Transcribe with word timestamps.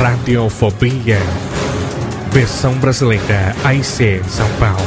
Radiofobia. 0.00 1.18
Versão 2.32 2.74
brasileira 2.74 3.54
AIC 3.64 4.22
São 4.28 4.48
Paulo. 4.58 4.82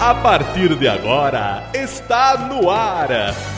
A 0.00 0.14
partir 0.16 0.74
de 0.74 0.88
agora, 0.88 1.64
está 1.72 2.36
no 2.38 2.68
ar 2.70 3.08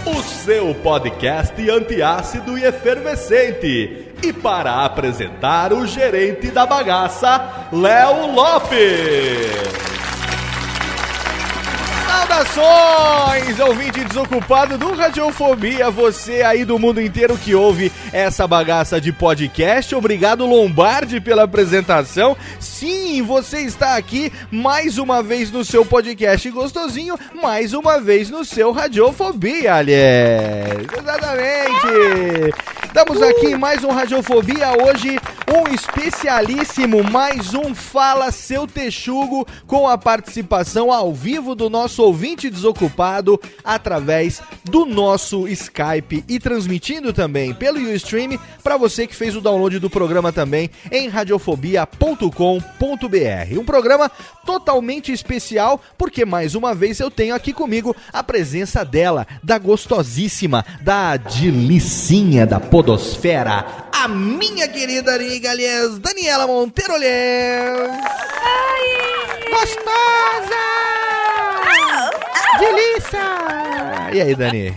o 0.04 0.22
seu 0.22 0.74
podcast 0.74 1.70
antiácido 1.70 2.58
e 2.58 2.64
efervescente. 2.64 4.08
E 4.22 4.32
para 4.32 4.84
apresentar 4.84 5.72
o 5.72 5.86
gerente 5.86 6.50
da 6.50 6.66
bagaça, 6.66 7.68
Léo 7.72 8.34
Lopes. 8.34 9.89
Saudações, 12.30 13.58
ouvinte 13.58 14.04
desocupado 14.04 14.78
do 14.78 14.94
Radiofobia, 14.94 15.90
você 15.90 16.42
aí 16.42 16.64
do 16.64 16.78
mundo 16.78 17.00
inteiro 17.00 17.36
que 17.36 17.56
ouve 17.56 17.90
essa 18.12 18.46
bagaça 18.46 19.00
de 19.00 19.12
podcast. 19.12 19.92
Obrigado, 19.96 20.46
Lombardi, 20.46 21.20
pela 21.20 21.42
apresentação. 21.42 22.36
Sim, 22.60 23.20
você 23.22 23.62
está 23.62 23.96
aqui 23.96 24.32
mais 24.50 24.96
uma 24.96 25.24
vez 25.24 25.50
no 25.50 25.64
seu 25.64 25.84
podcast 25.84 26.48
gostosinho, 26.50 27.18
mais 27.42 27.74
uma 27.74 28.00
vez 28.00 28.30
no 28.30 28.44
seu 28.44 28.70
Radiofobia, 28.70 29.74
aliás. 29.74 30.86
Exatamente. 30.98 32.54
Estamos 32.84 33.22
aqui 33.22 33.48
em 33.48 33.56
mais 33.56 33.82
um 33.82 33.90
Radiofobia, 33.90 34.68
hoje 34.84 35.18
um 35.52 35.72
especialíssimo, 35.74 37.02
mais 37.02 37.54
um 37.54 37.74
Fala 37.74 38.30
Seu 38.30 38.68
Texugo, 38.68 39.46
com 39.66 39.88
a 39.88 39.98
participação 39.98 40.92
ao 40.92 41.12
vivo 41.12 41.54
do 41.54 41.68
nosso 41.68 42.02
ouvinte 42.02 42.19
desocupado 42.50 43.40
através 43.64 44.42
do 44.64 44.84
nosso 44.84 45.48
Skype 45.48 46.24
e 46.28 46.38
transmitindo 46.38 47.12
também 47.12 47.54
pelo 47.54 47.80
Ustream 47.92 48.38
para 48.62 48.76
você 48.76 49.06
que 49.06 49.16
fez 49.16 49.34
o 49.34 49.40
download 49.40 49.78
do 49.78 49.88
programa 49.88 50.32
também 50.32 50.70
em 50.90 51.08
radiofobia.com.br. 51.08 53.58
Um 53.58 53.64
programa 53.64 54.10
totalmente 54.44 55.12
especial 55.12 55.80
porque 55.96 56.24
mais 56.24 56.54
uma 56.54 56.74
vez 56.74 57.00
eu 57.00 57.10
tenho 57.10 57.34
aqui 57.34 57.52
comigo 57.52 57.96
a 58.12 58.22
presença 58.22 58.84
dela, 58.84 59.26
da 59.42 59.58
gostosíssima, 59.58 60.64
da 60.82 61.16
delicinha 61.16 62.46
da 62.46 62.60
podosfera, 62.60 63.64
a 63.92 64.08
minha 64.08 64.66
querida 64.66 65.14
amiga, 65.14 65.50
aliás, 65.50 65.98
Daniela 65.98 66.46
Monteiro 66.46 66.90
Gostosa! 69.50 70.99
Delícia! 72.60 73.18
E 74.12 74.20
aí, 74.20 74.34
Dani? 74.34 74.74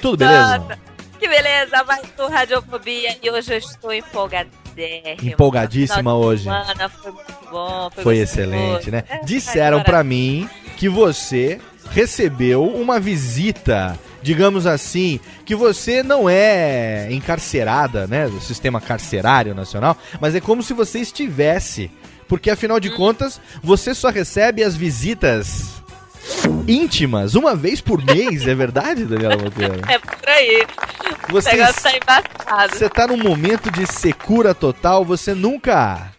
Tudo 0.00 0.18
beleza? 0.18 0.58
Nossa, 0.58 0.78
que 1.18 1.28
beleza, 1.28 1.82
mais 1.84 2.04
um 2.16 2.28
Radiofobia 2.28 3.16
e 3.20 3.28
hoje 3.28 3.54
eu 3.54 3.58
estou 3.58 3.92
empolgadérrima. 3.92 5.16
Empolgadíssima 5.32 6.14
hoje. 6.14 6.44
semana 6.44 6.88
Foi 6.88 7.10
muito 7.10 7.34
bom, 7.50 7.90
foi, 7.92 8.04
Foi 8.04 8.16
excelente, 8.18 8.90
né? 8.92 9.02
É, 9.08 9.18
Disseram 9.24 9.82
pra 9.82 10.04
mim 10.04 10.48
que 10.76 10.88
você 10.88 11.60
recebeu 11.90 12.62
uma 12.64 13.00
visita, 13.00 13.98
digamos 14.22 14.64
assim, 14.64 15.18
que 15.44 15.56
você 15.56 16.04
não 16.04 16.30
é 16.30 17.08
encarcerada, 17.10 18.06
né, 18.06 18.28
do 18.28 18.40
sistema 18.40 18.80
carcerário 18.80 19.56
nacional, 19.56 19.96
mas 20.20 20.36
é 20.36 20.40
como 20.40 20.62
se 20.62 20.72
você 20.72 21.00
estivesse, 21.00 21.90
porque 22.28 22.48
afinal 22.48 22.76
Hum. 22.76 22.80
de 22.80 22.90
contas, 22.90 23.40
você 23.60 23.92
só 23.92 24.08
recebe 24.10 24.62
as 24.62 24.76
visitas 24.76 25.77
íntimas 26.66 27.34
uma 27.34 27.54
vez 27.54 27.80
por 27.80 28.02
mês, 28.04 28.46
é 28.46 28.54
verdade, 28.54 29.04
Daniela 29.04 29.36
Monteiro? 29.36 29.80
É 29.88 29.98
por 29.98 30.28
aí. 30.28 30.66
Você, 31.30 31.50
O 31.50 31.52
negócio 31.56 31.82
tá 31.82 31.96
embaçado. 31.96 32.76
você 32.76 32.88
tá 32.88 33.06
num 33.06 33.16
momento 33.16 33.70
de 33.70 33.86
secura 33.86 34.54
total, 34.54 35.04
você 35.04 35.34
nunca 35.34 36.10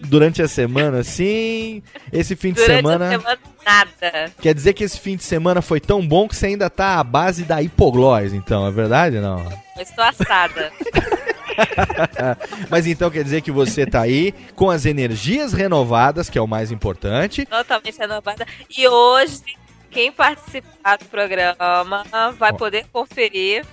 durante 0.00 0.40
a 0.40 0.48
semana 0.48 1.00
assim, 1.00 1.82
esse 2.12 2.36
fim 2.36 2.52
de 2.52 2.60
semana 2.60 3.10
semana, 3.10 3.38
nada. 3.64 4.32
Quer 4.40 4.54
dizer 4.54 4.72
que 4.72 4.84
esse 4.84 4.98
fim 4.98 5.16
de 5.16 5.24
semana 5.24 5.60
foi 5.60 5.80
tão 5.80 6.06
bom 6.06 6.28
que 6.28 6.36
você 6.36 6.46
ainda 6.46 6.70
tá 6.70 6.98
à 6.98 7.04
base 7.04 7.44
da 7.44 7.60
hipoglós, 7.62 8.32
então, 8.32 8.66
é 8.66 8.70
verdade 8.70 9.16
ou 9.16 9.22
não? 9.22 9.38
Eu 9.76 9.82
estou 9.82 10.04
assada. 10.04 10.72
Mas 12.70 12.86
então 12.86 13.10
quer 13.10 13.24
dizer 13.24 13.40
que 13.40 13.50
você 13.50 13.86
tá 13.86 14.02
aí 14.02 14.32
com 14.54 14.70
as 14.70 14.86
energias 14.86 15.52
renovadas, 15.52 16.28
que 16.30 16.38
é 16.38 16.42
o 16.42 16.46
mais 16.46 16.70
importante. 16.70 17.44
totalmente 17.46 17.98
renovada. 17.98 18.46
E 18.76 18.86
hoje, 18.86 19.42
quem 19.90 20.12
participar 20.12 20.98
do 20.98 21.04
programa 21.06 22.04
vai 22.38 22.52
poder 22.52 22.86
conferir, 22.92 23.64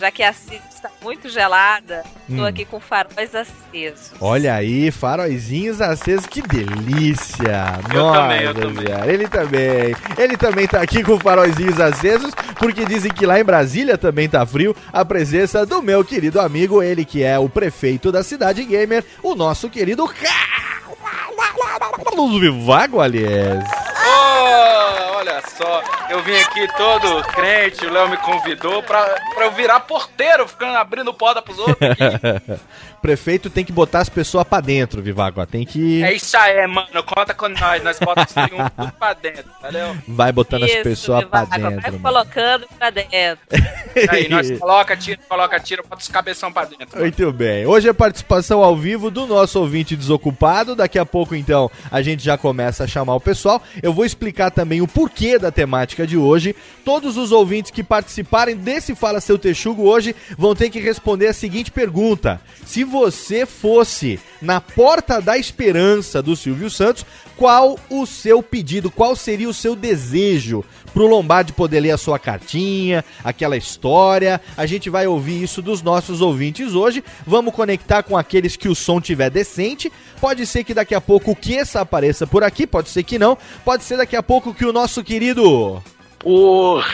já 0.00 0.10
que 0.10 0.22
a 0.22 0.32
Cis 0.32 0.60
está 0.74 0.90
muito 1.02 1.28
gelada, 1.28 2.04
estou 2.28 2.44
Hum. 2.44 2.46
aqui 2.46 2.64
com 2.64 2.78
faróis 2.80 3.34
acesos. 3.34 4.12
Olha 4.20 4.54
aí, 4.54 4.90
faróizinhos 4.90 5.80
acesos, 5.80 6.26
que 6.26 6.40
delícia! 6.42 7.80
Eu 7.92 8.00
Nossa, 8.04 8.20
também, 8.20 8.42
eu 8.42 8.54
também. 8.54 8.84
Ele 9.06 9.28
também. 9.28 9.96
Ele 10.16 10.36
também 10.36 10.66
tá 10.66 10.80
aqui 10.80 11.02
com 11.02 11.18
faróizinhos 11.18 11.80
acesos, 11.80 12.32
porque 12.58 12.84
dizem 12.84 13.12
que 13.12 13.26
lá 13.26 13.40
em 13.40 13.44
Brasília 13.44 13.98
também 13.98 14.28
tá 14.28 14.44
frio. 14.46 14.74
A 14.92 15.04
presença 15.04 15.66
do 15.66 15.82
meu 15.82 16.04
querido 16.04 16.40
amigo, 16.40 16.82
ele 16.82 17.04
que 17.04 17.22
é 17.22 17.38
o 17.38 17.48
prefeito 17.48 18.12
da 18.12 18.22
cidade 18.22 18.64
gamer, 18.64 19.04
o 19.22 19.34
nosso 19.34 19.68
querido 19.68 20.06
Carlos 22.04 22.40
Vivago, 22.40 23.00
aliás. 23.00 23.64
Oh, 24.10 25.07
olha 25.38 25.42
só, 25.48 25.82
eu 26.10 26.22
vim 26.22 26.36
aqui 26.36 26.66
todo 26.76 27.22
crente, 27.28 27.86
o 27.86 27.92
Léo 27.92 28.08
me 28.08 28.16
convidou 28.16 28.82
pra, 28.82 29.04
pra 29.34 29.44
eu 29.46 29.52
virar 29.52 29.80
porteiro, 29.80 30.48
ficando 30.48 30.76
abrindo 30.76 31.14
porta 31.14 31.40
pros 31.40 31.58
outros 31.58 31.76
aqui. 31.90 32.58
Prefeito 33.08 33.48
tem 33.48 33.64
que 33.64 33.72
botar 33.72 34.00
as 34.00 34.10
pessoas 34.10 34.46
pra 34.46 34.60
dentro, 34.60 35.00
Vivago. 35.00 35.46
Tem 35.46 35.64
que. 35.64 36.02
É 36.02 36.12
isso 36.12 36.36
aí, 36.36 36.66
mano. 36.66 37.02
Conta 37.04 37.32
com 37.32 37.48
nós. 37.48 37.82
Nós 37.82 37.98
botamos 37.98 38.34
um 38.52 38.68
tudo 38.68 38.92
pra 38.98 39.14
dentro, 39.14 39.46
valeu? 39.62 39.96
Vai 40.06 40.30
botando 40.30 40.64
as 40.64 40.74
pessoas 40.82 41.24
pra 41.24 41.46
dentro. 41.46 41.80
Vai 41.80 41.90
mano. 41.90 42.00
colocando 42.00 42.66
pra 42.78 42.90
dentro. 42.90 43.38
Aí 44.10 44.28
nós 44.28 44.50
coloca, 44.58 44.94
tira, 44.94 45.18
coloca, 45.26 45.58
tira, 45.58 45.82
bota 45.82 46.02
os 46.02 46.08
cabeção 46.08 46.52
pra 46.52 46.66
dentro. 46.66 46.86
mano. 46.92 47.00
Muito 47.00 47.32
bem. 47.32 47.64
Hoje 47.64 47.88
é 47.88 47.94
participação 47.94 48.62
ao 48.62 48.76
vivo 48.76 49.10
do 49.10 49.26
nosso 49.26 49.58
ouvinte 49.58 49.96
desocupado. 49.96 50.76
Daqui 50.76 50.98
a 50.98 51.06
pouco, 51.06 51.34
então, 51.34 51.70
a 51.90 52.02
gente 52.02 52.22
já 52.22 52.36
começa 52.36 52.84
a 52.84 52.86
chamar 52.86 53.14
o 53.14 53.20
pessoal. 53.20 53.62
Eu 53.82 53.94
vou 53.94 54.04
explicar 54.04 54.50
também 54.50 54.82
o 54.82 54.86
porquê 54.86 55.38
da 55.38 55.50
temática 55.50 56.06
de 56.06 56.18
hoje. 56.18 56.54
Todos 56.84 57.16
os 57.16 57.32
ouvintes 57.32 57.70
que 57.70 57.82
participarem 57.82 58.54
desse 58.54 58.94
Fala 58.94 59.18
Seu 59.18 59.38
Texugo 59.38 59.84
hoje 59.84 60.14
vão 60.36 60.54
ter 60.54 60.68
que 60.68 60.78
responder 60.78 61.28
a 61.28 61.32
seguinte 61.32 61.70
pergunta: 61.70 62.38
Se 62.66 62.84
você 62.84 62.97
fosse 63.46 64.20
na 64.40 64.60
porta 64.60 65.20
da 65.20 65.36
esperança 65.36 66.22
do 66.22 66.36
Silvio 66.36 66.70
Santos, 66.70 67.04
qual 67.36 67.78
o 67.88 68.04
seu 68.04 68.42
pedido? 68.42 68.90
Qual 68.90 69.14
seria 69.14 69.48
o 69.48 69.54
seu 69.54 69.76
desejo 69.76 70.64
pro 70.92 71.06
Lombardi 71.06 71.52
poder 71.52 71.80
ler 71.80 71.92
a 71.92 71.98
sua 71.98 72.18
cartinha, 72.18 73.04
aquela 73.22 73.56
história? 73.56 74.40
A 74.56 74.66
gente 74.66 74.90
vai 74.90 75.06
ouvir 75.06 75.42
isso 75.42 75.62
dos 75.62 75.82
nossos 75.82 76.20
ouvintes 76.20 76.74
hoje. 76.74 77.04
Vamos 77.26 77.54
conectar 77.54 78.02
com 78.02 78.16
aqueles 78.16 78.56
que 78.56 78.68
o 78.68 78.74
som 78.74 79.00
tiver 79.00 79.30
decente. 79.30 79.92
Pode 80.20 80.46
ser 80.46 80.64
que 80.64 80.74
daqui 80.74 80.94
a 80.94 81.00
pouco 81.00 81.30
o 81.30 81.36
Kessa 81.36 81.80
apareça 81.80 82.26
por 82.26 82.42
aqui, 82.42 82.66
pode 82.66 82.88
ser 82.88 83.04
que 83.04 83.18
não. 83.18 83.38
Pode 83.64 83.84
ser 83.84 83.96
daqui 83.96 84.16
a 84.16 84.22
pouco 84.22 84.52
que 84.52 84.64
o 84.64 84.72
nosso 84.72 85.04
querido 85.04 85.80
Porra! 86.18 86.84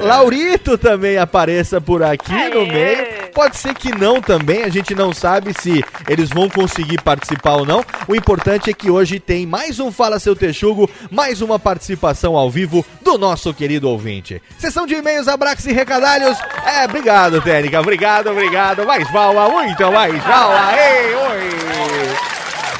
Laurito 0.00 0.76
também 0.76 1.16
apareça 1.16 1.80
por 1.80 2.02
aqui 2.02 2.32
no 2.32 2.60
Aê! 2.60 2.66
meio. 2.72 3.26
Pode 3.32 3.56
ser 3.56 3.74
que 3.74 3.94
não 3.94 4.20
também, 4.20 4.64
a 4.64 4.68
gente 4.68 4.94
não 4.94 5.12
sabe 5.12 5.52
se 5.58 5.84
eles 6.08 6.30
vão 6.30 6.48
conseguir 6.48 7.00
participar 7.02 7.56
ou 7.56 7.66
não. 7.66 7.84
O 8.08 8.14
importante 8.14 8.70
é 8.70 8.72
que 8.72 8.90
hoje 8.90 9.18
tem 9.20 9.46
mais 9.46 9.78
um 9.80 9.90
Fala 9.92 10.18
Seu 10.18 10.34
Texugo, 10.34 10.90
mais 11.10 11.42
uma 11.42 11.58
participação 11.58 12.36
ao 12.36 12.50
vivo 12.50 12.84
do 13.02 13.18
nosso 13.18 13.52
querido 13.52 13.88
ouvinte. 13.88 14.40
Sessão 14.58 14.86
de 14.86 14.94
e-mails, 14.94 15.28
abraços 15.28 15.66
e 15.66 15.72
recadalhos. 15.72 16.38
É, 16.64 16.84
obrigado, 16.84 17.40
Técnica, 17.42 17.80
obrigado, 17.80 18.30
obrigado. 18.30 18.86
Mais 18.86 19.10
palma, 19.10 19.48
muito 19.48 19.92
mais 19.92 20.22
palma. 20.22 20.72
Ei, 20.76 21.14
oi. 21.14 21.50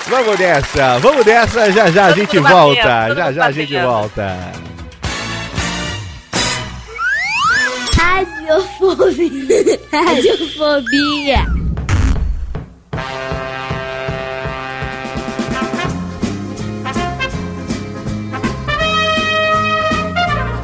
Vamos 0.08 0.38
nessa, 0.38 0.98
vamos 1.00 1.24
nessa, 1.26 1.72
já 1.72 1.90
já 1.90 2.06
a 2.06 2.12
gente 2.12 2.38
batendo, 2.38 2.56
volta, 2.56 3.14
já 3.14 3.32
já 3.32 3.46
a 3.46 3.50
gente 3.50 3.74
batendo. 3.74 3.90
volta. 3.90 4.75
Radiofobia. 7.96 9.78
Radiofobia. 9.92 11.46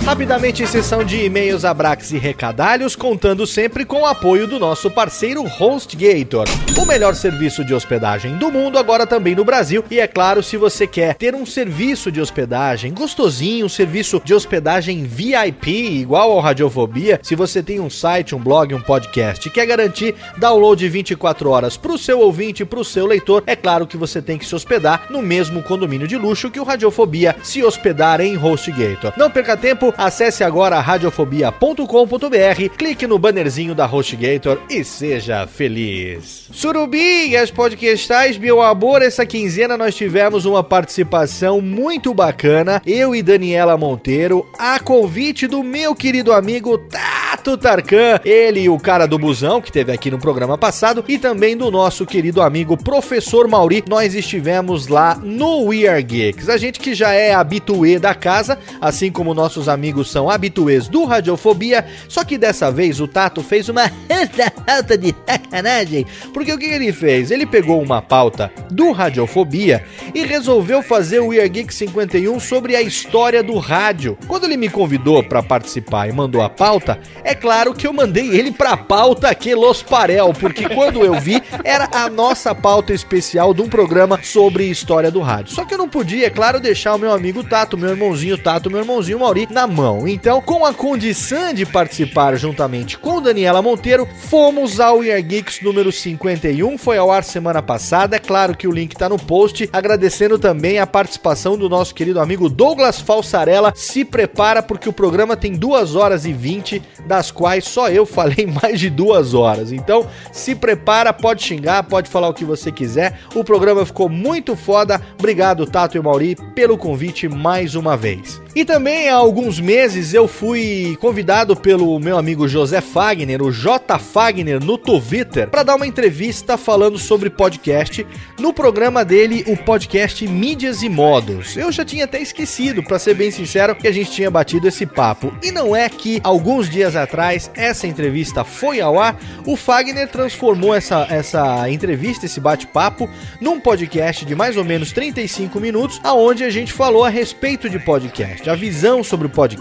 Rapidamente, 0.05 0.67
sessão 0.67 1.05
de 1.05 1.25
e-mails, 1.25 1.65
abrax 1.65 2.11
e 2.11 2.19
recadalhos, 2.19 2.97
contando 2.97 3.47
sempre 3.47 3.85
com 3.85 4.01
o 4.03 4.07
apoio 4.07 4.49
do 4.49 4.59
nosso 4.59 4.91
parceiro 4.91 5.45
HostGator, 5.45 6.45
o 6.77 6.85
melhor 6.85 7.15
serviço 7.15 7.65
de 7.65 7.73
hospedagem 7.73 8.37
do 8.37 8.51
mundo, 8.51 8.79
agora 8.79 9.07
também 9.07 9.37
no 9.37 9.45
Brasil. 9.45 9.85
E 9.89 10.01
é 10.01 10.09
claro, 10.09 10.43
se 10.43 10.57
você 10.57 10.89
quer 10.89 11.15
ter 11.15 11.37
um 11.37 11.47
serviço 11.47 12.11
de 12.11 12.21
hospedagem 12.21 12.93
gostosinho, 12.93 13.65
um 13.65 13.69
serviço 13.69 14.21
de 14.25 14.35
hospedagem 14.35 15.05
VIP, 15.05 16.01
igual 16.01 16.33
ao 16.33 16.41
Radiofobia, 16.41 17.21
se 17.23 17.37
você 17.37 17.63
tem 17.63 17.79
um 17.79 17.89
site, 17.89 18.35
um 18.35 18.41
blog, 18.41 18.75
um 18.75 18.83
podcast 18.83 19.49
quer 19.51 19.67
garantir 19.67 20.17
download 20.37 20.87
24 20.89 21.49
horas 21.49 21.77
para 21.77 21.93
o 21.93 21.99
seu 21.99 22.19
ouvinte, 22.19 22.65
para 22.65 22.81
o 22.81 22.85
seu 22.85 23.07
leitor, 23.07 23.45
é 23.47 23.55
claro 23.55 23.87
que 23.87 23.97
você 23.97 24.21
tem 24.21 24.37
que 24.37 24.47
se 24.47 24.55
hospedar 24.55 25.07
no 25.11 25.23
mesmo 25.23 25.63
condomínio 25.63 26.09
de 26.09 26.19
luxo 26.19 26.51
que 26.51 26.59
o 26.59 26.65
Radiofobia 26.65 27.37
se 27.45 27.63
hospedar 27.63 28.21
em 28.21 28.37
HostGator. 28.37 29.13
Não 29.17 29.31
perca 29.31 29.57
tempo, 29.57 29.92
acesse 29.97 30.45
agora 30.45 30.81
radiofobia.com.br, 30.81 32.77
clique 32.77 33.07
no 33.07 33.19
bannerzinho 33.19 33.75
da 33.75 33.87
HostGator 33.87 34.59
e 34.69 34.85
seja 34.85 35.47
feliz. 35.47 36.49
Surubinhas 36.53 37.51
podcastais, 37.51 38.39
meu 38.39 38.61
amor, 38.61 39.03
essa 39.03 39.25
quinzena 39.25 39.77
nós 39.77 39.95
tivemos 39.95 40.45
uma 40.45 40.63
participação 40.63 41.61
muito 41.61 42.13
bacana, 42.15 42.83
eu 42.87 43.15
e 43.15 43.23
Daniela 43.23 43.77
Monteiro, 43.77 44.47
a 44.59 44.79
convite 44.79 45.47
do 45.47 45.63
meu 45.63 45.95
querido 45.95 46.33
amigo 46.33 46.79
Tato 46.79 47.57
Tarkan, 47.57 48.21
ele 48.25 48.61
e 48.61 48.69
o 48.69 48.79
cara 48.79 49.07
do 49.07 49.19
busão 49.19 49.61
que 49.61 49.73
teve 49.73 49.93
aqui 49.93 50.11
no 50.11 50.19
programa 50.19 50.57
passado 50.57 51.05
e 51.09 51.19
também 51.19 51.57
do 51.57 51.71
nosso 51.71 52.07
querido 52.07 52.41
amigo 52.41 52.77
professor 52.77 53.49
Mauri. 53.49 53.83
Nós 53.89 54.15
estivemos 54.15 54.87
lá 54.87 55.17
no 55.17 55.67
We 55.67 55.87
Are 55.89 56.03
Geeks. 56.03 56.49
A 56.49 56.57
gente 56.57 56.79
que 56.79 56.95
já 56.95 57.13
é 57.13 57.35
habituê 57.35 57.99
da 57.99 58.15
casa, 58.15 58.59
assim 58.81 59.11
como 59.11 59.35
nossos 59.35 59.69
amigos 59.69 59.82
são 60.05 60.29
habituês 60.29 60.89
do 60.89 61.05
Radiofobia, 61.05 61.85
só 62.09 62.25
que 62.25 62.37
dessa 62.37 62.71
vez 62.71 63.01
o 63.01 63.09
Tato 63.09 63.43
fez 63.43 63.69
uma 63.69 63.91
falta 64.67 64.97
de 64.99 65.15
sacanagem, 65.27 66.07
porque 66.33 66.53
o 66.53 66.59
que 66.59 66.67
ele 66.67 66.93
fez? 66.93 67.31
Ele 67.31 67.47
pegou 67.47 67.83
uma 67.83 68.03
pauta 68.03 68.51
do 68.71 68.93
Radiofobia 68.93 69.85
e 70.15 70.25
resolveu 70.25 70.83
fazer 70.83 71.21
o 71.21 71.29
We 71.29 71.41
Are 71.41 71.49
Geeks 71.49 71.77
51 71.77 72.39
sobre 72.41 72.77
a 72.77 72.83
história 72.83 73.43
do 73.43 73.59
rádio. 73.59 74.19
Quando 74.27 74.45
ele 74.45 74.57
me 74.57 74.69
convidou 74.69 75.23
para 75.23 75.43
participar 75.43 76.09
e 76.09 76.13
mandou 76.13 76.43
a 76.43 76.51
pauta, 76.51 76.99
é 77.25 77.35
claro 77.35 77.75
que 77.75 77.87
eu 77.87 77.93
mandei 77.93 78.29
ele 78.29 78.51
pra 78.51 78.77
pauta 78.77 79.29
aqui 79.29 79.55
Los 79.55 79.83
Parel, 79.83 80.33
porque 80.39 80.69
quando 80.69 81.05
eu 81.05 81.19
vi, 81.21 81.43
era 81.65 81.89
a 81.93 82.09
nossa 82.09 82.55
pauta 82.55 82.93
especial 82.93 83.55
de 83.55 83.63
um 83.63 83.69
programa 83.69 84.21
sobre 84.23 84.65
história 84.65 85.11
do 85.11 85.21
rádio. 85.21 85.55
Só 85.55 85.65
que 85.65 85.75
eu 85.75 85.79
não 85.79 85.89
podia, 85.89 86.27
é 86.27 86.31
claro, 86.31 86.61
deixar 86.61 86.95
o 86.95 86.99
meu 86.99 87.13
amigo 87.13 87.45
Tato, 87.45 87.79
meu 87.79 87.91
irmãozinho 87.91 88.39
Tato, 88.39 88.71
meu 88.71 88.81
irmãozinho 88.81 89.21
Mauri 89.21 89.47
na 89.51 89.67
mão. 89.73 90.07
Então, 90.07 90.41
com 90.41 90.65
a 90.65 90.73
condição 90.73 91.53
de 91.53 91.67
participar 91.67 92.37
juntamente 92.37 92.99
com 92.99 93.21
Daniela 93.21 93.63
Monteiro, 93.63 94.07
fomos 94.29 94.79
ao 94.79 95.03
Year 95.03 95.23
Geeks 95.23 95.63
número 95.63 95.91
51, 95.91 96.79
foi 96.79 96.99
ao 96.99 97.11
ar 97.11 97.25
semana 97.25 97.63
passada, 97.63 98.17
é 98.17 98.19
claro 98.19 98.57
que 98.57 98.69
o 98.69 98.73
link 98.73 98.95
tá 98.95 99.09
no 99.09 99.19
post, 99.19 99.69
agradecendo 99.73 100.39
também 100.39 100.79
a 100.79 100.87
participação 100.87 101.57
do 101.57 101.69
nosso 101.69 101.95
querido 101.95 102.21
amigo 102.21 102.49
Douglas 102.49 103.01
Falsarella, 103.01 103.73
se 103.75 104.05
prepara 104.05 104.63
porque 104.63 104.89
o 104.89 104.93
programa 104.93 105.37
tem 105.37 105.53
2 105.53 105.97
horas 105.97 106.27
e 106.27 106.33
20, 106.33 106.83
das 107.07 107.31
quais 107.31 107.65
só 107.65 107.89
eu 107.89 108.05
falei 108.05 108.47
mais 108.63 108.79
de 108.79 108.91
duas 108.91 109.35
horas. 109.35 109.73
Então, 109.73 110.07
se 110.31 110.55
prepara, 110.55 111.13
pode 111.13 111.43
xingar, 111.43 111.83
pode 111.85 112.09
falar 112.09 112.29
o 112.29 112.35
que 112.35 112.45
você 112.45 112.71
quiser. 112.71 113.19
O 113.35 113.43
programa 113.43 113.87
ficou 113.87 114.09
muito 114.09 114.55
foda. 114.55 115.01
Obrigado, 115.19 115.67
Tato 115.67 115.97
e 115.97 116.01
Mauri, 116.01 116.37
pelo 116.55 116.77
convite 116.77 117.29
mais 117.29 117.75
uma 117.75 117.97
vez. 117.97 118.41
E 118.55 118.65
também 118.65 119.09
há 119.09 119.15
alguns 119.15 119.59
meses 119.63 120.13
eu 120.13 120.27
fui 120.27 120.99
convidado 121.01 121.55
pelo 121.55 121.99
meu 121.99 122.19
amigo 122.19 122.49
José 122.49 122.81
Fagner, 122.81 123.41
o 123.41 123.53
J 123.53 123.99
Fagner, 123.99 124.63
no 124.63 124.77
Twitter, 124.77 125.49
para 125.49 125.63
dar 125.63 125.77
uma 125.77 125.87
entrevista 125.87 126.59
falando 126.59 126.99
sobre 126.99 127.31
podcast 127.31 128.07
no 128.39 128.53
programa 128.53 129.05
dele, 129.05 129.45
o 129.47 129.57
podcast 129.57 130.27
Mídias 130.27 130.83
e 130.83 130.89
Modos. 130.89 131.57
Eu 131.57 131.71
já 131.71 131.85
tinha 131.85 132.05
até 132.05 132.21
esquecido, 132.21 132.83
para 132.83 132.99
ser 132.99 133.15
bem 133.15 133.31
sincero, 133.31 133.77
que 133.77 133.87
a 133.87 133.93
gente 133.93 134.11
tinha 134.11 134.31
batido 134.31 134.67
esse 134.67 134.85
papo. 134.85 135.33
E 135.43 135.53
não 135.53 135.75
é 135.75 135.89
que 135.89 136.21
alguns 136.25 136.69
dias 136.69 136.97
atrás 136.97 137.51
essa 137.55 137.87
entrevista 137.87 138.45
foi 138.45 138.81
ao 138.81 138.99
ar, 138.99 139.17
o 139.47 139.57
Fagner 139.57 140.09
transformou 140.09 140.75
essa, 140.75 141.07
essa 141.09 141.71
entrevista, 141.71 142.27
esse 142.27 142.41
bate-papo, 142.41 143.09
num 143.41 143.61
podcast 143.61 144.25
de 144.25 144.35
mais 144.35 144.57
ou 144.57 144.65
menos 144.65 144.91
35 144.91 145.61
minutos, 145.61 146.01
aonde 146.03 146.43
a 146.43 146.51
gente 146.51 146.73
falou 146.73 147.05
a 147.05 147.09
respeito 147.09 147.71
de 147.71 147.79
podcast, 147.79 148.51
a 148.51 148.55
visão 148.57 149.05
sobre 149.05 149.29
o 149.29 149.31
podcast, 149.31 149.52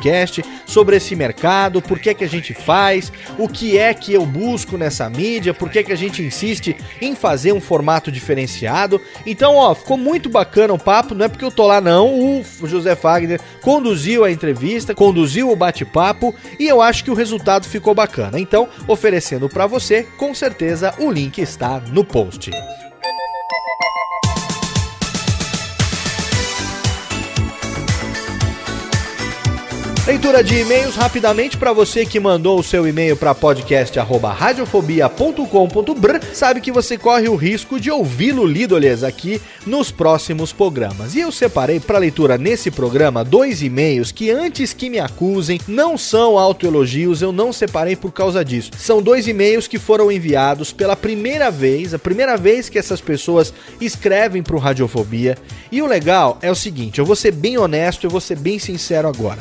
sobre 0.66 0.96
esse 0.96 1.16
mercado, 1.16 1.82
por 1.82 2.00
que 2.00 2.14
que 2.14 2.24
a 2.24 2.30
gente 2.30 2.54
faz, 2.54 3.12
o 3.38 3.48
que 3.48 3.78
é 3.78 3.94
que 3.94 4.14
eu 4.14 4.26
busco 4.26 4.78
nessa 4.78 5.10
mídia, 5.10 5.54
por 5.54 5.70
que 5.70 5.84
que 5.84 5.92
a 5.92 5.98
gente 5.98 6.22
insiste 6.22 6.76
em 7.02 7.16
fazer 7.16 7.52
um 7.52 7.62
formato 7.62 8.12
diferenciado. 8.12 9.02
Então, 9.26 9.56
ó, 9.56 9.74
ficou 9.74 9.98
muito 9.98 10.30
bacana 10.30 10.74
o 10.74 10.80
papo, 10.80 11.16
não 11.16 11.26
é 11.26 11.30
porque 11.30 11.46
eu 11.46 11.52
tô 11.52 11.68
lá 11.68 11.82
não, 11.82 12.40
o 12.40 12.44
José 12.64 12.96
Fagner 12.96 13.40
conduziu 13.62 14.24
a 14.24 14.32
entrevista, 14.32 14.96
conduziu 14.96 15.52
o 15.52 15.56
bate-papo 15.56 16.34
e 16.60 16.68
eu 16.68 16.82
acho 16.82 17.04
que 17.04 17.12
o 17.12 17.16
resultado 17.16 17.68
ficou 17.68 17.94
bacana. 17.94 18.40
Então, 18.40 18.68
oferecendo 18.88 19.50
para 19.50 19.68
você, 19.68 20.04
com 20.18 20.34
certeza 20.34 20.94
o 21.00 21.12
link 21.12 21.40
está 21.40 21.80
no 21.92 22.04
post. 22.04 22.52
Leitura 30.08 30.44
de 30.44 30.58
e-mails 30.58 30.96
rapidamente 30.96 31.56
para 31.56 31.72
você 31.72 32.08
que 32.08 32.20
mandou 32.20 32.58
o 32.58 32.64
seu 32.64 32.88
e-mail 32.88 33.16
para 33.16 33.36
podcast@radiofobia.com.br, 33.36 36.26
sabe 36.34 36.60
que 36.60 36.72
você 36.72 36.98
corre 36.98 37.30
o 37.30 37.36
risco 37.36 37.80
de 37.80 37.92
ouvi-lo 37.92 38.44
lido, 38.44 38.76
aliás, 38.76 39.04
aqui 39.04 39.40
nos 39.64 39.92
próximos 39.92 40.52
programas. 40.52 41.14
E 41.14 41.20
eu 41.20 41.32
separei 41.32 41.80
para 41.80 42.00
leitura 42.00 42.36
nesse 42.36 42.72
programa 42.72 43.24
dois 43.24 43.62
e-mails 43.62 44.12
que 44.12 44.32
antes 44.32 44.74
que 44.74 44.90
me 44.90 44.98
acusem 44.98 45.62
não 45.68 45.96
são 45.96 46.36
autoelogios, 46.36 47.22
eu 47.22 47.32
não 47.32 47.54
separei 47.54 47.96
por 47.96 48.12
causa 48.12 48.44
disso. 48.44 48.72
São 48.80 49.04
dois 49.04 49.28
e-mails 49.28 49.68
que 49.68 49.78
foram 49.78 50.12
enviados 50.12 50.74
pela 50.74 50.96
primeira 50.96 51.52
vez, 51.52 51.94
a 51.94 52.00
primeira 52.00 52.36
vez 52.38 52.70
que 52.70 52.80
essas 52.80 53.00
pessoas 53.00 53.54
escrevem 53.80 54.42
para 54.42 54.56
o 54.56 54.60
Radiofobia. 54.60 55.38
E 55.72 55.80
o 55.80 55.86
legal 55.86 56.40
é 56.42 56.50
o 56.50 56.56
seguinte, 56.56 56.98
eu 56.98 57.06
vou 57.06 57.16
ser 57.16 57.34
bem 57.34 57.60
honesto, 57.60 58.08
eu 58.08 58.10
vou 58.10 58.20
ser 58.20 58.40
bem 58.40 58.58
sincero 58.58 59.08
agora 59.08 59.38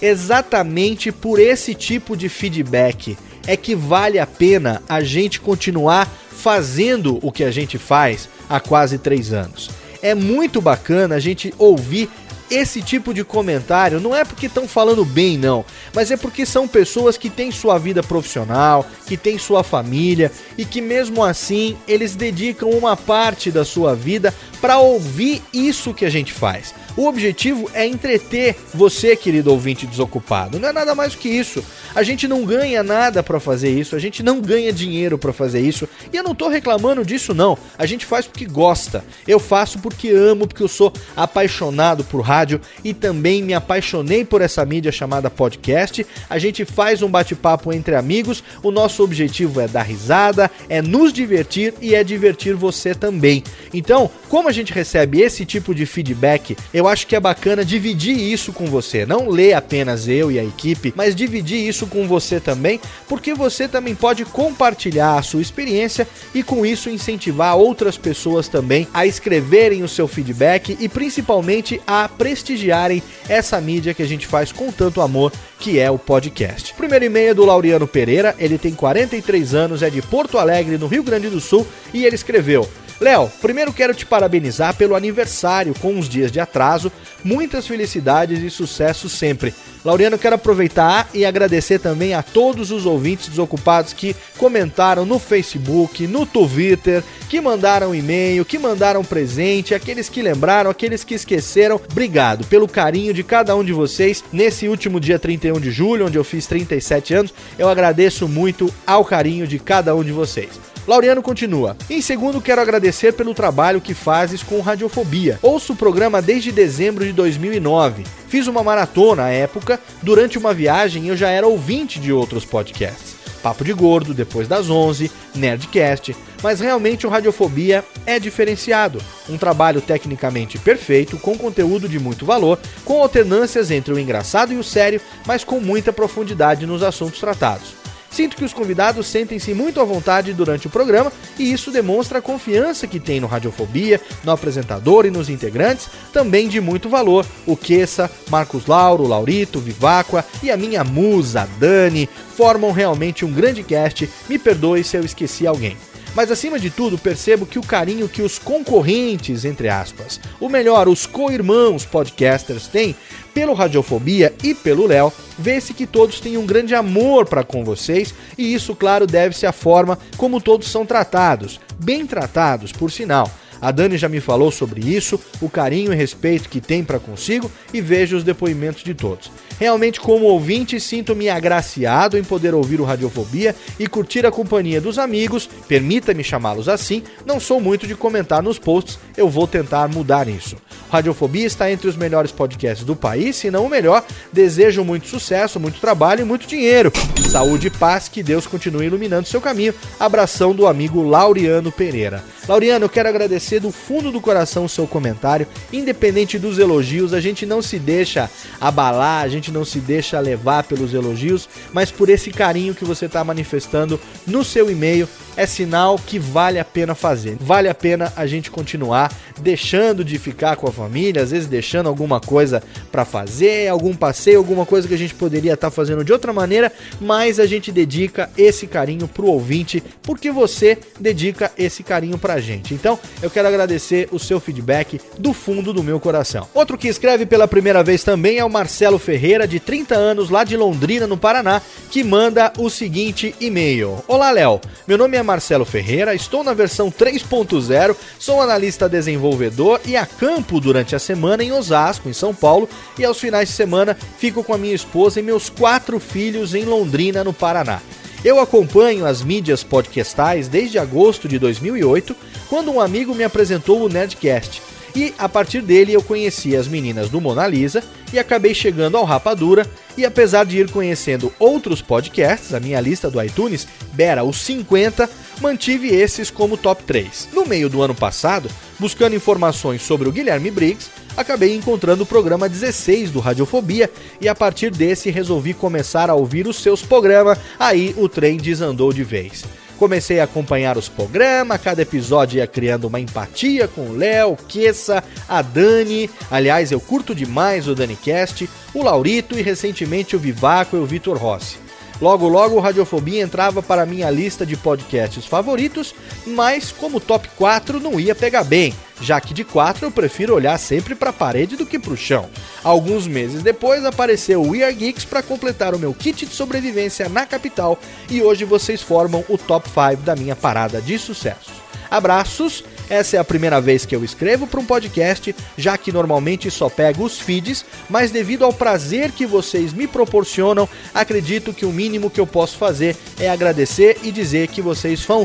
exatamente 0.00 1.10
por 1.12 1.38
esse 1.38 1.74
tipo 1.74 2.16
de 2.16 2.28
feedback 2.28 3.16
é 3.46 3.56
que 3.56 3.74
vale 3.74 4.18
a 4.18 4.26
pena 4.26 4.82
a 4.88 5.02
gente 5.02 5.40
continuar 5.40 6.08
fazendo 6.30 7.18
o 7.22 7.30
que 7.30 7.44
a 7.44 7.50
gente 7.50 7.78
faz 7.78 8.28
há 8.48 8.60
quase 8.60 8.98
três 8.98 9.32
anos. 9.32 9.70
É 10.02 10.14
muito 10.14 10.60
bacana 10.60 11.14
a 11.14 11.20
gente 11.20 11.54
ouvir 11.58 12.10
esse 12.50 12.82
tipo 12.82 13.14
de 13.14 13.24
comentário 13.24 14.00
não 14.00 14.14
é 14.14 14.24
porque 14.24 14.46
estão 14.46 14.68
falando 14.68 15.04
bem, 15.04 15.38
não, 15.38 15.64
mas 15.94 16.10
é 16.10 16.16
porque 16.16 16.44
são 16.44 16.68
pessoas 16.68 17.16
que 17.16 17.30
têm 17.30 17.50
sua 17.50 17.78
vida 17.78 18.02
profissional, 18.02 18.86
que 19.06 19.16
têm 19.16 19.38
sua 19.38 19.64
família 19.64 20.30
e 20.56 20.64
que 20.64 20.80
mesmo 20.80 21.24
assim 21.24 21.76
eles 21.88 22.14
dedicam 22.14 22.68
uma 22.70 22.96
parte 22.96 23.50
da 23.50 23.64
sua 23.64 23.94
vida 23.94 24.34
para 24.60 24.78
ouvir 24.78 25.42
isso 25.52 25.94
que 25.94 26.04
a 26.04 26.10
gente 26.10 26.32
faz. 26.32 26.74
O 26.96 27.06
objetivo 27.06 27.68
é 27.74 27.86
entreter 27.86 28.56
você, 28.72 29.16
querido 29.16 29.50
ouvinte 29.50 29.86
desocupado. 29.86 30.60
Não 30.60 30.68
é 30.68 30.72
nada 30.72 30.94
mais 30.94 31.14
que 31.14 31.28
isso. 31.28 31.64
A 31.94 32.02
gente 32.02 32.28
não 32.28 32.44
ganha 32.44 32.82
nada 32.82 33.22
para 33.22 33.40
fazer 33.40 33.70
isso, 33.70 33.96
a 33.96 33.98
gente 33.98 34.22
não 34.22 34.40
ganha 34.40 34.72
dinheiro 34.72 35.18
para 35.18 35.32
fazer 35.32 35.60
isso. 35.60 35.88
E 36.12 36.16
eu 36.16 36.22
não 36.22 36.34
tô 36.34 36.48
reclamando 36.48 37.04
disso 37.04 37.34
não. 37.34 37.58
A 37.76 37.84
gente 37.84 38.06
faz 38.06 38.26
porque 38.26 38.44
gosta. 38.44 39.04
Eu 39.26 39.40
faço 39.40 39.78
porque 39.80 40.10
amo, 40.10 40.46
porque 40.46 40.62
eu 40.62 40.68
sou 40.68 40.92
apaixonado 41.16 42.04
por 42.04 42.20
rádio 42.20 42.60
e 42.84 42.94
também 42.94 43.42
me 43.42 43.54
apaixonei 43.54 44.24
por 44.24 44.40
essa 44.40 44.64
mídia 44.64 44.92
chamada 44.92 45.28
podcast. 45.30 46.06
A 46.30 46.38
gente 46.38 46.64
faz 46.64 47.02
um 47.02 47.08
bate-papo 47.08 47.72
entre 47.72 47.96
amigos. 47.96 48.42
O 48.62 48.70
nosso 48.70 49.02
objetivo 49.02 49.60
é 49.60 49.66
dar 49.66 49.82
risada, 49.82 50.50
é 50.68 50.80
nos 50.80 51.12
divertir 51.12 51.74
e 51.80 51.94
é 51.94 52.04
divertir 52.04 52.54
você 52.54 52.94
também. 52.94 53.42
Então, 53.72 54.08
como 54.28 54.48
a 54.48 54.52
gente 54.52 54.72
recebe 54.72 55.20
esse 55.20 55.44
tipo 55.44 55.74
de 55.74 55.86
feedback, 55.86 56.56
eu 56.72 56.83
acho 56.88 57.06
que 57.06 57.16
é 57.16 57.20
bacana 57.20 57.64
dividir 57.64 58.18
isso 58.18 58.52
com 58.52 58.66
você. 58.66 59.06
Não 59.06 59.28
ler 59.28 59.54
apenas 59.54 60.08
eu 60.08 60.30
e 60.30 60.38
a 60.38 60.44
equipe, 60.44 60.92
mas 60.96 61.14
dividir 61.14 61.66
isso 61.66 61.86
com 61.86 62.06
você 62.06 62.40
também, 62.40 62.80
porque 63.08 63.34
você 63.34 63.68
também 63.68 63.94
pode 63.94 64.24
compartilhar 64.24 65.18
a 65.18 65.22
sua 65.22 65.42
experiência 65.42 66.06
e 66.34 66.42
com 66.42 66.64
isso 66.64 66.90
incentivar 66.90 67.56
outras 67.56 67.96
pessoas 67.96 68.48
também 68.48 68.86
a 68.92 69.06
escreverem 69.06 69.82
o 69.82 69.88
seu 69.88 70.08
feedback 70.08 70.76
e 70.80 70.88
principalmente 70.88 71.80
a 71.86 72.08
prestigiarem 72.08 73.02
essa 73.28 73.60
mídia 73.60 73.94
que 73.94 74.02
a 74.02 74.08
gente 74.08 74.26
faz 74.26 74.52
com 74.52 74.70
tanto 74.70 75.00
amor, 75.00 75.32
que 75.58 75.78
é 75.78 75.90
o 75.90 75.98
podcast. 75.98 76.74
Primeiro 76.74 77.04
e-mail 77.04 77.30
é 77.30 77.34
do 77.34 77.44
Laureano 77.44 77.86
Pereira, 77.86 78.34
ele 78.38 78.58
tem 78.58 78.74
43 78.74 79.54
anos, 79.54 79.82
é 79.82 79.90
de 79.90 80.02
Porto 80.02 80.38
Alegre, 80.38 80.78
no 80.78 80.86
Rio 80.86 81.02
Grande 81.02 81.28
do 81.28 81.40
Sul, 81.40 81.66
e 81.92 82.04
ele 82.04 82.14
escreveu: 82.14 82.68
Léo, 83.00 83.30
primeiro 83.40 83.72
quero 83.72 83.92
te 83.92 84.06
parabenizar 84.06 84.74
pelo 84.76 84.94
aniversário 84.94 85.74
com 85.80 85.92
uns 85.92 86.08
dias 86.08 86.30
de 86.30 86.38
atraso. 86.38 86.92
Muitas 87.24 87.66
felicidades 87.66 88.40
e 88.40 88.50
sucesso 88.50 89.08
sempre. 89.08 89.52
Laureano, 89.84 90.16
quero 90.16 90.36
aproveitar 90.36 91.08
e 91.12 91.24
agradecer 91.24 91.78
também 91.78 92.14
a 92.14 92.22
todos 92.22 92.70
os 92.70 92.86
ouvintes 92.86 93.28
desocupados 93.28 93.92
que 93.92 94.14
comentaram 94.38 95.04
no 95.04 95.18
Facebook, 95.18 96.06
no 96.06 96.24
Twitter, 96.24 97.02
que 97.28 97.40
mandaram 97.40 97.94
e-mail, 97.94 98.44
que 98.44 98.58
mandaram 98.58 99.04
presente, 99.04 99.74
aqueles 99.74 100.08
que 100.08 100.22
lembraram, 100.22 100.70
aqueles 100.70 101.02
que 101.04 101.14
esqueceram. 101.14 101.80
Obrigado 101.90 102.46
pelo 102.46 102.68
carinho 102.68 103.12
de 103.12 103.22
cada 103.22 103.54
um 103.56 103.64
de 103.64 103.72
vocês 103.72 104.24
nesse 104.32 104.68
último 104.68 105.00
dia 105.00 105.18
31 105.18 105.60
de 105.60 105.70
julho, 105.70 106.06
onde 106.06 106.16
eu 106.16 106.24
fiz 106.24 106.46
37 106.46 107.12
anos. 107.12 107.34
Eu 107.58 107.68
agradeço 107.68 108.28
muito 108.28 108.72
ao 108.86 109.04
carinho 109.04 109.46
de 109.46 109.58
cada 109.58 109.94
um 109.94 110.04
de 110.04 110.12
vocês. 110.12 110.73
Laureano 110.86 111.22
continua. 111.22 111.76
Em 111.88 112.00
segundo, 112.02 112.40
quero 112.40 112.60
agradecer 112.60 113.12
pelo 113.14 113.34
trabalho 113.34 113.80
que 113.80 113.94
fazes 113.94 114.42
com 114.42 114.60
Radiofobia. 114.60 115.38
Ouço 115.40 115.72
o 115.72 115.76
programa 115.76 116.20
desde 116.20 116.52
dezembro 116.52 117.04
de 117.04 117.12
2009. 117.12 118.04
Fiz 118.28 118.46
uma 118.46 118.62
maratona 118.62 119.24
à 119.24 119.30
época, 119.30 119.80
durante 120.02 120.36
uma 120.36 120.52
viagem 120.52 121.08
eu 121.08 121.16
já 121.16 121.30
era 121.30 121.46
ouvinte 121.46 121.98
de 121.98 122.12
outros 122.12 122.44
podcasts. 122.44 123.14
Papo 123.42 123.62
de 123.62 123.72
Gordo, 123.74 124.14
Depois 124.14 124.48
das 124.48 124.70
11, 124.70 125.10
Nerdcast, 125.34 126.16
mas 126.42 126.60
realmente 126.60 127.06
o 127.06 127.10
Radiofobia 127.10 127.84
é 128.06 128.18
diferenciado. 128.18 129.00
Um 129.28 129.36
trabalho 129.36 129.82
tecnicamente 129.82 130.58
perfeito, 130.58 131.18
com 131.18 131.36
conteúdo 131.36 131.86
de 131.86 131.98
muito 131.98 132.24
valor, 132.24 132.58
com 132.84 133.02
alternâncias 133.02 133.70
entre 133.70 133.92
o 133.92 133.98
engraçado 133.98 134.52
e 134.52 134.56
o 134.56 134.64
sério, 134.64 135.00
mas 135.26 135.44
com 135.44 135.60
muita 135.60 135.92
profundidade 135.92 136.66
nos 136.66 136.82
assuntos 136.82 137.20
tratados. 137.20 137.83
Sinto 138.14 138.36
que 138.36 138.44
os 138.44 138.52
convidados 138.52 139.08
sentem-se 139.08 139.52
muito 139.52 139.80
à 139.80 139.84
vontade 139.84 140.32
durante 140.32 140.68
o 140.68 140.70
programa 140.70 141.12
e 141.36 141.52
isso 141.52 141.72
demonstra 141.72 142.20
a 142.20 142.22
confiança 142.22 142.86
que 142.86 143.00
tem 143.00 143.18
no 143.18 143.26
Radiofobia, 143.26 144.00
no 144.22 144.30
apresentador 144.30 145.04
e 145.04 145.10
nos 145.10 145.28
integrantes, 145.28 145.88
também 146.12 146.46
de 146.46 146.60
muito 146.60 146.88
valor. 146.88 147.26
O 147.44 147.56
Queça, 147.56 148.08
Marcos 148.30 148.66
Lauro, 148.66 149.04
Laurito, 149.04 149.58
Viváqua 149.58 150.24
e 150.44 150.48
a 150.48 150.56
minha 150.56 150.84
musa, 150.84 151.48
Dani, 151.58 152.08
formam 152.36 152.70
realmente 152.70 153.24
um 153.24 153.32
grande 153.32 153.64
cast. 153.64 154.08
Me 154.28 154.38
perdoe 154.38 154.84
se 154.84 154.96
eu 154.96 155.04
esqueci 155.04 155.44
alguém. 155.44 155.76
Mas 156.14 156.30
acima 156.30 156.58
de 156.58 156.70
tudo, 156.70 156.96
percebo 156.96 157.44
que 157.44 157.58
o 157.58 157.62
carinho 157.62 158.08
que 158.08 158.22
os 158.22 158.38
concorrentes, 158.38 159.44
entre 159.44 159.68
aspas, 159.68 160.20
ou 160.40 160.48
melhor, 160.48 160.88
os 160.88 161.06
co-irmãos 161.06 161.84
podcasters 161.84 162.68
têm 162.68 162.94
pelo 163.34 163.52
Radiofobia 163.52 164.32
e 164.42 164.54
pelo 164.54 164.86
Léo, 164.86 165.12
vê-se 165.36 165.74
que 165.74 165.86
todos 165.86 166.20
têm 166.20 166.36
um 166.36 166.46
grande 166.46 166.72
amor 166.74 167.26
para 167.26 167.42
com 167.42 167.64
vocês 167.64 168.14
e 168.38 168.54
isso, 168.54 168.76
claro, 168.76 169.08
deve-se 169.08 169.44
à 169.44 169.52
forma 169.52 169.98
como 170.16 170.40
todos 170.40 170.68
são 170.68 170.86
tratados, 170.86 171.60
bem 171.80 172.06
tratados, 172.06 172.70
por 172.70 172.92
sinal. 172.92 173.28
A 173.60 173.70
Dani 173.70 173.96
já 173.96 174.08
me 174.08 174.20
falou 174.20 174.50
sobre 174.50 174.80
isso, 174.80 175.20
o 175.40 175.48
carinho 175.48 175.92
e 175.92 175.96
respeito 175.96 176.48
que 176.48 176.60
tem 176.60 176.84
para 176.84 176.98
consigo 176.98 177.50
e 177.72 177.80
vejo 177.80 178.16
os 178.16 178.24
depoimentos 178.24 178.82
de 178.82 178.94
todos. 178.94 179.30
Realmente, 179.58 180.00
como 180.00 180.26
ouvinte, 180.26 180.80
sinto-me 180.80 181.28
agraciado 181.28 182.18
em 182.18 182.24
poder 182.24 182.54
ouvir 182.54 182.80
o 182.80 182.84
Radiofobia 182.84 183.54
e 183.78 183.86
curtir 183.86 184.26
a 184.26 184.30
companhia 184.30 184.80
dos 184.80 184.98
amigos, 184.98 185.48
permita-me 185.68 186.24
chamá-los 186.24 186.68
assim, 186.68 187.02
não 187.24 187.38
sou 187.38 187.60
muito 187.60 187.86
de 187.86 187.94
comentar 187.94 188.42
nos 188.42 188.58
posts, 188.58 188.98
eu 189.16 189.28
vou 189.28 189.46
tentar 189.46 189.88
mudar 189.88 190.28
isso. 190.28 190.56
Radiofobia 190.90 191.46
está 191.46 191.70
entre 191.70 191.88
os 191.88 191.96
melhores 191.96 192.30
podcasts 192.30 192.86
do 192.86 192.94
país, 192.94 193.36
se 193.36 193.50
não 193.50 193.66
o 193.66 193.68
melhor. 193.68 194.04
Desejo 194.32 194.84
muito 194.84 195.08
sucesso, 195.08 195.58
muito 195.58 195.80
trabalho 195.80 196.20
e 196.20 196.24
muito 196.24 196.46
dinheiro. 196.46 196.92
Saúde 197.28 197.66
e 197.66 197.70
paz, 197.70 198.08
que 198.08 198.22
Deus 198.22 198.46
continue 198.46 198.86
iluminando 198.86 199.26
seu 199.26 199.40
caminho. 199.40 199.74
Abração 199.98 200.54
do 200.54 200.66
amigo 200.66 201.02
Laureano 201.02 201.72
Pereira. 201.72 202.22
Laureano, 202.46 202.84
eu 202.84 202.88
quero 202.88 203.08
agradecer 203.08 203.53
do 203.60 203.70
fundo 203.70 204.10
do 204.10 204.20
coração 204.20 204.64
o 204.64 204.68
seu 204.68 204.86
comentário. 204.86 205.46
Independente 205.72 206.38
dos 206.38 206.58
elogios, 206.58 207.12
a 207.12 207.20
gente 207.20 207.44
não 207.46 207.60
se 207.60 207.78
deixa 207.78 208.30
abalar, 208.60 209.22
a 209.22 209.28
gente 209.28 209.50
não 209.50 209.64
se 209.64 209.80
deixa 209.80 210.18
levar 210.20 210.64
pelos 210.64 210.94
elogios, 210.94 211.48
mas 211.72 211.90
por 211.90 212.08
esse 212.08 212.30
carinho 212.30 212.74
que 212.74 212.84
você 212.84 213.06
está 213.06 213.22
manifestando 213.24 214.00
no 214.26 214.44
seu 214.44 214.70
e-mail, 214.70 215.08
é 215.36 215.46
sinal 215.46 215.98
que 215.98 216.18
vale 216.18 216.58
a 216.58 216.64
pena 216.64 216.94
fazer. 216.94 217.36
Vale 217.40 217.68
a 217.68 217.74
pena 217.74 218.12
a 218.16 218.26
gente 218.26 218.50
continuar 218.50 219.12
deixando 219.40 220.04
de 220.04 220.18
ficar 220.18 220.56
com 220.56 220.68
a 220.68 220.72
família, 220.72 221.22
às 221.22 221.30
vezes 221.30 221.48
deixando 221.48 221.88
alguma 221.88 222.20
coisa 222.20 222.62
para 222.92 223.04
fazer, 223.04 223.68
algum 223.68 223.94
passeio, 223.94 224.38
alguma 224.38 224.64
coisa 224.64 224.86
que 224.86 224.94
a 224.94 224.98
gente 224.98 225.14
poderia 225.14 225.54
estar 225.54 225.70
tá 225.70 225.74
fazendo 225.74 226.04
de 226.04 226.12
outra 226.12 226.32
maneira, 226.32 226.72
mas 227.00 227.40
a 227.40 227.46
gente 227.46 227.72
dedica 227.72 228.30
esse 228.36 228.66
carinho 228.66 229.08
pro 229.08 229.26
ouvinte, 229.26 229.82
porque 230.02 230.30
você 230.30 230.78
dedica 230.98 231.50
esse 231.58 231.82
carinho 231.82 232.18
pra 232.18 232.40
gente. 232.40 232.74
Então, 232.74 232.98
eu 233.22 233.30
quero 233.30 233.48
agradecer 233.48 234.08
o 234.12 234.18
seu 234.18 234.38
feedback 234.38 235.00
do 235.18 235.32
fundo 235.32 235.72
do 235.72 235.82
meu 235.82 235.98
coração. 235.98 236.48
Outro 236.54 236.78
que 236.78 236.88
escreve 236.88 237.26
pela 237.26 237.48
primeira 237.48 237.82
vez 237.82 238.04
também 238.04 238.38
é 238.38 238.44
o 238.44 238.50
Marcelo 238.50 238.98
Ferreira, 238.98 239.48
de 239.48 239.58
30 239.58 239.94
anos, 239.94 240.30
lá 240.30 240.44
de 240.44 240.56
Londrina, 240.56 241.06
no 241.06 241.16
Paraná, 241.16 241.60
que 241.90 242.04
manda 242.04 242.52
o 242.58 242.70
seguinte 242.70 243.34
e-mail: 243.40 244.02
Olá, 244.06 244.30
Léo. 244.30 244.60
Meu 244.86 244.98
nome 244.98 245.16
é 245.16 245.23
Marcelo 245.24 245.64
Ferreira, 245.64 246.14
estou 246.14 246.44
na 246.44 246.52
versão 246.52 246.90
3.0, 246.92 247.96
sou 248.18 248.40
analista 248.40 248.88
desenvolvedor 248.88 249.80
e 249.84 249.96
acampo 249.96 250.60
durante 250.60 250.94
a 250.94 250.98
semana 250.98 251.42
em 251.42 251.50
Osasco, 251.50 252.08
em 252.08 252.12
São 252.12 252.34
Paulo, 252.34 252.68
e 252.98 253.04
aos 253.04 253.18
finais 253.18 253.48
de 253.48 253.54
semana 253.54 253.96
fico 254.18 254.44
com 254.44 254.54
a 254.54 254.58
minha 254.58 254.74
esposa 254.74 255.18
e 255.18 255.22
meus 255.22 255.48
quatro 255.48 255.98
filhos 255.98 256.54
em 256.54 256.64
Londrina, 256.64 257.24
no 257.24 257.32
Paraná. 257.32 257.80
Eu 258.24 258.38
acompanho 258.38 259.04
as 259.04 259.22
mídias 259.22 259.64
podcastais 259.64 260.48
desde 260.48 260.78
agosto 260.78 261.28
de 261.28 261.38
2008, 261.38 262.14
quando 262.48 262.70
um 262.70 262.80
amigo 262.80 263.14
me 263.14 263.24
apresentou 263.24 263.82
o 263.82 263.88
Nerdcast 263.88 264.73
E 264.94 265.12
a 265.18 265.28
partir 265.28 265.60
dele 265.60 265.92
eu 265.92 266.02
conheci 266.02 266.54
as 266.56 266.68
meninas 266.68 267.10
do 267.10 267.20
Mona 267.20 267.46
Lisa 267.46 267.82
e 268.12 268.18
acabei 268.18 268.54
chegando 268.54 268.96
ao 268.96 269.04
Rapadura. 269.04 269.66
E 269.96 270.04
apesar 270.04 270.44
de 270.44 270.58
ir 270.58 270.70
conhecendo 270.70 271.32
outros 271.38 271.82
podcasts, 271.82 272.54
a 272.54 272.60
minha 272.60 272.80
lista 272.80 273.10
do 273.10 273.20
iTunes 273.22 273.66
beira 273.92 274.22
os 274.22 274.36
50, 274.38 275.10
mantive 275.40 275.88
esses 275.88 276.30
como 276.30 276.56
top 276.56 276.84
3. 276.84 277.30
No 277.32 277.44
meio 277.44 277.68
do 277.68 277.82
ano 277.82 277.94
passado, 277.94 278.48
buscando 278.78 279.16
informações 279.16 279.82
sobre 279.82 280.08
o 280.08 280.12
Guilherme 280.12 280.50
Briggs, 280.50 280.90
acabei 281.16 281.54
encontrando 281.56 282.04
o 282.04 282.06
programa 282.06 282.48
16 282.48 283.10
do 283.10 283.18
Radiofobia 283.20 283.90
e 284.20 284.28
a 284.28 284.34
partir 284.34 284.70
desse 284.70 285.10
resolvi 285.10 285.54
começar 285.54 286.08
a 286.08 286.14
ouvir 286.14 286.46
os 286.46 286.56
seus 286.56 286.82
programas. 286.82 287.38
Aí 287.58 287.94
o 287.98 288.08
trem 288.08 288.36
desandou 288.36 288.92
de 288.92 289.02
vez. 289.02 289.44
Comecei 289.78 290.20
a 290.20 290.24
acompanhar 290.24 290.78
os 290.78 290.88
programas, 290.88 291.60
cada 291.60 291.82
episódio 291.82 292.38
ia 292.38 292.46
criando 292.46 292.84
uma 292.86 293.00
empatia 293.00 293.66
com 293.66 293.88
o 293.88 293.96
Léo, 293.96 294.36
Kessa, 294.48 295.02
a 295.28 295.42
Dani. 295.42 296.08
Aliás, 296.30 296.70
eu 296.70 296.80
curto 296.80 297.14
demais 297.14 297.66
o 297.66 297.74
DaniCast, 297.74 298.48
o 298.72 298.82
Laurito 298.82 299.38
e 299.38 299.42
recentemente 299.42 300.14
o 300.14 300.18
Vivaco 300.18 300.76
e 300.76 300.80
o 300.80 300.86
Vitor 300.86 301.16
Rossi. 301.16 301.63
Logo, 302.00 302.28
logo 302.28 302.56
o 302.56 302.60
Radiofobia 302.60 303.22
entrava 303.22 303.62
para 303.62 303.86
minha 303.86 304.10
lista 304.10 304.44
de 304.44 304.56
podcasts 304.56 305.24
favoritos, 305.26 305.94
mas 306.26 306.72
como 306.72 307.00
top 307.00 307.28
4 307.36 307.80
não 307.80 308.00
ia 308.00 308.14
pegar 308.14 308.44
bem, 308.44 308.74
já 309.00 309.20
que 309.20 309.32
de 309.32 309.44
4 309.44 309.86
eu 309.86 309.90
prefiro 309.90 310.34
olhar 310.34 310.58
sempre 310.58 310.94
para 310.94 311.10
a 311.10 311.12
parede 311.12 311.56
do 311.56 311.66
que 311.66 311.78
para 311.78 311.92
o 311.92 311.96
chão. 311.96 312.28
Alguns 312.62 313.06
meses 313.06 313.42
depois 313.42 313.84
apareceu 313.84 314.42
o 314.42 314.50
We 314.50 314.64
Are 314.64 314.74
Geeks 314.74 315.04
para 315.04 315.22
completar 315.22 315.74
o 315.74 315.78
meu 315.78 315.94
kit 315.94 316.26
de 316.26 316.34
sobrevivência 316.34 317.08
na 317.08 317.24
capital 317.26 317.78
e 318.10 318.22
hoje 318.22 318.44
vocês 318.44 318.82
formam 318.82 319.24
o 319.28 319.38
top 319.38 319.68
5 319.68 320.02
da 320.02 320.16
minha 320.16 320.34
parada 320.34 320.80
de 320.80 320.98
sucesso. 320.98 321.63
Abraços 321.94 322.64
essa 322.88 323.16
é 323.16 323.20
a 323.20 323.24
primeira 323.24 323.60
vez 323.60 323.86
que 323.86 323.96
eu 323.96 324.04
escrevo 324.04 324.46
para 324.46 324.60
um 324.60 324.64
podcast, 324.64 325.34
já 325.56 325.78
que 325.78 325.92
normalmente 325.92 326.50
só 326.50 326.68
pego 326.68 327.04
os 327.04 327.18
feeds, 327.18 327.64
mas 327.88 328.10
devido 328.10 328.44
ao 328.44 328.52
prazer 328.52 329.12
que 329.12 329.26
vocês 329.26 329.72
me 329.72 329.86
proporcionam, 329.86 330.68
acredito 330.94 331.52
que 331.52 331.64
o 331.64 331.72
mínimo 331.72 332.10
que 332.10 332.20
eu 332.20 332.26
posso 332.26 332.58
fazer 332.58 332.96
é 333.18 333.28
agradecer 333.28 333.98
e 334.02 334.12
dizer 334.12 334.48
que 334.48 334.60
vocês 334.60 335.00
são 335.00 335.24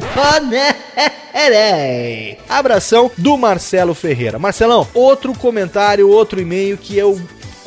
Abração 2.47 3.11
do 3.17 3.37
Marcelo 3.37 3.93
Ferreira. 3.93 4.39
Marcelão, 4.39 4.87
outro 4.93 5.33
comentário, 5.33 6.09
outro 6.09 6.39
e-mail 6.39 6.77
que 6.77 6.97
eu 6.97 7.19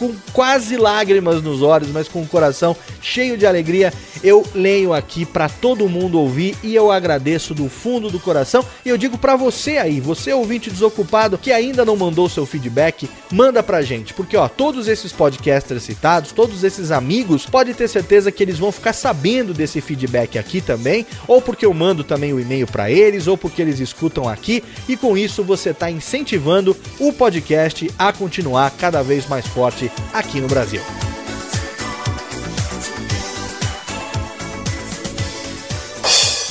com 0.02 0.12
quase 0.32 0.76
lágrimas 0.76 1.40
nos 1.40 1.62
olhos, 1.62 1.88
mas 1.90 2.08
com 2.08 2.22
o 2.22 2.26
coração 2.26 2.76
cheio 3.00 3.38
de 3.38 3.46
alegria, 3.46 3.92
eu 4.20 4.44
leio 4.52 4.92
aqui 4.92 5.24
para 5.24 5.48
todo 5.48 5.88
mundo 5.88 6.18
ouvir 6.18 6.56
e 6.60 6.74
eu 6.74 6.90
agradeço 6.90 7.54
do 7.54 7.68
fundo 7.68 8.10
do 8.10 8.18
coração. 8.18 8.64
E 8.84 8.88
eu 8.88 8.98
digo 8.98 9.16
para 9.16 9.36
você 9.36 9.78
aí, 9.78 10.00
você 10.00 10.32
ouvinte 10.32 10.70
desocupado 10.70 11.38
que 11.38 11.52
ainda 11.52 11.84
não 11.84 11.94
mandou 11.94 12.28
seu 12.28 12.44
feedback, 12.44 13.08
manda 13.30 13.62
pra 13.62 13.80
gente, 13.82 14.12
porque 14.12 14.36
ó, 14.36 14.48
todos 14.48 14.88
esses 14.88 15.12
podcasters 15.12 15.84
citados, 15.84 16.32
todos 16.32 16.64
esses 16.64 16.90
amigos, 16.90 17.46
pode 17.46 17.72
ter 17.72 17.86
certeza 17.86 18.32
que 18.32 18.42
eles 18.42 18.58
vão 18.58 18.72
ficar 18.72 18.92
sabendo 18.92 19.54
desse 19.54 19.80
feedback 19.80 20.36
aqui 20.36 20.60
também, 20.60 21.06
ou 21.28 21.40
porque 21.40 21.64
eu 21.64 21.72
mando 21.72 22.02
também 22.02 22.32
o 22.32 22.40
e-mail 22.40 22.66
para 22.66 22.90
eles, 22.90 23.28
ou 23.28 23.38
porque 23.38 23.62
eles 23.62 23.78
escutam 23.78 24.28
aqui, 24.28 24.64
e 24.88 24.96
com 24.96 25.16
isso 25.16 25.44
você 25.44 25.72
tá 25.72 25.88
incentivando 25.88 26.76
o 26.98 27.12
podcast 27.12 27.88
a 27.96 28.12
continuar 28.12 28.72
cada 28.72 29.00
vez 29.00 29.28
mais 29.28 29.46
forte 29.46 29.91
aqui 30.12 30.40
no 30.40 30.48
Brasil. 30.48 30.82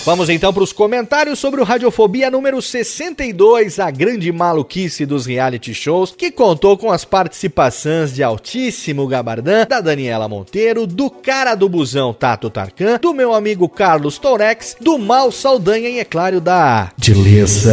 Vamos 0.03 0.29
então 0.29 0.51
para 0.51 0.63
os 0.63 0.74
comentários 0.74 1.38
sobre 1.38 1.62
o 1.62 1.63
Radiofobia 1.63 2.31
número 2.31 2.60
62, 2.60 3.77
a 3.77 3.91
grande 3.91 4.31
maluquice 4.31 5.05
dos 5.05 5.27
reality 5.27 5.75
shows, 5.75 6.12
que 6.17 6.31
contou 6.31 6.75
com 6.75 6.91
as 6.91 7.05
participações 7.05 8.12
de 8.12 8.24
altíssimo 8.24 9.05
gabardão 9.05 9.63
da 9.70 9.79
Daniela 9.79 10.27
Monteiro, 10.27 10.88
do 10.88 11.08
cara 11.08 11.53
do 11.53 11.70
busão 11.70 12.15
Tato 12.15 12.50
Tarkan, 12.50 12.98
do 13.00 13.13
meu 13.13 13.31
amigo 13.31 13.70
Carlos 13.70 14.17
Torex, 14.17 14.75
do 14.81 14.98
Mal 14.98 15.31
Saldanha 15.31 15.88
e, 15.88 16.00
é 16.00 16.03
claro, 16.03 16.41
da... 16.41 16.91
Delícia! 16.98 17.72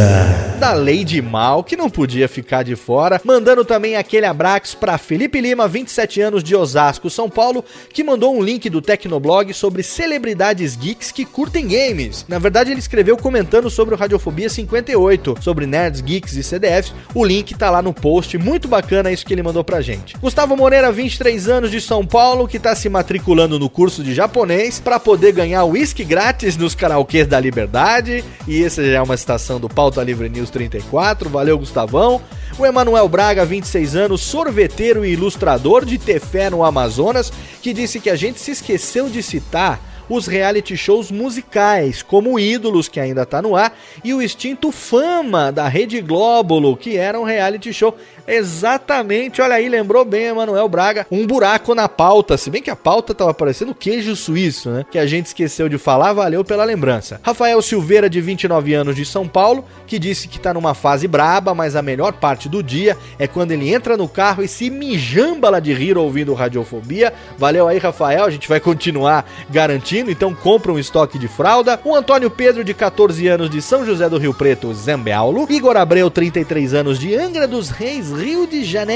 Da 0.59 0.73
Lady 0.73 1.23
Mal, 1.23 1.63
que 1.63 1.75
não 1.75 1.89
podia 1.89 2.27
ficar 2.27 2.61
de 2.61 2.75
fora, 2.75 3.19
mandando 3.23 3.65
também 3.65 3.95
aquele 3.95 4.27
abraço 4.27 4.77
para 4.77 4.99
Felipe 4.99 5.41
Lima, 5.41 5.67
27 5.67 6.21
anos 6.21 6.43
de 6.43 6.55
Osasco, 6.55 7.09
São 7.09 7.27
Paulo, 7.27 7.65
que 7.91 8.03
mandou 8.03 8.35
um 8.35 8.43
link 8.43 8.69
do 8.69 8.83
Tecnoblog 8.83 9.51
sobre 9.51 9.81
celebridades 9.81 10.75
geeks 10.75 11.11
que 11.11 11.25
curtem 11.25 11.67
games. 11.67 12.18
Na 12.27 12.39
verdade, 12.39 12.71
ele 12.71 12.79
escreveu 12.79 13.17
comentando 13.17 13.69
sobre 13.69 13.95
o 13.95 13.97
Radiofobia 13.97 14.49
58, 14.49 15.37
sobre 15.41 15.65
nerds, 15.65 16.01
geeks 16.01 16.35
e 16.35 16.43
CDFs. 16.43 16.93
O 17.13 17.25
link 17.25 17.53
tá 17.55 17.69
lá 17.69 17.81
no 17.81 17.93
post. 17.93 18.37
Muito 18.37 18.67
bacana 18.67 19.11
isso 19.11 19.25
que 19.25 19.33
ele 19.33 19.43
mandou 19.43 19.63
pra 19.63 19.81
gente. 19.81 20.17
Gustavo 20.17 20.55
Moreira, 20.55 20.91
23 20.91 21.47
anos 21.47 21.71
de 21.71 21.79
São 21.81 22.05
Paulo, 22.05 22.47
que 22.47 22.59
tá 22.59 22.75
se 22.75 22.89
matriculando 22.89 23.59
no 23.59 23.69
curso 23.69 24.03
de 24.03 24.13
japonês 24.13 24.79
para 24.79 24.99
poder 24.99 25.31
ganhar 25.31 25.63
uísque 25.65 26.03
grátis 26.03 26.57
nos 26.57 26.75
karaokês 26.75 27.27
da 27.27 27.39
Liberdade. 27.39 28.23
E 28.47 28.63
essa 28.63 28.83
já 28.83 28.97
é 28.97 29.01
uma 29.01 29.17
citação 29.17 29.59
do 29.59 29.69
Pauta 29.69 30.03
Livre 30.03 30.29
News 30.29 30.49
34. 30.49 31.29
Valeu, 31.29 31.57
Gustavão. 31.57 32.21
O 32.57 32.65
Emanuel 32.65 33.07
Braga, 33.07 33.45
26 33.45 33.95
anos, 33.95 34.21
sorveteiro 34.21 35.05
e 35.05 35.13
ilustrador 35.13 35.85
de 35.85 35.97
Tefé 35.97 36.49
no 36.49 36.63
Amazonas, 36.63 37.31
que 37.61 37.73
disse 37.73 37.99
que 37.99 38.09
a 38.09 38.15
gente 38.15 38.39
se 38.39 38.51
esqueceu 38.51 39.09
de 39.09 39.23
citar 39.23 39.88
os 40.09 40.27
reality 40.27 40.75
shows 40.75 41.11
musicais, 41.11 42.01
como 42.01 42.39
Ídolos, 42.39 42.89
que 42.89 42.99
ainda 42.99 43.21
está 43.21 43.41
no 43.41 43.55
ar, 43.55 43.77
e 44.03 44.13
o 44.13 44.21
extinto 44.21 44.71
Fama, 44.71 45.51
da 45.51 45.67
Rede 45.67 46.01
Glóbulo, 46.01 46.75
que 46.75 46.97
era 46.97 47.19
um 47.19 47.23
reality 47.23 47.71
show. 47.71 47.95
Exatamente, 48.29 49.41
olha 49.41 49.55
aí, 49.55 49.67
lembrou 49.67 50.05
bem, 50.05 50.25
Emanuel 50.25 50.69
Braga, 50.69 51.07
um 51.09 51.25
buraco 51.25 51.73
na 51.73 51.89
pauta, 51.89 52.37
se 52.37 52.51
bem 52.51 52.61
que 52.61 52.69
a 52.69 52.75
pauta 52.75 53.15
tava 53.15 53.33
parecendo 53.33 53.73
queijo 53.73 54.15
suíço, 54.15 54.69
né? 54.69 54.85
Que 54.91 54.99
a 54.99 55.07
gente 55.07 55.25
esqueceu 55.25 55.67
de 55.67 55.79
falar, 55.79 56.13
valeu 56.13 56.45
pela 56.45 56.63
lembrança. 56.63 57.19
Rafael 57.23 57.59
Silveira, 57.59 58.07
de 58.07 58.21
29 58.21 58.71
anos, 58.75 58.95
de 58.95 59.03
São 59.03 59.27
Paulo, 59.27 59.65
que 59.87 59.97
disse 59.97 60.27
que 60.27 60.39
tá 60.39 60.53
numa 60.53 60.75
fase 60.75 61.07
braba, 61.07 61.55
mas 61.55 61.75
a 61.75 61.81
melhor 61.81 62.13
parte 62.13 62.47
do 62.47 62.61
dia 62.61 62.95
é 63.17 63.25
quando 63.25 63.51
ele 63.51 63.73
entra 63.73 63.97
no 63.97 64.07
carro 64.07 64.43
e 64.43 64.47
se 64.47 64.69
mijambala 64.69 65.59
de 65.59 65.73
rir 65.73 65.97
ouvindo 65.97 66.35
Radiofobia. 66.35 67.11
Valeu 67.35 67.67
aí, 67.67 67.79
Rafael, 67.79 68.25
a 68.25 68.29
gente 68.29 68.47
vai 68.47 68.59
continuar 68.59 69.27
garantindo, 69.49 70.11
então 70.11 70.35
compra 70.35 70.71
um 70.71 70.77
estoque 70.77 71.17
de 71.17 71.27
fralda. 71.27 71.79
O 71.83 71.95
Antônio 71.95 72.29
Pedro, 72.29 72.63
de 72.63 72.75
14 72.75 73.27
anos, 73.27 73.49
de 73.49 73.59
São 73.59 73.83
José 73.83 74.07
do 74.07 74.19
Rio 74.19 74.35
Preto, 74.35 74.71
Zambeaulo. 74.71 75.47
Igor 75.49 75.75
Abreu, 75.77 76.11
33 76.11 76.75
anos, 76.75 76.99
de 76.99 77.15
Angra 77.15 77.47
dos 77.47 77.69
Reis, 77.69 78.11
Rio 78.19 78.45
de 78.45 78.63
Janeiro, 78.63 78.89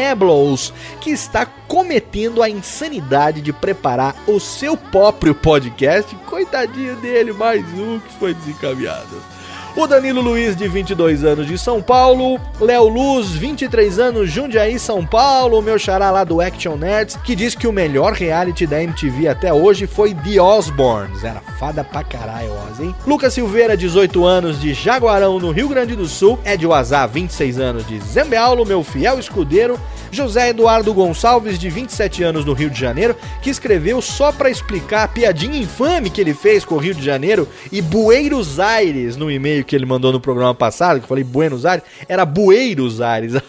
que 0.99 1.11
está 1.11 1.45
cometendo 1.45 2.43
a 2.43 2.49
insanidade 2.49 3.41
de 3.41 3.53
preparar 3.53 4.15
o 4.27 4.39
seu 4.39 4.75
próprio 4.75 5.33
podcast. 5.33 6.13
Coitadinho 6.27 6.95
dele, 6.97 7.31
mais 7.31 7.63
um 7.73 7.99
que 7.99 8.13
foi 8.19 8.33
desencaminhado. 8.33 9.32
O 9.75 9.87
Danilo 9.87 10.21
Luiz, 10.21 10.55
de 10.55 10.67
22 10.67 11.23
anos, 11.23 11.47
de 11.47 11.57
São 11.57 11.81
Paulo. 11.81 12.39
Léo 12.61 12.87
Luz, 12.87 13.31
23 13.31 13.97
anos, 13.97 14.29
Jundiaí, 14.29 14.77
São 14.77 15.03
Paulo. 15.03 15.63
Meu 15.63 15.79
xará 15.79 16.11
lá 16.11 16.23
do 16.23 16.39
Action 16.39 16.75
Nerds, 16.75 17.15
que 17.23 17.35
diz 17.35 17.55
que 17.55 17.65
o 17.65 17.73
melhor 17.73 18.13
reality 18.13 18.67
da 18.67 18.83
MTV 18.83 19.27
até 19.27 19.51
hoje 19.51 19.87
foi 19.87 20.13
The 20.13 20.39
Osbournes. 20.39 21.23
Era 21.23 21.41
fada 21.59 21.83
pra 21.83 22.03
caralho, 22.03 22.51
Oz, 22.69 22.79
hein? 22.81 22.93
Lucas 23.07 23.33
Silveira, 23.33 23.75
18 23.75 24.23
anos, 24.23 24.61
de 24.61 24.75
Jaguarão, 24.75 25.39
no 25.39 25.49
Rio 25.49 25.67
Grande 25.67 25.95
do 25.95 26.05
Sul. 26.05 26.37
Ed 26.45 26.63
Wazar, 26.67 27.09
26 27.09 27.59
anos, 27.59 27.87
de 27.87 27.99
Zambeaulo, 27.99 28.67
meu 28.67 28.83
fiel 28.83 29.17
escudeiro. 29.17 29.79
José 30.13 30.49
Eduardo 30.49 30.93
Gonçalves, 30.93 31.57
de 31.59 31.69
27 31.69 32.23
anos, 32.23 32.45
no 32.45 32.53
Rio 32.53 32.69
de 32.69 32.79
Janeiro, 32.79 33.15
que 33.41 33.49
escreveu 33.49 34.01
só 34.01 34.31
para 34.31 34.49
explicar 34.49 35.03
a 35.03 35.07
piadinha 35.07 35.57
infame 35.57 36.09
que 36.09 36.21
ele 36.21 36.33
fez 36.33 36.63
com 36.63 36.75
o 36.75 36.79
Rio 36.79 36.93
de 36.93 37.03
Janeiro 37.03 37.47
e 37.71 37.81
Bueiros 37.81 38.59
Aires 38.59 39.15
no 39.15 39.31
e-mail 39.31 39.65
que 39.65 39.75
ele 39.75 39.85
mandou 39.85 40.11
no 40.11 40.19
programa 40.19 40.53
passado, 40.53 40.99
que 40.99 41.05
eu 41.05 41.09
falei 41.09 41.23
Buenos 41.23 41.65
Aires, 41.65 41.83
era 42.07 42.25
Bueiros 42.25 43.01
Aires. 43.01 43.33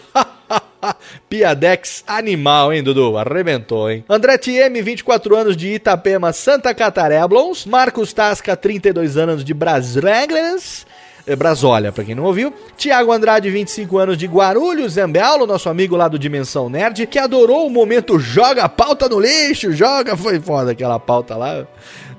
Piadex 1.28 2.04
animal, 2.06 2.72
hein, 2.72 2.82
Dudu? 2.82 3.16
Arrebentou, 3.16 3.90
hein? 3.90 4.04
André 4.08 4.36
TM, 4.36 4.82
24 4.82 5.36
anos 5.36 5.56
de 5.56 5.74
Itapema, 5.74 6.32
Santa 6.32 6.74
Catarina. 6.74 7.24
Marcos 7.66 8.12
Tasca, 8.12 8.56
32 8.56 9.16
anos 9.16 9.44
de 9.44 9.54
Brasreglas. 9.54 10.86
É, 11.26 11.34
Brasólia, 11.34 11.90
para 11.90 12.04
quem 12.04 12.14
não 12.14 12.24
ouviu. 12.24 12.52
Tiago 12.76 13.10
Andrade, 13.10 13.48
25 13.48 13.96
anos 13.96 14.18
de 14.18 14.26
Guarulhos, 14.26 14.92
Zambealo, 14.92 15.46
nosso 15.46 15.70
amigo 15.70 15.96
lá 15.96 16.06
do 16.06 16.18
Dimensão 16.18 16.68
Nerd, 16.68 17.06
que 17.06 17.18
adorou 17.18 17.66
o 17.66 17.70
momento 17.70 18.18
joga 18.18 18.64
a 18.64 18.68
pauta 18.68 19.08
no 19.08 19.18
lixo, 19.18 19.72
joga, 19.72 20.16
foi 20.18 20.38
foda 20.38 20.72
aquela 20.72 21.00
pauta 21.00 21.34
lá. 21.34 21.66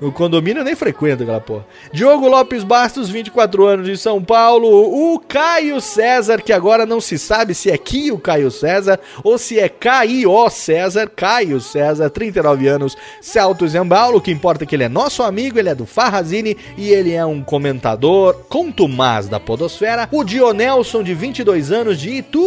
No 0.02 0.12
condomínio 0.12 0.60
eu 0.60 0.66
nem 0.66 0.76
frequento 0.76 1.24
aquela 1.24 1.40
porra. 1.40 1.66
Diogo 1.94 2.28
Lopes 2.28 2.66
Bastos, 2.66 3.10
24 3.10 3.66
anos 3.66 3.86
de 3.88 3.96
São 3.96 4.22
Paulo. 4.22 4.68
O 4.68 5.20
Caio 5.20 5.80
César, 5.80 6.42
que 6.42 6.52
agora 6.52 6.86
não 6.86 7.00
se 7.00 7.18
sabe 7.18 7.54
se 7.54 7.72
é 7.72 7.78
Kio 7.78 8.18
Caio 8.18 8.52
César 8.52 9.00
ou 9.24 9.38
se 9.38 9.58
é 9.58 9.70
Caio 9.70 10.50
César. 10.50 11.10
Caio 11.16 11.62
César, 11.62 12.10
39 12.10 12.68
anos, 12.68 12.98
Celto 13.22 13.66
Zembaulo. 13.66 14.18
O 14.18 14.22
que 14.22 14.32
importa 14.32 14.66
é 14.66 14.68
que 14.68 14.76
ele 14.76 14.84
é 14.84 14.90
nosso 14.90 15.24
amigo, 15.24 15.58
ele 15.58 15.70
é 15.70 15.76
do 15.76 15.86
Farrazine 15.86 16.58
e 16.78 16.90
ele 16.90 17.14
é 17.14 17.26
um 17.26 17.42
comentador 17.42 18.36
contumaz 18.50 18.95
Mas 18.96 19.28
da 19.28 19.42
Podosfera, 19.42 20.08
o 20.10 20.24
Dionelson, 20.24 21.04
de 21.04 21.14
22 21.14 21.72
anos, 21.72 22.00
de 22.00 22.12
Itu, 22.12 22.46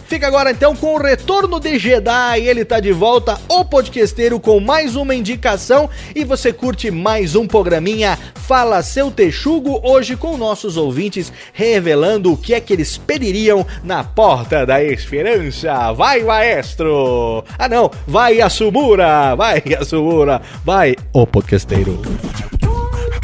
Fica 0.07 0.27
agora 0.27 0.51
então 0.51 0.75
com 0.75 0.95
o 0.95 1.01
retorno 1.01 1.59
de 1.59 1.77
Jedi, 1.77 2.41
ele 2.41 2.63
tá 2.63 2.79
de 2.79 2.91
volta, 2.91 3.39
o 3.49 3.65
podcasteiro 3.65 4.39
com 4.39 4.59
mais 4.59 4.95
uma 4.95 5.13
indicação. 5.13 5.89
E 6.15 6.23
você 6.23 6.53
curte 6.53 6.89
mais 6.89 7.35
um 7.35 7.45
programinha? 7.45 8.17
Fala 8.35 8.81
Seu 8.81 9.11
Texugo, 9.11 9.79
hoje 9.83 10.15
com 10.15 10.37
nossos 10.37 10.77
ouvintes 10.77 11.31
revelando 11.53 12.33
o 12.33 12.37
que 12.37 12.53
é 12.53 12.59
que 12.59 12.73
eles 12.73 12.97
pediriam 12.97 13.65
na 13.83 14.03
porta 14.03 14.65
da 14.65 14.83
esperança. 14.83 15.91
Vai, 15.93 16.21
maestro! 16.23 17.43
Ah 17.57 17.67
não, 17.67 17.91
vai 18.07 18.41
Asumura, 18.41 19.35
vai 19.35 19.61
Asumura, 19.79 20.41
vai 20.63 20.95
o 21.13 21.25
podcasteiro. 21.25 22.01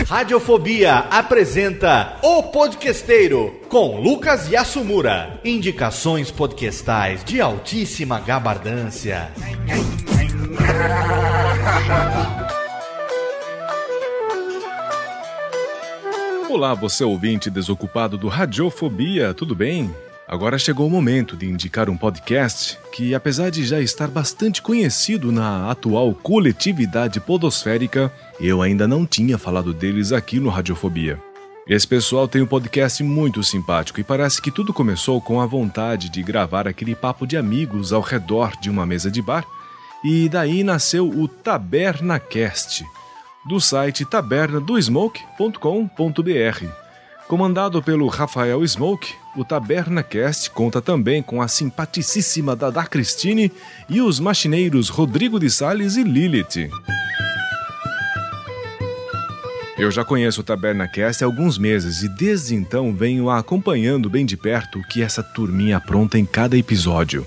Radiofobia 0.07 0.99
apresenta 1.11 2.17
O 2.23 2.41
Podquesteiro 2.43 3.59
com 3.67 3.99
Lucas 3.99 4.49
Yasumura. 4.49 5.37
Indicações 5.43 6.31
podcastais 6.31 7.25
de 7.25 7.41
altíssima 7.41 8.17
gabardância. 8.17 9.29
Olá, 16.49 16.73
você 16.73 17.03
ouvinte 17.03 17.49
desocupado 17.49 18.17
do 18.17 18.29
Radiofobia, 18.29 19.33
tudo 19.33 19.53
bem? 19.53 19.93
Agora 20.27 20.59
chegou 20.59 20.85
o 20.85 20.89
momento 20.89 21.37
de 21.37 21.45
indicar 21.45 21.89
um 21.89 21.95
podcast 21.95 22.77
que, 22.91 23.15
apesar 23.15 23.49
de 23.49 23.65
já 23.65 23.79
estar 23.79 24.09
bastante 24.09 24.61
conhecido 24.61 25.31
na 25.31 25.71
atual 25.71 26.13
coletividade 26.13 27.21
podosférica, 27.21 28.11
eu 28.37 28.61
ainda 28.61 28.85
não 28.85 29.05
tinha 29.05 29.37
falado 29.37 29.73
deles 29.73 30.11
aqui 30.11 30.37
no 30.37 30.49
Radiofobia. 30.49 31.17
Esse 31.65 31.87
pessoal 31.87 32.27
tem 32.27 32.41
um 32.41 32.45
podcast 32.45 33.01
muito 33.03 33.41
simpático 33.41 34.01
e 34.01 34.03
parece 34.03 34.41
que 34.41 34.51
tudo 34.51 34.73
começou 34.73 35.21
com 35.21 35.39
a 35.39 35.45
vontade 35.45 36.09
de 36.09 36.21
gravar 36.21 36.67
aquele 36.67 36.93
papo 36.93 37.25
de 37.25 37.37
amigos 37.37 37.93
ao 37.93 38.01
redor 38.01 38.51
de 38.59 38.69
uma 38.69 38.85
mesa 38.85 39.09
de 39.09 39.21
bar, 39.21 39.45
e 40.03 40.27
daí 40.27 40.61
nasceu 40.61 41.09
o 41.09 41.25
TabernaCast, 41.27 42.83
do 43.47 43.61
site 43.61 44.03
tabernadosmoke.com.br. 44.03 46.87
Comandado 47.27 47.81
pelo 47.81 48.07
Rafael 48.07 48.65
Smoke, 48.65 49.13
o 49.37 49.45
TabernaCast 49.45 50.49
conta 50.49 50.81
também 50.81 51.21
com 51.21 51.41
a 51.41 51.47
simpaticíssima 51.47 52.55
Dada 52.55 52.83
Cristine 52.83 53.51
e 53.87 54.01
os 54.01 54.19
machineiros 54.19 54.89
Rodrigo 54.89 55.39
de 55.39 55.47
Sales 55.47 55.95
e 55.95 56.03
Lilith. 56.03 56.69
Eu 59.77 59.91
já 59.91 60.03
conheço 60.03 60.41
o 60.41 60.43
TabernaCast 60.43 61.23
há 61.23 61.27
alguns 61.27 61.59
meses 61.59 62.01
e 62.01 62.09
desde 62.09 62.55
então 62.55 62.95
venho 62.95 63.29
acompanhando 63.29 64.09
bem 64.09 64.25
de 64.25 64.35
perto 64.35 64.79
o 64.79 64.87
que 64.87 65.03
essa 65.03 65.21
turminha 65.21 65.77
apronta 65.77 66.17
em 66.17 66.25
cada 66.25 66.57
episódio. 66.57 67.25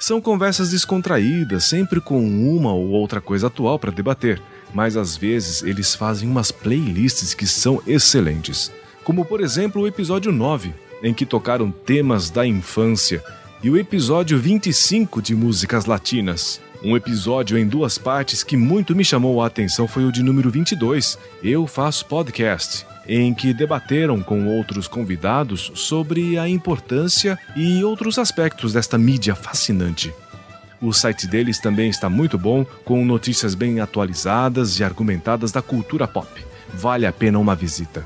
São 0.00 0.22
conversas 0.22 0.70
descontraídas, 0.70 1.64
sempre 1.64 2.00
com 2.00 2.18
uma 2.18 2.72
ou 2.72 2.88
outra 2.88 3.20
coisa 3.20 3.48
atual 3.48 3.78
para 3.78 3.92
debater, 3.92 4.40
mas 4.72 4.96
às 4.96 5.18
vezes 5.18 5.62
eles 5.62 5.94
fazem 5.94 6.26
umas 6.26 6.50
playlists 6.50 7.34
que 7.34 7.46
são 7.46 7.80
excelentes. 7.86 8.72
Como 9.04 9.22
por 9.22 9.42
exemplo 9.42 9.82
o 9.82 9.86
episódio 9.86 10.32
9, 10.32 10.72
em 11.02 11.12
que 11.12 11.26
tocaram 11.26 11.70
temas 11.70 12.30
da 12.30 12.46
infância, 12.46 13.22
e 13.62 13.70
o 13.70 13.76
episódio 13.76 14.38
25 14.38 15.22
de 15.22 15.34
músicas 15.34 15.84
latinas. 15.84 16.60
Um 16.82 16.96
episódio 16.96 17.56
em 17.56 17.66
duas 17.66 17.96
partes 17.96 18.42
que 18.42 18.56
muito 18.56 18.94
me 18.94 19.04
chamou 19.04 19.40
a 19.40 19.46
atenção 19.46 19.86
foi 19.86 20.04
o 20.04 20.10
de 20.10 20.22
número 20.22 20.50
22, 20.50 21.16
Eu 21.42 21.66
Faço 21.66 22.04
Podcast, 22.06 22.84
em 23.06 23.32
que 23.32 23.54
debateram 23.54 24.20
com 24.20 24.48
outros 24.48 24.88
convidados 24.88 25.70
sobre 25.74 26.38
a 26.38 26.48
importância 26.48 27.38
e 27.54 27.84
outros 27.84 28.18
aspectos 28.18 28.72
desta 28.72 28.98
mídia 28.98 29.34
fascinante. 29.34 30.12
O 30.80 30.92
site 30.92 31.28
deles 31.28 31.60
também 31.60 31.88
está 31.88 32.10
muito 32.10 32.36
bom, 32.36 32.64
com 32.84 33.04
notícias 33.04 33.54
bem 33.54 33.78
atualizadas 33.78 34.80
e 34.80 34.82
argumentadas 34.82 35.52
da 35.52 35.62
cultura 35.62 36.08
pop. 36.08 36.28
Vale 36.74 37.06
a 37.06 37.12
pena 37.12 37.38
uma 37.38 37.54
visita. 37.54 38.04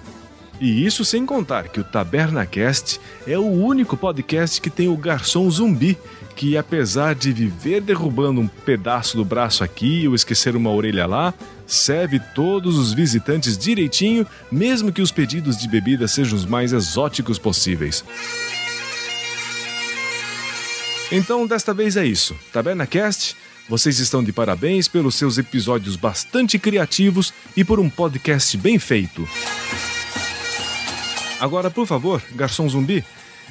E 0.60 0.86
isso 0.86 1.04
sem 1.04 1.26
contar 1.26 1.68
que 1.68 1.80
o 1.80 1.84
TabernaCast 1.84 2.98
é 3.26 3.38
o 3.38 3.46
único 3.46 3.96
podcast 3.96 4.60
que 4.60 4.70
tem 4.70 4.88
o 4.88 4.96
garçom 4.96 5.50
zumbi, 5.50 5.98
que 6.34 6.56
apesar 6.56 7.14
de 7.14 7.32
viver 7.32 7.80
derrubando 7.80 8.40
um 8.40 8.46
pedaço 8.46 9.16
do 9.16 9.24
braço 9.24 9.62
aqui 9.62 10.08
ou 10.08 10.14
esquecer 10.14 10.56
uma 10.56 10.70
orelha 10.70 11.06
lá, 11.06 11.34
serve 11.66 12.20
todos 12.34 12.78
os 12.78 12.92
visitantes 12.92 13.56
direitinho, 13.56 14.26
mesmo 14.50 14.92
que 14.92 15.02
os 15.02 15.10
pedidos 15.10 15.58
de 15.58 15.68
bebida 15.68 16.08
sejam 16.08 16.36
os 16.36 16.46
mais 16.46 16.72
exóticos 16.72 17.38
possíveis. 17.38 18.04
Então, 21.12 21.46
desta 21.46 21.72
vez 21.72 21.96
é 21.96 22.04
isso. 22.04 22.34
TabernaCast, 22.52 23.36
vocês 23.68 23.98
estão 23.98 24.24
de 24.24 24.32
parabéns 24.32 24.88
pelos 24.88 25.14
seus 25.14 25.38
episódios 25.38 25.96
bastante 25.96 26.58
criativos 26.58 27.32
e 27.56 27.64
por 27.64 27.78
um 27.78 27.88
podcast 27.88 28.56
bem 28.56 28.78
feito. 28.78 29.26
Agora, 31.40 31.70
por 31.70 31.86
favor, 31.86 32.22
garçom 32.34 32.68
zumbi, 32.68 33.04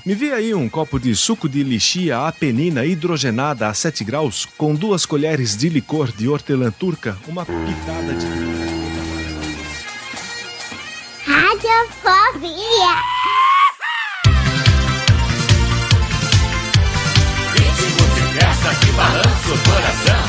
me 0.06 0.14
vê 0.14 0.34
aí 0.34 0.54
um 0.54 0.70
copo 0.70 1.00
de 1.00 1.16
suco 1.16 1.50
de 1.50 1.64
lixia 1.64 2.28
apenina 2.28 2.86
hidrogenada 2.86 3.68
a 3.68 3.74
7 3.74 4.04
graus 4.04 4.46
com 4.58 4.76
duas 4.76 5.04
colheres 5.04 5.58
de 5.58 5.68
licor 5.68 6.12
de 6.12 6.28
hortelã 6.28 6.70
turca, 6.72 7.18
uma 7.28 7.44
pitada 7.44 8.14
de. 8.14 8.26
Radiofobia. 11.26 12.92
Ritmo 17.54 18.06
de 18.14 18.40
festa 18.40 18.76
que 18.76 18.92
balança 18.92 19.50
o 19.50 19.58
coração. 19.58 20.24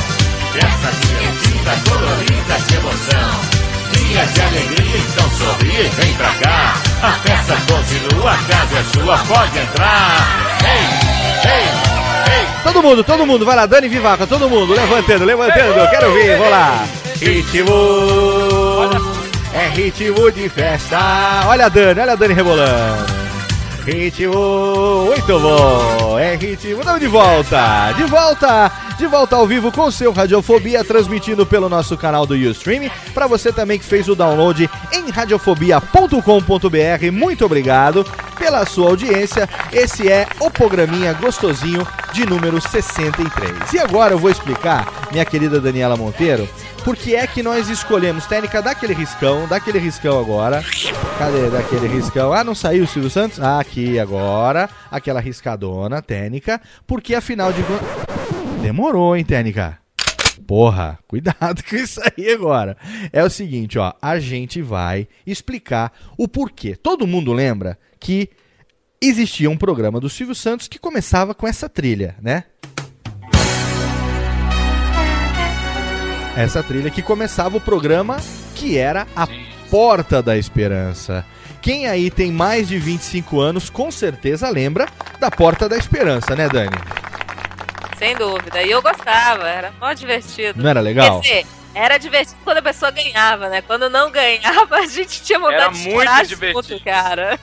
Festa 0.52 0.90
divertida, 1.02 1.76
colorida 1.84 2.58
de 2.66 2.74
emoção. 2.76 3.66
Dia 3.92 4.24
de 4.24 4.40
alegria, 4.40 4.98
então 4.98 5.30
sorri, 5.32 5.88
vem 6.00 6.14
pra 6.14 6.34
cá. 6.36 6.85
A 7.06 7.12
festa 7.12 7.54
continua 7.72 8.16
sua 8.26 8.36
casa 8.48 8.78
é 8.78 8.82
sua, 8.82 9.16
pode 9.18 9.58
entrar. 9.58 10.58
Ei, 10.64 11.50
ei, 11.50 12.40
ei. 12.40 12.46
Todo 12.64 12.82
mundo, 12.82 13.04
todo 13.04 13.24
mundo, 13.24 13.44
vai 13.44 13.54
lá, 13.54 13.66
Dani 13.66 13.88
Vivaca, 13.88 14.26
todo 14.26 14.48
mundo, 14.48 14.74
levantando, 14.74 15.24
levantando, 15.24 15.88
quero 15.90 16.12
ver, 16.12 16.36
vamos 16.36 16.50
lá. 16.50 16.84
Ritmo, 17.20 18.90
é 19.54 19.68
ritmo 19.68 20.32
de 20.32 20.48
festa. 20.48 20.98
Olha 21.46 21.66
a 21.66 21.68
Dani, 21.68 22.00
olha 22.00 22.12
a 22.12 22.16
Dani 22.16 22.34
rebolando. 22.34 23.15
Ritmo, 23.86 25.04
muito 25.06 25.38
bom, 25.38 26.18
é 26.18 26.34
ritmo, 26.34 26.80
estamos 26.80 26.98
de 26.98 27.06
volta, 27.06 27.92
de 27.92 28.02
volta, 28.02 28.72
de 28.98 29.06
volta 29.06 29.36
ao 29.36 29.46
vivo 29.46 29.70
com 29.70 29.88
seu 29.92 30.10
Radiofobia, 30.10 30.82
transmitindo 30.82 31.46
pelo 31.46 31.68
nosso 31.68 31.96
canal 31.96 32.26
do 32.26 32.34
Ustream, 32.34 32.90
para 33.14 33.28
você 33.28 33.52
também 33.52 33.78
que 33.78 33.84
fez 33.84 34.08
o 34.08 34.16
download 34.16 34.68
em 34.92 35.08
radiofobia.com.br, 35.08 37.12
muito 37.12 37.44
obrigado 37.44 38.04
pela 38.36 38.66
sua 38.66 38.88
audiência, 38.88 39.48
esse 39.72 40.10
é 40.10 40.26
o 40.40 40.50
programinha 40.50 41.12
gostosinho 41.12 41.86
de 42.12 42.26
número 42.26 42.60
63. 42.60 43.72
E 43.72 43.78
agora 43.78 44.14
eu 44.14 44.18
vou 44.18 44.32
explicar, 44.32 45.06
minha 45.12 45.24
querida 45.24 45.60
Daniela 45.60 45.96
Monteiro, 45.96 46.48
por 46.86 46.96
que 46.96 47.16
é 47.16 47.26
que 47.26 47.42
nós 47.42 47.68
escolhemos 47.68 48.26
técnica 48.26 48.62
daquele 48.62 48.94
riscão, 48.94 49.48
daquele 49.48 49.76
riscão 49.76 50.20
agora. 50.20 50.62
Cadê 51.18 51.50
daquele 51.50 51.88
riscão? 51.88 52.32
Ah, 52.32 52.44
não 52.44 52.54
saiu 52.54 52.84
o 52.84 52.86
Silvio 52.86 53.10
Santos? 53.10 53.40
Ah, 53.40 53.58
aqui 53.58 53.98
agora, 53.98 54.70
aquela 54.88 55.18
riscadona 55.18 56.00
técnica, 56.00 56.60
porque 56.86 57.12
afinal 57.16 57.52
de 57.52 57.60
contas. 57.64 57.88
Demorou, 58.62 59.16
hein, 59.16 59.24
técnica? 59.24 59.80
Porra, 60.46 60.96
cuidado 61.08 61.60
com 61.68 61.74
isso 61.74 62.00
aí 62.00 62.30
agora. 62.30 62.76
É 63.12 63.24
o 63.24 63.30
seguinte, 63.30 63.80
ó, 63.80 63.92
a 64.00 64.20
gente 64.20 64.62
vai 64.62 65.08
explicar 65.26 65.92
o 66.16 66.28
porquê. 66.28 66.76
Todo 66.76 67.04
mundo 67.04 67.32
lembra 67.32 67.76
que 67.98 68.30
existia 69.02 69.50
um 69.50 69.56
programa 69.56 69.98
do 69.98 70.08
Silvio 70.08 70.36
Santos 70.36 70.68
que 70.68 70.78
começava 70.78 71.34
com 71.34 71.48
essa 71.48 71.68
trilha, 71.68 72.14
né? 72.22 72.44
Essa 76.36 76.62
trilha 76.62 76.90
que 76.90 77.00
começava 77.02 77.56
o 77.56 77.60
programa 77.60 78.18
que 78.54 78.76
era 78.76 79.06
a 79.16 79.26
Porta 79.70 80.22
da 80.22 80.36
Esperança. 80.36 81.24
Quem 81.62 81.88
aí 81.88 82.10
tem 82.10 82.30
mais 82.30 82.68
de 82.68 82.78
25 82.78 83.40
anos 83.40 83.70
com 83.70 83.90
certeza 83.90 84.48
lembra 84.50 84.86
da 85.18 85.30
Porta 85.30 85.68
da 85.68 85.76
Esperança, 85.76 86.36
né, 86.36 86.48
Dani? 86.48 86.76
Sem 87.98 88.14
dúvida. 88.14 88.62
E 88.62 88.70
eu 88.70 88.82
gostava, 88.82 89.48
era 89.48 89.72
mó 89.80 89.92
divertido. 89.94 90.62
Não 90.62 90.68
era 90.68 90.80
legal? 90.80 91.20
Quer 91.22 91.28
dizer, 91.40 91.46
era 91.74 91.96
divertido 91.98 92.36
quando 92.44 92.58
a 92.58 92.62
pessoa 92.62 92.90
ganhava, 92.90 93.48
né? 93.48 93.62
Quando 93.62 93.88
não 93.88 94.10
ganhava, 94.10 94.76
a 94.76 94.86
gente 94.86 95.22
tinha 95.22 95.38
vontade 95.38 95.62
Era 95.62 95.72
de 95.72 95.78
muito 95.88 95.96
chorar 95.96 96.24
divertido. 96.26 96.62
junto, 96.68 96.84
cara. 96.84 97.40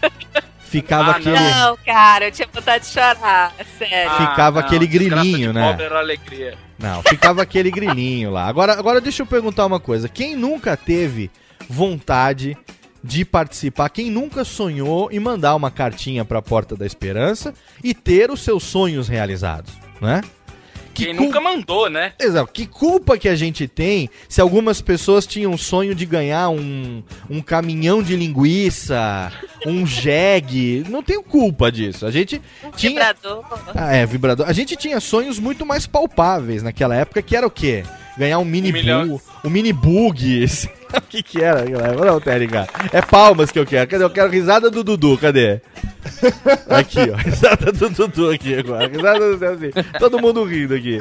Ficava 0.60 1.12
Ah, 1.12 1.16
aquele 1.18 1.40
Não, 1.40 1.78
cara, 1.86 2.26
eu 2.26 2.32
tinha 2.32 2.48
vontade 2.52 2.86
de 2.86 2.92
chorar, 2.92 3.52
é 3.58 3.64
sério. 3.64 4.12
Ficava 4.12 4.60
aquele 4.60 4.88
desgraça 4.88 5.22
grilinho, 5.24 5.50
de 5.50 5.60
né? 5.60 5.68
Pobre 5.70 5.86
era 5.86 6.00
alegria. 6.00 6.58
Não, 6.84 7.02
ficava 7.02 7.42
aquele 7.42 7.72
grilinho 7.72 8.30
lá. 8.30 8.46
Agora, 8.46 8.74
agora 8.74 9.00
deixa 9.00 9.22
eu 9.22 9.26
perguntar 9.26 9.66
uma 9.66 9.80
coisa. 9.80 10.10
Quem 10.10 10.36
nunca 10.36 10.76
teve 10.76 11.32
vontade 11.70 12.58
de 13.02 13.24
participar, 13.24 13.88
quem 13.88 14.12
nunca 14.12 14.44
sonhou 14.44 15.10
em 15.10 15.18
mandar 15.18 15.56
uma 15.56 15.72
cartinha 15.72 16.26
pra 16.26 16.42
Porta 16.42 16.76
da 16.76 16.86
Esperança 16.86 17.54
e 17.82 17.94
ter 17.94 18.30
os 18.30 18.42
seus 18.42 18.64
sonhos 18.64 19.08
realizados, 19.08 19.72
né? 20.02 20.22
Que 20.94 21.06
Quem 21.06 21.16
cul- 21.16 21.26
nunca 21.26 21.42
mandou, 21.42 21.90
né? 21.90 22.14
Exato. 22.20 22.52
Que 22.54 22.68
culpa 22.68 23.18
que 23.18 23.28
a 23.28 23.36
gente 23.36 23.68
tem 23.68 24.10
se 24.30 24.40
algumas 24.40 24.80
pessoas 24.82 25.26
tinham 25.26 25.52
o 25.54 25.58
sonho 25.58 25.96
de 25.96 26.06
ganhar 26.06 26.50
um, 26.50 27.02
um 27.30 27.42
caminhão 27.42 28.04
de 28.04 28.16
linguiça, 28.16 29.32
um 29.66 29.86
jegue. 29.88 30.84
Não 30.90 31.02
tenho 31.02 31.24
culpa 31.24 31.72
disso. 31.72 32.06
A 32.06 32.12
gente 32.12 32.40
tinha. 32.76 32.92
Vibrador. 32.92 33.44
Ah, 33.74 33.96
é, 33.96 34.06
vibrador. 34.06 34.48
A 34.48 34.54
gente 34.54 34.76
tinha 34.76 35.00
sonhos 35.00 35.40
muito 35.40 35.66
mais 35.66 35.88
palpáveis 35.88 36.62
naquela 36.62 36.96
época, 36.96 37.22
que 37.22 37.36
era 37.36 37.48
o 37.48 37.52
quê? 37.52 37.84
Ganhar 38.16 38.38
um 38.38 38.46
mini 38.46 38.70
Um 38.70 38.74
milhão. 38.74 39.08
bug, 39.08 39.22
um 39.46 39.50
mini 39.50 39.74
bug. 39.74 40.46
o 40.96 41.02
que 41.02 41.24
que 41.24 41.42
era? 41.42 41.66
Não, 42.06 42.22
Técnica. 42.22 42.68
É 42.92 43.02
palmas 43.02 43.50
que 43.52 43.58
eu 43.58 43.66
quero. 43.66 43.90
Cadê? 43.90 44.04
Eu 44.04 44.10
quero 44.12 44.30
risada 44.30 44.70
do 44.70 44.84
Dudu, 44.84 45.18
cadê? 45.18 45.60
Aqui, 46.70 47.00
ó. 47.12 47.16
Risada 47.16 47.72
do 47.72 47.90
Dudu 47.90 48.32
aqui 48.32 48.58
agora. 48.58 48.88
Risada 48.88 49.38
do 49.38 49.46
assim. 49.46 49.72
Todo 50.00 50.20
mundo 50.20 50.44
rindo 50.44 50.74
aqui. 50.74 50.98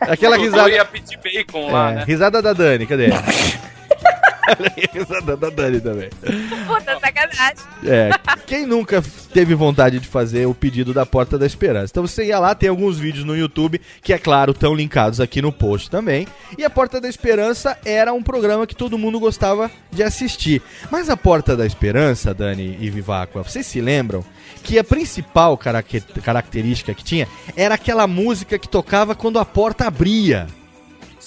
Aquela 0.00 0.36
Dudu 0.36 0.50
risada. 0.50 0.70
ia 0.70 0.84
pedir 0.84 1.18
bacon 1.22 1.70
lá, 1.70 1.92
É, 1.92 1.94
né? 1.96 2.04
risada 2.06 2.42
da 2.42 2.52
Dani, 2.52 2.86
cadê? 2.86 3.08
Risada 4.92 5.36
da 5.36 5.50
Dani 5.50 5.80
também. 5.80 6.10
Puta 6.66 6.98
sacanagem. 6.98 7.64
É, 7.84 8.10
quem 8.46 8.66
nunca 8.66 9.02
teve 9.32 9.54
vontade 9.54 9.98
de 9.98 10.08
fazer 10.08 10.46
o 10.46 10.54
pedido 10.54 10.92
da 10.92 11.06
Porta 11.06 11.38
da 11.38 11.46
Esperança? 11.46 11.90
Então 11.90 12.06
você 12.06 12.26
ia 12.26 12.38
lá, 12.38 12.54
tem 12.54 12.68
alguns 12.68 12.98
vídeos 12.98 13.24
no 13.24 13.36
YouTube, 13.36 13.80
que 14.02 14.12
é 14.12 14.18
claro, 14.18 14.52
estão 14.52 14.74
linkados 14.74 15.20
aqui 15.20 15.40
no 15.40 15.52
post 15.52 15.90
também. 15.90 16.26
E 16.56 16.64
a 16.64 16.70
Porta 16.70 17.00
da 17.00 17.08
Esperança 17.08 17.78
era 17.84 18.12
um 18.12 18.22
programa 18.22 18.66
que 18.66 18.74
todo 18.74 18.98
mundo 18.98 19.18
gostava 19.20 19.70
de 19.90 20.02
assistir. 20.02 20.62
Mas 20.90 21.08
a 21.08 21.16
Porta 21.16 21.56
da 21.56 21.66
Esperança, 21.66 22.34
Dani 22.34 22.76
e 22.80 22.90
Viváqua, 22.90 23.42
vocês 23.42 23.66
se 23.66 23.80
lembram 23.80 24.24
que 24.62 24.78
a 24.78 24.84
principal 24.84 25.58
característica 25.58 26.94
que 26.94 27.04
tinha 27.04 27.28
era 27.56 27.74
aquela 27.74 28.06
música 28.06 28.58
que 28.58 28.68
tocava 28.68 29.14
quando 29.14 29.38
a 29.38 29.44
porta 29.44 29.86
abria. 29.86 30.46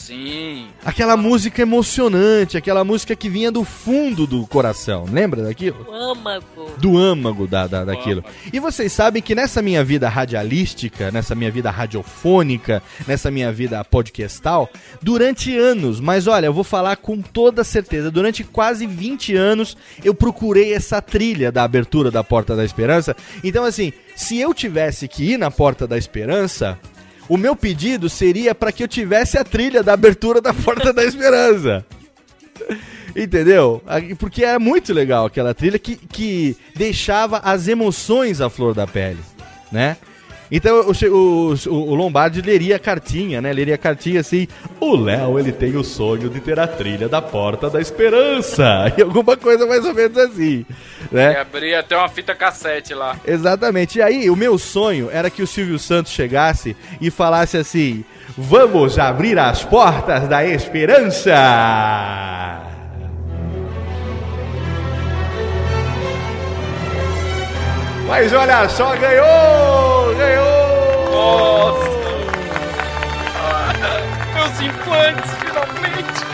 Sim. 0.08 0.70
Aquela 0.86 1.18
música 1.18 1.62
emocionante, 1.62 2.56
aquela 2.56 2.86
música 2.86 3.14
que 3.14 3.28
vinha 3.28 3.52
do 3.52 3.66
fundo 3.66 4.26
do 4.26 4.48
coração. 4.48 5.06
Lembra 5.12 5.44
daquilo? 5.44 5.86
O 5.86 5.94
âmago. 5.94 6.72
Do 6.78 6.98
âmago 6.98 7.46
da, 7.46 7.68
da, 7.68 7.84
daquilo. 7.84 8.22
âmago. 8.22 8.34
E 8.54 8.58
vocês 8.58 8.94
sabem 8.94 9.22
que 9.22 9.36
nessa 9.36 9.62
minha 9.62 9.84
vida 9.84 10.08
radialística, 10.08 11.12
nessa 11.12 11.36
minha 11.36 11.52
vida 11.52 11.70
radiofônica, 11.70 12.82
nessa 13.06 13.30
minha 13.30 13.52
vida 13.52 13.84
podcastal, 13.84 14.70
durante 15.02 15.58
anos, 15.58 16.00
mas 16.00 16.26
olha, 16.26 16.46
eu 16.46 16.54
vou 16.54 16.64
falar 16.64 16.96
com 16.96 17.22
toda 17.22 17.62
certeza, 17.66 18.10
durante 18.10 18.46
quase 18.46 18.88
20 18.88 19.36
anos 19.36 19.76
eu 20.06 20.14
procurei 20.14 20.74
essa 20.74 21.02
trilha 21.02 21.52
da 21.52 21.66
abertura 21.66 22.10
da 22.10 22.24
Porta 22.24 22.56
da 22.56 22.64
Esperança. 22.64 23.14
Então, 23.44 23.66
assim, 23.66 23.92
se 24.16 24.40
eu 24.40 24.54
tivesse 24.54 25.06
que 25.10 25.34
ir 25.34 25.38
na 25.38 25.52
Porta 25.52 25.86
da 25.86 25.98
Esperança, 25.98 26.80
o 27.30 27.38
meu 27.38 27.56
pedido 27.56 28.10
seria 28.10 28.56
para 28.56 28.72
que 28.72 28.84
eu 28.84 28.88
tivesse 28.88 29.38
a 29.38 29.44
trilha 29.44 29.84
da 29.84 29.94
abertura 29.94 30.42
da 30.42 30.54
Porta 30.54 30.94
da 30.94 31.04
Esperança. 31.04 31.86
Entendeu? 33.16 33.82
Porque 34.20 34.44
era 34.44 34.60
muito 34.60 34.94
legal 34.94 35.26
aquela 35.26 35.54
trilha 35.54 35.80
que, 35.80 35.96
que 35.96 36.56
deixava 36.76 37.40
as 37.40 37.68
emoções 37.68 38.42
à 38.42 38.50
flor 38.50 38.74
da 38.74 38.86
pele, 38.86 39.20
né? 39.72 39.98
Então 40.52 40.82
o, 40.82 40.92
o, 40.92 41.54
o 41.70 41.96
Lombardi 41.96 42.42
leria 42.42 42.78
a 42.78 42.80
cartinha, 42.80 43.42
né? 43.42 43.52
Leria 43.52 43.76
a 43.76 43.78
cartinha 43.78 44.22
assim: 44.22 44.48
O 44.80 44.96
Léo, 44.96 45.38
ele 45.40 45.52
tem 45.52 45.76
o 45.76 45.84
sonho 45.84 46.30
de 46.30 46.40
ter 46.40 46.60
a 46.60 46.68
trilha 46.68 47.10
da 47.10 47.22
Porta 47.22 47.70
da 47.70 47.82
Esperança. 47.82 48.94
E 48.98 49.02
alguma 49.02 49.38
coisa 49.38 49.68
mais 49.68 49.86
ou 49.86 49.94
menos 49.94 50.18
assim, 50.18 50.66
né? 51.12 51.34
E 51.34 51.36
abria 51.38 51.80
até 51.82 51.96
uma 51.96 52.10
fita 52.10 52.34
cassete 52.34 52.94
lá. 52.94 53.16
Exatamente. 53.26 54.00
E 54.00 54.02
aí, 54.02 54.30
o 54.30 54.36
meu 54.36 54.58
sonho 54.58 55.10
era 55.12 55.30
que 55.30 55.44
o 55.44 55.48
Silvio 55.48 55.78
Santos 55.78 56.12
chegasse 56.12 56.76
e 57.00 57.12
falasse 57.12 57.58
assim: 57.58 58.04
Vamos 58.36 58.98
abrir 58.98 59.38
as 59.38 59.64
portas 59.64 60.28
da 60.28 60.46
esperança! 60.46 61.34
Mas 68.08 68.32
olha 68.34 68.68
só, 68.70 68.96
ganhou! 68.96 70.16
Ganhou! 70.16 71.12
Nossa! 71.12 71.90
Ah, 73.36 73.74
Meus 74.34 74.62
implantes, 74.62 75.32
finalmente! 75.40 76.28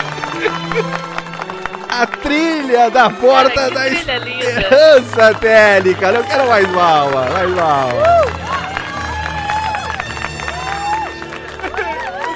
A 1.88 2.06
trilha 2.06 2.90
da 2.90 3.08
porta 3.10 3.68
que 3.68 3.74
da 3.74 3.84
trilha 3.84 4.18
linda. 4.18 4.44
esperança, 4.44 5.34
Técnica! 5.34 6.12
Não 6.12 6.22
quero 6.22 6.48
mais 6.48 6.66
palma, 6.68 7.24
mais 7.30 7.54
palma. 7.54 8.24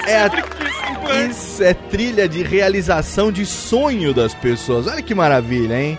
É 0.07 0.17
a 0.23 0.31
Isso 1.29 1.63
é 1.63 1.75
trilha 1.75 2.29
de 2.29 2.43
realização 2.43 3.31
de 3.31 3.45
sonho 3.45 4.15
das 4.15 4.33
pessoas. 4.35 4.87
Olha 4.87 5.03
que 5.03 5.15
maravilha, 5.15 5.79
hein? 5.81 5.99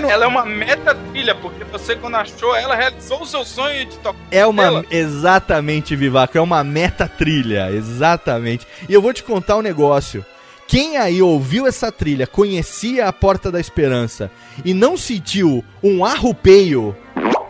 Não- 0.00 0.10
Ela 0.10 0.24
é 0.24 0.28
uma 0.28 0.44
meta 0.44 0.94
trilha, 0.94 1.34
porque 1.34 1.64
você, 1.64 1.94
quando 1.96 2.14
achou 2.16 2.54
ela, 2.56 2.74
realizou 2.74 3.22
o 3.22 3.26
seu 3.26 3.44
sonho 3.44 3.84
de 3.86 3.96
tocar. 3.98 4.18
É 4.30 4.46
uma. 4.46 4.62
ela. 4.64 4.84
Exatamente, 4.90 5.94
Vivaco. 5.96 6.36
É 6.36 6.40
uma 6.40 6.62
meta 6.64 7.06
trilha. 7.08 7.70
Exatamente. 7.70 8.66
E 8.88 8.92
eu 8.94 9.02
vou 9.02 9.12
te 9.12 9.22
contar 9.22 9.56
um 9.56 9.62
negócio. 9.62 10.24
Quem 10.66 10.96
aí 10.96 11.20
ouviu 11.20 11.66
essa 11.66 11.92
trilha, 11.92 12.26
conhecia 12.26 13.06
a 13.06 13.12
Porta 13.12 13.50
da 13.50 13.60
Esperança 13.60 14.30
e 14.64 14.72
não 14.72 14.96
sentiu 14.96 15.62
um 15.82 16.02
arrupeio 16.04 16.96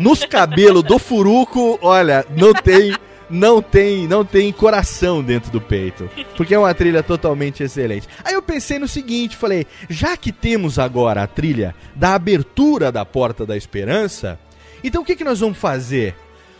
nos 0.00 0.24
cabelos 0.24 0.83
do 0.83 0.98
furuco, 0.98 1.78
olha, 1.83 2.24
não 2.37 2.52
tem. 2.52 2.96
Não 3.33 3.62
tem, 3.62 4.07
não 4.07 4.27
tem 4.27 4.53
coração 4.53 5.23
dentro 5.23 5.51
do 5.51 5.59
peito, 5.59 6.07
porque 6.37 6.55
é 6.55 6.59
uma 6.59 6.75
trilha 6.75 7.03
totalmente 7.03 7.62
excelente. 7.62 8.07
Aí 8.23 8.35
eu 8.35 8.42
pensei 8.42 8.79
no 8.79 8.87
seguinte, 8.87 9.38
falei, 9.38 9.66
já 9.88 10.18
que 10.18 10.31
temos 10.31 10.79
agora 10.79 11.23
a 11.23 11.27
trilha 11.27 11.75
da 11.97 12.14
abertura 12.14 12.92
da 12.92 13.07
Porta 13.07 13.47
da 13.47 13.57
Esperança, 13.57 14.38
Então 14.85 15.01
o 15.01 15.05
que, 15.05 15.16
que 15.16 15.25
nós 15.25 15.40
vamos 15.40 15.57
fazer? 15.57 16.14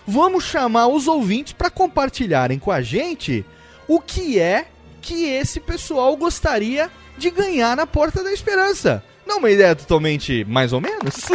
Vamos 0.07 0.45
chamar 0.45 0.87
os 0.87 1.07
ouvintes 1.07 1.53
para 1.53 1.69
compartilharem 1.69 2.59
com 2.59 2.71
a 2.71 2.81
gente 2.81 3.45
o 3.87 4.01
que 4.01 4.39
é 4.39 4.67
que 5.03 5.25
esse 5.25 5.61
pessoal 5.61 6.17
gostaria 6.17 6.91
de 7.19 7.31
ganhar 7.31 7.77
na 7.77 7.87
Porta 7.87 8.25
da 8.25 8.33
Esperança. 8.33 9.05
Não 9.33 9.37
é 9.37 9.38
uma 9.38 9.51
ideia 9.51 9.75
totalmente 9.75 10.45
mais 10.45 10.75
ou 10.75 10.81
menos? 10.81 11.31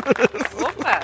Opa, 0.61 0.99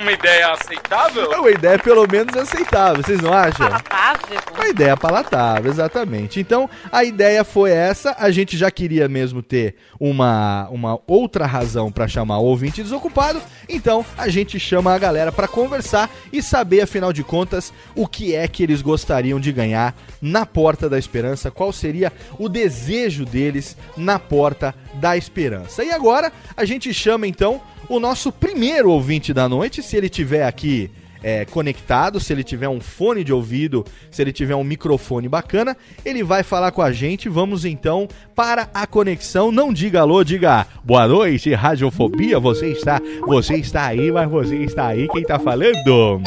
Uma 0.00 0.12
ideia 0.12 0.52
aceitável? 0.52 1.30
É 1.30 1.38
uma 1.38 1.50
ideia 1.50 1.78
pelo 1.78 2.06
menos 2.10 2.34
aceitável, 2.34 3.02
vocês 3.02 3.20
não 3.20 3.32
acham? 3.34 3.68
palatável. 3.68 4.38
Uma 4.54 4.68
ideia 4.68 4.96
palatável, 4.96 5.70
exatamente. 5.70 6.40
Então, 6.40 6.68
a 6.90 7.04
ideia 7.04 7.44
foi 7.44 7.70
essa. 7.70 8.16
A 8.18 8.30
gente 8.30 8.56
já 8.56 8.70
queria 8.70 9.08
mesmo 9.08 9.42
ter 9.42 9.76
uma, 10.00 10.68
uma 10.70 10.98
outra 11.06 11.46
razão 11.46 11.92
para 11.92 12.08
chamar 12.08 12.38
o 12.38 12.44
ouvinte 12.44 12.82
desocupado. 12.82 13.40
Então, 13.68 14.04
a 14.16 14.28
gente 14.28 14.58
chama 14.58 14.92
a 14.94 14.98
galera 14.98 15.30
para 15.30 15.46
conversar 15.46 16.10
e 16.32 16.42
saber, 16.42 16.80
afinal 16.80 17.12
de 17.12 17.22
contas, 17.22 17.72
o 17.94 18.06
que 18.06 18.34
é 18.34 18.48
que 18.48 18.62
eles 18.62 18.80
gostariam 18.82 19.38
de 19.38 19.52
ganhar 19.52 19.94
na 20.20 20.44
Porta 20.46 20.88
da 20.88 20.98
Esperança. 20.98 21.50
Qual 21.50 21.72
seria 21.72 22.12
o 22.38 22.48
desejo 22.48 23.24
deles 23.24 23.76
na 23.96 24.18
Porta 24.18 24.74
da 24.87 24.87
Esperança. 25.16 25.84
E 25.84 25.90
agora, 25.90 26.32
a 26.56 26.64
gente 26.64 26.92
chama 26.92 27.26
então 27.26 27.60
o 27.88 27.98
nosso 27.98 28.30
primeiro 28.30 28.90
ouvinte 28.90 29.32
da 29.32 29.48
noite, 29.48 29.82
se 29.82 29.96
ele 29.96 30.08
tiver 30.08 30.44
aqui 30.44 30.90
é, 31.22 31.44
conectado, 31.44 32.20
se 32.20 32.32
ele 32.32 32.44
tiver 32.44 32.68
um 32.68 32.80
fone 32.80 33.24
de 33.24 33.32
ouvido, 33.32 33.84
se 34.10 34.22
ele 34.22 34.32
tiver 34.32 34.54
um 34.54 34.64
microfone 34.64 35.28
bacana, 35.28 35.76
ele 36.04 36.22
vai 36.22 36.42
falar 36.42 36.70
com 36.70 36.82
a 36.82 36.92
gente. 36.92 37.28
Vamos 37.28 37.64
então 37.64 38.08
para 38.34 38.68
a 38.72 38.86
conexão. 38.86 39.50
Não 39.50 39.72
diga 39.72 40.00
alô, 40.00 40.22
diga 40.22 40.66
boa 40.84 41.06
noite, 41.08 41.52
radiofobia. 41.54 42.38
Você 42.38 42.68
está, 42.68 43.00
você 43.26 43.56
está 43.56 43.86
aí, 43.86 44.10
mas 44.12 44.30
você 44.30 44.56
está 44.56 44.88
aí. 44.88 45.08
Quem 45.08 45.22
tá 45.22 45.38
falando? 45.38 46.22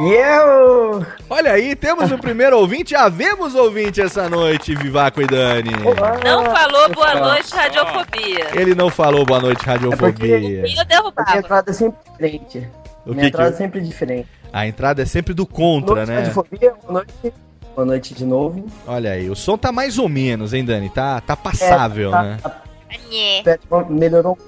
Eu! 0.00 1.04
Olha 1.28 1.52
aí, 1.52 1.74
temos 1.74 2.12
o 2.12 2.18
primeiro 2.18 2.56
ouvinte. 2.56 2.94
Havemos 2.94 3.56
ouvinte 3.56 4.00
essa 4.00 4.28
noite, 4.28 4.72
Vivaco 4.74 5.20
e 5.20 5.26
Dani. 5.26 5.70
Não 6.24 6.44
falou 6.44 6.88
boa 6.94 7.14
noite, 7.16 7.52
radiofobia. 7.52 8.46
Ele 8.54 8.74
não 8.76 8.90
falou 8.90 9.24
boa 9.26 9.40
noite, 9.40 9.62
É 9.64 9.72
radiofobia. 9.72 10.38
E 10.38 10.54
eu 10.54 10.60
A 10.60 10.62
minha 10.62 10.84
derrubava. 10.84 11.36
entrada 11.38 11.70
é 11.70 11.74
sempre 11.74 11.98
diferente. 12.12 12.68
O 13.04 13.10
minha 13.10 13.22
que 13.22 13.26
entrada 13.28 13.48
é 13.48 13.52
que... 13.52 13.58
sempre 13.58 13.80
diferente. 13.80 14.28
A 14.52 14.66
entrada 14.68 15.02
é 15.02 15.04
sempre 15.04 15.34
do 15.34 15.44
Boa 15.44 15.56
contra, 15.56 15.94
noite, 15.96 16.08
né? 16.10 16.16
radiofobia, 16.18 16.74
boa 16.82 16.92
noite. 16.92 17.34
Boa 17.74 17.86
noite 17.86 18.14
de 18.14 18.24
novo. 18.24 18.66
Olha 18.86 19.12
aí, 19.12 19.28
o 19.28 19.34
som 19.34 19.58
tá 19.58 19.72
mais 19.72 19.98
ou 19.98 20.08
menos, 20.08 20.54
hein, 20.54 20.64
Dani? 20.64 20.88
Tá, 20.90 21.20
tá 21.20 21.34
passável, 21.36 22.10
tá, 22.12 22.22
né? 22.22 22.38
tá- 22.40 22.62
Nhê. 23.10 23.42
melhorou. 23.90 24.38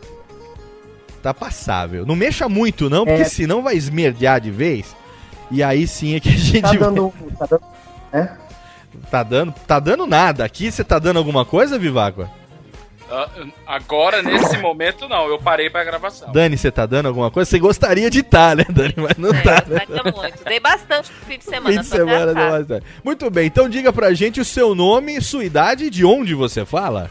Tá 1.22 1.34
passável. 1.34 2.06
Não 2.06 2.16
mexa 2.16 2.48
muito, 2.48 2.88
não, 2.88 3.04
porque 3.04 3.22
É. 3.22 3.24
senão 3.26 3.62
vai 3.62 3.74
esmerdear 3.76 4.40
de 4.40 4.50
vez. 4.50 4.96
E 5.50 5.62
aí 5.62 5.86
sim 5.86 6.14
é 6.16 6.20
que 6.20 6.28
a 6.28 6.32
gente 6.32 6.62
Tá 6.62 6.72
dando. 6.72 7.12
Tá 7.38 7.46
dando. 7.46 7.62
né? 8.12 8.36
tá 9.10 9.22
dando. 9.22 9.54
Tá 9.66 9.80
dando 9.80 10.06
nada. 10.06 10.44
Aqui 10.44 10.70
você 10.70 10.84
tá 10.84 10.98
dando 10.98 11.16
alguma 11.18 11.44
coisa, 11.44 11.78
Vivaco? 11.78 12.28
Ah, 13.12 13.28
Agora, 13.66 14.22
nesse 14.22 14.56
momento, 14.58 15.08
não. 15.08 15.26
Eu 15.26 15.38
parei 15.40 15.68
pra 15.68 15.82
gravação. 15.82 16.30
Dani, 16.30 16.56
você 16.56 16.70
tá 16.70 16.86
dando 16.86 17.06
alguma 17.06 17.28
coisa? 17.28 17.50
Você 17.50 17.58
gostaria 17.58 18.08
de 18.08 18.20
estar, 18.20 18.54
né, 18.54 18.64
Dani? 18.70 18.94
Mas 18.96 19.16
não 19.18 19.30
É, 19.30 19.42
tá, 19.42 19.64
né? 19.66 19.84
gostaria 19.86 20.12
muito. 20.12 20.44
Dei 20.44 20.60
bastante 20.60 21.10
no 21.10 21.26
fim 21.26 21.38
de 21.38 21.44
semana. 21.44 21.74
Fim 21.74 21.80
de 21.80 21.86
semana 21.86 22.32
deu 22.34 22.50
bastante. 22.50 22.86
Muito 23.02 23.28
bem, 23.28 23.46
então 23.46 23.68
diga 23.68 23.92
pra 23.92 24.14
gente 24.14 24.40
o 24.40 24.44
seu 24.44 24.76
nome, 24.76 25.20
sua 25.20 25.44
idade 25.44 25.86
e 25.86 25.90
de 25.90 26.04
onde 26.04 26.34
você 26.34 26.64
fala. 26.64 27.10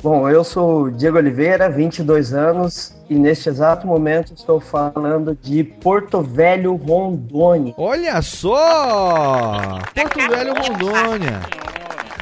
Bom, 0.00 0.28
eu 0.30 0.44
sou 0.44 0.82
o 0.84 0.90
Diego 0.92 1.16
Oliveira, 1.18 1.68
22 1.68 2.32
anos, 2.32 2.94
e 3.10 3.14
neste 3.14 3.48
exato 3.48 3.84
momento 3.86 4.32
estou 4.32 4.60
falando 4.60 5.36
de 5.42 5.64
Porto 5.64 6.22
Velho, 6.22 6.76
Rondônia. 6.76 7.74
Olha 7.76 8.22
só! 8.22 9.80
Porto 9.94 10.18
Velho, 10.30 10.54
Rondônia. 10.54 11.40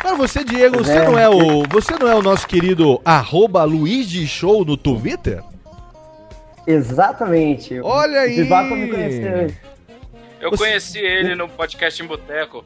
Cara, 0.01 0.15
você, 0.17 0.43
Diego, 0.43 0.79
você 0.79 0.93
É. 0.93 1.05
não 1.05 1.19
é 1.19 1.29
o. 1.29 1.65
Você 1.69 1.95
não 1.99 2.09
é 2.09 2.15
o 2.15 2.23
nosso 2.23 2.47
querido 2.47 2.99
arroba 3.05 3.63
Luiz 3.65 4.09
de 4.09 4.27
Show 4.27 4.65
no 4.65 4.77
Twitter? 4.77 5.43
Exatamente. 6.67 7.79
Olha 7.81 8.21
aí! 8.21 8.33
O 8.33 8.37
Vivaco 8.37 8.75
me 8.75 8.89
conheceu. 8.89 9.53
Eu 10.41 10.51
Você- 10.51 10.65
conheci 10.65 10.99
ele 10.99 11.35
no 11.35 11.49
podcast 11.49 12.03
em 12.03 12.07
Boteco. 12.07 12.65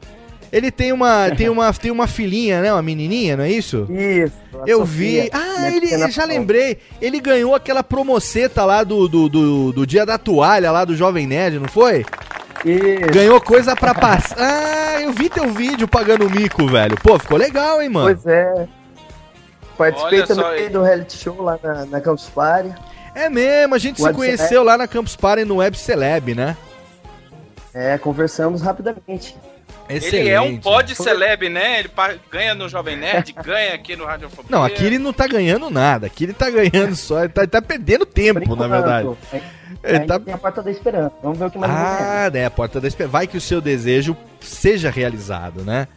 Ele 0.51 0.69
tem 0.69 0.91
uma, 0.91 1.31
tem 1.31 1.47
uma, 1.47 1.73
tem 1.73 1.91
uma 1.91 2.07
filhinha, 2.07 2.61
né? 2.61 2.73
Uma 2.73 2.81
menininha, 2.81 3.37
não 3.37 3.43
é 3.45 3.49
isso? 3.51 3.87
Isso. 3.89 4.33
Eu 4.67 4.79
Sofia, 4.79 5.23
vi. 5.23 5.29
Ah, 5.31 5.71
ele 5.71 6.11
já 6.11 6.25
lembrei. 6.25 6.77
Ele 7.01 7.21
ganhou 7.21 7.55
aquela 7.55 7.81
promoceta 7.81 8.65
lá 8.65 8.83
do, 8.83 9.07
do, 9.07 9.29
do, 9.29 9.71
do 9.71 9.87
dia 9.87 10.05
da 10.05 10.17
toalha 10.17 10.69
lá 10.69 10.83
do 10.83 10.95
Jovem 10.95 11.25
Nerd, 11.25 11.57
não 11.57 11.69
foi? 11.69 12.05
Isso. 12.65 13.11
Ganhou 13.13 13.39
coisa 13.39 13.75
pra 13.75 13.93
passar. 13.93 14.35
Ah, 14.91 15.01
eu 15.01 15.13
vi 15.13 15.29
teu 15.29 15.49
vídeo 15.49 15.87
pagando 15.87 16.29
mico, 16.29 16.67
velho. 16.67 16.97
Pô, 17.01 17.17
ficou 17.17 17.37
legal, 17.37 17.81
hein, 17.81 17.87
mano? 17.87 18.07
Pois 18.07 18.25
é. 18.27 18.67
Participei 19.77 20.23
também 20.23 20.69
do 20.69 20.83
reality 20.83 21.17
show 21.17 21.41
lá 21.41 21.57
na, 21.63 21.85
na 21.85 22.01
Campus 22.01 22.29
Party. 22.29 22.75
É 23.15 23.29
mesmo, 23.29 23.73
a 23.73 23.77
gente 23.77 23.97
se 23.97 24.03
Web 24.03 24.15
conheceu 24.15 24.63
lá 24.63 24.77
na 24.77 24.87
Campus 24.87 25.15
Party 25.15 25.45
no 25.45 25.55
Web 25.55 25.77
Celeb, 25.77 26.35
né? 26.35 26.57
É, 27.73 27.97
conversamos 27.97 28.61
rapidamente. 28.61 29.35
Ele 29.91 30.29
é 30.29 30.39
um 30.41 30.57
pod 30.57 30.95
celeb, 30.95 31.49
né? 31.49 31.79
Ele 31.79 31.89
pa- 31.89 32.15
ganha 32.31 32.53
no 32.55 32.67
Jovem 32.69 32.95
Nerd, 32.97 33.33
ganha 33.43 33.73
aqui 33.73 33.95
no 33.95 34.05
Radiofobia. 34.05 34.45
Não, 34.49 34.63
aqui 34.63 34.85
ele 34.85 34.97
não 34.97 35.11
tá 35.13 35.27
ganhando 35.27 35.69
nada. 35.69 36.07
Aqui 36.07 36.25
ele 36.25 36.33
tá 36.33 36.49
ganhando 36.49 36.95
só. 36.95 37.19
Ele 37.19 37.29
tá, 37.29 37.41
ele 37.41 37.51
tá 37.51 37.61
perdendo 37.61 38.05
tempo, 38.05 38.41
Por 38.41 38.57
na 38.57 38.67
verdade. 38.67 39.09
Aí 39.83 39.99
tá- 40.01 40.19
tem 40.19 40.33
a 40.33 40.37
porta 40.37 40.61
da 40.61 40.69
esperança. 40.71 41.15
Vamos 41.23 41.37
ver 41.39 41.45
o 41.45 41.51
que 41.51 41.57
mais. 41.57 41.71
Ah, 41.71 42.29
né? 42.31 42.45
A 42.45 42.51
porta 42.51 42.79
da 42.79 42.87
esperança. 42.87 43.11
Vai 43.11 43.27
que 43.27 43.37
o 43.37 43.41
seu 43.41 43.59
desejo 43.61 44.15
seja 44.39 44.89
realizado, 44.89 45.63
né? 45.63 45.87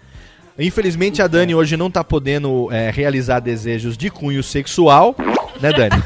Infelizmente 0.59 1.21
a 1.21 1.27
Dani 1.27 1.55
hoje 1.55 1.77
não 1.77 1.91
tá 1.91 2.05
podendo 2.05 2.71
é, 2.71 2.91
realizar 2.91 3.41
desejos 3.41 3.97
de 3.97 4.09
cunho 4.11 4.43
sexual, 4.43 5.15
né, 5.61 5.73
Dani? 5.73 5.97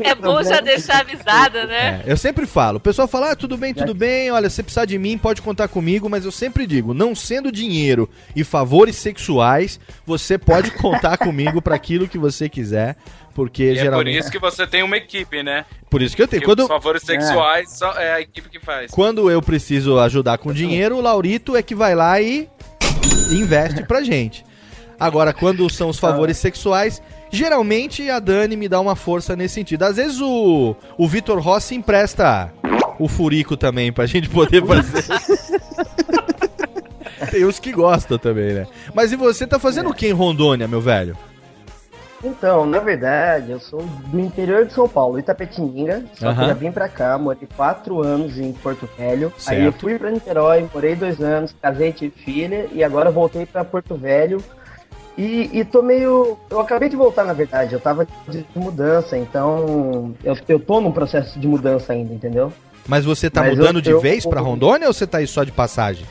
É 0.00 0.14
bom 0.14 0.42
já 0.42 0.60
deixar 0.60 1.00
avisado, 1.00 1.66
né? 1.66 2.02
É, 2.04 2.12
eu 2.12 2.16
sempre 2.16 2.46
falo. 2.46 2.78
O 2.78 2.80
pessoal 2.80 3.06
fala, 3.06 3.30
ah, 3.32 3.36
tudo 3.36 3.56
bem, 3.56 3.72
tudo 3.72 3.94
bem, 3.94 4.30
olha, 4.30 4.50
se 4.50 4.62
precisar 4.62 4.84
de 4.84 4.98
mim, 4.98 5.16
pode 5.16 5.40
contar 5.40 5.68
comigo, 5.68 6.08
mas 6.08 6.24
eu 6.24 6.32
sempre 6.32 6.66
digo, 6.66 6.92
não 6.92 7.14
sendo 7.14 7.52
dinheiro 7.52 8.08
e 8.34 8.42
favores 8.42 8.96
sexuais, 8.96 9.78
você 10.04 10.36
pode 10.36 10.72
contar 10.72 11.16
comigo 11.18 11.62
para 11.62 11.76
aquilo 11.76 12.08
que 12.08 12.18
você 12.18 12.48
quiser, 12.48 12.96
porque 13.34 13.62
E 13.62 13.70
é 13.70 13.74
por 13.74 13.80
geralmente... 13.82 14.18
isso 14.18 14.30
que 14.30 14.38
você 14.38 14.66
tem 14.66 14.82
uma 14.82 14.96
equipe, 14.96 15.42
né? 15.42 15.64
por 15.88 16.02
isso 16.02 16.16
que 16.16 16.22
eu 16.22 16.28
tenho. 16.28 16.42
Porque 16.42 16.50
Quando, 16.52 16.62
os 16.62 16.68
favores 16.68 17.02
sexuais 17.02 17.70
só 17.72 17.92
é 17.92 18.12
a 18.12 18.20
equipe 18.20 18.48
que 18.48 18.60
faz. 18.60 18.90
quando 18.90 19.30
eu 19.30 19.40
preciso 19.40 19.98
ajudar 20.00 20.38
com 20.38 20.52
dinheiro, 20.52 20.96
o 20.96 21.00
Laurito 21.00 21.56
é 21.56 21.62
que 21.62 21.74
vai 21.74 21.94
lá 21.94 22.20
e 22.20 22.48
investe 23.32 23.84
pra 23.84 24.02
gente. 24.02 24.44
Agora, 24.98 25.32
quando 25.32 25.68
são 25.70 25.88
os 25.88 25.98
favores 25.98 26.36
sexuais, 26.36 27.00
geralmente 27.30 28.10
a 28.10 28.18
Dani 28.18 28.56
me 28.56 28.68
dá 28.68 28.80
uma 28.80 28.94
força 28.94 29.34
nesse 29.34 29.54
sentido. 29.54 29.84
Às 29.84 29.96
vezes 29.96 30.20
o, 30.20 30.76
o 30.98 31.08
Vitor 31.08 31.40
Rossi 31.40 31.74
empresta 31.74 32.52
o 32.98 33.08
furico 33.08 33.56
também 33.56 33.92
pra 33.92 34.04
gente 34.04 34.28
poder 34.28 34.64
fazer. 34.66 35.04
Tem 37.30 37.44
os 37.44 37.58
que 37.58 37.72
gostam 37.72 38.18
também, 38.18 38.52
né? 38.52 38.66
Mas 38.94 39.12
e 39.12 39.16
você 39.16 39.46
tá 39.46 39.58
fazendo 39.58 39.90
o 39.90 39.94
que 39.94 40.06
em 40.06 40.12
Rondônia, 40.12 40.66
meu 40.66 40.80
velho? 40.80 41.16
Então, 42.22 42.66
na 42.66 42.78
verdade, 42.80 43.50
eu 43.52 43.58
sou 43.60 43.82
do 44.08 44.20
interior 44.20 44.66
de 44.66 44.74
São 44.74 44.86
Paulo, 44.86 45.18
Itapetininga. 45.18 46.04
Só 46.14 46.34
que 46.34 46.40
eu 46.42 46.46
já 46.48 46.52
vim 46.54 46.70
pra 46.70 46.86
cá, 46.88 47.16
morei 47.16 47.48
quatro 47.56 48.02
anos 48.02 48.38
em 48.38 48.52
Porto 48.52 48.86
Velho. 48.98 49.32
Certo. 49.38 49.58
Aí 49.58 49.64
eu 49.64 49.72
fui 49.72 49.98
pra 49.98 50.10
Niterói, 50.10 50.68
morei 50.72 50.94
dois 50.94 51.18
anos, 51.20 51.54
casei, 51.62 51.92
tive 51.92 52.14
filha. 52.22 52.66
E 52.72 52.84
agora 52.84 53.10
voltei 53.10 53.46
pra 53.46 53.64
Porto 53.64 53.94
Velho. 53.94 54.42
E, 55.16 55.50
e 55.52 55.64
tô 55.64 55.80
meio. 55.82 56.36
Eu 56.50 56.60
acabei 56.60 56.88
de 56.90 56.96
voltar, 56.96 57.24
na 57.24 57.32
verdade. 57.32 57.72
Eu 57.72 57.80
tava 57.80 58.06
de 58.28 58.44
mudança, 58.54 59.16
então. 59.16 60.14
Eu, 60.22 60.36
eu 60.48 60.60
tô 60.60 60.80
num 60.80 60.92
processo 60.92 61.38
de 61.38 61.48
mudança 61.48 61.92
ainda, 61.94 62.12
entendeu? 62.12 62.52
Mas 62.86 63.04
você 63.04 63.30
tá 63.30 63.40
Mas 63.42 63.56
mudando 63.56 63.76
eu- 63.76 63.82
de 63.82 63.90
eu- 63.90 64.00
vez 64.00 64.26
pra 64.26 64.40
Rondônia 64.40 64.86
ou 64.88 64.92
você 64.94 65.06
tá 65.06 65.18
aí 65.18 65.26
só 65.26 65.42
de 65.44 65.52
passagem? 65.52 66.04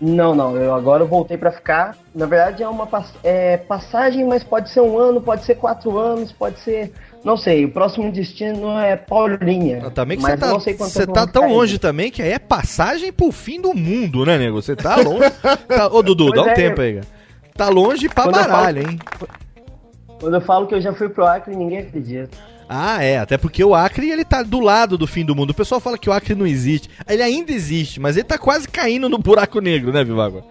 Não, 0.00 0.32
não, 0.34 0.56
eu 0.56 0.72
agora 0.74 1.04
voltei 1.04 1.36
pra 1.36 1.50
ficar. 1.50 1.96
Na 2.14 2.24
verdade 2.26 2.62
é 2.62 2.68
uma 2.68 2.86
pass- 2.86 3.14
é, 3.24 3.56
passagem, 3.56 4.24
mas 4.24 4.44
pode 4.44 4.70
ser 4.70 4.80
um 4.80 4.96
ano, 4.96 5.20
pode 5.20 5.44
ser 5.44 5.56
quatro 5.56 5.98
anos, 5.98 6.30
pode 6.30 6.60
ser. 6.60 6.92
Não 7.24 7.36
sei, 7.36 7.64
o 7.64 7.70
próximo 7.72 8.12
destino 8.12 8.78
é 8.78 8.96
Paulinha. 8.96 9.82
Ah, 9.86 9.90
Também 9.90 10.16
que 10.16 10.22
você 10.22 10.36
tá, 10.36 10.46
não 10.50 10.60
sei 10.60 10.74
quanto 10.74 10.92
você 10.92 11.04
tá 11.04 11.26
tão 11.26 11.48
longe 11.52 11.72
ainda. 11.72 11.80
também 11.88 12.12
que 12.12 12.22
aí 12.22 12.30
é 12.30 12.38
passagem 12.38 13.12
pro 13.12 13.32
fim 13.32 13.60
do 13.60 13.74
mundo, 13.74 14.24
né, 14.24 14.38
nego? 14.38 14.62
Você 14.62 14.76
tá 14.76 14.94
longe. 14.96 15.28
Tá- 15.66 15.88
Ô, 15.88 16.00
Dudu, 16.00 16.26
Pois 16.28 16.36
dá 16.36 16.42
um 16.44 16.50
é, 16.50 16.54
tempo 16.54 16.80
aí, 16.80 16.94
cara. 16.94 17.06
Tá 17.56 17.68
longe 17.68 18.08
pra 18.08 18.22
Quando 18.22 18.34
baralho, 18.36 18.82
falo- 18.82 18.92
hein? 18.92 18.98
Quando 20.20 20.34
eu 20.34 20.40
falo 20.40 20.66
que 20.68 20.74
eu 20.76 20.80
já 20.80 20.92
fui 20.92 21.08
pro 21.08 21.26
Acre, 21.26 21.56
ninguém 21.56 21.78
acredita. 21.78 22.38
Ah, 22.68 23.02
é, 23.02 23.18
até 23.18 23.38
porque 23.38 23.64
o 23.64 23.74
Acre, 23.74 24.10
ele 24.10 24.24
tá 24.24 24.42
do 24.42 24.60
lado 24.60 24.98
do 24.98 25.06
fim 25.06 25.24
do 25.24 25.34
mundo. 25.34 25.50
O 25.50 25.54
pessoal 25.54 25.80
fala 25.80 25.96
que 25.96 26.10
o 26.10 26.12
Acre 26.12 26.34
não 26.34 26.46
existe. 26.46 26.90
Ele 27.08 27.22
ainda 27.22 27.50
existe, 27.50 27.98
mas 27.98 28.16
ele 28.16 28.24
tá 28.24 28.36
quase 28.36 28.68
caindo 28.68 29.08
no 29.08 29.18
buraco 29.18 29.60
negro, 29.60 29.92
né, 29.92 30.04
Vivago? 30.04 30.44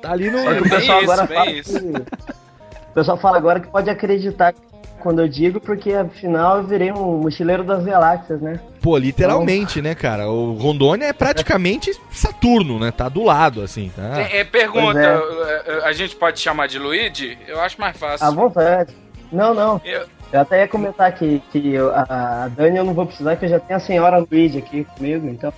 Tá 0.00 0.12
ali 0.12 0.30
no... 0.30 0.38
Que 0.42 0.60
o 0.60 0.62
pessoal 0.62 1.02
isso, 1.02 1.12
agora 1.12 1.26
fala 1.26 1.50
isso. 1.50 1.78
que. 1.78 1.86
O 1.86 2.94
pessoal 2.94 3.16
fala 3.16 3.36
agora 3.38 3.58
que 3.58 3.68
pode 3.68 3.88
acreditar 3.88 4.54
quando 5.00 5.20
eu 5.20 5.28
digo, 5.28 5.60
porque 5.60 5.92
afinal 5.92 6.58
eu 6.58 6.64
virei 6.64 6.92
um 6.92 7.18
mochileiro 7.18 7.64
das 7.64 7.84
galáxias, 7.84 8.40
né? 8.40 8.60
Pô, 8.80 8.96
literalmente, 8.96 9.82
né, 9.82 9.94
cara? 9.94 10.30
O 10.30 10.52
Rondônia 10.52 11.06
é 11.06 11.12
praticamente 11.12 11.90
Saturno, 12.12 12.78
né? 12.78 12.92
Tá 12.92 13.08
do 13.08 13.24
lado, 13.24 13.62
assim. 13.62 13.90
Tá? 13.96 14.20
É, 14.20 14.38
é, 14.38 14.44
pergunta, 14.44 15.00
é. 15.00 15.80
a 15.84 15.92
gente 15.92 16.14
pode 16.14 16.38
chamar 16.38 16.68
de 16.68 16.78
Luigi? 16.78 17.36
Eu 17.48 17.60
acho 17.60 17.80
mais 17.80 17.96
fácil. 17.96 18.26
À 18.26 18.30
vontade. 18.30 18.94
Não, 19.32 19.52
não. 19.52 19.80
Eu, 19.84 20.06
eu 20.32 20.40
até 20.40 20.60
ia 20.60 20.68
comentar 20.68 21.12
que, 21.12 21.40
que 21.52 21.74
eu, 21.74 21.94
a, 21.94 22.48
Dani 22.48 22.78
eu 22.78 22.84
não 22.84 22.94
vou 22.94 23.06
precisar, 23.06 23.36
que 23.36 23.44
eu 23.44 23.50
já 23.50 23.60
tenho 23.60 23.76
a 23.76 23.80
senhora 23.80 24.18
Luigi 24.18 24.58
aqui 24.58 24.84
comigo, 24.84 25.28
então. 25.28 25.52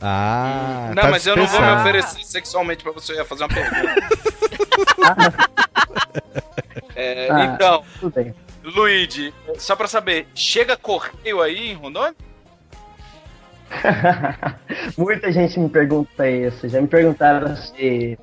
Ah, 0.00 0.92
Não, 0.94 1.02
tá 1.02 1.10
mas 1.10 1.26
eu 1.26 1.36
não 1.36 1.46
vou 1.46 1.60
me 1.60 1.72
oferecer 1.72 2.24
sexualmente 2.24 2.82
pra 2.82 2.92
você, 2.92 3.12
eu 3.12 3.16
ia 3.16 3.24
fazer 3.24 3.42
uma 3.42 3.48
pergunta. 3.48 3.94
é, 6.96 7.28
ah, 7.30 7.44
então, 7.44 7.84
Luigi, 8.62 9.34
só 9.58 9.76
pra 9.76 9.88
saber, 9.88 10.26
chega 10.34 10.76
correio 10.76 11.42
aí 11.42 11.72
em 11.72 11.74
Rondônia? 11.74 12.14
Muita 14.96 15.30
gente 15.32 15.58
me 15.58 15.68
pergunta 15.68 16.28
isso. 16.28 16.68
Já 16.68 16.80
me 16.80 16.88
perguntaram 16.88 17.56
se 17.56 18.18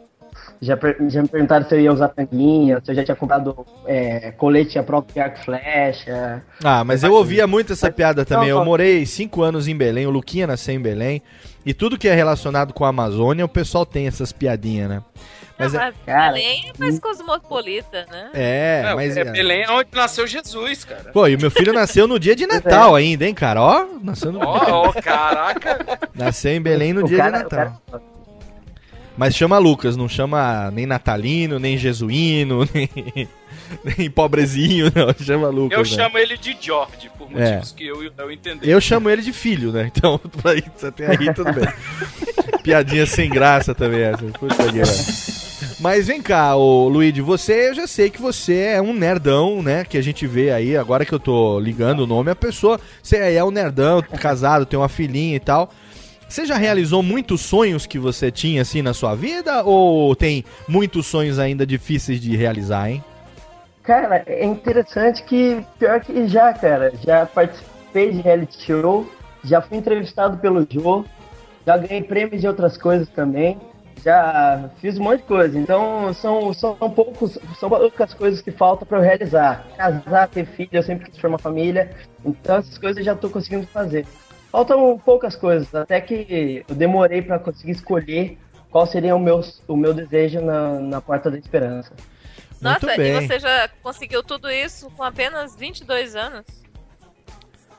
já, 0.62 0.78
já 1.08 1.22
me 1.22 1.28
perguntaram 1.28 1.68
se 1.68 1.76
eu 1.76 1.80
ia 1.80 1.94
usar 1.94 2.10
tanguinha, 2.10 2.82
se 2.84 2.92
eu 2.92 2.96
já 2.96 3.04
tinha 3.04 3.16
comprado 3.16 3.66
é, 3.86 4.32
colete 4.32 4.80
a 4.80 4.84
própria 4.84 5.26
arco 5.26 5.44
flecha. 5.44 6.42
Ah, 6.64 6.84
mas 6.84 7.04
eu 7.04 7.14
ouvia 7.14 7.46
muito 7.46 7.74
essa 7.74 7.92
piada 7.92 8.26
também. 8.26 8.50
Eu 8.50 8.64
morei 8.66 9.06
cinco 9.06 9.44
anos 9.44 9.68
em 9.68 9.76
Belém, 9.76 10.08
o 10.08 10.12
Luquinha 10.12 10.48
nasceu 10.48 10.74
em 10.74 10.82
Belém. 10.82 11.22
E 11.66 11.74
tudo 11.74 11.98
que 11.98 12.08
é 12.08 12.16
relacionado 12.16 12.74
com 12.74 12.86
a 12.86 12.90
Amazônia, 12.90 13.44
o 13.44 13.50
pessoal 13.50 13.86
tem 13.86 14.08
essas 14.08 14.32
piadinhas, 14.32 14.90
né? 14.90 15.04
Mas, 15.60 15.74
não, 15.74 15.82
é... 15.82 15.94
cara, 16.06 16.34
Belém 16.34 16.72
é 16.74 16.80
mais 16.80 17.00
cosmopolita, 17.00 18.06
né? 18.12 18.30
É, 18.34 18.84
é 18.86 18.96
mas. 18.96 19.18
É, 19.18 19.24
Belém 19.26 19.64
é 19.64 19.72
onde 19.72 19.90
nasceu 19.92 20.28
Jesus, 20.28 20.86
cara. 20.86 21.12
Pô, 21.12 21.28
e 21.28 21.36
o 21.36 21.42
meu 21.42 21.50
filho 21.50 21.74
nasceu 21.74 22.08
no 22.08 22.20
dia 22.20 22.36
de 22.36 22.46
Natal 22.46 22.96
é. 22.96 23.02
ainda, 23.02 23.26
hein, 23.26 23.34
cara? 23.34 23.62
Ó, 23.62 23.86
nasceu 24.04 24.32
no. 24.32 24.40
Ó, 24.40 24.90
oh, 24.90 25.02
caraca! 25.02 26.00
Nasceu 26.14 26.54
em 26.54 26.62
Belém 26.62 26.94
no 26.94 27.04
o 27.04 27.08
dia 27.08 27.18
cara, 27.18 27.38
de 27.38 27.44
Natal. 27.44 27.82
Mas 29.18 29.36
chama 29.36 29.58
Lucas, 29.58 29.98
não 29.98 30.08
chama 30.08 30.70
nem 30.70 30.86
natalino, 30.86 31.58
nem 31.58 31.76
jesuíno, 31.76 32.70
nem, 32.72 33.28
nem 33.98 34.12
pobrezinho, 34.12 34.92
não. 34.94 35.26
Chama 35.26 35.50
Lucas. 35.50 35.78
Eu 35.78 35.84
né? 35.84 36.04
chamo 36.04 36.18
ele 36.20 36.38
de 36.38 36.56
George, 36.60 37.10
por 37.18 37.30
motivos 37.30 37.74
é. 37.74 37.76
que 37.76 37.88
eu 37.88 38.04
e 38.04 38.08
o 38.08 38.14
Léo 38.16 38.32
entendemos. 38.32 38.68
Eu 38.68 38.80
chamo 38.80 39.10
ele 39.10 39.24
de 39.24 39.34
filho, 39.34 39.72
né? 39.72 39.92
Então, 39.94 40.22
aí, 40.46 40.64
você 40.76 40.92
tem 40.92 41.08
aí, 41.08 41.34
tudo 41.34 41.52
bem. 41.52 41.68
Piadinha 42.62 43.08
sem 43.08 43.28
graça 43.28 43.74
também 43.74 44.02
essa. 44.02 44.24
Puta 44.26 44.56
que 44.56 45.82
Mas 45.82 46.06
vem 46.06 46.22
cá, 46.22 46.56
ô 46.56 46.88
Luigi, 46.88 47.22
você, 47.22 47.70
eu 47.70 47.74
já 47.74 47.88
sei 47.88 48.12
que 48.12 48.22
você 48.22 48.74
é 48.76 48.82
um 48.82 48.94
nerdão, 48.94 49.64
né? 49.64 49.84
Que 49.84 49.98
a 49.98 50.02
gente 50.02 50.28
vê 50.28 50.52
aí, 50.52 50.78
agora 50.78 51.06
que 51.06 51.14
eu 51.14 51.20
tô 51.20 51.60
ligando 51.60 52.02
o 52.02 52.08
nome, 52.08 52.30
a 52.30 52.36
pessoa, 52.36 52.80
você 53.02 53.18
é 53.36 53.44
um 53.44 53.52
nerdão, 53.52 54.02
casado, 54.02 54.66
tem 54.66 54.78
uma 54.78 54.90
filhinha 54.90 55.38
e 55.38 55.40
tal. 55.40 55.72
Você 56.30 56.46
já 56.46 56.58
realizou 56.58 57.02
muitos 57.02 57.42
sonhos 57.42 57.86
que 57.86 57.98
você 57.98 58.30
tinha 58.30 58.62
assim 58.62 58.82
na 58.82 58.94
sua 58.94 59.16
vida 59.16 59.64
ou 59.64 60.16
tem 60.16 60.44
muitos 60.68 61.08
sonhos 61.08 61.40
ainda 61.40 61.66
difíceis 61.66 62.20
de 62.20 62.36
realizar, 62.36 62.90
hein? 62.90 63.04
Cara, 63.82 64.24
é 64.26 64.46
interessante 64.46 65.24
que 65.24 65.66
pior 65.80 66.02
que 66.02 66.28
já, 66.28 66.54
cara, 66.54 66.92
já 67.02 67.26
participei 67.26 68.12
de 68.12 68.22
reality 68.22 68.62
show, 68.66 69.10
já 69.46 69.62
fui 69.62 69.78
entrevistado 69.78 70.38
pelo 70.38 70.68
Joe, 70.70 71.06
já 71.66 71.78
ganhei 71.78 72.04
prêmios 72.04 72.42
de 72.42 72.48
outras 72.48 72.78
coisas 72.78 73.08
também, 73.08 73.58
já 74.04 74.70
fiz 74.82 74.98
um 75.00 75.04
monte 75.04 75.22
de 75.22 75.28
coisa. 75.28 75.58
Então 75.58 76.14
são, 76.14 76.54
são 76.54 76.76
poucos, 76.76 77.40
são 77.58 77.70
poucas 77.70 78.14
coisas 78.14 78.42
que 78.42 78.52
faltam 78.52 78.86
para 78.86 78.98
eu 78.98 79.04
realizar. 79.04 79.66
Casar, 79.78 80.28
ter 80.28 80.46
filho, 80.46 80.70
eu 80.74 80.84
sempre 80.84 81.10
quis 81.10 81.18
formar 81.18 81.38
família. 81.38 81.90
Então 82.26 82.58
essas 82.58 82.78
coisas 82.78 82.98
eu 82.98 83.04
já 83.04 83.14
estou 83.14 83.30
conseguindo 83.30 83.66
fazer. 83.68 84.06
Faltam 84.52 84.98
poucas 84.98 85.36
coisas, 85.36 85.74
até 85.76 86.00
que 86.00 86.64
eu 86.68 86.76
demorei 86.76 87.22
para 87.22 87.38
conseguir 87.38 87.72
escolher 87.72 88.38
qual 88.72 88.86
seria 88.86 89.16
o 89.16 89.20
meu, 89.20 89.42
o 89.68 89.76
meu 89.76 89.94
desejo 89.94 90.42
na, 90.42 90.80
na 90.80 91.02
Porta 91.02 91.30
da 91.30 91.38
Esperança. 91.38 91.94
Nossa, 92.62 92.96
e 93.00 93.22
você 93.22 93.40
já 93.40 93.70
conseguiu 93.82 94.24
tudo 94.24 94.50
isso 94.50 94.90
com 94.92 95.04
apenas 95.04 95.56
22 95.56 96.16
anos? 96.16 96.46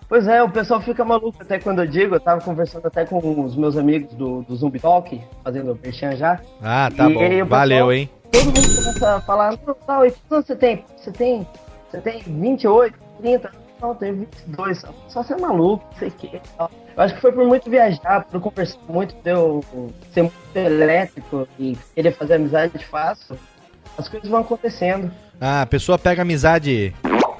Pois 0.08 0.26
é, 0.26 0.42
o 0.42 0.48
pessoal 0.48 0.80
fica 0.80 1.04
maluco 1.04 1.36
até 1.40 1.58
quando 1.58 1.82
eu 1.82 1.86
digo, 1.86 2.14
eu 2.14 2.20
tava 2.20 2.40
conversando 2.40 2.86
até 2.86 3.04
com 3.04 3.44
os 3.44 3.54
meus 3.54 3.76
amigos 3.76 4.14
do, 4.14 4.42
do 4.42 4.56
Zumbi 4.56 4.80
Talk, 4.80 5.20
fazendo 5.44 5.72
o 5.72 5.92
já. 6.16 6.40
Ah, 6.62 6.90
tá 6.96 7.08
bom. 7.10 7.18
Pessoal, 7.18 7.46
Valeu, 7.46 7.92
hein? 7.92 8.10
Todo 8.32 8.46
mundo 8.46 8.76
começa 8.76 9.16
a 9.16 9.20
falar, 9.20 9.58
não, 9.66 9.74
tal, 9.74 10.06
e 10.06 10.14
quanto 10.28 10.46
você 10.46 10.56
tem? 10.56 10.84
Você 10.96 11.12
tem, 11.12 11.46
você 11.90 12.00
tem 12.00 12.22
28, 12.22 12.98
30, 13.20 13.52
não, 13.80 13.94
tenho 13.94 14.16
22, 14.16 14.84
só 15.08 15.22
ser 15.22 15.36
maluco, 15.36 15.84
não 15.92 15.98
sei 15.98 16.08
o 16.08 16.12
que. 16.12 16.40
Eu 16.58 16.70
acho 16.96 17.14
que 17.14 17.20
foi 17.20 17.32
por 17.32 17.46
muito 17.46 17.70
viajar, 17.70 18.24
por 18.24 18.40
conversar 18.40 18.78
muito, 18.88 19.14
deu 19.22 19.64
ser 20.12 20.22
muito 20.22 20.56
elétrico 20.56 21.48
e 21.58 21.76
querer 21.94 22.12
fazer 22.12 22.34
amizade 22.34 22.84
fácil. 22.84 23.38
As 23.96 24.08
coisas 24.08 24.28
vão 24.28 24.40
acontecendo. 24.40 25.10
Ah, 25.40 25.62
a 25.62 25.66
pessoa 25.66 25.98
pega 25.98 26.22
amizade 26.22 26.94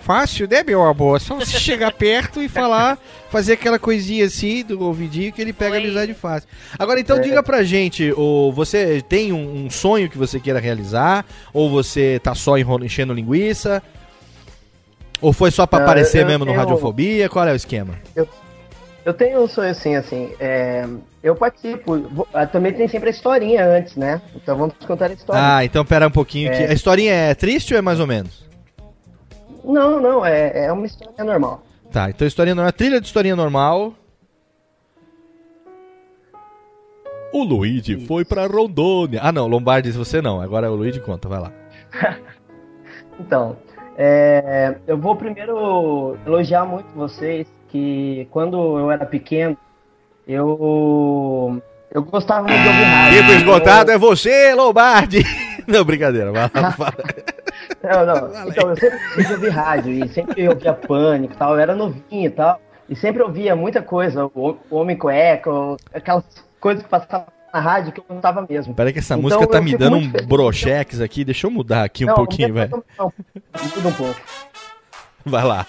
fácil, 0.09 0.49
né, 0.49 0.63
meu 0.63 0.83
amor? 0.83 1.21
Só 1.21 1.35
você 1.35 1.59
chegar 1.61 1.93
perto 1.93 2.41
e 2.41 2.49
falar, 2.49 2.99
fazer 3.31 3.53
aquela 3.53 3.79
coisinha 3.79 4.25
assim 4.25 4.65
do 4.65 4.83
ouvidinho 4.83 5.31
que 5.33 5.43
ele 5.43 5.53
pega 5.53 5.73
Oi. 5.73 5.85
amizade 5.85 6.15
fácil. 6.15 6.49
Agora, 6.79 6.99
então, 6.99 7.19
é. 7.19 7.21
diga 7.21 7.43
pra 7.43 7.63
gente, 7.63 8.11
ou 8.17 8.51
você 8.51 9.03
tem 9.07 9.33
um, 9.33 9.67
um, 9.67 9.71
sonho 9.71 10.09
que 10.09 10.17
você 10.17 10.41
queira 10.41 10.59
realizar? 10.59 11.27
ou 11.53 11.69
você 11.69 12.19
tá 12.23 12.35
só 12.35 12.57
enchendo 12.57 13.13
linguiça? 13.13 13.83
Ou 15.21 15.33
foi 15.33 15.51
só 15.51 15.67
pra 15.67 15.81
aparecer 15.81 16.25
mesmo 16.25 16.45
tenho, 16.45 16.57
no 16.57 16.61
Radiofobia? 16.61 17.29
Qual 17.29 17.47
é 17.47 17.53
o 17.53 17.57
esquema? 17.57 17.95
Eu, 18.15 18.29
eu 19.05 19.15
tenho 19.15 19.43
um 19.43 19.49
sonho 19.49 19.71
assim, 19.71 19.97
assim. 19.97 20.31
É, 20.39 20.87
eu 21.23 21.35
participo. 21.35 22.27
Ah, 22.33 22.47
também 22.47 22.73
tem 22.73 22.87
sempre 22.87 23.09
a 23.09 23.13
historinha 23.13 23.67
antes, 23.67 23.97
né? 23.97 24.21
Então 24.37 24.57
vamos 24.57 24.75
contar 24.87 25.11
a 25.11 25.15
história. 25.15 25.57
Ah, 25.57 25.65
então 25.65 25.85
pera 25.85 26.07
um 26.07 26.11
pouquinho. 26.11 26.53
É... 26.53 26.57
Que 26.57 26.63
a 26.65 26.73
historinha 26.73 27.13
é 27.13 27.35
triste 27.35 27.75
ou 27.75 27.79
é 27.79 27.83
mais 27.83 28.01
ou 28.01 28.07
menos? 28.07 28.47
Não, 29.65 30.01
não, 30.01 30.25
é, 30.25 30.67
é 30.67 30.73
uma 30.73 30.87
história 30.87 31.25
normal. 31.25 31.63
Tá, 31.91 32.09
então 32.11 32.27
historinha 32.27 32.55
normal. 32.55 32.73
Trilha 32.73 33.01
de 33.01 33.07
historinha 33.07 33.35
normal. 33.35 33.95
O 37.33 37.43
Luigi 37.45 37.97
Isso. 37.97 38.07
foi 38.07 38.25
pra 38.25 38.47
Rondônia. 38.47 39.21
Ah, 39.23 39.33
não, 39.33 39.47
Lombardi, 39.47 39.91
você 39.91 40.23
não. 40.23 40.41
Agora 40.41 40.71
o 40.71 40.75
Luigi 40.75 41.01
conta, 41.01 41.29
vai 41.29 41.41
lá. 41.41 41.53
então, 43.21 43.57
é, 44.01 44.77
eu 44.87 44.97
vou 44.97 45.17
primeiro 45.17 46.17
elogiar 46.25 46.65
muito 46.65 46.87
vocês 46.95 47.49
que 47.69 48.29
quando 48.31 48.79
eu 48.79 48.93
era 48.93 49.05
pequeno, 49.05 49.59
eu 50.25 51.61
eu 51.91 52.05
gostava 52.05 52.47
muito 52.47 52.63
de 52.63 52.69
ouvir 52.69 52.85
rádio. 52.85 53.19
Tipo 53.19 53.33
esgotado 53.33 53.91
eu... 53.91 53.95
é 53.97 53.99
você, 53.99 54.55
Lombardi! 54.55 55.25
Não, 55.67 55.85
brincadeira, 55.85 56.31
vai 56.33 56.49
Não, 57.83 58.07
não. 58.07 58.49
Então, 58.49 58.71
eu 58.71 58.77
sempre 58.77 59.25
de 59.25 59.33
ouvir 59.35 59.49
rádio 59.51 59.93
e 59.93 60.09
sempre 60.09 60.49
ouvia 60.49 60.73
pânico 60.73 61.35
e 61.35 61.37
tal. 61.37 61.53
Eu 61.53 61.61
era 61.61 61.75
novinho 61.75 62.27
e 62.27 62.31
tal. 62.31 62.59
E 62.89 62.97
sempre 62.97 63.23
ouvia 63.23 63.55
muita 63.55 63.83
coisa, 63.83 64.25
o 64.35 64.57
Homem 64.71 64.97
Cueca, 64.97 65.51
aquelas 65.93 66.25
coisas 66.59 66.83
que 66.83 66.89
passavam 66.89 67.27
na 67.53 67.61
rádio 67.61 67.93
que 67.93 68.01
eu 68.01 68.05
gostava 68.09 68.47
mesmo. 68.49 68.75
Peraí 68.75 68.93
que 68.93 68.99
essa 68.99 69.15
então, 69.15 69.23
música 69.23 69.47
tá 69.47 69.61
me 69.61 69.77
dando 69.77 69.97
um 69.97 70.11
brochex 70.27 71.01
aqui, 71.01 71.25
deixa 71.25 71.47
eu 71.47 71.51
mudar 71.51 71.85
aqui 71.85 72.05
um 72.05 72.09
não, 72.09 72.15
pouquinho, 72.15 72.55
velho. 72.55 72.85
Não, 72.99 73.13
muda 73.77 73.89
um 73.89 73.93
pouco. 73.93 74.21
Vai 75.25 75.45
lá. 75.45 75.67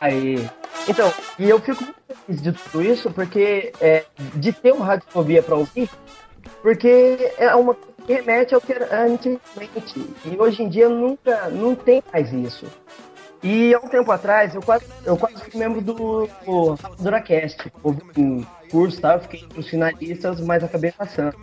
Aí, 0.00 0.48
então, 0.88 1.12
e 1.38 1.48
eu 1.48 1.60
fico 1.60 1.82
muito 1.84 1.96
feliz 2.26 2.42
de 2.42 2.52
tudo 2.52 2.82
isso, 2.82 3.10
porque 3.10 3.72
é, 3.80 4.04
de 4.34 4.52
ter 4.52 4.72
uma 4.72 4.84
radiofobia 4.84 5.42
para 5.42 5.56
ouvir, 5.56 5.90
porque 6.62 7.32
é 7.36 7.54
uma 7.54 7.74
coisa 7.74 7.90
que 8.06 8.12
remete 8.12 8.54
ao 8.54 8.60
que 8.60 8.72
era 8.72 9.04
antigamente. 9.04 10.06
E 10.24 10.36
hoje 10.38 10.62
em 10.62 10.68
dia 10.68 10.88
nunca, 10.88 11.48
não 11.50 11.74
tem 11.74 12.02
mais 12.12 12.32
isso. 12.32 12.66
E 13.42 13.74
há 13.74 13.78
um 13.78 13.88
tempo 13.88 14.10
atrás, 14.12 14.54
eu 14.54 14.62
quase, 14.62 14.84
eu 15.04 15.16
quase 15.16 15.36
fui 15.36 15.58
membro 15.58 15.80
do, 15.80 16.28
do 16.44 16.78
Duracast. 16.98 17.72
Houve 17.82 18.02
um 18.16 18.44
curso, 18.70 19.00
tá? 19.00 19.14
Eu 19.14 19.20
fiquei 19.20 19.46
os 19.56 19.68
finalistas, 19.68 20.40
mas 20.40 20.62
acabei 20.62 20.92
passando. 20.92 21.36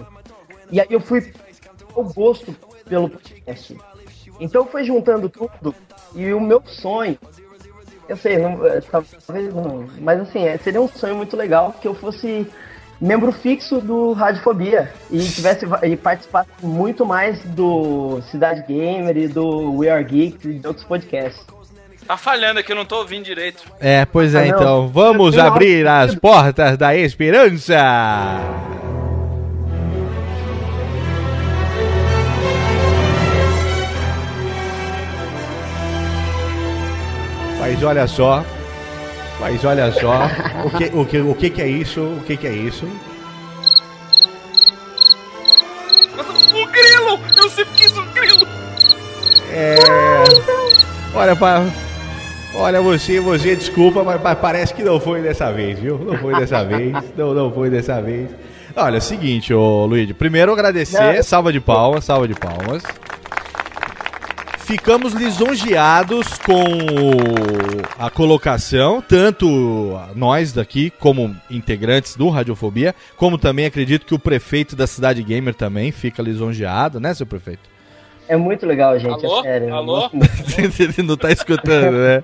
E 0.71 0.79
aí 0.79 0.87
eu 0.89 0.99
fui 0.99 1.31
o 1.95 2.03
gosto 2.03 2.55
pelo 2.87 3.09
podcast. 3.09 3.77
Então 4.39 4.65
foi 4.65 4.83
juntando 4.83 5.29
tudo 5.29 5.75
e 6.15 6.31
o 6.33 6.39
meu 6.39 6.61
sonho, 6.65 7.17
eu 8.07 8.15
sei, 8.15 8.37
não, 8.37 8.65
é, 8.65 8.81
talvez 8.81 9.53
não, 9.53 9.85
mas 9.99 10.21
assim, 10.21 10.43
é, 10.43 10.57
seria 10.57 10.81
um 10.81 10.87
sonho 10.87 11.15
muito 11.15 11.35
legal 11.35 11.73
que 11.81 11.87
eu 11.87 11.93
fosse 11.93 12.47
membro 12.99 13.31
fixo 13.31 13.79
do 13.79 14.13
Radiofobia 14.13 14.91
e 15.11 15.19
tivesse 15.19 15.65
e 15.83 15.95
participasse 15.95 16.49
muito 16.63 17.05
mais 17.05 17.41
do 17.43 18.21
Cidade 18.31 18.63
Gamer 18.67 19.15
e 19.17 19.27
do 19.27 19.77
We 19.77 19.89
Are 19.89 20.03
Geeks 20.03 20.45
e 20.45 20.53
de 20.59 20.67
outros 20.67 20.85
podcasts. 20.85 21.45
Tá 22.07 22.15
falhando 22.15 22.61
aqui, 22.61 22.71
eu 22.71 22.75
não 22.77 22.85
tô 22.85 22.99
ouvindo 22.99 23.25
direito. 23.25 23.63
É, 23.81 24.05
pois 24.05 24.33
é, 24.33 24.43
ah, 24.43 24.47
então. 24.47 24.87
Vamos 24.87 25.37
abrir 25.37 25.85
as 25.85 26.15
portas 26.15 26.77
da 26.77 26.95
esperança. 26.95 27.75
Mas 37.59 37.83
olha 37.83 38.07
só. 38.07 38.45
Mas 39.41 39.65
olha 39.65 39.91
só. 39.91 40.29
O 40.63 40.69
que, 40.69 40.85
o 40.85 41.05
que, 41.05 41.19
o 41.19 41.35
que, 41.35 41.49
que 41.49 41.61
é 41.61 41.67
isso? 41.67 41.99
O 41.99 42.23
que, 42.25 42.37
que 42.37 42.47
é 42.47 42.53
isso? 42.53 42.85
Um 46.55 46.65
grilo! 46.71 47.19
Eu 47.35 47.49
sempre 47.49 47.73
quis 47.75 47.91
um 47.97 48.05
grilo! 48.13 48.47
É. 49.51 49.75
Olha, 51.13 51.35
pa... 51.35 51.61
Olha, 52.59 52.81
você, 52.81 53.19
você, 53.19 53.55
desculpa, 53.55 54.03
mas, 54.03 54.19
parece 54.39 54.73
que 54.73 54.83
não 54.83 54.99
foi 54.99 55.21
dessa 55.21 55.53
vez, 55.53 55.79
viu? 55.79 55.99
Não 55.99 56.17
foi 56.17 56.33
dessa 56.39 56.63
vez. 56.65 56.91
Não, 57.15 57.31
não 57.31 57.51
foi 57.51 57.69
dessa 57.69 58.01
vez. 58.01 58.31
Olha, 58.75 58.95
é 58.95 58.97
o 58.97 59.01
seguinte, 59.01 59.53
ô 59.53 59.85
Luiz. 59.85 60.11
Primeiro 60.13 60.51
agradecer, 60.51 61.17
não. 61.17 61.23
salva 61.23 61.53
de 61.53 61.59
palmas, 61.59 62.05
salva 62.05 62.27
de 62.27 62.33
palmas. 62.33 62.83
Ficamos 64.57 65.13
lisonjeados 65.13 66.39
com 66.39 66.65
a 67.97 68.09
colocação, 68.09 69.03
tanto 69.07 69.95
nós 70.15 70.51
daqui, 70.51 70.91
como 70.99 71.33
integrantes 71.51 72.15
do 72.15 72.27
Radiofobia, 72.27 72.95
como 73.15 73.37
também 73.37 73.67
acredito 73.67 74.05
que 74.05 74.15
o 74.15 74.19
prefeito 74.19 74.75
da 74.75 74.87
Cidade 74.87 75.21
Gamer 75.21 75.53
também 75.53 75.91
fica 75.91 76.23
lisonjeado, 76.23 76.99
né, 76.99 77.13
seu 77.13 77.25
prefeito? 77.25 77.76
É 78.27 78.35
muito 78.35 78.65
legal, 78.65 78.99
gente, 78.99 79.25
Alô? 79.25 79.39
é 79.39 79.43
sério. 79.43 79.73
Alô? 79.73 80.09
Ele 80.57 81.03
não 81.07 81.17
tá 81.17 81.31
escutando, 81.31 81.97
né? 81.97 82.23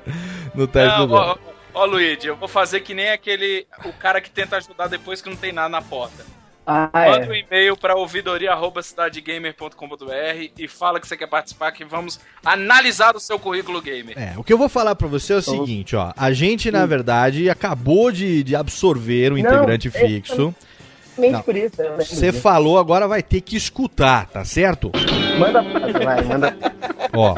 Não 0.54 0.68
tá 0.68 0.86
não, 0.86 0.90
escutando. 0.90 1.14
Ó, 1.14 1.38
ó, 1.74 1.86
Luigi, 1.86 2.28
eu 2.28 2.36
vou 2.36 2.48
fazer 2.48 2.82
que 2.82 2.94
nem 2.94 3.10
aquele. 3.10 3.66
O 3.86 3.94
cara 3.94 4.22
que 4.22 4.30
tenta 4.30 4.58
ajudar 4.58 4.88
depois 4.88 5.22
que 5.22 5.30
não 5.30 5.38
tem 5.38 5.52
nada 5.52 5.70
na 5.70 5.82
porta. 5.82 6.24
Ah, 6.66 6.90
Manda 6.94 7.26
é. 7.26 7.30
um 7.30 7.34
e-mail 7.34 7.76
para 7.76 7.94
ouvidoria.cidadegamer.com.br 7.96 10.52
e 10.58 10.68
fala 10.68 11.00
que 11.00 11.08
você 11.08 11.16
quer 11.18 11.28
participar, 11.28 11.72
que 11.74 11.84
vamos 11.84 12.20
analisar 12.44 13.16
o 13.16 13.20
seu 13.20 13.38
currículo 13.38 13.80
gamer. 13.82 14.18
É, 14.18 14.34
o 14.38 14.44
que 14.44 14.52
eu 14.54 14.58
vou 14.58 14.70
falar 14.70 14.96
para 14.96 15.08
você 15.08 15.34
é 15.34 15.36
o 15.38 15.42
seguinte, 15.42 15.96
ó. 15.96 16.14
A 16.16 16.32
gente, 16.32 16.72
na 16.72 16.86
verdade, 16.86 17.50
acabou 17.50 18.14
de, 18.14 18.44
de 18.44 18.56
absorver 18.56 19.34
o 19.34 19.38
integrante 19.38 19.92
não, 19.94 20.08
fixo. 20.08 20.56
Não. 21.18 21.42
Por 21.42 21.56
isso, 21.56 21.76
você 21.98 22.32
falou, 22.32 22.78
agora 22.78 23.08
vai 23.08 23.22
ter 23.22 23.42
que 23.42 23.56
escutar, 23.56 24.28
tá 24.28 24.44
certo? 24.44 24.92
Manda, 25.38 25.62
vai, 25.62 26.24
manda. 26.24 26.58
Ó. 27.14 27.36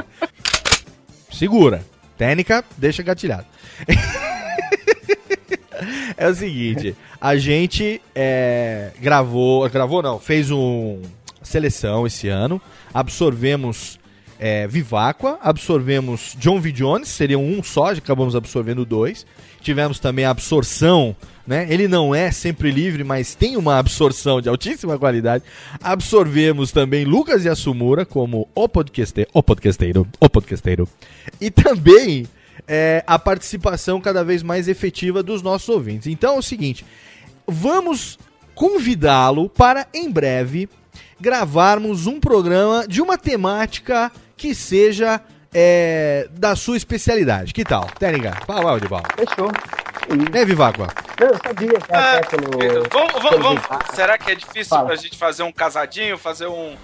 Segura. 1.31 1.83
Técnica, 2.17 2.63
deixa 2.77 3.03
gatilhado. 3.03 3.45
é 6.15 6.27
o 6.27 6.33
seguinte, 6.33 6.95
a 7.19 7.35
gente 7.35 8.01
é, 8.13 8.91
gravou, 9.01 9.69
gravou 9.69 10.01
não, 10.01 10.17
fez 10.17 10.49
um 10.49 11.01
seleção 11.43 12.07
esse 12.07 12.29
ano, 12.29 12.61
absorvemos 12.93 13.99
é, 14.39 14.65
Viváqua, 14.67 15.37
absorvemos 15.41 16.35
John 16.39 16.59
V. 16.59 16.71
Jones, 16.71 17.09
seriam 17.09 17.43
um 17.43 17.61
só, 17.61 17.91
acabamos 17.91 18.35
absorvendo 18.35 18.85
dois. 18.85 19.25
Tivemos 19.65 19.97
também 19.97 20.25
a 20.25 20.29
absorção, 20.29 21.15
né? 21.47 21.65
Ele 21.67 21.87
não 21.87 22.13
é 22.13 22.29
sempre 22.29 22.69
livre, 22.69 23.03
mas 23.03 23.33
tem 23.33 23.57
uma 23.57 23.79
absorção 23.79 24.39
de 24.39 24.47
altíssima 24.47 24.95
qualidade. 24.99 25.43
Absorvemos 25.81 26.71
também 26.71 27.03
Lucas 27.03 27.45
Yasumura 27.45 28.05
como 28.05 28.47
o 28.53 28.69
podcasteiro, 28.69 29.27
o 29.33 29.41
podcasteiro, 29.41 30.07
o 30.19 30.29
podcasteiro. 30.29 30.87
E 31.41 31.49
também 31.49 32.27
é, 32.67 33.03
a 33.07 33.17
participação 33.17 33.99
cada 33.99 34.23
vez 34.23 34.43
mais 34.43 34.67
efetiva 34.67 35.23
dos 35.23 35.41
nossos 35.41 35.67
ouvintes. 35.67 36.05
Então 36.05 36.35
é 36.35 36.37
o 36.37 36.43
seguinte, 36.43 36.85
vamos 37.47 38.19
convidá-lo 38.53 39.49
para 39.49 39.87
em 39.95 40.11
breve 40.11 40.69
gravarmos 41.19 42.05
um 42.05 42.19
programa 42.19 42.85
de 42.87 43.01
uma 43.01 43.17
temática 43.17 44.11
que 44.37 44.53
seja 44.53 45.19
é, 45.57 46.27
da 46.31 46.53
sua 46.53 46.75
especialidade. 46.75 47.53
Que 47.53 47.63
tal? 47.63 47.85
Técnica, 47.97 48.37
pau 48.45 48.77
de 48.77 48.89
bala. 48.89 49.05
Fechou. 49.15 49.49
Né, 50.31 50.43
Viváqua? 50.43 50.87
Não, 51.19 51.27
eu 51.27 51.37
sabia 51.41 51.79
que 51.79 51.93
ah, 51.93 52.21
pelo, 52.29 52.89
vamos, 52.91 53.13
vamos, 53.23 53.41
vamos, 53.41 53.63
Será 53.95 54.17
que 54.17 54.31
é 54.31 54.35
difícil 54.35 54.69
Fala. 54.69 54.87
pra 54.87 54.95
gente 54.97 55.17
fazer 55.17 55.43
um 55.43 55.51
casadinho, 55.51 56.17
fazer 56.17 56.47
um 56.47 56.75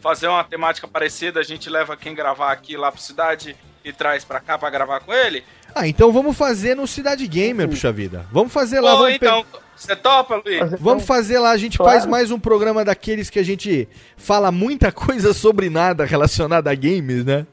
fazer 0.00 0.28
uma 0.28 0.44
temática 0.44 0.86
parecida? 0.86 1.40
A 1.40 1.42
gente 1.42 1.68
leva 1.68 1.96
quem 1.96 2.14
gravar 2.14 2.52
aqui 2.52 2.76
lá 2.76 2.90
pra 2.92 3.00
cidade 3.00 3.56
e 3.84 3.92
traz 3.92 4.24
pra 4.24 4.38
cá 4.40 4.56
pra 4.56 4.70
gravar 4.70 5.00
com 5.00 5.12
ele? 5.12 5.42
Ah, 5.74 5.86
então 5.86 6.12
vamos 6.12 6.36
fazer 6.36 6.74
no 6.74 6.86
Cidade 6.86 7.26
Gamer, 7.26 7.66
Sim. 7.66 7.70
puxa 7.70 7.92
vida. 7.92 8.26
Vamos 8.32 8.52
fazer 8.52 8.80
lá. 8.80 8.92
Pô, 8.92 8.98
vamos 8.98 9.14
então, 9.14 9.44
você 9.76 9.96
topa, 9.96 10.40
Luiz? 10.44 10.80
Vamos 10.80 11.04
fazer 11.04 11.38
lá, 11.38 11.50
a 11.50 11.56
gente 11.56 11.78
claro. 11.78 11.92
faz 11.92 12.06
mais 12.06 12.30
um 12.30 12.38
programa 12.38 12.84
daqueles 12.84 13.28
que 13.28 13.38
a 13.38 13.44
gente 13.44 13.88
fala 14.16 14.50
muita 14.50 14.90
coisa 14.92 15.34
sobre 15.34 15.68
nada 15.68 16.04
relacionada 16.04 16.70
a 16.70 16.74
games, 16.74 17.24
né? 17.24 17.46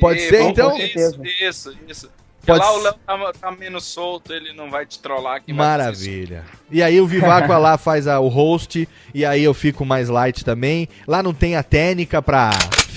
Pode 0.00 0.20
e, 0.20 0.28
ser, 0.28 0.42
então? 0.42 0.76
Isso, 0.76 1.20
isso, 1.40 1.78
isso. 1.88 2.10
Pode... 2.46 2.58
lá 2.58 2.72
o 2.72 2.82
Léo 2.82 2.94
tá, 3.06 3.32
tá, 3.38 3.50
menos 3.52 3.84
solto, 3.84 4.32
ele 4.32 4.52
não 4.52 4.70
vai 4.70 4.86
te 4.86 4.98
trollar 4.98 5.36
aqui. 5.36 5.52
Maravilha. 5.52 6.44
E 6.70 6.82
aí 6.82 7.00
o 7.00 7.06
Vivaco 7.06 7.52
lá 7.52 7.76
faz 7.78 8.06
a, 8.06 8.18
o 8.18 8.28
host, 8.28 8.88
e 9.14 9.24
aí 9.24 9.44
eu 9.44 9.52
fico 9.52 9.84
mais 9.84 10.08
light 10.08 10.44
também. 10.44 10.88
Lá 11.06 11.22
não 11.22 11.34
tem 11.34 11.56
a 11.56 11.62
técnica 11.62 12.22
pra 12.22 12.50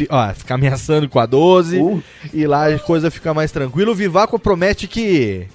ó, 0.09 0.33
ficar 0.33 0.55
ameaçando 0.55 1.09
com 1.09 1.19
a 1.19 1.25
12, 1.25 1.77
uh. 1.77 2.03
e 2.33 2.47
lá 2.47 2.67
a 2.67 2.79
coisa 2.79 3.11
fica 3.11 3.33
mais 3.33 3.51
tranquila. 3.51 3.91
O 3.91 3.95
Vivaco 3.95 4.39
promete 4.39 4.87
que 4.87 5.47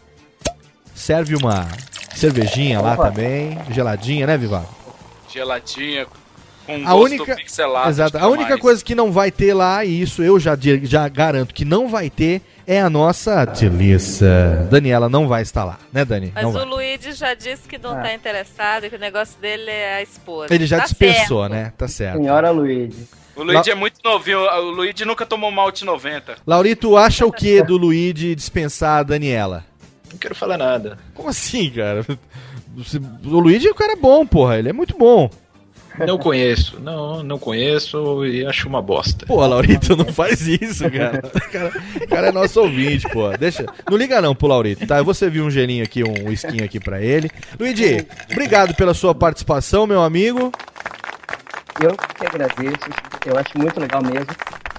serve 0.94 1.34
uma 1.34 1.66
cervejinha 2.14 2.80
Opa. 2.80 2.88
lá 2.88 2.96
também, 2.96 3.58
geladinha, 3.70 4.26
né, 4.26 4.36
Vivaco? 4.36 4.76
Geladinha, 5.32 6.06
com 6.68 6.86
a 6.86 6.94
única, 6.94 7.34
pixelado. 7.34 7.88
Exato. 7.88 8.18
A 8.18 8.28
única 8.28 8.50
mais. 8.50 8.60
coisa 8.60 8.84
que 8.84 8.94
não 8.94 9.10
vai 9.10 9.30
ter 9.30 9.54
lá, 9.54 9.84
e 9.84 10.02
isso 10.02 10.22
eu 10.22 10.38
já, 10.38 10.56
já 10.82 11.08
garanto 11.08 11.54
que 11.54 11.64
não 11.64 11.88
vai 11.88 12.10
ter, 12.10 12.42
é 12.66 12.78
a 12.78 12.90
nossa 12.90 13.46
delícia. 13.46 14.68
Daniela 14.70 15.08
não 15.08 15.26
vai 15.26 15.40
estar 15.40 15.64
lá, 15.64 15.78
né, 15.90 16.04
Dani? 16.04 16.30
Mas 16.34 16.42
não 16.42 16.50
o 16.50 16.52
vai. 16.52 16.64
Luigi 16.66 17.12
já 17.12 17.32
disse 17.32 17.66
que 17.66 17.78
não 17.78 17.92
ah. 17.92 18.02
tá 18.02 18.12
interessado, 18.12 18.90
que 18.90 18.96
o 18.96 18.98
negócio 18.98 19.40
dele 19.40 19.70
é 19.70 19.94
a 19.96 20.02
esposa. 20.02 20.54
Ele 20.54 20.66
já 20.66 20.78
tá 20.78 20.84
dispensou, 20.84 21.40
certo. 21.40 21.52
né? 21.52 21.72
Tá 21.78 21.88
certo. 21.88 22.18
Senhora 22.18 22.50
Luigi. 22.50 23.08
O 23.34 23.42
Luigi 23.42 23.70
La... 23.70 23.72
é 23.72 23.74
muito 23.74 24.00
novinho, 24.04 24.40
o 24.40 24.70
Luigi 24.70 25.04
nunca 25.06 25.24
tomou 25.24 25.50
malte 25.50 25.86
90. 25.86 26.36
Laurito, 26.46 26.96
acha 26.98 27.24
o 27.24 27.32
que 27.32 27.62
do 27.62 27.78
Luigi 27.78 28.34
dispensar 28.34 28.98
a 28.98 29.02
Daniela? 29.04 29.64
Não 30.10 30.18
quero 30.18 30.34
falar 30.34 30.58
nada. 30.58 30.98
Como 31.14 31.30
assim, 31.30 31.70
cara? 31.70 32.04
O 33.24 33.40
Luigi 33.40 33.66
é 33.66 33.70
um 33.70 33.74
cara 33.74 33.96
bom, 33.96 34.26
porra, 34.26 34.58
ele 34.58 34.68
é 34.68 34.72
muito 34.72 34.96
bom. 34.96 35.30
Não 36.06 36.18
conheço, 36.18 36.78
não, 36.80 37.22
não 37.22 37.38
conheço 37.38 38.24
e 38.24 38.44
acho 38.44 38.68
uma 38.68 38.80
bosta. 38.80 39.26
Pô, 39.26 39.44
Laurito, 39.46 39.96
não 39.96 40.06
faz 40.12 40.46
isso, 40.46 40.88
cara. 40.90 41.22
O 41.34 41.50
cara, 41.50 41.72
cara 42.08 42.26
é 42.28 42.32
nosso 42.32 42.60
ouvinte, 42.60 43.08
pô. 43.08 43.30
Deixa. 43.36 43.66
Não 43.88 43.96
liga 43.96 44.20
não 44.20 44.34
pro 44.34 44.48
Laurito, 44.48 44.86
tá? 44.86 44.98
Eu 44.98 45.04
vou 45.04 45.14
servir 45.14 45.40
um 45.40 45.50
gelinho 45.50 45.84
aqui, 45.84 46.02
um 46.04 46.30
skin 46.32 46.62
aqui 46.62 46.78
pra 46.78 47.00
ele. 47.00 47.30
Luigi, 47.58 48.06
obrigado 48.30 48.74
pela 48.74 48.94
sua 48.94 49.14
participação, 49.14 49.86
meu 49.86 50.02
amigo. 50.02 50.52
Eu 51.80 51.96
que 51.96 52.26
agradeço, 52.26 52.90
eu 53.24 53.38
acho 53.38 53.56
muito 53.56 53.78
legal 53.78 54.02
mesmo. 54.02 54.26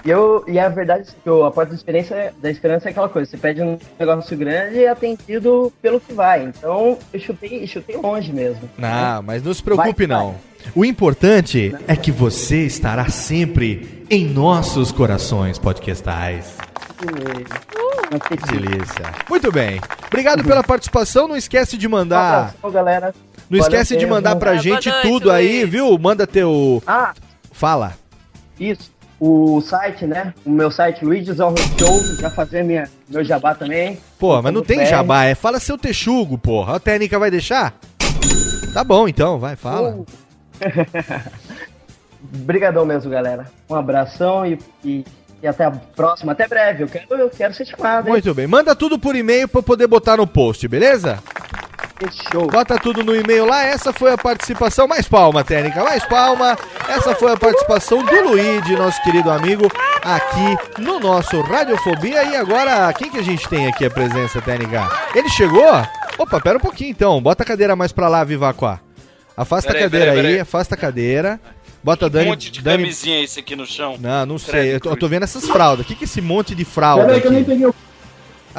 E, 0.05 0.09
eu, 0.09 0.43
e 0.47 0.57
a 0.57 0.69
verdade 0.69 1.09
é 1.09 1.13
que 1.23 1.29
a 1.29 1.51
porta 1.51 1.71
da, 1.71 1.75
experiência, 1.75 2.33
da 2.41 2.49
esperança 2.49 2.87
é 2.87 2.91
aquela 2.91 3.09
coisa, 3.09 3.29
você 3.29 3.37
pede 3.37 3.61
um 3.61 3.77
negócio 3.99 4.37
grande 4.37 4.77
e 4.77 4.85
é 4.85 4.89
atendido 4.89 5.73
pelo 5.81 5.99
que 5.99 6.13
vai. 6.13 6.43
Então 6.43 6.97
eu 7.13 7.19
chutei, 7.19 7.65
chutei 7.67 7.97
longe 7.97 8.31
mesmo. 8.31 8.69
Não, 8.77 8.87
né? 8.87 9.21
mas 9.25 9.43
não 9.43 9.53
se 9.53 9.61
preocupe 9.61 10.05
vai, 10.05 10.17
não. 10.17 10.31
Vai. 10.31 10.39
O 10.75 10.85
importante 10.85 11.75
é 11.87 11.95
que 11.95 12.11
você 12.11 12.65
estará 12.65 13.09
sempre 13.09 14.05
em 14.09 14.25
nossos 14.25 14.91
corações 14.91 15.57
podcastais. 15.57 16.57
Que 18.27 18.51
delícia. 18.51 19.05
Muito 19.29 19.51
bem. 19.51 19.79
Obrigado 20.07 20.43
pela 20.43 20.63
participação. 20.63 21.27
Não 21.27 21.37
esquece 21.37 21.77
de 21.77 21.87
mandar. 21.87 22.53
Um 22.63 22.71
galera. 22.71 23.13
Não 23.49 23.57
Boa 23.57 23.61
esquece 23.61 23.95
de 23.95 24.05
mandar 24.05 24.35
pra 24.35 24.57
gente 24.57 24.89
noite, 24.89 25.01
tudo 25.01 25.31
aí, 25.31 25.65
viu? 25.65 25.97
Manda 25.97 26.27
teu. 26.27 26.83
Ah! 26.85 27.13
Fala. 27.51 27.93
Isso. 28.59 28.91
O 29.19 29.59
site, 29.59 30.05
né? 30.05 30.33
O 30.45 30.49
meu 30.49 30.71
site, 30.71 31.03
Luigi's 31.03 31.39
Horror 31.39 31.57
Show, 31.77 32.15
já 32.19 32.29
fazer 32.29 32.63
minha, 32.63 32.89
meu 33.09 33.23
jabá 33.23 33.53
também. 33.53 33.99
Pô, 34.17 34.41
mas 34.41 34.53
não 34.53 34.61
tem 34.61 34.85
jabá, 34.85 35.25
é 35.25 35.35
fala 35.35 35.59
seu 35.59 35.77
texugo, 35.77 36.37
porra. 36.37 36.77
A 36.77 36.79
técnica 36.79 37.19
vai 37.19 37.29
deixar? 37.29 37.77
Tá 38.73 38.83
bom, 38.83 39.07
então, 39.07 39.37
vai, 39.37 39.55
fala. 39.55 39.89
Uh. 39.95 40.05
Obrigadão 42.41 42.85
mesmo, 42.85 43.09
galera. 43.09 43.45
Um 43.69 43.75
abração 43.75 44.45
e, 44.45 44.59
e, 44.83 45.05
e, 45.41 45.47
até 45.47 45.65
a 45.65 45.71
próxima. 45.71 46.33
Até 46.33 46.47
breve. 46.47 46.83
Eu 46.83 46.87
quero, 46.87 47.15
eu 47.15 47.29
quero 47.29 47.53
ser 47.53 47.65
chamado. 47.65 48.07
Hein? 48.07 48.11
Muito 48.11 48.33
bem. 48.33 48.45
Manda 48.45 48.75
tudo 48.75 48.99
por 48.99 49.15
e-mail 49.15 49.47
pra 49.47 49.59
eu 49.59 49.63
poder 49.63 49.87
botar 49.87 50.17
no 50.17 50.27
post, 50.27 50.67
beleza? 50.67 51.19
Fechou. 51.99 52.47
Bota 52.47 52.79
tudo 52.79 53.03
no 53.03 53.13
e-mail 53.13 53.45
lá. 53.45 53.63
Essa 53.63 53.91
foi 53.91 54.11
a 54.11 54.17
participação. 54.17 54.87
Mais 54.87 55.07
palma, 55.07 55.43
técnica. 55.43 55.83
Mais 55.83 56.05
palma. 56.05 56.57
Essa 56.87 57.13
foi 57.13 57.31
a 57.33 57.37
participação 57.37 58.03
do 58.03 58.21
Luigi, 58.21 58.75
nosso 58.75 59.01
querido 59.03 59.29
amigo, 59.29 59.69
aqui 60.01 60.81
no 60.81 60.99
nosso 60.99 61.41
Radiofobia. 61.41 62.23
E 62.23 62.35
agora, 62.35 62.91
quem 62.93 63.11
que 63.11 63.17
a 63.17 63.23
gente 63.23 63.47
tem 63.49 63.67
aqui 63.67 63.85
a 63.85 63.91
presença, 63.91 64.41
técnica? 64.41 64.89
Ele 65.13 65.29
chegou? 65.29 65.69
Opa, 66.17 66.39
pera 66.39 66.57
um 66.57 66.61
pouquinho 66.61 66.91
então. 66.91 67.21
Bota 67.21 67.43
a 67.43 67.45
cadeira 67.45 67.75
mais 67.75 67.91
pra 67.91 68.07
lá, 68.07 68.23
Vivaquá. 68.23 68.79
Afasta 69.35 69.71
a 69.71 69.79
cadeira 69.79 70.11
aí, 70.13 70.19
aí, 70.19 70.39
afasta 70.39 70.75
a 70.75 70.77
cadeira. 70.77 71.39
Bota 71.83 72.07
a 72.07 72.09
Dani. 72.09 72.27
Um 72.27 72.29
monte 72.31 72.51
de 72.51 72.61
Dani... 72.61 72.83
camisinha 72.83 73.23
esse 73.23 73.39
aqui 73.39 73.55
no 73.55 73.65
chão. 73.65 73.97
Não, 73.99 74.25
não 74.25 74.37
sei. 74.37 74.75
Eu 74.75 74.79
tô, 74.79 74.89
eu 74.89 74.97
tô, 74.97 75.07
vendo 75.07 75.23
essas 75.23 75.47
fraldas. 75.47 75.85
O 75.85 75.87
que, 75.87 75.95
que 75.95 76.03
é 76.03 76.05
esse 76.05 76.21
monte 76.21 76.53
de 76.53 76.65
fralda? 76.65 77.05
Peraí, 77.05 77.21
que 77.21 77.27
eu 77.27 77.31
nem 77.31 77.43
peguei 77.43 77.65
o. 77.65 77.75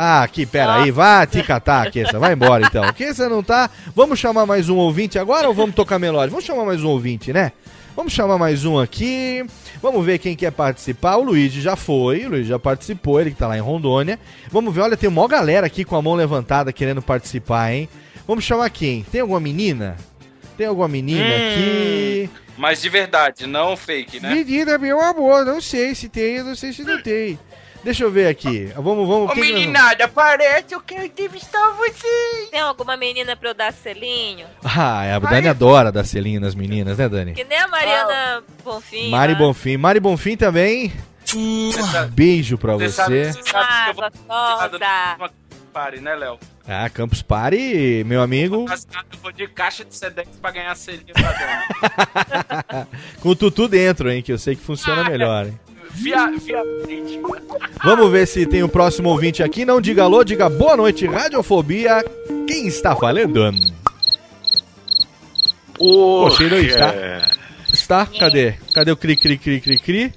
Ah, 0.03 0.22
aqui, 0.22 0.46
pera 0.46 0.76
aí, 0.76 0.90
vá 0.90 1.26
te 1.26 1.42
catar, 1.42 1.90
Kessa, 1.90 2.18
vai 2.18 2.32
embora 2.32 2.64
então. 2.64 2.90
Kessa 2.94 3.28
não 3.28 3.42
tá. 3.42 3.68
Vamos 3.94 4.18
chamar 4.18 4.46
mais 4.46 4.70
um 4.70 4.76
ouvinte 4.78 5.18
agora 5.18 5.46
ou 5.46 5.53
vamos 5.53 5.74
tocar 5.74 5.98
melódia? 5.98 6.30
Vamos 6.30 6.46
chamar 6.46 6.64
mais 6.64 6.82
um 6.82 6.88
ouvinte, 6.88 7.34
né? 7.34 7.53
Vamos 7.94 8.14
chamar 8.14 8.38
mais 8.38 8.64
um 8.64 8.78
aqui. 8.78 9.44
Vamos 9.82 10.03
ver 10.07 10.16
quem 10.16 10.34
quer 10.34 10.53
participar. 10.53 11.16
O 11.18 11.24
Luigi 11.24 11.61
já 11.61 11.76
foi, 11.76 12.24
o 12.24 12.30
Luigi 12.30 12.48
já 12.48 12.59
participou, 12.59 13.20
ele 13.20 13.30
que 13.32 13.36
tá 13.36 13.46
lá 13.46 13.59
em 13.59 13.61
Rondônia. 13.61 14.18
Vamos 14.51 14.74
ver, 14.74 14.80
olha, 14.80 14.96
tem 14.96 15.07
uma 15.11 15.28
galera 15.28 15.66
aqui 15.66 15.84
com 15.84 15.94
a 15.96 16.01
mão 16.01 16.14
levantada 16.14 16.72
querendo 16.72 17.03
participar, 17.03 17.70
hein? 17.70 17.86
Vamos 18.26 18.42
chamar 18.42 18.70
quem? 18.70 19.03
Tem 19.03 19.20
alguma 19.20 19.38
menina? 19.38 19.98
Tem 20.57 20.66
alguma 20.66 20.88
menina 20.88 21.28
Hum. 21.28 21.53
aqui? 21.53 22.30
Mas 22.57 22.80
de 22.80 22.88
verdade, 22.88 23.46
não 23.46 23.76
fake, 23.76 24.18
né? 24.18 24.34
Menina, 24.34 24.78
meu 24.78 24.98
amor, 24.98 25.44
não 25.44 25.61
sei 25.61 25.94
se 25.94 26.09
tem, 26.09 26.36
eu 26.36 26.44
não 26.44 26.55
sei 26.55 26.72
se 26.72 26.82
não 26.84 27.03
tem. 27.03 27.38
Deixa 27.83 28.05
eu 28.05 28.11
ver 28.11 28.26
aqui. 28.28 28.66
Vamos, 28.76 29.09
vamos. 29.09 29.31
Ô 29.31 29.33
que 29.33 29.41
nós 29.41 29.49
meninada, 29.51 30.07
parece 30.09 30.74
eu 30.74 30.81
quero 30.81 31.05
entrevistar 31.07 31.70
você. 31.70 32.49
Tem 32.51 32.61
alguma 32.61 32.97
menina 32.97 33.35
pra 33.37 33.51
eu 33.51 33.55
dar 33.55 33.72
selinho? 33.72 34.47
Ah, 34.62 35.16
a 35.16 35.18
Dani 35.18 35.49
adora 35.49 35.91
dar 35.91 36.05
selinho 36.05 36.41
nas 36.41 36.55
meninas, 36.55 36.99
né, 36.99 37.09
Dani? 37.09 37.33
Que 37.33 37.45
nem 37.45 37.59
a 37.59 37.68
Mariana 37.68 38.43
Bonfim. 38.62 39.09
Mari 39.11 39.33
né? 39.33 39.39
Bonfim. 39.39 39.76
Mari 39.76 40.01
Bonfim 40.01 40.37
também. 40.37 40.93
Beijo 42.11 42.59
pra 42.59 42.74
Você 42.74 42.89
sabe, 42.91 43.33
você. 43.33 43.43
sabe 43.51 43.51
Ah, 43.55 43.85
que 43.85 43.91
eu 43.91 43.95
vou 43.95 44.05
gostosa. 44.11 44.78
uma 45.18 45.31
pare, 45.72 46.01
né, 46.01 46.14
Léo? 46.16 46.39
Ah, 46.66 46.89
Campus 46.91 47.22
Party, 47.22 48.03
meu 48.05 48.20
amigo. 48.22 48.66
Eu 48.68 49.18
vou 49.22 49.33
de 49.33 49.47
caixa 49.49 49.85
de 49.85 49.95
Sedex 49.95 50.28
pra 50.41 50.51
ganhar 50.51 50.74
selinho 50.76 51.12
pra 51.14 51.33
Dani. 51.33 52.87
Com 53.22 53.31
o 53.31 53.37
tutu 53.37 53.66
dentro, 53.68 54.11
hein? 54.11 54.22
Que 54.22 54.33
eu 54.33 54.39
sei 54.39 54.55
que 54.57 54.62
funciona 54.62 55.09
melhor, 55.09 55.47
hein? 55.47 55.59
Via, 56.01 56.30
via 56.30 56.62
frente. 56.82 57.20
Vamos 57.84 58.11
ver 58.11 58.26
se 58.26 58.46
tem 58.46 58.62
o 58.62 58.68
próximo 58.68 59.11
ouvinte 59.11 59.42
aqui. 59.42 59.64
Não 59.64 59.80
diga 59.80 60.05
alô, 60.05 60.24
diga 60.24 60.48
boa 60.48 60.76
noite, 60.76 61.07
Radiofobia. 61.07 62.03
Quem 62.46 62.66
está 62.66 62.96
falando? 62.96 63.53
Poxa, 65.76 66.44
ele 66.44 66.55
não 66.55 66.62
está. 66.62 66.94
Está? 67.72 68.07
Cadê? 68.07 68.55
Cadê 68.74 68.90
o 68.90 68.96
cri, 68.96 69.16
cri, 69.16 69.36
cri, 69.38 69.61
cri, 69.61 69.78
cri? 69.78 70.12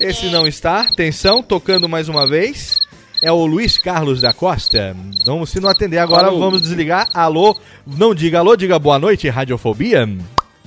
Esse 0.00 0.26
não 0.30 0.46
está. 0.46 0.80
Atenção, 0.80 1.42
tocando 1.42 1.88
mais 1.88 2.08
uma 2.08 2.26
vez. 2.26 2.80
É 3.22 3.30
o 3.30 3.44
Luiz 3.44 3.76
Carlos 3.76 4.20
da 4.22 4.32
Costa. 4.32 4.96
Vamos, 5.26 5.50
se 5.50 5.60
não 5.60 5.68
atender 5.68 5.98
agora, 5.98 6.28
Alô. 6.28 6.38
vamos 6.38 6.62
desligar. 6.62 7.08
Alô, 7.12 7.56
não 7.86 8.14
diga 8.14 8.38
alô, 8.38 8.56
diga 8.56 8.78
boa 8.78 8.98
noite, 8.98 9.28
Radiofobia. 9.28 10.08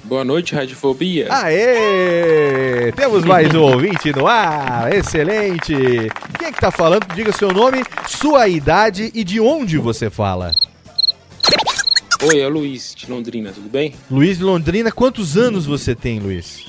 Boa 0.04 0.26
noite, 0.26 0.54
Radiofobia. 0.54 1.28
Aê! 1.32 2.92
Temos 2.92 3.24
mais 3.24 3.54
um 3.56 3.62
ouvinte 3.64 4.12
no 4.12 4.28
ar. 4.28 4.94
Excelente. 4.94 5.74
Quem 6.38 6.48
é 6.48 6.52
que 6.52 6.60
tá 6.60 6.70
falando? 6.70 7.06
Diga 7.16 7.32
seu 7.32 7.54
nome, 7.54 7.84
sua 8.08 8.50
idade 8.50 9.12
e 9.14 9.24
de 9.24 9.40
onde 9.40 9.78
você 9.78 10.10
fala. 10.10 10.52
Oi, 12.22 12.40
é 12.40 12.46
o 12.46 12.50
Luiz 12.50 12.94
de 12.94 13.10
Londrina, 13.10 13.52
tudo 13.54 13.70
bem? 13.70 13.96
Luiz 14.12 14.38
de 14.38 14.44
Londrina, 14.44 14.92
quantos 14.92 15.38
anos 15.38 15.66
você 15.66 15.96
tem, 15.96 16.20
Luiz? 16.20 16.68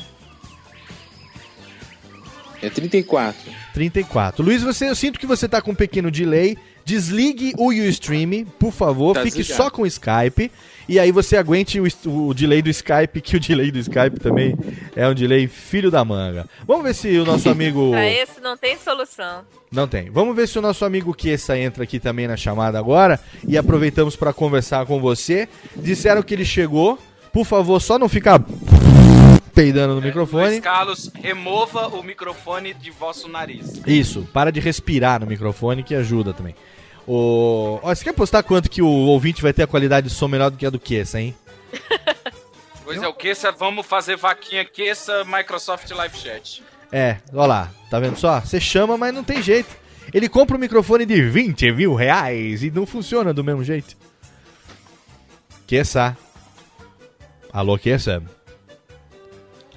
É 2.62 2.70
34. 2.70 3.52
34. 3.74 4.44
Luiz, 4.44 4.62
você, 4.62 4.88
eu 4.88 4.94
sinto 4.94 5.18
que 5.18 5.26
você 5.26 5.48
tá 5.48 5.60
com 5.60 5.72
um 5.72 5.74
pequeno 5.76 6.10
delay. 6.10 6.56
Desligue 6.84 7.54
o 7.56 7.70
Ustream, 7.70 8.44
por 8.58 8.72
favor. 8.72 9.14
Tá 9.14 9.22
Fique 9.22 9.38
desligado. 9.38 9.62
só 9.64 9.70
com 9.70 9.82
o 9.82 9.86
Skype. 9.86 10.50
E 10.86 10.98
aí 10.98 11.10
você 11.10 11.36
aguente 11.38 11.80
o, 11.80 11.86
o 12.28 12.34
delay 12.34 12.60
do 12.60 12.68
Skype, 12.68 13.20
que 13.22 13.36
o 13.36 13.40
delay 13.40 13.70
do 13.70 13.78
Skype 13.78 14.20
também 14.20 14.54
é 14.94 15.08
um 15.08 15.14
delay 15.14 15.46
filho 15.46 15.90
da 15.90 16.04
manga. 16.04 16.46
Vamos 16.66 16.84
ver 16.84 16.94
se 16.94 17.16
o 17.16 17.24
nosso 17.24 17.48
amigo. 17.48 17.88
Pra 17.92 18.06
esse 18.06 18.38
não 18.40 18.56
tem 18.56 18.76
solução. 18.76 19.44
Não 19.72 19.88
tem. 19.88 20.10
Vamos 20.10 20.36
ver 20.36 20.46
se 20.46 20.58
o 20.58 20.62
nosso 20.62 20.84
amigo 20.84 21.14
Kessa 21.14 21.58
entra 21.58 21.84
aqui 21.84 21.98
também 21.98 22.28
na 22.28 22.36
chamada 22.36 22.78
agora. 22.78 23.18
E 23.48 23.56
aproveitamos 23.56 24.14
para 24.14 24.32
conversar 24.32 24.84
com 24.86 25.00
você. 25.00 25.48
Disseram 25.74 26.22
que 26.22 26.34
ele 26.34 26.44
chegou. 26.44 26.98
Por 27.32 27.44
favor, 27.44 27.80
só 27.80 27.98
não 27.98 28.08
ficar 28.08 28.44
peidando 29.54 29.94
no 29.94 30.02
microfone. 30.02 30.46
Luiz 30.48 30.60
Carlos, 30.60 31.10
remova 31.14 31.88
o 31.88 32.02
microfone 32.02 32.74
de 32.74 32.90
vosso 32.90 33.28
nariz. 33.28 33.80
Isso, 33.86 34.28
para 34.32 34.52
de 34.52 34.60
respirar 34.60 35.20
no 35.20 35.26
microfone 35.26 35.82
que 35.82 35.94
ajuda 35.94 36.32
também. 36.32 36.54
O... 37.06 37.78
Ó, 37.82 37.94
você 37.94 38.04
quer 38.04 38.14
postar 38.14 38.42
quanto 38.42 38.70
que 38.70 38.80
o 38.80 38.88
ouvinte 38.88 39.42
vai 39.42 39.52
ter 39.52 39.62
a 39.62 39.66
qualidade 39.66 40.08
de 40.08 40.14
som 40.14 40.28
melhor 40.28 40.50
do 40.50 40.56
que 40.56 40.66
a 40.66 40.70
do 40.70 40.78
Kessa, 40.78 41.20
hein? 41.20 41.34
Pois 42.84 43.02
é, 43.02 43.08
o 43.08 43.14
Queça, 43.14 43.50
vamos 43.50 43.86
fazer 43.86 44.16
vaquinha 44.16 44.64
Queça 44.64 45.24
Microsoft 45.24 45.90
Live 45.90 46.18
Chat. 46.18 46.62
É, 46.92 47.16
ó 47.32 47.46
lá, 47.46 47.70
tá 47.90 47.98
vendo 47.98 48.16
só? 48.16 48.40
Você 48.40 48.60
chama, 48.60 48.98
mas 48.98 49.12
não 49.12 49.24
tem 49.24 49.42
jeito. 49.42 49.74
Ele 50.12 50.28
compra 50.28 50.56
um 50.56 50.60
microfone 50.60 51.06
de 51.06 51.22
20 51.22 51.72
mil 51.72 51.94
reais 51.94 52.62
e 52.62 52.70
não 52.70 52.84
funciona 52.84 53.32
do 53.32 53.42
mesmo 53.42 53.64
jeito. 53.64 53.96
Kessa. 55.66 56.16
Alô, 57.50 57.78
Kessa? 57.78 58.22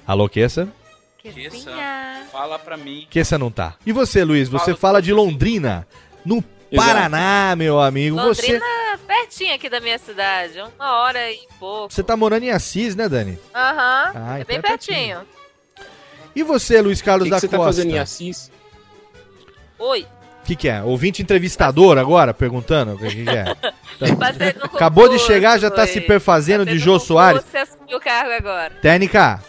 Alô, 0.06 0.28
Kessa? 0.28 0.68
Queça, 1.18 1.72
fala 2.30 2.58
pra 2.58 2.76
mim. 2.76 3.06
Kessa 3.10 3.38
não 3.38 3.50
tá. 3.50 3.76
E 3.86 3.92
você, 3.92 4.22
Luiz? 4.22 4.48
Você 4.48 4.66
Fala, 4.66 4.76
fala 4.76 5.02
de 5.02 5.12
Londrina, 5.12 5.86
no 6.24 6.44
Paraná, 6.76 7.54
meu 7.56 7.80
amigo. 7.80 8.16
Você, 8.16 8.42
Londrina, 8.52 8.66
pertinho 9.06 9.54
aqui 9.54 9.68
da 9.68 9.80
minha 9.80 9.98
cidade. 9.98 10.60
Uma 10.78 10.92
hora 11.00 11.30
e 11.30 11.38
pouco. 11.58 11.92
você 11.92 12.02
tá 12.02 12.16
morando 12.16 12.42
em 12.44 12.50
Assis, 12.50 12.94
né, 12.94 13.08
Dani? 13.08 13.38
Aham, 13.54 14.12
Ah, 14.14 14.38
é 14.38 14.42
então 14.42 14.46
bem 14.46 14.56
é 14.58 14.60
pertinho. 14.62 15.20
E 16.36 16.42
você, 16.42 16.80
Luiz 16.80 17.00
Carlos 17.02 17.22
O 17.22 17.24
que, 17.26 17.30
da 17.30 17.36
que 17.36 17.40
você 17.40 17.48
tá 17.48 17.56
Costa? 17.56 17.72
fazendo 17.82 17.94
em 17.94 17.98
Assis? 17.98 18.50
Oi. 19.78 20.06
O 20.42 20.46
que, 20.48 20.56
que 20.56 20.68
é? 20.68 20.82
Ouvinte 20.82 21.20
entrevistador 21.22 21.98
agora, 21.98 22.32
perguntando? 22.32 22.94
O 22.94 22.98
que, 22.98 23.24
que 23.24 23.30
é? 23.30 23.44
No 24.00 24.06
Acabou 24.76 25.08
de 25.08 25.18
chegar, 25.18 25.58
já 25.58 25.68
tá 25.70 25.82
foi. 25.84 25.94
se 25.94 26.00
perfazendo 26.00 26.60
Passei 26.64 26.74
de 26.74 26.78
no 26.78 26.84
Jô 26.84 27.00
Soares. 27.00 27.42
Você 27.44 27.58
assumiu 27.58 27.96
o 27.96 28.00
cargo 28.00 28.30
agora. 28.30 28.70
Técnica, 28.80 29.42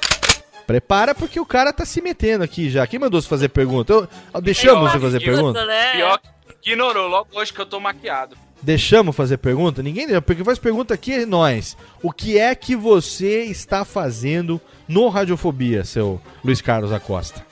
prepara 0.66 1.14
porque 1.14 1.40
o 1.40 1.46
cara 1.46 1.72
tá 1.72 1.86
se 1.86 2.02
metendo 2.02 2.44
aqui 2.44 2.68
já. 2.68 2.88
Quem 2.88 2.98
mandou 3.00 3.22
você 3.22 3.28
fazer 3.30 3.50
pergunta? 3.50 3.94
Eu- 3.94 4.08
eu- 4.34 4.42
deixamos 4.42 4.92
você 4.92 5.00
fazer 5.00 5.20
pergunta? 5.20 5.64
né? 5.68 5.92
Pior 5.98 6.18
que 6.18 6.28
ignorou, 6.66 7.08
logo 7.08 7.28
hoje 7.34 7.52
que 7.54 7.60
eu 7.60 7.66
tô 7.66 7.80
maquiado. 7.80 8.36
Deixamos 8.62 9.16
fazer 9.16 9.38
pergunta? 9.38 9.82
Ninguém 9.82 10.06
deu, 10.08 10.22
porque 10.22 10.44
faz 10.44 10.60
pergunta 10.60 10.94
aqui 10.94 11.14
é 11.14 11.26
nós. 11.26 11.78
O 12.04 12.12
que 12.12 12.38
é 12.38 12.54
que 12.54 12.76
você 12.76 13.44
está 13.44 13.86
fazendo 13.86 14.60
no 14.88 15.08
Radiofobia, 15.08 15.86
seu 15.86 16.22
Luiz 16.44 16.60
Carlos 16.62 16.92
Acosta? 16.92 17.46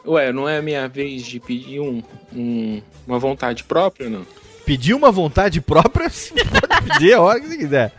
Ué, 0.07 0.32
não 0.32 0.47
é 0.47 0.59
a 0.59 0.61
minha 0.61 0.88
vez 0.88 1.23
de 1.26 1.39
pedir 1.39 1.80
um, 1.80 2.01
um- 2.34 2.82
uma 3.07 3.19
vontade 3.19 3.63
própria, 3.63 4.09
não? 4.09 4.26
Pedir 4.65 4.93
uma 4.93 5.11
vontade 5.11 5.59
própria, 5.59 6.07
você 6.09 6.34
pode 6.45 6.84
pedir 6.93 7.13
a 7.13 7.21
hora 7.21 7.39
que 7.39 7.47
você 7.47 7.57
quiser. 7.57 7.91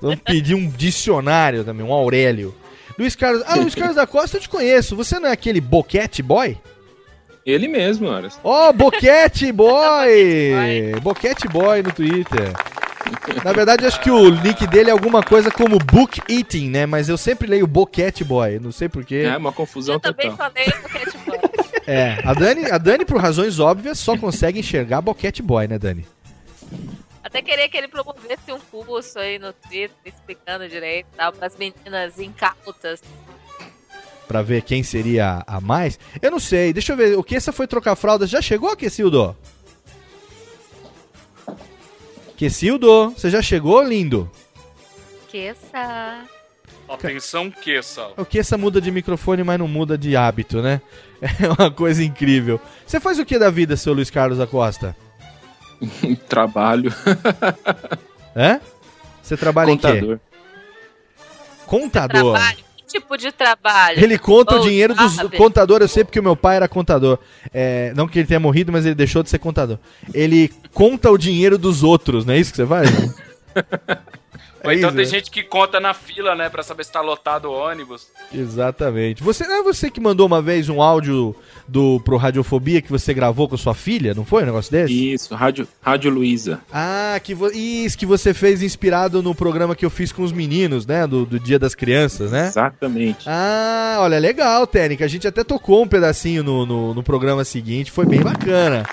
Vamos 0.00 0.20
pedir 0.20 0.54
um 0.54 0.68
dicionário 0.68 1.64
também, 1.64 1.84
um 1.84 1.92
Aurélio. 1.92 2.54
Luiz 2.98 3.16
Carlos. 3.16 3.42
Ah, 3.46 3.56
Luiz 3.56 3.74
Carlos 3.74 3.96
da 3.96 4.06
Costa 4.06 4.36
eu 4.36 4.40
te 4.40 4.48
conheço. 4.48 4.94
Você 4.94 5.18
não 5.18 5.28
é 5.28 5.32
aquele 5.32 5.60
boquete 5.60 6.22
boy? 6.22 6.56
Ele 7.44 7.68
mesmo, 7.68 8.08
horas. 8.08 8.38
Ó, 8.42 8.72
Boquete 8.74 9.52
Boy! 9.52 10.94
Boquete 11.02 11.48
Boy 11.48 11.82
no 11.82 11.92
Twitter. 11.92 12.52
Na 13.44 13.52
verdade, 13.52 13.86
acho 13.86 14.00
que 14.00 14.10
o 14.10 14.30
nick 14.42 14.66
dele 14.66 14.88
é 14.88 14.92
alguma 14.92 15.22
coisa 15.22 15.50
como 15.50 15.78
Book 15.78 16.20
Eating, 16.28 16.70
né? 16.70 16.86
Mas 16.86 17.08
eu 17.08 17.18
sempre 17.18 17.46
leio 17.46 17.66
Boquete 17.66 18.24
Boy, 18.24 18.58
não 18.58 18.72
sei 18.72 18.88
porquê. 18.88 19.26
É 19.26 19.36
uma 19.36 19.52
confusão 19.52 20.00
Também 20.00 20.30
total. 20.30 20.50
falei 20.52 20.70
porque, 20.70 21.10
tipo, 21.10 21.32
É, 21.86 22.18
a 22.24 22.32
Dani, 22.32 22.70
a 22.70 22.78
Dani, 22.78 23.04
por 23.04 23.20
razões 23.20 23.58
óbvias, 23.58 23.98
só 23.98 24.16
consegue 24.16 24.58
enxergar 24.58 25.02
Boquete 25.02 25.42
Boy, 25.42 25.68
né, 25.68 25.78
Dani? 25.78 26.06
até 27.34 27.42
queria 27.42 27.68
que 27.68 27.76
ele 27.76 27.88
promovesse 27.88 28.52
um 28.52 28.60
curso 28.70 29.18
aí 29.18 29.40
no 29.40 29.52
Twitter 29.52 29.90
explicando 30.04 30.68
direito 30.68 31.08
e 31.12 31.16
tal, 31.16 31.32
pras 31.32 31.56
meninas 31.56 32.18
incautas. 32.20 33.02
Pra 34.26 34.42
ver 34.42 34.62
quem 34.62 34.82
seria 34.82 35.42
a 35.46 35.60
mais. 35.60 35.98
Eu 36.22 36.30
não 36.30 36.40
sei, 36.40 36.72
deixa 36.72 36.92
eu 36.92 36.96
ver. 36.96 37.18
O 37.18 37.22
que 37.22 37.36
essa 37.36 37.52
foi 37.52 37.66
trocar 37.66 37.94
fraldas? 37.94 38.30
Já 38.30 38.40
chegou, 38.40 38.74
Quesildo? 38.76 39.36
Quesildo, 42.36 43.10
você 43.10 43.30
já 43.30 43.40
chegou, 43.40 43.82
lindo? 43.82 44.30
Que 45.28 45.38
essa. 45.38 46.24
Atenção, 46.88 47.50
Queça. 47.50 48.08
O 48.16 48.24
que 48.24 48.38
essa 48.38 48.58
muda 48.58 48.80
de 48.80 48.90
microfone, 48.90 49.42
mas 49.42 49.58
não 49.58 49.66
muda 49.66 49.96
de 49.96 50.16
hábito, 50.16 50.60
né? 50.60 50.80
É 51.22 51.48
uma 51.58 51.70
coisa 51.70 52.04
incrível. 52.04 52.60
Você 52.86 53.00
faz 53.00 53.18
o 53.18 53.24
que 53.24 53.38
da 53.38 53.48
vida, 53.48 53.78
seu 53.78 53.94
Luiz 53.94 54.10
Carlos 54.10 54.38
Acosta? 54.38 54.94
Trabalho. 56.28 56.92
Hã? 58.36 58.60
Você 59.22 59.34
trabalha 59.34 59.70
em 59.70 59.76
Contador. 59.76 60.18
quê? 60.18 61.22
Contador. 61.66 62.34
Trabalho. 62.34 62.58
Tipo 62.94 63.16
de 63.16 63.32
trabalho? 63.32 63.98
Ele 64.02 64.16
conta 64.16 64.54
o 64.54 64.58
Ou 64.58 64.62
dinheiro 64.62 64.94
dos 64.94 65.14
sabe? 65.14 65.36
contador. 65.36 65.80
Eu 65.82 65.88
sei 65.88 66.04
porque 66.04 66.20
o 66.20 66.22
meu 66.22 66.36
pai 66.36 66.54
era 66.54 66.68
contador. 66.68 67.18
É, 67.52 67.92
não 67.96 68.06
que 68.06 68.20
ele 68.20 68.28
tenha 68.28 68.38
morrido, 68.38 68.70
mas 68.70 68.86
ele 68.86 68.94
deixou 68.94 69.20
de 69.20 69.30
ser 69.30 69.40
contador. 69.40 69.78
Ele 70.12 70.48
conta 70.72 71.10
o 71.10 71.18
dinheiro 71.18 71.58
dos 71.58 71.82
outros, 71.82 72.24
não 72.24 72.34
é 72.34 72.38
isso 72.38 72.52
que 72.52 72.56
você 72.58 72.66
faz? 72.66 72.88
Ou 74.64 74.70
É 74.70 74.74
então 74.74 74.90
tem 74.90 75.04
né? 75.04 75.04
gente 75.04 75.30
que 75.30 75.42
conta 75.42 75.78
na 75.78 75.92
fila, 75.94 76.34
né, 76.34 76.48
pra 76.48 76.62
saber 76.62 76.84
se 76.84 76.92
tá 76.92 77.00
lotado 77.00 77.46
o 77.46 77.52
ônibus. 77.52 78.08
Exatamente. 78.32 79.22
Você 79.22 79.46
não 79.46 79.60
é 79.60 79.62
você 79.62 79.90
que 79.90 80.00
mandou 80.00 80.26
uma 80.26 80.40
vez 80.40 80.68
um 80.68 80.80
áudio 80.80 81.34
do 81.68 82.00
pro 82.00 82.16
Radiofobia 82.16 82.80
que 82.80 82.90
você 82.90 83.12
gravou 83.12 83.48
com 83.48 83.56
sua 83.56 83.74
filha, 83.74 84.14
não 84.14 84.24
foi 84.24 84.42
um 84.42 84.46
negócio 84.46 84.72
desse? 84.72 85.12
Isso, 85.12 85.34
Rádio, 85.34 85.68
Rádio 85.80 86.10
Luísa. 86.10 86.60
Ah, 86.72 87.18
que 87.22 87.34
vo... 87.34 87.50
isso 87.52 87.96
que 87.98 88.06
você 88.06 88.32
fez 88.32 88.62
inspirado 88.62 89.22
no 89.22 89.34
programa 89.34 89.74
que 89.76 89.84
eu 89.84 89.90
fiz 89.90 90.12
com 90.12 90.22
os 90.22 90.32
meninos, 90.32 90.86
né? 90.86 91.06
Do, 91.06 91.24
do 91.24 91.38
Dia 91.38 91.58
das 91.58 91.74
Crianças, 91.74 92.30
né? 92.30 92.46
Exatamente. 92.46 93.24
Ah, 93.28 93.98
olha, 94.00 94.18
legal, 94.18 94.66
Técnica. 94.66 95.04
A 95.04 95.08
gente 95.08 95.26
até 95.26 95.44
tocou 95.44 95.82
um 95.82 95.88
pedacinho 95.88 96.42
no, 96.42 96.64
no, 96.66 96.94
no 96.94 97.02
programa 97.02 97.44
seguinte, 97.44 97.90
foi 97.90 98.06
bem 98.06 98.20
bacana. 98.20 98.84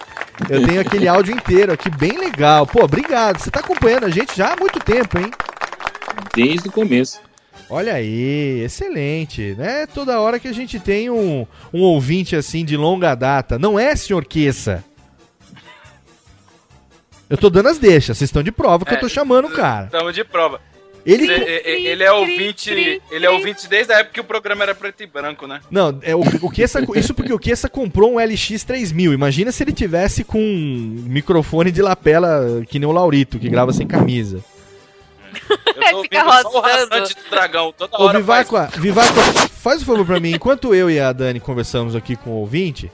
Eu 0.49 0.65
tenho 0.65 0.81
aquele 0.81 1.07
áudio 1.07 1.33
inteiro 1.33 1.71
aqui, 1.71 1.89
bem 1.89 2.17
legal. 2.17 2.65
Pô, 2.67 2.83
obrigado. 2.83 3.39
Você 3.39 3.51
tá 3.51 3.59
acompanhando 3.59 4.05
a 4.05 4.09
gente 4.09 4.35
já 4.35 4.53
há 4.53 4.55
muito 4.59 4.79
tempo, 4.79 5.17
hein? 5.17 5.31
Desde 6.35 6.67
o 6.67 6.71
começo. 6.71 7.21
Olha 7.69 7.93
aí, 7.93 8.61
excelente, 8.63 9.55
né? 9.57 9.85
Toda 9.85 10.19
hora 10.19 10.39
que 10.39 10.47
a 10.47 10.53
gente 10.53 10.79
tem 10.79 11.09
um, 11.09 11.47
um 11.73 11.81
ouvinte 11.81 12.35
assim 12.35 12.65
de 12.65 12.75
longa 12.75 13.15
data. 13.15 13.57
Não 13.57 13.79
é, 13.79 13.95
senhor 13.95 14.25
Queça? 14.25 14.83
Eu 17.29 17.37
tô 17.37 17.49
dando 17.49 17.69
as 17.69 17.77
deixas, 17.77 18.17
vocês 18.17 18.27
estão 18.27 18.43
de 18.43 18.51
prova 18.51 18.83
que 18.83 18.93
eu 18.93 18.99
tô 18.99 19.07
chamando 19.07 19.45
o 19.45 19.51
cara. 19.51 19.85
Estamos 19.85 20.13
de 20.13 20.23
prova. 20.25 20.59
Ele- 21.05 21.23
Ele, 21.31 21.43
ele, 21.65 21.87
ele 21.87 22.03
é 22.03 22.11
ouvinte. 22.11 23.01
Ele 23.11 23.25
é 23.25 23.29
ouvinte 23.29 23.67
desde 23.67 23.91
a 23.93 23.97
época 23.99 24.13
que 24.13 24.19
o 24.21 24.23
programa 24.23 24.63
era 24.63 24.75
preto 24.75 25.01
e 25.01 25.07
branco, 25.07 25.47
né? 25.47 25.59
Não, 25.71 25.97
é, 26.01 26.15
o, 26.15 26.19
o 26.19 26.49
Queça, 26.51 26.79
isso 26.95 27.13
porque 27.13 27.33
o 27.33 27.39
Queça 27.39 27.67
comprou 27.69 28.13
um 28.13 28.17
LX3000. 28.17 29.13
Imagina 29.13 29.51
se 29.51 29.63
ele 29.63 29.71
tivesse 29.73 30.23
com 30.23 30.39
um 30.39 31.03
microfone 31.07 31.71
de 31.71 31.81
lapela 31.81 32.63
que 32.67 32.77
nem 32.79 32.87
o 32.87 32.91
Laurito, 32.91 33.39
que 33.39 33.49
grava 33.49 33.73
sem 33.73 33.87
camisa. 33.87 34.43
Eu 35.49 35.91
tô 35.91 36.01
Fica 36.03 36.23
ouvindo 36.25 36.41
só 36.51 36.57
o 36.57 36.61
rasante 36.61 37.15
do 37.15 37.29
dragão 37.29 37.73
toda 37.75 37.97
Ô, 37.97 38.03
hora. 38.03 38.19
Vivacqua, 38.19 38.69
Vivacqua, 38.77 39.23
faz 39.49 39.81
um 39.81 39.85
favor 39.85 40.05
pra 40.05 40.19
mim. 40.19 40.33
Enquanto 40.33 40.75
eu 40.75 40.89
e 40.91 40.99
a 40.99 41.11
Dani 41.13 41.39
conversamos 41.39 41.95
aqui 41.95 42.15
com 42.17 42.31
o 42.31 42.33
ouvinte, 42.35 42.91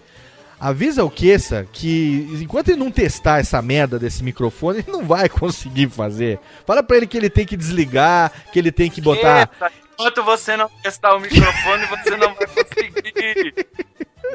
avisa 0.60 1.04
o 1.04 1.10
Queça 1.10 1.68
que 1.72 2.28
enquanto 2.42 2.70
ele 2.70 2.80
não 2.80 2.92
testar 2.92 3.40
essa 3.40 3.62
merda 3.62 4.00
desse 4.00 4.24
microfone, 4.24 4.80
ele 4.80 4.92
não 4.92 5.06
vai 5.06 5.30
conseguir 5.30 5.90
fazer. 5.90 6.40
Fala 6.66 6.82
pra 6.84 6.98
ele 6.98 7.08
que 7.08 7.18
ele 7.18 7.30
tem 7.30 7.46
que 7.46 7.58
desligar, 7.58 8.32
que 8.52 8.60
ele 8.60 8.72
tem 8.72 8.90
que 8.90 9.02
botar... 9.02 9.50
Enquanto 9.94 10.24
você 10.24 10.56
não 10.56 10.70
testar 10.84 11.16
o 11.16 11.20
microfone, 11.20 11.86
você 11.88 12.12
não 12.12 12.36
vai 12.36 12.46
conseguir. 12.46 13.54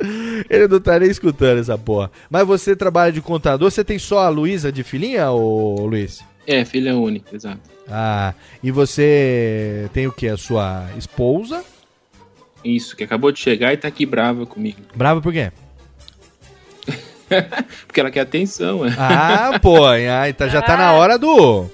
Ele 0.50 0.66
não 0.66 0.80
tá 0.80 0.98
nem 0.98 1.08
escutando 1.08 1.60
essa 1.60 1.78
porra. 1.78 2.10
Mas 2.28 2.46
você 2.46 2.74
trabalha 2.74 3.12
de 3.12 3.20
contador, 3.20 3.70
você 3.70 3.84
tem 3.84 3.98
só 3.98 4.20
a 4.20 4.28
Luísa 4.28 4.72
de 4.72 4.82
filhinha, 4.82 5.30
ô 5.30 5.86
Luiz? 5.86 6.24
É, 6.46 6.64
filha 6.64 6.96
única, 6.96 7.36
exato. 7.36 7.60
Ah, 7.88 8.34
e 8.62 8.70
você 8.70 9.88
tem 9.92 10.06
o 10.06 10.12
que? 10.12 10.28
A 10.28 10.36
sua 10.36 10.88
esposa? 10.96 11.64
Isso, 12.64 12.96
que 12.96 13.04
acabou 13.04 13.30
de 13.32 13.38
chegar 13.38 13.72
e 13.72 13.76
tá 13.76 13.88
aqui 13.88 14.06
brava 14.06 14.46
comigo. 14.46 14.80
Brava 14.94 15.20
por 15.20 15.32
quê? 15.32 15.52
Porque 17.86 18.00
ela 18.00 18.10
quer 18.10 18.20
atenção, 18.20 18.84
é. 18.86 18.94
Ah, 18.98 19.58
pô, 19.60 19.84
aí 19.86 20.32
tá, 20.32 20.48
já 20.48 20.60
tá 20.62 20.76
na 20.76 20.92
hora 20.92 21.18
do. 21.18 21.66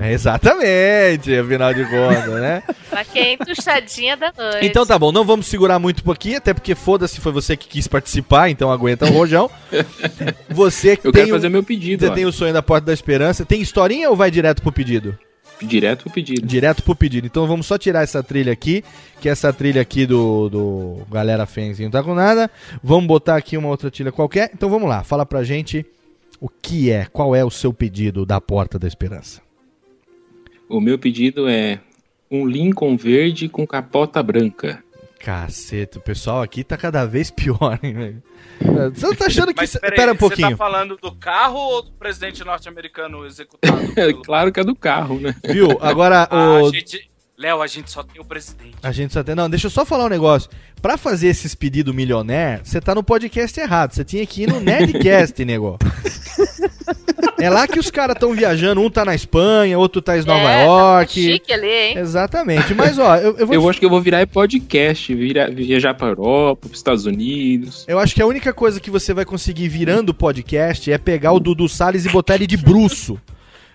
É, 0.00 0.12
exatamente, 0.12 1.34
afinal 1.36 1.72
de 1.72 1.84
contas, 1.84 2.34
né? 2.40 2.62
Pra 2.90 3.04
quem 3.04 3.22
é 3.22 3.32
entuchadinha 3.34 4.16
da 4.16 4.32
noite. 4.36 4.66
Então 4.66 4.84
tá 4.84 4.98
bom, 4.98 5.12
não 5.12 5.24
vamos 5.24 5.46
segurar 5.46 5.78
muito 5.78 6.02
por 6.02 6.12
aqui, 6.14 6.34
até 6.36 6.52
porque 6.52 6.74
foda-se, 6.74 7.20
foi 7.20 7.32
você 7.32 7.56
que 7.56 7.68
quis 7.68 7.86
participar, 7.88 8.48
então 8.50 8.70
aguenta 8.70 9.06
o 9.06 9.10
rojão. 9.10 9.50
Você 10.50 10.96
que 10.96 11.06
Eu 11.08 11.12
tem 11.12 11.22
quero 11.24 11.34
o- 11.34 11.38
fazer 11.38 11.48
meu 11.48 11.62
pedido, 11.62 12.00
Você 12.04 12.10
ó. 12.10 12.14
tem 12.14 12.24
o 12.26 12.32
sonho 12.32 12.52
da 12.52 12.62
Porta 12.62 12.86
da 12.86 12.92
Esperança. 12.92 13.44
Tem 13.44 13.60
historinha 13.60 14.08
ou 14.10 14.16
vai 14.16 14.30
direto 14.30 14.62
pro 14.62 14.70
pedido? 14.72 15.18
Direto 15.66 16.04
pro 16.04 16.12
pedido. 16.12 16.46
Direto 16.46 16.82
pro 16.82 16.94
pedido. 16.94 17.26
Então 17.26 17.46
vamos 17.46 17.66
só 17.66 17.78
tirar 17.78 18.02
essa 18.02 18.22
trilha 18.22 18.52
aqui, 18.52 18.84
que 19.20 19.28
essa 19.28 19.52
trilha 19.52 19.80
aqui 19.80 20.06
do, 20.06 20.48
do 20.48 20.98
Galera 21.10 21.46
Fenzinho 21.46 21.90
tá 21.90 22.02
com 22.02 22.14
nada. 22.14 22.50
Vamos 22.82 23.06
botar 23.06 23.36
aqui 23.36 23.56
uma 23.56 23.68
outra 23.68 23.90
trilha 23.90 24.12
qualquer. 24.12 24.50
Então 24.52 24.68
vamos 24.68 24.88
lá, 24.88 25.02
fala 25.02 25.24
pra 25.24 25.42
gente 25.42 25.84
o 26.40 26.48
que 26.48 26.90
é, 26.90 27.06
qual 27.06 27.34
é 27.34 27.42
o 27.42 27.50
seu 27.50 27.72
pedido 27.72 28.26
da 28.26 28.40
Porta 28.40 28.78
da 28.78 28.86
Esperança. 28.86 29.40
O 30.68 30.80
meu 30.80 30.98
pedido 30.98 31.48
é 31.48 31.80
um 32.30 32.46
Lincoln 32.46 32.96
verde 32.96 33.48
com 33.48 33.66
capota 33.66 34.22
branca. 34.22 34.83
Caceta, 35.24 35.98
o 35.98 36.02
pessoal 36.02 36.42
aqui 36.42 36.62
tá 36.62 36.76
cada 36.76 37.06
vez 37.06 37.30
pior, 37.30 37.78
hein, 37.82 37.94
velho? 37.94 38.22
Você 38.94 39.06
não 39.06 39.14
tá 39.14 39.24
achando 39.26 39.54
que. 39.54 39.60
Mas 39.62 39.72
Pera 39.74 40.12
um 40.12 40.14
você 40.14 40.18
pouquinho. 40.18 40.50
tá 40.50 40.56
falando 40.58 40.98
do 41.00 41.10
carro 41.12 41.56
ou 41.56 41.82
do 41.82 41.92
presidente 41.92 42.44
norte-americano 42.44 43.24
executado? 43.24 43.78
claro 44.22 44.52
que 44.52 44.60
é 44.60 44.64
do 44.64 44.76
carro, 44.76 45.18
né? 45.18 45.34
Viu? 45.42 45.78
Agora, 45.80 46.28
Ah, 46.30 46.60
o. 46.62 46.70
gente... 46.70 47.10
Léo, 47.38 47.62
a 47.62 47.66
gente 47.66 47.90
só 47.90 48.02
tem 48.04 48.20
o 48.20 48.24
presidente. 48.24 48.76
A 48.82 48.92
gente 48.92 49.12
só 49.14 49.22
tem. 49.24 49.34
Não, 49.34 49.48
deixa 49.50 49.66
eu 49.66 49.70
só 49.70 49.84
falar 49.84 50.04
um 50.04 50.08
negócio. 50.08 50.48
Pra 50.80 50.96
fazer 50.98 51.28
esses 51.28 51.52
pedidos 51.54 51.92
milionaire, 51.94 52.60
você 52.62 52.80
tá 52.80 52.94
no 52.94 53.02
podcast 53.02 53.58
errado. 53.58 53.92
Você 53.92 54.04
tinha 54.04 54.24
que 54.26 54.42
ir 54.42 54.48
no 54.48 54.60
Nerdcast, 54.60 55.42
nego. 55.44 55.78
É 57.38 57.50
lá 57.50 57.66
que 57.66 57.78
os 57.78 57.90
caras 57.90 58.14
estão 58.14 58.32
viajando. 58.32 58.80
Um 58.80 58.90
tá 58.90 59.04
na 59.04 59.14
Espanha, 59.14 59.78
outro 59.78 60.00
tá 60.00 60.16
em 60.18 60.24
Nova 60.24 60.50
É, 60.50 60.64
York. 60.64 61.12
Chique 61.12 61.52
ali, 61.52 61.68
hein? 61.68 61.98
Exatamente. 61.98 62.74
Mas, 62.74 62.98
ó, 62.98 63.16
eu, 63.16 63.36
eu 63.38 63.46
vou. 63.46 63.54
Eu 63.54 63.68
acho 63.68 63.78
que 63.78 63.84
eu 63.86 63.90
vou 63.90 64.00
virar 64.00 64.26
podcast, 64.26 65.14
virar, 65.14 65.50
viajar 65.50 65.94
pra 65.94 66.08
Europa, 66.08 66.68
pros 66.68 66.78
Estados 66.78 67.06
Unidos. 67.06 67.84
Eu 67.88 67.98
acho 67.98 68.14
que 68.14 68.22
a 68.22 68.26
única 68.26 68.52
coisa 68.52 68.80
que 68.80 68.90
você 68.90 69.12
vai 69.12 69.24
conseguir 69.24 69.68
virando 69.68 70.14
podcast 70.14 70.90
é 70.90 70.98
pegar 70.98 71.32
o 71.32 71.40
Dudu 71.40 71.68
Salles 71.68 72.04
e 72.04 72.08
botar 72.08 72.34
ele 72.36 72.46
de 72.46 72.56
bruço. 72.56 73.18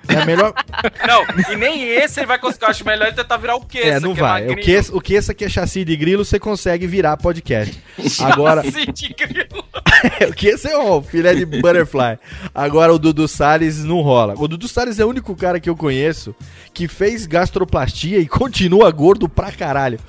É 0.08 0.26
melhor. 0.26 0.54
Não, 1.06 1.24
e 1.52 1.56
nem 1.56 1.84
esse 1.84 2.20
ele 2.20 2.28
vai 2.28 2.40
conseguir. 2.40 2.66
Eu 2.66 2.70
acho 2.70 2.86
melhor 2.86 3.08
ele 3.08 3.16
tentar 3.16 3.38
virar 3.38 3.56
o 3.56 3.62
quê? 3.62 3.80
É, 3.80 4.00
não 4.00 4.14
vai. 4.14 4.48
O 4.48 4.56
que, 4.56 4.78
o 4.94 5.02
que 5.02 5.14
esse 5.14 5.32
aqui 5.32 5.46
é 5.46 5.50
chassi 5.50 5.84
de 5.84 5.96
grilo, 5.96 6.24
você 6.26 6.40
consegue 6.40 6.88
virar 6.88 7.18
podcast. 7.18 7.80
Agora. 8.22 8.64
o 10.30 10.34
que 10.34 10.48
esse 10.48 10.68
é 10.68 10.78
um 10.78 11.02
filé 11.02 11.36
de 11.36 11.46
butterfly. 11.46 12.18
Agora 12.54 12.94
o 12.94 13.00
Dudu 13.00 13.28
Salles 13.28 13.84
não 13.84 14.02
rola. 14.02 14.34
O 14.38 14.48
Dudu 14.48 14.68
Salles 14.68 15.00
é 15.00 15.06
o 15.06 15.10
único 15.10 15.36
cara 15.36 15.60
que 15.60 15.70
eu 15.70 15.76
conheço 15.76 16.36
que 16.74 16.88
fez 16.88 17.26
gastroplastia 17.26 18.20
e 18.20 18.28
continua 18.28 18.90
gordo 18.92 19.28
pra 19.28 19.52
caralho. 19.52 20.00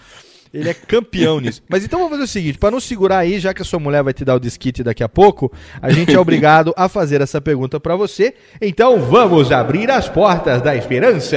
Ele 0.53 0.69
é 0.69 0.75
campeão 0.75 1.39
nisso. 1.41 1.63
Mas 1.69 1.85
então 1.85 1.99
vamos 1.99 2.13
fazer 2.13 2.25
o 2.25 2.29
seguinte, 2.29 2.59
pra 2.59 2.71
não 2.71 2.81
segurar 2.81 3.19
aí, 3.19 3.39
já 3.39 3.55
que 3.55 3.63
a 3.63 3.65
sua 3.65 3.79
mulher 3.79 4.03
vai 4.03 4.13
te 4.13 4.25
dar 4.25 4.35
o 4.35 4.41
disquite 4.41 4.83
daqui 4.83 5.03
a 5.03 5.09
pouco, 5.09 5.53
a 5.81 5.91
gente 5.91 6.15
é 6.15 6.19
obrigado 6.21 6.75
a 6.77 6.89
fazer 6.89 7.21
essa 7.21 7.41
pergunta 7.41 7.79
pra 7.79 7.97
você. 7.97 8.35
Então 8.61 9.01
vamos 9.01 9.53
abrir 9.53 9.91
as 9.91 10.09
portas 10.09 10.63
da 10.63 10.75
esperança. 10.75 11.37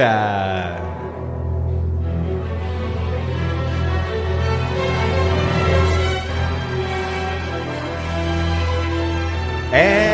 É, 9.72 10.13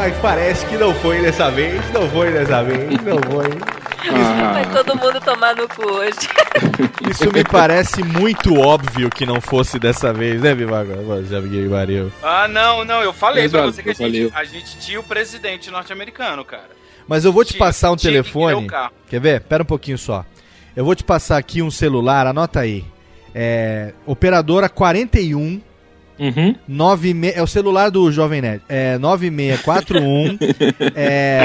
mas 0.00 0.16
parece 0.16 0.64
que 0.64 0.78
não 0.78 0.94
foi 0.94 1.20
dessa 1.20 1.50
vez, 1.50 1.78
não 1.92 2.08
foi 2.08 2.32
dessa 2.32 2.64
vez, 2.64 2.88
não 3.04 3.18
foi. 3.30 3.50
Vai 4.50 4.64
todo 4.72 4.96
mundo 4.96 5.20
tomar 5.20 5.54
no 5.54 5.68
cu 5.68 5.86
hoje. 5.86 6.16
Isso 7.10 7.30
me 7.30 7.44
parece 7.44 8.02
muito 8.02 8.58
óbvio 8.58 9.10
que 9.10 9.26
não 9.26 9.42
fosse 9.42 9.78
dessa 9.78 10.10
vez, 10.10 10.40
né, 10.40 10.54
Vivago? 10.54 10.92
Já 11.28 11.38
vi 11.40 11.68
Mario. 11.68 12.10
Ah, 12.22 12.48
não, 12.48 12.82
não. 12.82 13.02
Eu 13.02 13.12
falei 13.12 13.42
Mas, 13.42 13.52
pra 13.52 13.66
você 13.66 13.82
que 13.82 13.90
a 13.90 13.92
eu 13.92 14.10
gente, 14.10 14.32
a 14.34 14.44
gente 14.44 14.78
tinha 14.78 14.98
o 14.98 15.02
presidente 15.02 15.70
norte-americano, 15.70 16.46
cara. 16.46 16.70
Mas 17.06 17.26
eu 17.26 17.32
vou 17.32 17.44
te 17.44 17.48
Tinha- 17.52 17.58
passar 17.58 17.90
um 17.92 17.96
que 17.96 18.04
telefone. 18.04 18.66
carro. 18.68 18.92
Quer 19.06 19.20
ver? 19.20 19.42
Pera 19.42 19.62
um 19.64 19.66
pouquinho 19.66 19.98
só. 19.98 20.24
Eu 20.74 20.82
vou 20.82 20.94
te 20.94 21.04
passar 21.04 21.36
aqui 21.36 21.60
um 21.60 21.70
celular, 21.70 22.26
anota 22.26 22.60
aí. 22.60 22.86
É, 23.34 23.92
operadora 24.06 24.66
41 24.70 25.60
Uhum. 26.20 26.54
96, 26.68 27.34
é 27.36 27.42
o 27.42 27.46
celular 27.46 27.90
do 27.90 28.12
Jovem 28.12 28.42
Nerd. 28.42 28.60
É 28.68 28.98
9641. 28.98 30.38
é... 30.94 31.40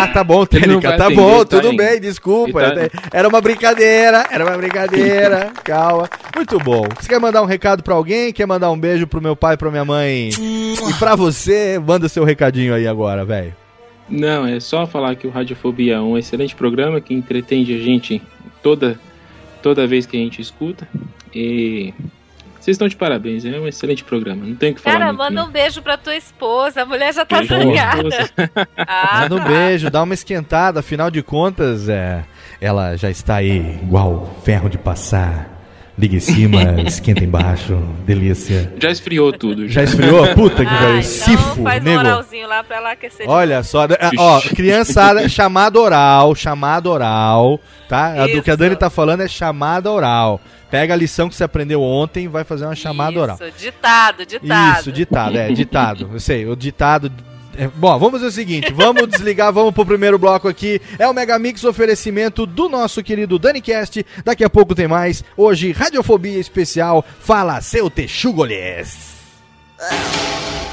Ah, 0.00 0.06
tá 0.12 0.22
bom, 0.22 0.38
vai 0.38 0.46
Tá 0.46 0.58
atender, 0.58 1.16
bom, 1.16 1.44
tá 1.44 1.56
tudo 1.60 1.72
em- 1.72 1.76
bem, 1.76 2.00
desculpa. 2.00 2.60
tá- 2.70 2.88
Era 3.12 3.26
uma 3.28 3.40
brincadeira, 3.40 4.26
era 4.30 4.44
uma 4.44 4.56
brincadeira. 4.56 5.50
Calma. 5.64 6.08
Muito 6.36 6.58
bom. 6.58 6.84
Você 7.00 7.08
quer 7.08 7.18
mandar 7.18 7.42
um 7.42 7.46
recado 7.46 7.82
pra 7.82 7.94
alguém? 7.94 8.32
Quer 8.32 8.46
mandar 8.46 8.70
um 8.70 8.78
beijo 8.78 9.06
pro 9.06 9.20
meu 9.20 9.34
pai, 9.34 9.56
pra 9.56 9.70
minha 9.70 9.84
mãe? 9.84 10.28
E 10.38 10.76
pra 10.98 11.16
você, 11.16 11.80
manda 11.84 12.08
seu 12.08 12.22
recadinho 12.24 12.74
aí 12.74 12.86
agora, 12.86 13.24
velho. 13.24 13.54
Não, 14.08 14.46
é 14.46 14.60
só 14.60 14.86
falar 14.86 15.16
que 15.16 15.26
o 15.26 15.30
Radiofobia 15.30 15.94
é 15.96 16.00
um 16.00 16.16
excelente 16.16 16.54
programa 16.54 17.00
que 17.00 17.12
entretém 17.12 17.62
a 17.62 17.66
gente 17.66 18.22
toda, 18.62 18.98
toda 19.62 19.86
vez 19.86 20.06
que 20.06 20.16
a 20.16 20.20
gente 20.20 20.40
escuta. 20.40 20.86
E 21.34 21.92
vocês 22.68 22.74
estão 22.74 22.88
de 22.88 22.96
parabéns, 22.96 23.46
é 23.46 23.58
um 23.58 23.66
excelente 23.66 24.04
programa. 24.04 24.44
Não 24.44 24.54
tem 24.54 24.72
o 24.72 24.74
que 24.74 24.80
falar. 24.82 24.98
Cara, 24.98 25.06
muito, 25.06 25.18
manda 25.18 25.40
não. 25.40 25.48
um 25.48 25.50
beijo 25.50 25.80
pra 25.80 25.96
tua 25.96 26.14
esposa. 26.14 26.82
A 26.82 26.84
mulher 26.84 27.14
já 27.14 27.24
tá 27.24 27.42
zangada. 27.42 28.28
Ah, 28.76 29.22
Manda 29.22 29.36
um 29.36 29.44
beijo, 29.44 29.90
dá 29.90 30.02
uma 30.02 30.14
esquentada, 30.14 30.80
afinal 30.80 31.10
de 31.10 31.22
contas, 31.22 31.88
é, 31.88 32.24
ela 32.60 32.96
já 32.96 33.10
está 33.10 33.36
aí 33.36 33.78
igual 33.82 34.38
ferro 34.44 34.68
de 34.68 34.78
passar, 34.78 35.57
Liga 35.98 36.16
em 36.16 36.20
cima, 36.20 36.62
esquenta 36.86 37.24
embaixo, 37.24 37.76
delícia. 38.06 38.72
Já 38.80 38.90
esfriou 38.90 39.32
tudo. 39.32 39.68
Já 39.68 39.82
esfriou? 39.82 40.28
Puta 40.34 40.64
que 40.64 40.70
Ah, 40.72 40.78
pariu. 40.78 40.90
então 40.98 41.02
Sifo, 41.02 41.62
faz 41.64 41.82
um 41.82 41.84
nego. 41.84 41.98
oralzinho 41.98 42.46
lá 42.48 42.62
pra 42.62 42.76
ela 42.76 42.92
aquecer. 42.92 43.28
Olha 43.28 43.62
só, 43.64 43.84
é, 43.84 44.10
ó, 44.16 44.40
criançada, 44.40 45.28
chamada 45.28 45.80
oral, 45.80 46.34
chamada 46.36 46.88
oral, 46.88 47.58
tá? 47.88 48.22
A 48.22 48.26
do 48.28 48.40
que 48.42 48.50
a 48.50 48.54
Dani 48.56 48.76
tá 48.76 48.88
falando 48.88 49.22
é 49.22 49.28
chamada 49.28 49.90
oral. 49.90 50.40
Pega 50.70 50.92
a 50.94 50.96
lição 50.96 51.28
que 51.28 51.34
você 51.34 51.42
aprendeu 51.44 51.82
ontem 51.82 52.24
e 52.26 52.28
vai 52.28 52.44
fazer 52.44 52.66
uma 52.66 52.74
chamada 52.76 53.18
oral. 53.18 53.38
Isso, 53.40 53.50
ditado, 53.58 54.24
ditado. 54.26 54.78
Isso, 54.80 54.92
ditado, 54.92 55.36
é, 55.38 55.48
ditado. 55.50 56.10
Eu 56.12 56.20
sei, 56.20 56.46
o 56.46 56.54
ditado. 56.54 57.10
É, 57.58 57.66
bom, 57.66 57.98
vamos 57.98 58.12
fazer 58.12 58.26
o 58.26 58.32
seguinte: 58.32 58.72
vamos 58.72 59.08
desligar, 59.10 59.52
vamos 59.52 59.74
pro 59.74 59.84
primeiro 59.84 60.18
bloco 60.18 60.46
aqui. 60.46 60.80
É 60.98 61.08
o 61.08 61.12
Megamix 61.12 61.64
oferecimento 61.64 62.46
do 62.46 62.68
nosso 62.68 63.02
querido 63.02 63.38
DaniCast. 63.38 64.06
Daqui 64.24 64.44
a 64.44 64.50
pouco 64.50 64.74
tem 64.74 64.86
mais. 64.86 65.24
Hoje, 65.36 65.72
Radiofobia 65.72 66.38
Especial. 66.38 67.04
Fala 67.18 67.60
seu 67.60 67.90
Texugolhes. 67.90 69.18
spoken 69.78 70.67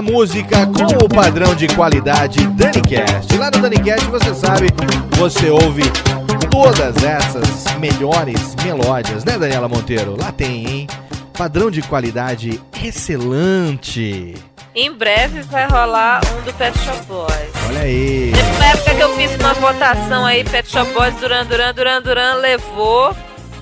Uma 0.00 0.12
música 0.12 0.66
com 0.66 1.04
o 1.04 1.08
padrão 1.10 1.54
de 1.54 1.68
qualidade 1.68 2.46
DaniCast. 2.46 3.36
Lá 3.36 3.50
no 3.50 3.60
DaniCast, 3.60 4.06
você 4.06 4.34
sabe, 4.34 4.68
você 5.18 5.50
ouve 5.50 5.82
todas 6.50 7.04
essas 7.04 7.76
melhores 7.78 8.56
melódias, 8.64 9.26
né, 9.26 9.38
Daniela 9.38 9.68
Monteiro? 9.68 10.16
Lá 10.18 10.32
tem, 10.32 10.66
hein? 10.66 10.86
Padrão 11.34 11.70
de 11.70 11.82
qualidade 11.82 12.58
excelente. 12.82 14.36
Em 14.74 14.90
breve 14.90 15.42
vai 15.42 15.68
rolar 15.68 16.22
um 16.34 16.44
do 16.44 16.54
Pet 16.54 16.78
Shop 16.78 17.04
Boys. 17.06 17.50
Olha 17.68 17.80
aí. 17.82 18.32
Na 18.58 18.68
época 18.68 18.94
que 18.94 19.02
eu 19.02 19.14
fiz 19.16 19.36
uma 19.36 19.52
votação 19.52 20.24
aí, 20.24 20.42
Pet 20.44 20.66
Shop 20.66 20.90
Boys, 20.94 21.14
Duran 21.16 21.44
Duran, 21.44 21.74
Duran 21.74 22.00
Duran 22.00 22.34
levou. 22.36 23.14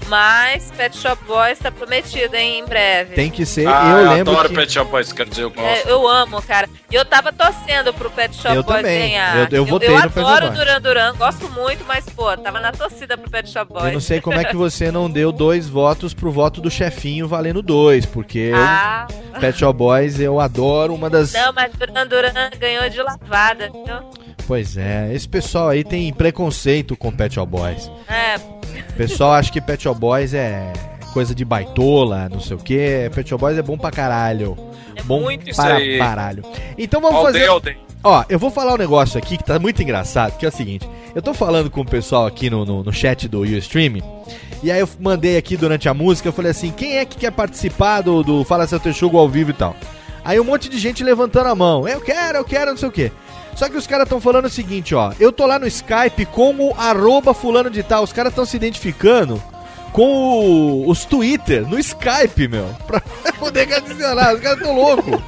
Mas 0.08 0.70
Pet 0.76 0.96
Shop 0.96 1.22
Boys 1.26 1.58
tá 1.58 1.70
prometido, 1.70 2.34
hein, 2.34 2.60
em 2.60 2.64
breve. 2.64 3.14
Tem 3.14 3.30
que 3.30 3.44
ser, 3.44 3.66
Ah, 3.68 3.90
eu 4.02 4.10
lembro 4.14 4.32
adoro 4.32 4.48
que... 4.48 4.54
Pet 4.54 4.72
Shop 4.72 4.90
Boys, 4.90 5.12
quer 5.12 5.26
dizer, 5.28 5.42
eu 5.42 5.50
gosto. 5.50 5.66
É, 5.66 5.82
eu 5.92 6.08
amo, 6.08 6.40
cara. 6.42 6.68
E 6.90 6.94
eu 6.94 7.04
tava 7.04 7.32
torcendo 7.32 7.92
pro 7.92 8.10
Pet 8.10 8.34
Shop 8.34 8.54
Eu 8.56 8.62
Boys 8.62 8.76
também. 8.78 8.98
ganhar. 9.10 9.36
Eu- 9.52 9.58
eu 9.58 9.64
votei 9.66 9.88
eu 9.88 9.94
no 9.96 10.00
Pet 10.02 10.14
Shop 10.14 10.20
adoro 10.20 10.46
o 10.46 10.48
Boys. 10.48 10.58
Duran 10.58 10.80
Duran, 10.80 11.14
gosto 11.16 11.48
muito, 11.50 11.84
mas, 11.86 12.06
pô, 12.06 12.34
tava 12.36 12.58
na 12.60 12.72
torcida 12.72 13.18
pro 13.18 13.30
Pet 13.30 13.50
Shop 13.50 13.70
Boys. 13.72 13.84
Eu 13.86 13.92
não 13.92 14.00
sei 14.00 14.20
como 14.20 14.38
é 14.38 14.44
que 14.44 14.56
você 14.56 14.90
não 14.90 15.10
deu 15.10 15.30
dois 15.30 15.68
votos 15.68 16.14
pro 16.14 16.30
voto 16.32 16.60
do 16.60 16.70
chefinho 16.70 17.28
valendo 17.28 17.60
dois, 17.60 18.06
porque 18.06 18.52
Ah. 18.54 19.06
eu, 19.34 19.40
Pet 19.40 19.58
Shop 19.58 19.76
Boys 19.76 20.18
eu 20.18 20.40
adoro, 20.40 20.94
uma 20.94 21.10
das... 21.10 21.32
Não, 21.34 21.52
mas 21.52 21.70
Duran 21.74 22.06
Duran 22.06 22.50
ganhou 22.58 22.88
de 22.88 23.02
lavada, 23.02 23.68
viu? 23.70 24.10
Pois 24.46 24.78
é, 24.78 25.12
esse 25.12 25.28
pessoal 25.28 25.68
aí 25.68 25.84
tem 25.84 26.10
preconceito 26.14 26.96
com 26.96 27.12
Pet 27.12 27.34
Shop 27.34 27.50
Boys. 27.50 27.90
É, 28.98 29.06
pessoal 29.06 29.32
acha 29.32 29.52
que 29.52 29.60
Pet 29.60 29.82
Shop 29.82 29.98
Boys 29.98 30.34
é 30.34 30.72
coisa 31.12 31.34
de 31.34 31.44
baitola, 31.44 32.28
não 32.28 32.40
sei 32.40 32.56
o 32.56 32.60
que. 32.60 33.10
Pet 33.14 33.28
Shop 33.28 33.40
Boys 33.40 33.56
é 33.56 33.62
bom 33.62 33.78
pra 33.78 33.90
caralho. 33.90 34.56
bom 35.04 35.20
muito 35.20 35.54
para 35.54 35.76
aí. 35.76 35.98
caralho. 35.98 36.44
Então 36.76 37.00
vamos 37.00 37.22
fazer... 37.22 37.48
Ó, 38.02 38.24
eu 38.28 38.38
vou 38.38 38.50
falar 38.50 38.74
um 38.74 38.78
negócio 38.78 39.18
aqui 39.18 39.36
que 39.36 39.42
tá 39.42 39.58
muito 39.58 39.82
engraçado, 39.82 40.38
que 40.38 40.46
é 40.46 40.48
o 40.48 40.52
seguinte. 40.52 40.88
Eu 41.14 41.20
tô 41.20 41.34
falando 41.34 41.68
com 41.68 41.80
o 41.80 41.84
pessoal 41.84 42.26
aqui 42.26 42.48
no, 42.48 42.64
no, 42.64 42.84
no 42.84 42.92
chat 42.92 43.26
do 43.26 43.40
Ustream, 43.40 43.96
e 44.62 44.70
aí 44.70 44.78
eu 44.78 44.88
mandei 45.00 45.36
aqui 45.36 45.56
durante 45.56 45.88
a 45.88 45.94
música, 45.94 46.28
eu 46.28 46.32
falei 46.32 46.52
assim, 46.52 46.70
quem 46.70 46.98
é 46.98 47.04
que 47.04 47.16
quer 47.16 47.32
participar 47.32 48.02
do, 48.02 48.22
do 48.22 48.44
Fala 48.44 48.68
Seu 48.68 48.78
Texugo 48.78 49.18
ao 49.18 49.28
vivo 49.28 49.50
e 49.50 49.54
tal? 49.54 49.74
Aí 50.24 50.38
um 50.38 50.44
monte 50.44 50.68
de 50.68 50.78
gente 50.78 51.02
levantando 51.02 51.48
a 51.48 51.54
mão, 51.54 51.88
eu 51.88 52.00
quero, 52.00 52.38
eu 52.38 52.44
quero, 52.44 52.70
não 52.70 52.78
sei 52.78 52.88
o 52.88 52.92
quê. 52.92 53.10
Só 53.58 53.68
que 53.68 53.76
os 53.76 53.88
caras 53.88 54.04
estão 54.04 54.20
falando 54.20 54.44
o 54.44 54.48
seguinte, 54.48 54.94
ó, 54.94 55.12
eu 55.18 55.32
tô 55.32 55.44
lá 55.44 55.58
no 55.58 55.66
Skype 55.66 56.26
como 56.26 56.72
arroba 56.78 57.34
fulano 57.34 57.68
de 57.68 57.82
tal, 57.82 58.04
os 58.04 58.12
caras 58.12 58.30
estão 58.30 58.46
se 58.46 58.56
identificando 58.56 59.42
com 59.92 60.04
o- 60.84 60.90
os 60.90 61.04
Twitter 61.04 61.66
no 61.66 61.78
Skype, 61.78 62.48
meu, 62.48 62.66
pra 62.86 63.00
poder 63.38 63.72
adicionar, 63.72 64.34
os 64.34 64.40
caras 64.40 64.60
tão 64.60 64.74
loucos. 64.74 65.20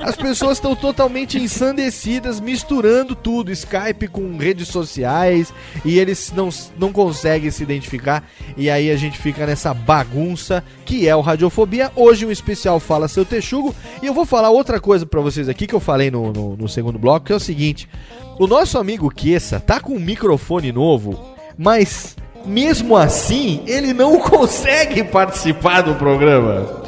As 0.00 0.14
pessoas 0.14 0.58
estão 0.58 0.76
totalmente 0.76 1.36
ensandecidas, 1.38 2.38
misturando 2.40 3.14
tudo, 3.16 3.50
Skype 3.50 4.06
com 4.08 4.36
redes 4.36 4.68
sociais, 4.68 5.52
e 5.84 5.98
eles 5.98 6.32
não, 6.34 6.48
não 6.78 6.92
conseguem 6.92 7.50
se 7.50 7.62
identificar, 7.62 8.22
e 8.56 8.70
aí 8.70 8.90
a 8.90 8.96
gente 8.96 9.18
fica 9.18 9.44
nessa 9.46 9.74
bagunça 9.74 10.62
que 10.84 11.08
é 11.08 11.16
o 11.16 11.20
Radiofobia. 11.20 11.90
Hoje 11.96 12.24
um 12.24 12.30
especial 12.30 12.78
Fala 12.78 13.08
Seu 13.08 13.24
Texugo, 13.24 13.74
e 14.00 14.06
eu 14.06 14.14
vou 14.14 14.24
falar 14.24 14.50
outra 14.50 14.78
coisa 14.80 15.04
pra 15.04 15.20
vocês 15.20 15.48
aqui 15.48 15.66
que 15.66 15.74
eu 15.74 15.80
falei 15.80 16.10
no, 16.10 16.32
no, 16.32 16.56
no 16.56 16.68
segundo 16.68 16.98
bloco, 16.98 17.26
que 17.26 17.32
é 17.32 17.36
o 17.36 17.40
seguinte: 17.40 17.88
o 18.38 18.46
nosso 18.46 18.78
amigo 18.78 19.10
Kessa 19.10 19.58
tá 19.58 19.80
com 19.80 19.94
um 19.94 20.00
microfone 20.00 20.70
novo, 20.70 21.34
mas 21.58 22.14
mesmo 22.46 22.96
assim 22.96 23.62
ele 23.66 23.92
não 23.92 24.18
consegue 24.20 25.04
participar 25.04 25.82
do 25.82 25.94
programa. 25.94 26.86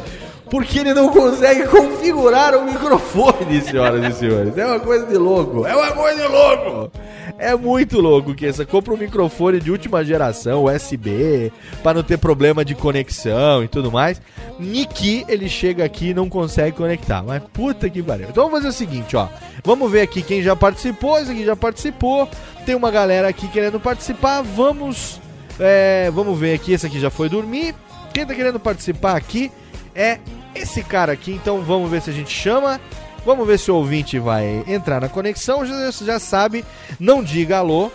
Porque 0.50 0.78
ele 0.78 0.94
não 0.94 1.10
consegue 1.10 1.66
configurar 1.68 2.54
o 2.56 2.64
microfone, 2.64 3.60
senhoras 3.60 4.14
e 4.14 4.18
senhores. 4.18 4.56
É 4.56 4.64
uma 4.64 4.80
coisa 4.80 5.06
de 5.06 5.16
louco. 5.16 5.66
É 5.66 5.76
uma 5.76 5.92
coisa 5.92 6.22
de 6.22 6.28
louco. 6.28 6.90
É 7.38 7.54
muito 7.54 8.00
louco 8.00 8.34
que 8.34 8.46
essa 8.46 8.64
compra 8.64 8.94
um 8.94 8.96
microfone 8.96 9.60
de 9.60 9.70
última 9.70 10.02
geração, 10.04 10.64
USB, 10.64 11.52
para 11.82 11.94
não 11.94 12.02
ter 12.02 12.16
problema 12.16 12.64
de 12.64 12.74
conexão 12.74 13.62
e 13.62 13.68
tudo 13.68 13.92
mais. 13.92 14.20
Niki, 14.58 15.24
ele 15.28 15.48
chega 15.48 15.84
aqui 15.84 16.08
e 16.08 16.14
não 16.14 16.28
consegue 16.28 16.76
conectar. 16.76 17.22
Mas 17.22 17.42
puta 17.52 17.88
que 17.90 18.02
pariu. 18.02 18.28
Então 18.30 18.44
vamos 18.44 18.58
fazer 18.58 18.68
o 18.68 18.72
seguinte, 18.72 19.16
ó. 19.16 19.28
Vamos 19.62 19.90
ver 19.90 20.00
aqui 20.00 20.22
quem 20.22 20.42
já 20.42 20.56
participou. 20.56 21.18
Esse 21.18 21.30
aqui 21.30 21.44
já 21.44 21.54
participou. 21.54 22.28
Tem 22.64 22.74
uma 22.74 22.90
galera 22.90 23.28
aqui 23.28 23.46
querendo 23.48 23.78
participar. 23.78 24.42
Vamos. 24.42 25.20
É, 25.58 26.10
vamos 26.10 26.38
ver 26.38 26.54
aqui. 26.54 26.72
Esse 26.72 26.86
aqui 26.86 27.00
já 27.00 27.10
foi 27.10 27.28
dormir. 27.28 27.74
Quem 28.12 28.26
tá 28.26 28.34
querendo 28.34 28.60
participar 28.60 29.16
aqui 29.16 29.50
é 29.94 30.18
esse 30.54 30.82
cara 30.82 31.12
aqui. 31.12 31.32
Então 31.32 31.62
vamos 31.62 31.90
ver 31.90 32.02
se 32.02 32.10
a 32.10 32.12
gente 32.12 32.30
chama. 32.30 32.80
Vamos 33.24 33.46
ver 33.46 33.58
se 33.58 33.70
o 33.70 33.74
ouvinte 33.74 34.18
vai 34.18 34.64
entrar 34.66 35.00
na 35.00 35.08
conexão. 35.08 35.66
Já, 35.66 35.90
já 35.90 36.18
sabe, 36.18 36.64
não 36.98 37.22
diga 37.22 37.58
alô. 37.58 37.90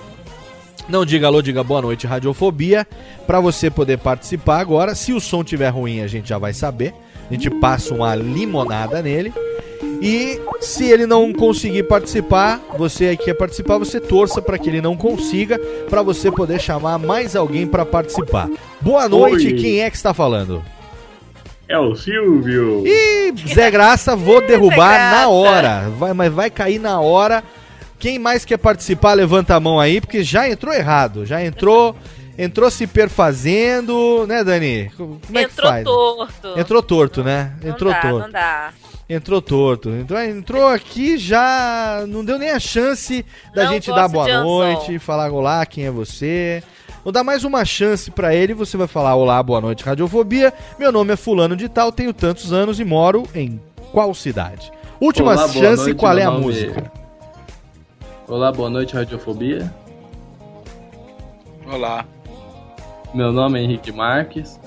Não 0.87 1.05
diga 1.05 1.27
alô, 1.27 1.41
diga 1.41 1.63
boa 1.63 1.81
noite, 1.81 2.05
Radiofobia. 2.05 2.85
Pra 3.25 3.39
você 3.39 3.69
poder 3.69 3.97
participar 3.97 4.59
agora. 4.59 4.93
Se 4.93 5.13
o 5.13 5.19
som 5.19 5.43
tiver 5.43 5.69
ruim, 5.69 6.01
a 6.01 6.07
gente 6.07 6.27
já 6.27 6.37
vai 6.37 6.53
saber. 6.53 6.93
A 7.29 7.33
gente 7.33 7.49
passa 7.49 7.93
uma 7.93 8.13
limonada 8.15 9.01
nele. 9.01 9.33
E 10.05 10.37
se 10.59 10.83
ele 10.91 11.05
não 11.07 11.31
conseguir 11.31 11.83
participar, 11.83 12.59
você 12.77 13.05
aí 13.05 13.17
que 13.17 13.23
quer 13.23 13.35
participar, 13.35 13.77
você 13.77 14.01
torça 14.01 14.41
para 14.41 14.57
que 14.57 14.69
ele 14.69 14.81
não 14.81 14.97
consiga, 14.97 15.57
para 15.89 16.01
você 16.01 16.29
poder 16.29 16.59
chamar 16.59 16.97
mais 16.99 17.37
alguém 17.37 17.65
para 17.65 17.85
participar. 17.85 18.49
Boa 18.81 19.07
noite, 19.07 19.47
Oi. 19.47 19.53
quem 19.53 19.79
é 19.81 19.89
que 19.89 19.95
está 19.95 20.13
falando? 20.13 20.61
É 21.69 21.79
o 21.79 21.95
Silvio. 21.95 22.83
Ih, 22.85 23.33
Zé 23.53 23.71
Graça, 23.71 24.13
vou 24.13 24.41
derrubar 24.45 24.91
Zé 24.91 24.97
na 24.99 25.09
Graça. 25.11 25.29
hora. 25.29 25.89
Vai, 25.97 26.11
mas 26.11 26.33
vai 26.33 26.49
cair 26.49 26.79
na 26.79 26.99
hora. 26.99 27.41
Quem 27.97 28.19
mais 28.19 28.43
quer 28.43 28.57
participar, 28.57 29.13
levanta 29.13 29.55
a 29.55 29.59
mão 29.61 29.79
aí, 29.79 30.01
porque 30.01 30.21
já 30.21 30.49
entrou 30.49 30.73
errado. 30.73 31.25
Já 31.25 31.41
entrou 31.41 31.95
Entrou 32.35 32.69
se 32.71 32.87
perfazendo, 32.87 34.25
né, 34.27 34.43
Dani? 34.43 34.91
Como 34.97 35.19
é 35.35 35.45
que 35.45 35.51
Entrou 35.51 35.69
faz? 35.69 35.83
torto. 35.83 36.59
Entrou 36.59 36.81
torto, 36.81 37.23
né? 37.23 37.53
Não 37.61 37.69
Entrou 37.69 37.93
dá, 37.93 38.01
torto. 38.01 38.19
não 38.19 38.31
dá. 38.31 38.73
Entrou 39.13 39.41
torto. 39.41 39.89
Entrou, 39.89 40.19
entrou 40.19 40.67
aqui 40.67 41.17
já. 41.19 42.03
Não 42.07 42.25
deu 42.25 42.39
nem 42.39 42.49
a 42.49 42.59
chance 42.59 43.23
da 43.53 43.65
Não 43.65 43.73
gente 43.73 43.91
dar 43.91 44.07
boa 44.07 44.41
noite, 44.41 44.97
falar 44.97 45.31
olá, 45.31 45.63
quem 45.67 45.85
é 45.85 45.91
você. 45.91 46.63
Vou 47.03 47.13
dar 47.13 47.23
mais 47.23 47.43
uma 47.43 47.63
chance 47.63 48.09
pra 48.09 48.33
ele. 48.33 48.55
Você 48.55 48.75
vai 48.75 48.87
falar 48.87 49.15
olá, 49.15 49.41
boa 49.43 49.61
noite, 49.61 49.83
Radiofobia. 49.83 50.51
Meu 50.79 50.91
nome 50.91 51.13
é 51.13 51.15
Fulano 51.15 51.55
de 51.55 51.69
Tal, 51.69 51.91
tenho 51.91 52.11
tantos 52.11 52.51
anos 52.51 52.79
e 52.79 52.85
moro 52.85 53.27
em 53.35 53.61
qual 53.91 54.15
cidade? 54.15 54.71
Última 54.99 55.33
Olá, 55.33 55.47
chance, 55.47 55.83
noite, 55.83 55.95
qual 55.95 56.17
é 56.17 56.23
a 56.23 56.31
nome 56.31 56.45
música? 56.45 56.91
Olá, 58.27 58.51
boa 58.51 58.69
noite, 58.69 58.95
Radiofobia. 58.95 59.71
Olá. 61.71 62.03
Meu 63.13 63.31
nome 63.31 63.59
é 63.59 63.63
Henrique 63.63 63.91
Marques 63.91 64.59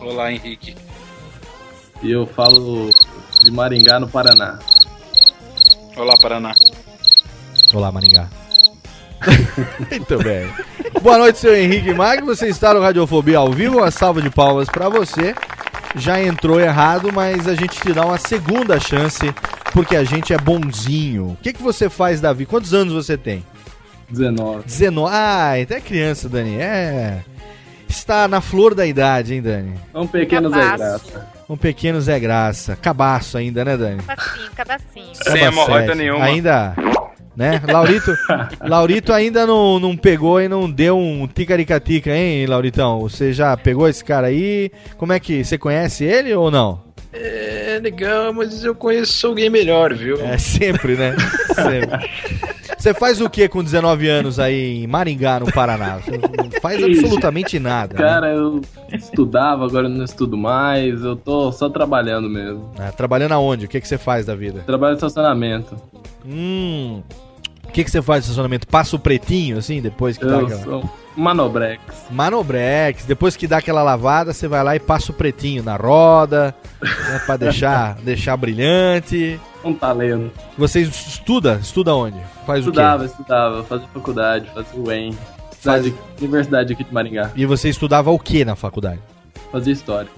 Olá, 0.00 0.32
Henrique. 0.32 0.74
E 2.02 2.10
eu 2.10 2.26
falo 2.26 2.90
de 3.42 3.50
Maringá, 3.50 3.98
no 3.98 4.08
Paraná. 4.08 4.58
Olá, 5.96 6.16
Paraná. 6.20 6.52
Olá, 7.74 7.90
Maringá. 7.90 8.28
Muito 9.90 10.18
bem. 10.18 10.48
Boa 11.02 11.18
noite, 11.18 11.38
seu 11.38 11.56
Henrique 11.56 11.92
Mag. 11.92 12.22
Você 12.22 12.48
está 12.48 12.72
no 12.72 12.80
Radiofobia 12.80 13.38
ao 13.38 13.52
vivo. 13.52 13.78
Uma 13.78 13.90
salva 13.90 14.22
de 14.22 14.30
palmas 14.30 14.68
pra 14.68 14.88
você. 14.88 15.34
Já 15.96 16.22
entrou 16.22 16.60
errado, 16.60 17.10
mas 17.12 17.48
a 17.48 17.54
gente 17.54 17.80
te 17.80 17.92
dá 17.92 18.04
uma 18.04 18.18
segunda 18.18 18.78
chance 18.78 19.34
porque 19.72 19.96
a 19.96 20.04
gente 20.04 20.32
é 20.32 20.38
bonzinho. 20.38 21.32
O 21.32 21.36
que, 21.42 21.52
que 21.52 21.62
você 21.62 21.88
faz, 21.88 22.20
Davi? 22.20 22.46
Quantos 22.46 22.72
anos 22.72 22.92
você 22.92 23.16
tem? 23.16 23.44
19. 24.10 24.64
19. 24.64 25.14
Ah, 25.14 25.54
até 25.60 25.80
criança, 25.80 26.28
Dani. 26.28 26.56
É. 26.56 27.24
Está 27.88 28.28
na 28.28 28.40
flor 28.40 28.74
da 28.74 28.86
idade, 28.86 29.34
hein, 29.34 29.42
Dani? 29.42 29.74
Um 29.94 30.06
pequeno 30.06 30.48
Zé 30.50 30.56
Cabaço. 30.56 30.78
Graça. 31.10 31.37
Um 31.48 31.56
pequeno 31.56 32.00
Zé 32.00 32.20
Graça. 32.20 32.76
Cabaço 32.76 33.38
ainda, 33.38 33.64
né, 33.64 33.76
Dani? 33.76 34.02
Cabacinho, 34.02 34.50
cabacinho. 34.54 35.14
Sem 35.14 35.42
hemorroida 35.44 35.86
sete. 35.86 35.98
nenhuma. 35.98 36.24
Ainda, 36.24 36.74
né? 37.34 37.62
Laurito, 37.66 38.12
Laurito 38.60 39.12
ainda 39.12 39.46
não, 39.46 39.78
não 39.78 39.96
pegou 39.96 40.40
e 40.40 40.48
não 40.48 40.70
deu 40.70 40.98
um 40.98 41.26
ticaricatica, 41.26 42.10
hein, 42.10 42.46
Lauritão? 42.46 43.00
Você 43.00 43.32
já 43.32 43.56
pegou 43.56 43.88
esse 43.88 44.04
cara 44.04 44.26
aí? 44.26 44.70
Como 44.96 45.12
é 45.12 45.20
que, 45.20 45.42
você 45.44 45.56
conhece 45.56 46.04
ele 46.04 46.34
ou 46.34 46.50
não? 46.50 46.82
É 47.12 47.80
legal, 47.82 48.32
mas 48.34 48.64
eu 48.64 48.74
conheço 48.74 49.26
alguém 49.26 49.48
melhor, 49.48 49.94
viu? 49.94 50.20
É 50.20 50.36
sempre, 50.36 50.96
né? 50.96 51.14
Sempre. 51.54 52.10
Você 52.78 52.94
faz 52.94 53.20
o 53.20 53.28
que 53.28 53.48
com 53.48 53.62
19 53.62 54.08
anos 54.08 54.38
aí 54.38 54.84
em 54.84 54.86
Maringá, 54.86 55.40
no 55.40 55.50
Paraná? 55.52 55.96
Você 55.98 56.12
não 56.12 56.60
faz 56.62 56.82
absolutamente 56.82 57.58
nada. 57.58 57.94
né? 57.94 58.00
Cara, 58.00 58.28
eu 58.32 58.60
estudava, 58.92 59.64
agora 59.64 59.86
eu 59.86 59.90
não 59.90 60.04
estudo 60.04 60.36
mais. 60.36 61.02
Eu 61.02 61.16
tô 61.16 61.50
só 61.50 61.68
trabalhando 61.68 62.28
mesmo. 62.30 62.70
É, 62.78 62.90
trabalhando 62.92 63.32
aonde? 63.32 63.66
O 63.66 63.68
que, 63.68 63.80
que 63.80 63.88
você 63.88 63.98
faz 63.98 64.24
da 64.26 64.34
vida? 64.36 64.60
Trabalho 64.60 64.92
em 64.92 64.94
estacionamento. 64.94 65.74
Hum. 66.24 67.02
O 67.68 67.72
que, 67.72 67.84
que 67.84 67.90
você 67.90 68.00
faz 68.02 68.20
no 68.24 68.30
estacionamento? 68.30 68.66
Passa 68.66 68.96
o 68.96 68.98
pretinho, 68.98 69.58
assim, 69.58 69.80
depois 69.80 70.16
que 70.18 70.24
dá 70.24 70.32
Eu 70.38 70.46
aquela... 70.46 70.62
sou 70.62 70.90
Manobrex. 71.16 71.80
Manobrex, 72.10 73.04
depois 73.04 73.36
que 73.36 73.46
dá 73.46 73.58
aquela 73.58 73.82
lavada, 73.82 74.32
você 74.32 74.48
vai 74.48 74.62
lá 74.64 74.74
e 74.76 74.80
passa 74.80 75.10
o 75.12 75.14
pretinho 75.14 75.62
na 75.62 75.76
roda, 75.76 76.54
né, 76.80 77.20
pra 77.26 77.36
deixar, 77.36 77.94
deixar 78.02 78.36
brilhante. 78.36 79.38
Um 79.64 79.74
talento. 79.74 80.32
Você 80.56 80.80
estuda? 80.80 81.58
Estuda 81.60 81.94
onde? 81.94 82.18
Faz 82.46 82.60
Estudava, 82.60 83.04
o 83.04 83.06
quê? 83.06 83.12
estudava. 83.12 83.64
Fazia 83.64 83.88
faculdade, 83.92 84.50
fazia 84.54 84.80
o 84.80 84.86
UEM. 84.88 85.18
Faz- 85.60 85.92
Universidade 86.20 86.72
aqui 86.72 86.84
de 86.84 86.94
Maringá. 86.94 87.30
E 87.34 87.44
você 87.44 87.68
estudava 87.68 88.10
o 88.10 88.18
que 88.18 88.44
na 88.44 88.54
faculdade? 88.56 89.00
Fazia 89.50 89.72
história. 89.72 90.08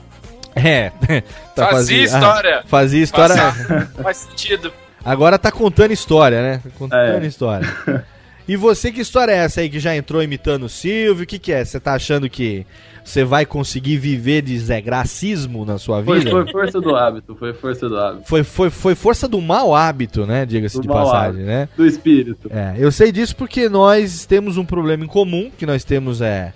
É. 0.54 0.90
tá 1.56 1.68
Fazia 1.68 2.02
história. 2.04 2.58
Ah, 2.58 2.62
fazia 2.68 3.02
história. 3.02 3.36
Faz, 3.36 3.88
faz 4.02 4.16
sentido. 4.18 4.72
Agora 5.04 5.38
tá 5.38 5.50
contando 5.50 5.92
história, 5.92 6.42
né? 6.42 6.62
Contando 6.78 7.24
É. 7.24 7.26
história. 7.26 7.68
E 8.48 8.56
você, 8.56 8.90
que 8.90 9.00
história 9.00 9.30
é 9.30 9.36
essa 9.36 9.60
aí 9.60 9.70
que 9.70 9.78
já 9.78 9.94
entrou 9.94 10.20
imitando 10.20 10.64
o 10.64 10.68
Silvio? 10.68 11.22
O 11.22 11.26
que, 11.26 11.38
que 11.38 11.52
é? 11.52 11.64
Você 11.64 11.78
tá 11.78 11.92
achando 11.94 12.28
que 12.28 12.66
você 13.04 13.22
vai 13.22 13.46
conseguir 13.46 13.96
viver 13.96 14.42
de 14.42 14.58
Zé 14.58 14.80
Gracismo 14.80 15.64
na 15.64 15.78
sua 15.78 16.02
Foi, 16.02 16.18
vida? 16.18 16.32
foi 16.32 16.50
força 16.50 16.80
do 16.80 16.96
hábito, 16.96 17.36
foi 17.36 17.52
força 17.52 17.88
do 17.88 17.96
hábito. 17.96 18.24
Foi, 18.26 18.42
foi, 18.42 18.68
foi 18.70 18.94
força 18.96 19.28
do 19.28 19.40
mau 19.40 19.72
hábito, 19.72 20.26
né? 20.26 20.44
Diga-se 20.44 20.80
de 20.80 20.88
passagem, 20.88 21.42
hábito. 21.42 21.46
né? 21.46 21.68
Do 21.76 21.86
espírito. 21.86 22.50
É, 22.52 22.74
eu 22.76 22.90
sei 22.90 23.12
disso 23.12 23.36
porque 23.36 23.68
nós 23.68 24.26
temos 24.26 24.56
um 24.56 24.64
problema 24.64 25.04
em 25.04 25.08
comum, 25.08 25.48
que 25.56 25.64
nós 25.64 25.84
temos 25.84 26.20
é, 26.20 26.52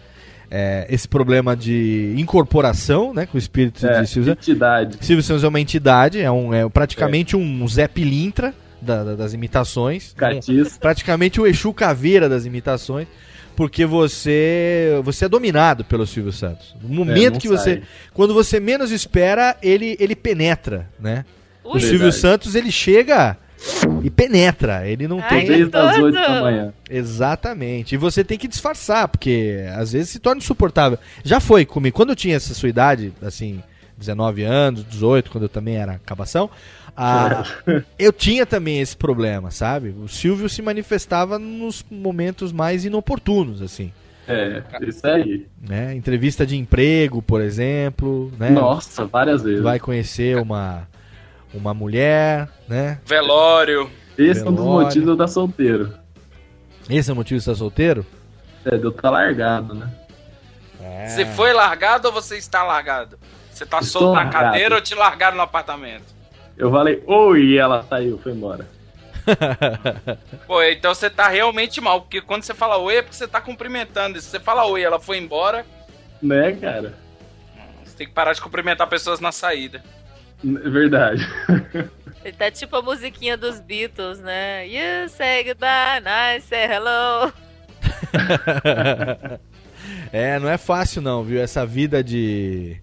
é, 0.56 0.86
esse 0.88 1.08
problema 1.08 1.56
de 1.56 2.14
incorporação, 2.16 3.12
né? 3.12 3.26
Com 3.26 3.36
o 3.36 3.38
espírito 3.38 3.84
É, 3.84 4.02
de 4.02 4.06
Silvio. 4.08 4.32
entidade. 4.34 4.98
Silvio 5.00 5.22
Santos 5.22 5.42
é 5.42 5.48
uma 5.48 5.60
entidade, 5.60 6.20
é, 6.20 6.30
um, 6.30 6.54
é 6.54 6.68
praticamente 6.68 7.36
um 7.36 7.66
Zé 7.66 7.88
Pilintra 7.88 8.54
da- 8.80 9.02
da- 9.02 9.14
das 9.16 9.32
imitações. 9.32 10.14
Um- 10.48 10.78
praticamente 10.78 11.40
o 11.40 11.46
Exu 11.46 11.72
Caveira 11.72 12.28
das 12.28 12.44
imitações. 12.46 13.08
Porque 13.56 13.86
você 13.86 15.00
você 15.04 15.26
é 15.26 15.28
dominado 15.28 15.84
pelo 15.84 16.04
Silvio 16.06 16.32
Santos. 16.32 16.74
No 16.82 16.88
momento 17.04 17.34
não 17.34 17.38
que 17.40 17.46
você. 17.48 17.74
sai. 17.74 17.82
Quando 18.12 18.34
você 18.34 18.58
menos 18.58 18.90
espera, 18.90 19.56
ele, 19.62 19.96
ele 20.00 20.16
penetra, 20.16 20.88
né? 20.98 21.24
O. 21.62 21.78
Silvio 21.78 21.98
Verdade. 21.98 22.16
Santos, 22.16 22.54
ele 22.56 22.70
chega 22.72 23.36
e 24.02 24.10
penetra. 24.10 24.86
Ele 24.88 25.08
não 25.08 25.20
Ai, 25.20 25.28
tem. 25.28 25.46
Desde 25.46 25.76
as 25.76 25.84
gostoso. 25.84 26.04
8 26.04 26.14
da 26.14 26.40
manhã. 26.40 26.74
Exatamente. 26.88 27.94
E 27.94 27.98
você 27.98 28.22
tem 28.24 28.38
que 28.38 28.48
disfarçar, 28.48 29.08
porque 29.08 29.64
às 29.74 29.92
vezes 29.92 30.10
se 30.10 30.18
torna 30.18 30.38
insuportável. 30.38 30.98
Já 31.22 31.40
foi 31.40 31.64
comigo. 31.64 31.96
Quando 31.96 32.10
eu 32.10 32.16
tinha 32.16 32.36
essa 32.36 32.54
sua 32.54 32.68
idade, 32.68 33.12
assim, 33.22 33.62
19 33.96 34.42
anos, 34.42 34.84
18, 34.88 35.30
quando 35.30 35.44
eu 35.44 35.48
também 35.48 35.76
era 35.76 36.00
cabação, 36.04 36.50
ah, 36.96 37.44
eu 37.98 38.12
tinha 38.12 38.46
também 38.46 38.80
esse 38.80 38.96
problema, 38.96 39.50
sabe? 39.50 39.90
O 39.90 40.08
Silvio 40.08 40.48
se 40.48 40.62
manifestava 40.62 41.38
nos 41.38 41.84
momentos 41.90 42.52
mais 42.52 42.84
inoportunos, 42.84 43.62
assim. 43.62 43.92
É, 44.26 44.62
isso 44.82 45.06
aí. 45.06 45.46
Né? 45.60 45.94
Entrevista 45.94 46.46
de 46.46 46.56
emprego, 46.56 47.20
por 47.20 47.40
exemplo, 47.42 48.32
né? 48.38 48.50
Nossa, 48.50 49.04
várias 49.04 49.42
vezes. 49.42 49.62
Vai 49.62 49.78
conhecer 49.78 50.38
uma, 50.38 50.88
uma 51.54 51.72
mulher, 51.74 52.48
né? 52.68 53.00
Velório. 53.04 53.90
Esse 54.18 54.40
é 54.40 54.44
um 54.44 54.52
dos 54.52 54.64
Velório. 54.64 54.84
motivos 54.86 55.04
de 55.04 55.08
eu 55.10 55.14
estar 55.14 55.28
solteiro. 55.28 55.94
Esse 56.88 57.10
é 57.10 57.12
o 57.12 57.16
motivo 57.16 57.38
de 57.38 57.42
estar 57.42 57.54
solteiro? 57.54 58.06
É, 58.64 58.76
de 58.76 58.84
eu 58.84 58.90
estar 58.90 59.10
largado, 59.10 59.74
né? 59.74 59.90
É. 60.80 61.06
Você 61.06 61.24
foi 61.26 61.52
largado 61.52 62.08
ou 62.08 62.14
você 62.14 62.36
está 62.36 62.62
largado? 62.62 63.18
Você 63.50 63.64
tá 63.64 63.78
Estou 63.80 64.02
solto 64.02 64.14
na 64.16 64.22
largado. 64.24 64.44
cadeira 64.46 64.74
ou 64.74 64.80
te 64.80 64.94
largaram 64.94 65.36
no 65.36 65.42
apartamento? 65.42 66.04
Eu 66.56 66.70
falei, 66.70 67.02
oi, 67.06 67.40
e 67.44 67.56
ela 67.58 67.82
saiu, 67.88 68.18
foi 68.18 68.32
embora. 68.32 68.66
Pô, 70.46 70.62
então 70.62 70.94
você 70.94 71.08
tá 71.08 71.28
realmente 71.28 71.80
mal, 71.80 72.02
porque 72.02 72.20
quando 72.20 72.42
você 72.42 72.52
fala 72.54 72.76
oi 72.76 72.96
é 72.96 73.02
porque 73.02 73.16
você 73.16 73.26
tá 73.26 73.40
cumprimentando. 73.40 74.18
E 74.18 74.20
se 74.20 74.28
você 74.28 74.38
fala 74.40 74.64
oi 74.66 74.82
ela 74.82 75.00
foi 75.00 75.18
embora, 75.18 75.64
Né, 76.22 76.52
cara? 76.52 76.94
você 77.84 77.96
tem 77.96 78.06
que 78.06 78.12
parar 78.12 78.32
de 78.32 78.40
cumprimentar 78.42 78.86
pessoas 78.88 79.20
na 79.20 79.32
saída. 79.32 79.82
É 80.44 80.68
verdade. 80.68 81.26
Ele 82.24 82.36
tá 82.36 82.50
tipo 82.50 82.76
a 82.76 82.82
musiquinha 82.82 83.36
dos 83.36 83.60
Beatles, 83.60 84.18
né? 84.20 84.66
You 84.66 85.08
say 85.08 85.44
goodbye, 85.44 86.02
I 86.06 86.40
say 86.40 86.64
hello. 86.64 87.32
é, 90.12 90.38
não 90.38 90.48
é 90.48 90.56
fácil 90.56 91.02
não, 91.02 91.22
viu? 91.22 91.40
Essa 91.40 91.66
vida 91.66 92.02
de 92.02 92.76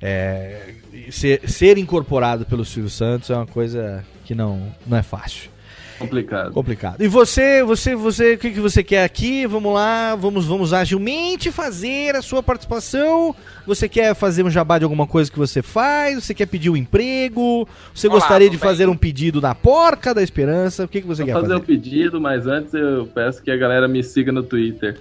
é, 0.00 0.74
ser, 1.10 1.48
ser 1.48 1.78
incorporado 1.78 2.44
pelo 2.44 2.64
Silvio 2.64 2.90
Santos 2.90 3.30
é 3.30 3.34
uma 3.34 3.46
coisa 3.46 4.04
que 4.24 4.34
não, 4.34 4.74
não 4.86 4.96
é 4.96 5.02
fácil. 5.02 5.50
Complicado. 5.98 6.52
Complicado. 6.52 7.00
E 7.00 7.08
você, 7.08 7.62
você, 7.62 7.94
você, 7.94 8.34
o 8.34 8.38
que, 8.38 8.50
que 8.50 8.60
você 8.60 8.82
quer 8.82 9.04
aqui? 9.04 9.46
Vamos 9.46 9.72
lá, 9.72 10.14
vamos, 10.14 10.44
vamos 10.46 10.72
agilmente 10.72 11.50
fazer 11.50 12.14
a 12.14 12.22
sua 12.22 12.42
participação. 12.42 13.34
Você 13.66 13.88
quer 13.88 14.14
fazer 14.14 14.42
um 14.42 14.50
jabá 14.50 14.78
de 14.78 14.84
alguma 14.84 15.06
coisa 15.06 15.30
que 15.30 15.38
você 15.38 15.62
faz? 15.62 16.22
Você 16.24 16.34
quer 16.34 16.46
pedir 16.46 16.70
um 16.70 16.76
emprego? 16.76 17.66
Você 17.94 18.08
Olá, 18.08 18.16
gostaria 18.18 18.50
de 18.50 18.56
bem? 18.56 18.68
fazer 18.68 18.88
um 18.88 18.96
pedido 18.96 19.40
na 19.40 19.54
porca 19.54 20.14
da 20.14 20.22
esperança? 20.22 20.84
O 20.84 20.88
que, 20.88 21.00
que 21.00 21.06
você 21.06 21.22
Vou 21.22 21.26
quer 21.28 21.32
fazer 21.40 21.46
fazer? 21.48 21.62
o 21.62 21.64
pedido, 21.66 22.20
mas 22.20 22.46
antes 22.46 22.74
eu 22.74 23.06
peço 23.14 23.42
que 23.42 23.50
a 23.50 23.56
galera 23.56 23.88
me 23.88 24.02
siga 24.04 24.30
no 24.30 24.42
Twitter. 24.42 24.98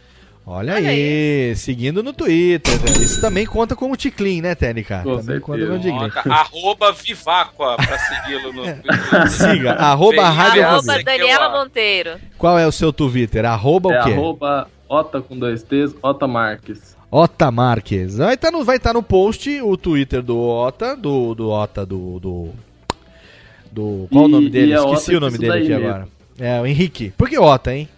Olha 0.48 0.76
aí, 0.76 1.56
seguindo 1.56 2.04
no 2.04 2.14
Twitter. 2.14 2.74
né? 2.80 3.04
Isso 3.04 3.20
também 3.20 3.48
conta 3.48 3.76
como 3.76 3.98
ticlin, 3.98 4.42
né, 4.42 4.54
Técnica? 4.54 5.02
Com 5.02 5.18
Também 5.18 5.40
conta 5.40 5.66
certeza. 5.66 5.90
como 5.92 6.10
ticlin. 6.12 6.32
Arroba 6.32 6.92
Viváqua 6.92 7.76
pra 7.78 7.98
segui-lo 7.98 8.54
no 8.54 8.62
Twitter. 8.82 9.28
Siga, 9.32 9.72
arroba 9.74 10.30
Rádio 10.30 10.62
Arroba 10.64 10.78
Arroba 10.78 10.94
Fobia. 10.94 11.04
Daniela. 11.04 11.50
Monteiro. 11.50 12.12
Qual 12.38 12.60
é 12.60 12.68
o 12.68 12.72
seu 12.72 12.94
Twitter? 12.94 13.44
Arroba 13.44 13.92
é 13.94 14.00
o 14.00 14.04
quê? 14.04 14.12
arroba 14.14 14.68
Ota 14.88 15.20
com 15.20 15.36
dois 15.38 15.64
T's, 15.64 15.96
Ota 16.04 16.28
Marques. 16.28 16.96
Ota 17.10 17.50
Marques. 17.50 18.18
Vai 18.18 18.36
estar 18.36 18.52
no, 18.52 18.64
vai 18.64 18.78
tá 18.78 18.94
no 18.94 19.02
post 19.02 19.50
o 19.62 19.76
Twitter 19.76 20.22
do 20.22 20.38
Ota, 20.40 20.96
do, 20.96 21.34
do 21.34 21.50
Ota, 21.50 21.84
do, 21.84 22.20
do. 22.20 22.50
do- 23.72 24.08
Qual 24.12 24.26
o 24.26 24.28
E- 24.28 24.32
nome 24.32 24.50
dele? 24.52 24.74
é 24.74 24.76
Esqueci 24.76 25.10
Ota 25.16 25.18
o 25.18 25.20
nome 25.22 25.38
dele 25.40 25.54
aqui 25.54 25.70
mesmo. 25.70 25.88
agora. 25.88 26.08
É, 26.40 26.62
o 26.62 26.68
Henrique. 26.68 27.12
Por 27.18 27.28
que 27.30 27.40
Ota, 27.40 27.74
hein? 27.74 27.90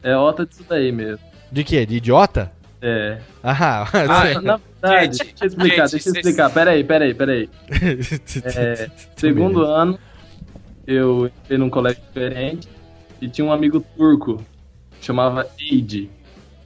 É 0.00 0.16
Ota 0.16 0.46
disso 0.46 0.64
daí 0.68 0.92
mesmo. 0.92 1.26
De 1.50 1.64
quê? 1.64 1.84
De 1.86 1.96
idiota? 1.96 2.52
É. 2.80 3.18
Ah, 3.42 3.86
Ah, 3.92 4.40
na 4.40 4.60
verdade, 4.82 5.16
Gente, 5.18 5.24
deixa 5.24 5.44
eu 5.44 5.46
explicar, 5.48 5.86
gente, 5.88 5.90
deixa 6.04 6.08
eu 6.08 6.14
explicar. 6.14 6.50
Peraí, 6.50 6.84
peraí, 6.84 7.14
peraí. 7.14 7.48
É, 8.44 8.90
segundo 9.16 9.62
ano, 9.64 9.98
eu 10.86 11.26
entrei 11.26 11.58
num 11.58 11.68
colégio 11.70 12.00
diferente 12.06 12.68
e 13.20 13.28
tinha 13.28 13.44
um 13.44 13.52
amigo 13.52 13.80
turco, 13.96 14.42
chamava 15.00 15.46
Eid. 15.58 16.08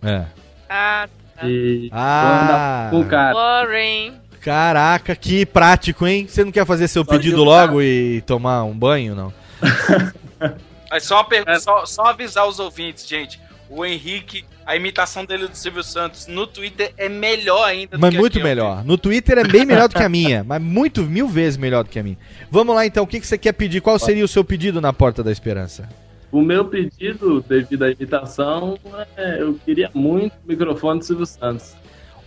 É. 0.03 0.25
Ah, 0.69 1.09
E 1.45 1.89
Ah. 1.93 2.89
com 2.91 3.01
o 3.01 3.07
cara. 3.07 3.33
boring. 3.33 4.15
Caraca, 4.41 5.15
que 5.17 5.47
prático, 5.47 6.07
hein? 6.07 6.27
Você 6.29 6.45
não 6.45 6.51
quer 6.53 6.67
fazer 6.67 6.89
seu 6.89 7.05
Só 7.05 7.11
pedido 7.13 7.43
logo 7.45 7.81
e 7.81 8.21
tomar 8.23 8.65
um 8.65 8.77
banho, 8.77 9.15
não? 9.15 9.33
Mas 10.91 11.05
só, 11.05 11.17
uma 11.19 11.25
pergunta, 11.25 11.59
só, 11.61 11.87
só 11.87 12.03
avisar 12.07 12.47
os 12.47 12.59
ouvintes, 12.59 13.09
gente. 13.09 13.41
O 13.75 13.87
Henrique, 13.87 14.45
a 14.67 14.77
imitação 14.77 15.25
dele 15.25 15.49
do 15.49 15.57
Silvio 15.57 15.83
Santos 15.83 16.27
no 16.27 16.47
Twitter 16.47 16.93
é 16.99 17.09
melhor 17.09 17.65
ainda 17.67 17.97
Mas 17.97 18.11
que 18.11 18.19
muito 18.19 18.37
aqui, 18.37 18.45
melhor. 18.45 18.85
No 18.85 18.99
Twitter 18.99 19.39
é 19.39 19.45
bem 19.45 19.65
melhor 19.65 19.89
do 19.89 19.95
que 19.95 20.03
a 20.03 20.11
minha, 20.11 20.45
mas 20.47 20.61
muito, 20.61 21.03
mil 21.05 21.27
vezes 21.27 21.57
melhor 21.57 21.83
do 21.83 21.89
que 21.89 21.99
a 21.99 22.03
minha. 22.03 22.19
Vamos 22.51 22.75
lá 22.75 22.85
então, 22.85 23.03
o 23.03 23.07
que, 23.07 23.19
que 23.19 23.27
você 23.27 23.39
quer 23.39 23.53
pedir? 23.53 23.81
Qual 23.81 23.99
seria 23.99 24.23
o 24.23 24.29
seu 24.29 24.45
pedido 24.45 24.79
na 24.79 24.93
Porta 24.93 25.23
da 25.23 25.33
Esperança? 25.33 25.89
O 26.31 26.43
meu 26.43 26.67
pedido, 26.67 27.43
devido 27.49 27.85
à 27.85 27.91
imitação, 27.91 28.79
é, 29.17 29.41
eu 29.41 29.59
queria 29.65 29.91
muito 29.95 30.35
o 30.35 30.49
microfone 30.49 30.99
do 30.99 31.05
Silvio 31.07 31.27
Santos. 31.27 31.75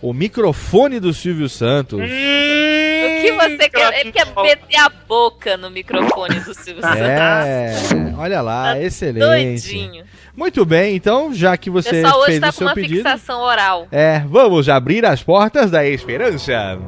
O 0.02 0.12
microfone 0.12 0.98
do 0.98 1.14
Silvio 1.14 1.48
Santos. 1.48 1.98
O 1.98 2.02
que 3.26 3.56
você 3.58 3.68
quer? 3.68 4.00
Ele 4.00 4.12
quer 4.12 4.26
meter 4.26 4.76
a 4.78 4.88
boca 4.88 5.56
no 5.56 5.70
microfone 5.70 6.40
do 6.40 6.54
Silvio 6.54 6.82
Santos. 6.82 7.00
É, 7.00 7.74
olha 8.18 8.40
lá, 8.40 8.78
excelente. 8.78 9.20
Doidinho. 9.20 10.04
Muito 10.36 10.64
bem, 10.66 10.94
então, 10.96 11.32
já 11.32 11.56
que 11.56 11.70
você 11.70 11.90
pessoal 11.90 12.18
hoje 12.20 12.26
fez 12.26 12.40
tá 12.40 12.48
o 12.48 12.52
com 12.52 12.58
seu 12.58 12.66
uma 12.66 12.74
pedido. 12.74 12.96
fixação 12.96 13.40
oral. 13.40 13.88
É, 13.90 14.20
vamos 14.26 14.68
abrir 14.68 15.04
as 15.06 15.22
portas 15.22 15.70
da 15.70 15.84
esperança. 15.86 16.78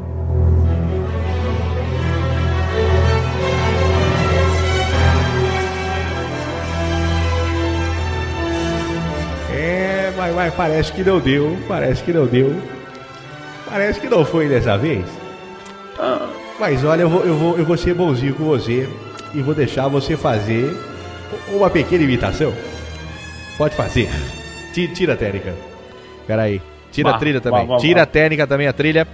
É, 9.53 10.13
mas, 10.17 10.35
mas 10.35 10.55
parece 10.55 10.93
que 10.93 11.03
não 11.03 11.19
deu, 11.19 11.57
parece 11.67 12.03
que 12.03 12.13
não 12.13 12.27
deu. 12.27 12.55
Parece 13.69 14.01
que 14.01 14.09
não 14.09 14.25
foi 14.25 14.49
dessa 14.49 14.77
vez. 14.77 15.05
Mas 16.59 16.85
olha, 16.85 17.03
eu 17.03 17.09
vou, 17.09 17.25
eu, 17.25 17.35
vou, 17.37 17.59
eu 17.59 17.65
vou 17.65 17.77
ser 17.77 17.95
bonzinho 17.95 18.35
com 18.35 18.45
você 18.45 18.89
e 19.35 19.41
vou 19.43 19.55
deixar 19.55 19.87
você 19.89 20.17
fazer 20.17 20.73
uma 21.53 21.71
pequena 21.71 22.03
imitação. 22.05 22.53
Pode 23.57 23.75
fazer. 23.77 24.09
Ti- 24.73 24.89
Tira 24.89 25.15
a 25.15 25.17
técnica. 25.17 25.55
Pera 26.27 26.43
aí. 26.43 26.61
Tira 26.91 27.11
a 27.11 27.13
Vá, 27.13 27.19
trilha 27.19 27.41
também. 27.41 27.67
vá, 27.67 27.77
Tira 27.79 27.97
vá. 28.01 28.03
a 28.03 28.07
técnica 28.07 28.47
também, 28.47 28.67
a 28.67 28.73
trilha. 28.73 29.07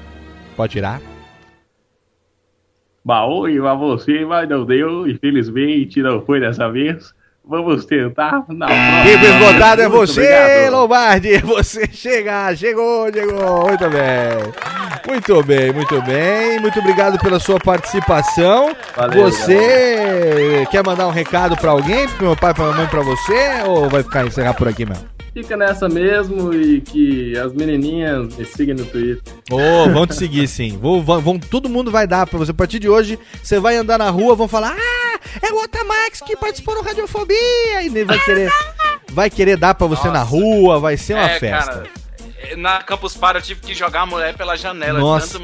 Pode 0.56 0.72
tirar. 0.72 1.00
Baú, 3.04 3.48
e 3.48 3.58
a 3.58 3.74
você, 3.74 4.24
mas 4.24 4.48
não 4.48 4.64
deu, 4.64 5.06
infelizmente 5.06 6.00
não 6.02 6.24
foi 6.24 6.40
dessa 6.40 6.70
vez. 6.70 7.14
Vamos 7.46 7.84
tentar 7.84 8.40
próxima. 8.42 8.66
Tempo 9.04 9.24
esgotado 9.26 9.82
é 9.82 9.88
você, 9.88 10.20
obrigado. 10.20 10.72
Lombardi. 10.72 11.34
É 11.34 11.38
você 11.40 11.86
chegar. 11.92 12.56
Chegou, 12.56 13.12
chegou. 13.12 13.66
Muito 13.68 13.90
bem. 13.90 14.64
Muito 15.06 15.42
bem, 15.42 15.72
muito 15.72 16.02
bem. 16.02 16.58
Muito 16.60 16.78
obrigado 16.78 17.18
pela 17.18 17.38
sua 17.38 17.58
participação. 17.60 18.74
Valeu, 18.96 19.24
você 19.30 20.66
quer 20.70 20.82
mandar 20.84 21.06
um 21.06 21.10
recado 21.10 21.56
pra 21.56 21.70
alguém? 21.72 22.08
Pro 22.08 22.26
meu 22.28 22.36
pai, 22.36 22.54
pra 22.54 22.64
minha 22.64 22.76
mãe, 22.78 22.86
pra 22.86 23.02
você? 23.02 23.62
Ou 23.66 23.88
vai 23.90 24.02
ficar 24.02 24.26
encerrar 24.26 24.54
por 24.54 24.66
aqui 24.66 24.86
mesmo? 24.86 25.04
Fica 25.34 25.56
nessa 25.56 25.88
mesmo 25.88 26.54
e 26.54 26.80
que 26.80 27.36
as 27.36 27.52
menininhas 27.52 28.36
me 28.36 28.44
sigam 28.44 28.76
no 28.76 28.84
Twitter. 28.86 29.20
Ô, 29.50 29.90
vão 29.90 30.06
te 30.06 30.14
seguir 30.14 30.46
sim. 30.46 30.78
Vão, 30.80 31.02
vão- 31.02 31.38
todo 31.40 31.68
mundo 31.68 31.90
vai 31.90 32.06
dar 32.06 32.24
pra 32.26 32.38
você. 32.38 32.52
A 32.52 32.54
partir 32.54 32.78
de 32.78 32.88
hoje, 32.88 33.18
você 33.42 33.58
vai 33.58 33.76
andar 33.76 33.98
na 33.98 34.08
rua, 34.10 34.36
vão 34.36 34.46
falar: 34.46 34.74
Ah, 34.78 35.13
é 35.42 35.52
o 35.52 35.62
Otamax 35.62 36.20
que 36.20 36.36
participou 36.36 36.74
no 36.74 36.82
Radiofobia. 36.82 37.82
E 37.82 38.04
vai 38.04 38.18
querer, 38.20 38.50
vai 39.12 39.30
querer 39.30 39.56
dar 39.56 39.74
pra 39.74 39.86
você 39.86 40.08
na 40.08 40.22
rua, 40.22 40.78
vai 40.80 40.96
ser 40.96 41.14
uma 41.14 41.30
É, 41.30 41.38
festa. 41.38 41.72
cara, 41.72 41.86
na 42.56 42.82
Campus 42.82 43.16
Party 43.16 43.38
eu 43.38 43.42
tive 43.42 43.60
que 43.60 43.74
jogar 43.74 44.02
a 44.02 44.06
mulher 44.06 44.36
pela 44.36 44.56
janela, 44.56 44.98
Nossa. 44.98 45.38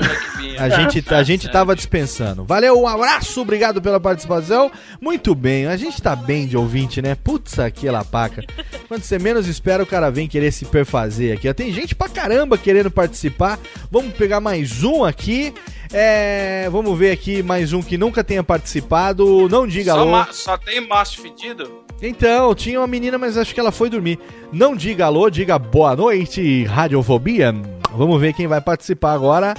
A 0.59 0.69
gente, 0.69 1.05
a 1.15 1.23
gente 1.23 1.49
tava 1.53 1.75
dispensando. 1.75 2.45
Valeu, 2.45 2.81
um 2.81 2.87
abraço, 2.87 3.41
obrigado 3.41 3.81
pela 3.81 3.99
participação. 4.01 4.71
Muito 5.01 5.35
bem, 5.35 5.67
a 5.67 5.77
gente 5.77 6.01
tá 6.01 6.15
bem 6.15 6.47
de 6.47 6.57
ouvinte, 6.57 7.01
né? 7.03 7.15
Putz, 7.15 7.59
aquela 7.59 8.05
paca. 8.05 8.45
Quando 8.89 9.03
você 9.03 9.19
menos 9.19 9.47
espera, 9.47 9.83
o 9.83 9.87
cara 9.87 10.11
vem 10.11 10.29
querer 10.29 10.53
se 10.53 10.65
perfazer 10.65 11.37
aqui. 11.37 11.53
Tem 11.55 11.73
gente 11.73 11.95
pra 11.95 12.09
caramba 12.09 12.57
querendo 12.59 12.91
participar. 12.91 13.59
Vamos 13.91 14.13
pegar 14.15 14.41
mais 14.41 14.83
um 14.83 15.05
aqui. 15.05 15.53
É, 15.93 16.69
vamos 16.71 16.97
ver 16.97 17.11
aqui 17.11 17.43
mais 17.43 17.73
um 17.73 17.83
que 17.83 17.99
nunca 17.99 18.23
tenha 18.23 18.45
participado. 18.45 19.49
Não 19.49 19.67
diga 19.67 19.93
Só, 19.93 20.01
alô. 20.01 20.33
só 20.33 20.57
tem 20.57 20.87
macho 20.87 21.21
fedido? 21.21 21.80
Então, 22.03 22.55
tinha 22.55 22.81
uma 22.81 22.87
menina, 22.87 23.19
mas 23.19 23.37
acho 23.37 23.53
que 23.53 23.61
ela 23.61 23.71
foi 23.71 23.91
dormir. 23.91 24.19
Não 24.53 24.75
diga 24.75 25.07
alô, 25.07 25.29
diga 25.29 25.59
boa 25.59 25.95
noite, 25.95 26.65
Radiofobia. 26.65 27.55
Vamos 27.95 28.21
ver 28.21 28.33
quem 28.33 28.47
vai 28.47 28.61
participar 28.61 29.13
agora. 29.13 29.55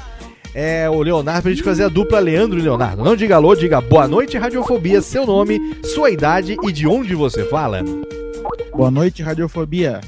É 0.54 0.90
o 0.90 1.02
Leonardo, 1.02 1.44
pra 1.44 1.52
gente 1.52 1.64
fazer 1.64 1.84
a 1.84 1.88
dupla 1.88 2.20
Leandro 2.20 2.60
e 2.60 2.62
Leonardo. 2.62 3.04
Não 3.04 3.16
diga 3.16 3.36
alô, 3.36 3.56
diga 3.56 3.80
boa 3.80 4.08
noite, 4.08 4.38
Radiofobia, 4.38 5.02
seu 5.02 5.26
nome, 5.26 5.60
sua 5.84 6.10
idade 6.10 6.58
e 6.62 6.72
de 6.72 6.88
onde 6.88 7.16
você 7.16 7.46
fala. 7.46 7.82
Boa 8.74 8.92
noite, 8.92 9.22
Radiofobia. 9.22 10.02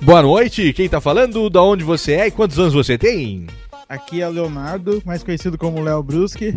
Boa 0.00 0.22
noite, 0.22 0.72
quem 0.74 0.88
tá 0.88 1.00
falando, 1.00 1.48
da 1.48 1.62
onde 1.62 1.82
você 1.82 2.12
é 2.12 2.26
e 2.26 2.30
quantos 2.30 2.58
anos 2.58 2.74
você 2.74 2.98
tem? 2.98 3.46
Aqui 3.88 4.20
é 4.20 4.28
o 4.28 4.32
Leonardo, 4.32 5.02
mais 5.06 5.22
conhecido 5.22 5.56
como 5.56 5.80
Léo 5.80 6.02
Bruschi. 6.02 6.54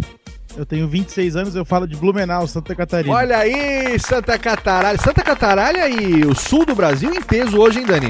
Eu 0.58 0.66
tenho 0.66 0.88
26 0.88 1.36
anos, 1.36 1.56
eu 1.56 1.64
falo 1.64 1.88
de 1.88 1.96
Blumenau, 1.96 2.46
Santa 2.48 2.76
Catarina. 2.76 3.14
Olha 3.14 3.38
aí, 3.38 3.98
Santa 4.00 4.38
Cataralha. 4.38 4.98
Santa 4.98 5.24
Cataralha 5.24 5.88
e 5.88 6.26
o 6.26 6.36
sul 6.36 6.66
do 6.66 6.76
Brasil 6.76 7.14
em 7.14 7.22
peso 7.22 7.58
hoje, 7.58 7.80
hein, 7.80 7.86
Dani? 7.86 8.10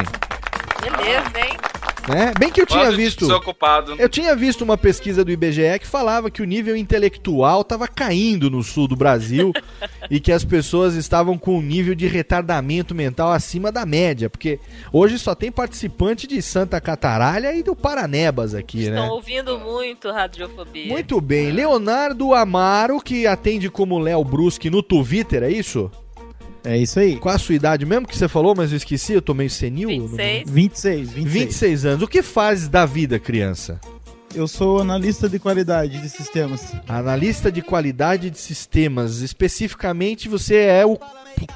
Beleza, 0.81 1.31
hein? 1.37 1.68
Né? 2.09 2.33
Bem 2.39 2.49
que 2.49 2.61
eu 2.61 2.65
tinha 2.65 2.91
visto. 2.91 3.27
Desocupado. 3.27 3.95
Eu 3.99 4.09
tinha 4.09 4.35
visto 4.35 4.63
uma 4.63 4.77
pesquisa 4.77 5.23
do 5.23 5.31
IBGE 5.31 5.79
que 5.79 5.85
falava 5.85 6.31
que 6.31 6.41
o 6.41 6.45
nível 6.45 6.75
intelectual 6.75 7.61
estava 7.61 7.87
caindo 7.87 8.49
no 8.49 8.63
sul 8.63 8.87
do 8.87 8.95
Brasil 8.95 9.53
e 10.09 10.19
que 10.19 10.31
as 10.31 10.43
pessoas 10.43 10.95
estavam 10.95 11.37
com 11.37 11.57
um 11.57 11.61
nível 11.61 11.93
de 11.93 12.07
retardamento 12.07 12.95
mental 12.95 13.31
acima 13.31 13.71
da 13.71 13.85
média, 13.85 14.29
porque 14.29 14.59
hoje 14.91 15.19
só 15.19 15.35
tem 15.35 15.51
participante 15.51 16.25
de 16.25 16.41
Santa 16.41 16.81
Cataralha 16.81 17.53
e 17.53 17.61
do 17.61 17.75
Paranebas 17.75 18.55
aqui, 18.55 18.81
Estão 18.81 19.03
né? 19.03 19.09
ouvindo 19.09 19.59
muito 19.59 20.11
radiofobia. 20.11 20.87
Muito 20.87 21.21
bem, 21.21 21.51
Leonardo 21.51 22.33
Amaro, 22.33 22.99
que 22.99 23.27
atende 23.27 23.69
como 23.69 23.99
Léo 23.99 24.23
Bruschi 24.23 24.69
no 24.69 24.81
Twitter, 24.81 25.43
é 25.43 25.51
isso? 25.51 25.91
É 26.63 26.77
isso 26.77 26.99
aí. 26.99 27.15
Qual 27.15 27.33
a 27.33 27.39
sua 27.39 27.55
idade 27.55 27.85
mesmo 27.85 28.07
que 28.07 28.17
você 28.17 28.27
falou, 28.27 28.53
mas 28.55 28.71
eu 28.71 28.77
esqueci, 28.77 29.13
eu 29.13 29.21
tô 29.21 29.33
meio 29.33 29.49
senil. 29.49 29.89
26. 29.89 30.49
26, 30.49 31.09
26. 31.11 31.33
26 31.33 31.85
anos. 31.85 32.01
O 32.03 32.07
que 32.07 32.21
faz 32.21 32.67
da 32.67 32.85
vida, 32.85 33.17
criança? 33.19 33.79
Eu 34.33 34.47
sou 34.47 34.79
analista 34.79 35.27
de 35.27 35.39
qualidade 35.39 35.99
de 35.99 36.07
sistemas. 36.09 36.73
Analista 36.87 37.51
de 37.51 37.61
qualidade 37.61 38.29
de 38.29 38.37
sistemas. 38.37 39.21
Especificamente, 39.21 40.29
você 40.29 40.55
é 40.57 40.85
o 40.85 40.99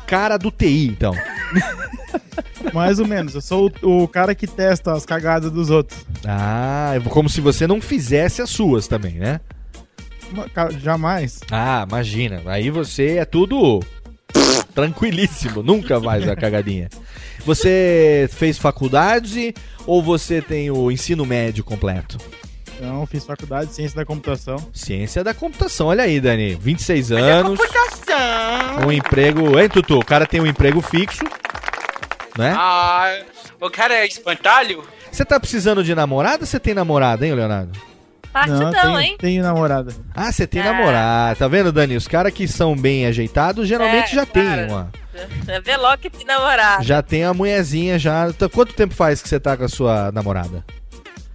cara 0.08 0.38
do 0.38 0.50
TI, 0.50 0.88
então. 0.88 1.14
Mais 2.74 3.00
ou 3.00 3.08
menos. 3.08 3.36
Eu 3.36 3.42
sou 3.42 3.72
o, 3.84 4.04
o 4.04 4.08
cara 4.08 4.34
que 4.34 4.48
testa 4.48 4.94
as 4.94 5.06
cagadas 5.06 5.52
dos 5.52 5.70
outros. 5.70 6.04
Ah, 6.26 6.94
como 7.10 7.30
se 7.30 7.42
você 7.42 7.68
não 7.68 7.80
fizesse 7.80 8.42
as 8.42 8.50
suas 8.50 8.88
também, 8.88 9.14
né? 9.16 9.40
Jamais. 10.80 11.42
Ah, 11.52 11.86
imagina. 11.88 12.42
Aí 12.48 12.72
você 12.72 13.18
é 13.18 13.26
tudo 13.26 13.82
tranquilíssimo. 14.74 15.62
Nunca 15.64 16.00
mais 16.00 16.28
a 16.28 16.36
cagadinha. 16.36 16.90
Você 17.46 18.30
fez 18.32 18.58
faculdade 18.58 19.54
ou 19.86 20.02
você 20.02 20.42
tem 20.42 20.72
o 20.72 20.92
ensino 20.92 21.26
médio 21.26 21.64
completo? 21.64 22.18
Então, 22.76 23.06
fiz 23.06 23.24
faculdade 23.26 23.70
de 23.70 23.76
ciência 23.76 23.96
da 23.96 24.06
computação. 24.06 24.58
Ciência 24.74 25.24
da 25.24 25.34
computação. 25.34 25.88
Olha 25.88 26.04
aí, 26.04 26.20
Dani. 26.20 26.56
26 26.56 27.12
anos. 27.12 27.60
Computação. 27.60 28.88
Um 28.88 28.92
emprego. 28.92 29.60
Hein, 29.60 29.70
Tutu? 29.70 30.00
O 30.00 30.06
cara 30.06 30.26
tem 30.26 30.42
um 30.42 30.48
emprego 30.48 30.82
fixo. 30.82 31.24
Né? 32.38 32.54
Ah, 32.58 33.20
o 33.62 33.70
cara 33.70 33.94
é 33.94 34.08
espantalho? 34.08 34.84
Você 35.12 35.24
tá 35.24 35.40
precisando 35.40 35.84
de 35.84 35.94
namorada 35.94 36.44
ou 36.44 36.48
você 36.48 36.60
tem 36.60 36.74
namorada, 36.74 37.26
hein, 37.26 37.34
Leonardo? 37.34 37.80
Partidão, 38.34 38.72
tenho, 38.72 39.00
hein? 39.00 39.16
tenho 39.20 39.44
namorada. 39.44 39.94
Ah, 40.16 40.32
você 40.32 40.48
tem 40.48 40.64
namorada. 40.64 41.36
Tá 41.36 41.48
vendo, 41.48 41.72
Dani? 41.72 41.96
Os 41.96 42.08
caras 42.08 42.34
que 42.34 42.48
são 42.48 42.76
bem 42.76 43.06
ajeitados 43.06 43.68
geralmente 43.68 44.12
É, 44.12 44.16
já 44.16 44.26
tem 44.26 44.44
cara. 44.46 44.68
uma. 44.68 44.92
Vê 45.64 45.78
logo 45.78 45.98
que 46.00 46.10
tem 46.10 46.26
namorado. 46.26 46.84
Já 46.84 47.02
tem 47.04 47.24
a 47.24 47.34
mulherzinha 47.34 48.00
já. 48.00 48.34
Tá- 48.34 48.50
Quanto 48.50 48.74
tempo 48.74 48.96
faz 48.96 49.22
que 49.22 49.30
você 49.30 49.40
tá 49.40 49.56
com 49.56 49.64
a 49.66 49.70
sua 49.70 50.12
namorada? 50.12 50.66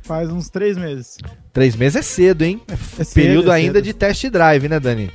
Faz 0.02 0.28
uns 0.30 0.48
três 0.50 0.76
meses. 0.76 1.18
Três 1.52 1.76
meses 1.76 1.96
é 1.96 2.02
cedo, 2.02 2.42
hein? 2.42 2.60
É 2.68 2.72
É 2.74 3.04
cedo, 3.04 3.14
período 3.14 3.52
é 3.52 3.54
ainda 3.54 3.74
cedo. 3.78 3.84
de 3.84 3.92
test 3.94 4.24
drive, 4.30 4.68
né, 4.68 4.80
Dani? 4.80 5.12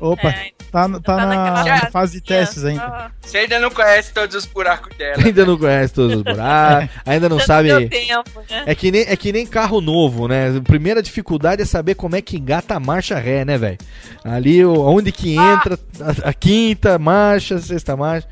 Opa, 0.00 0.28
É, 0.30 0.50
Tá, 0.70 0.88
no- 0.88 1.00
tá 1.00 1.16
na 1.16 1.90
fase 1.90 2.14
de 2.14 2.20
testes 2.20 2.64
ainda. 2.64 3.10
Você 3.20 3.38
ainda 3.38 3.58
não 3.58 3.70
conhece 3.70 4.12
todos 4.12 4.36
os 4.36 4.44
buracos 4.46 4.94
dela. 4.96 5.16
Ainda 5.24 5.44
não 5.46 5.56
conhece 5.58 5.94
todos 5.94 6.16
os 6.16 6.22
buracos, 6.22 6.88
ainda 7.06 7.28
não 7.28 7.40
sabe. 7.40 7.68
Deu 7.68 7.88
tempo, 7.88 8.42
né? 8.50 8.62
É 8.66 8.74
que, 8.74 8.90
nem, 8.90 9.02
é 9.02 9.16
que 9.16 9.32
nem 9.32 9.46
carro 9.46 9.80
novo, 9.80 10.28
né? 10.28 10.56
A 10.56 10.60
primeira 10.60 11.02
dificuldade 11.02 11.62
é 11.62 11.64
saber 11.64 11.94
como 11.94 12.14
é 12.16 12.20
que 12.22 12.36
engata 12.36 12.74
a 12.74 12.80
marcha 12.80 13.18
ré, 13.18 13.44
né, 13.44 13.56
velho? 13.56 13.78
Ali, 14.24 14.64
o- 14.64 14.80
onde 14.82 15.12
que 15.12 15.36
entra 15.36 15.78
a, 16.24 16.28
a 16.30 16.32
quinta 16.34 16.98
marcha, 16.98 17.54
a 17.56 17.60
sexta 17.60 17.96
marcha. 17.96 18.26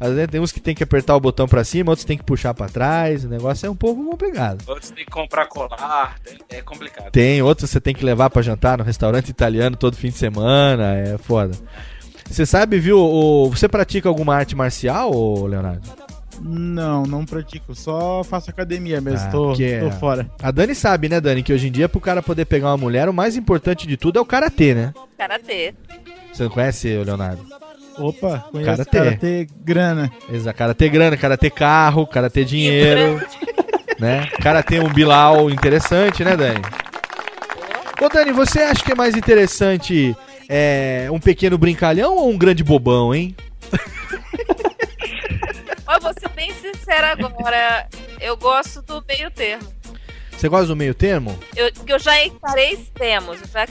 Às 0.00 0.10
vezes 0.12 0.28
tem 0.28 0.40
uns 0.40 0.52
que 0.52 0.60
tem 0.60 0.74
que 0.74 0.82
apertar 0.84 1.16
o 1.16 1.20
botão 1.20 1.48
pra 1.48 1.64
cima, 1.64 1.90
outros 1.90 2.04
tem 2.04 2.16
que 2.16 2.22
puxar 2.24 2.54
pra 2.54 2.68
trás. 2.68 3.24
O 3.24 3.28
negócio 3.28 3.66
é 3.66 3.70
um 3.70 3.74
pouco 3.74 4.04
complicado. 4.04 4.62
Outros 4.68 4.90
tem 4.90 5.04
que 5.04 5.10
comprar 5.10 5.46
colar. 5.46 6.16
É 6.48 6.62
complicado. 6.62 7.10
Tem 7.10 7.42
outros 7.42 7.68
você 7.70 7.80
tem 7.80 7.94
que 7.94 8.04
levar 8.04 8.30
pra 8.30 8.40
jantar 8.42 8.78
no 8.78 8.84
restaurante 8.84 9.28
italiano 9.28 9.76
todo 9.76 9.96
fim 9.96 10.08
de 10.10 10.16
semana. 10.18 10.94
É 10.96 11.18
foda. 11.18 11.56
Você 12.30 12.44
sabe, 12.46 12.78
viu? 12.78 12.98
o- 12.98 13.48
você 13.50 13.66
pratica 13.68 14.08
alguma 14.08 14.36
arte 14.36 14.54
marcial, 14.54 15.10
Leonardo? 15.46 15.88
Não, 16.40 17.02
não 17.02 17.24
pratico. 17.24 17.74
Só 17.74 18.22
faço 18.22 18.50
academia 18.50 19.00
mesmo. 19.00 19.26
Ah, 19.26 19.30
tô, 19.30 19.48
porque 19.48 19.80
tô 19.80 19.90
fora. 19.92 20.30
A 20.40 20.50
Dani 20.52 20.74
sabe, 20.74 21.08
né, 21.08 21.20
Dani, 21.20 21.42
que 21.42 21.52
hoje 21.52 21.66
em 21.66 21.72
dia 21.72 21.88
pro 21.88 22.00
cara 22.00 22.22
poder 22.22 22.44
pegar 22.44 22.68
uma 22.68 22.76
mulher, 22.76 23.08
o 23.08 23.12
mais 23.14 23.34
importante 23.36 23.86
de 23.88 23.96
tudo 23.96 24.18
é 24.18 24.22
o 24.22 24.24
karatê, 24.26 24.74
né? 24.74 24.92
Karatê. 25.16 25.74
Você 26.32 26.44
não 26.44 26.50
conhece, 26.50 26.88
Leonardo? 27.02 27.44
Opa, 27.98 28.44
conheço 28.50 28.70
Karatê. 28.84 28.98
karatê 28.98 29.46
grana. 29.60 30.12
Exato, 30.30 30.56
karatê 30.56 30.88
grana, 30.88 31.16
karatê 31.16 31.50
carro, 31.50 32.06
karatê 32.06 32.44
dinheiro, 32.44 33.20
né? 33.98 34.26
Karatê 34.40 34.78
um 34.80 34.88
Bilal 34.88 35.50
interessante, 35.50 36.22
né, 36.24 36.36
Dani? 36.36 36.62
Ô, 38.00 38.08
Dani, 38.08 38.32
você 38.32 38.60
acha 38.60 38.82
que 38.84 38.92
é 38.92 38.94
mais 38.94 39.16
interessante 39.16 40.16
é, 40.48 41.08
um 41.10 41.18
pequeno 41.18 41.58
brincalhão 41.58 42.14
ou 42.16 42.30
um 42.30 42.38
grande 42.38 42.62
bobão, 42.62 43.14
hein? 43.14 43.34
Mas 45.86 46.02
vou 46.02 46.12
ser 46.18 46.28
bem 46.30 46.52
sincera 46.54 47.12
agora. 47.12 47.88
Eu 48.20 48.36
gosto 48.36 48.82
do 48.82 49.02
meio 49.08 49.30
termo. 49.30 49.77
Você 50.38 50.48
gosta 50.48 50.68
do 50.68 50.76
meio 50.76 50.94
termo? 50.94 51.36
Eu, 51.56 51.68
eu 51.84 51.98
já 51.98 52.24
encarei 52.24 52.74
extremos. 52.74 53.40
Eu 53.42 53.48
já 53.48 53.66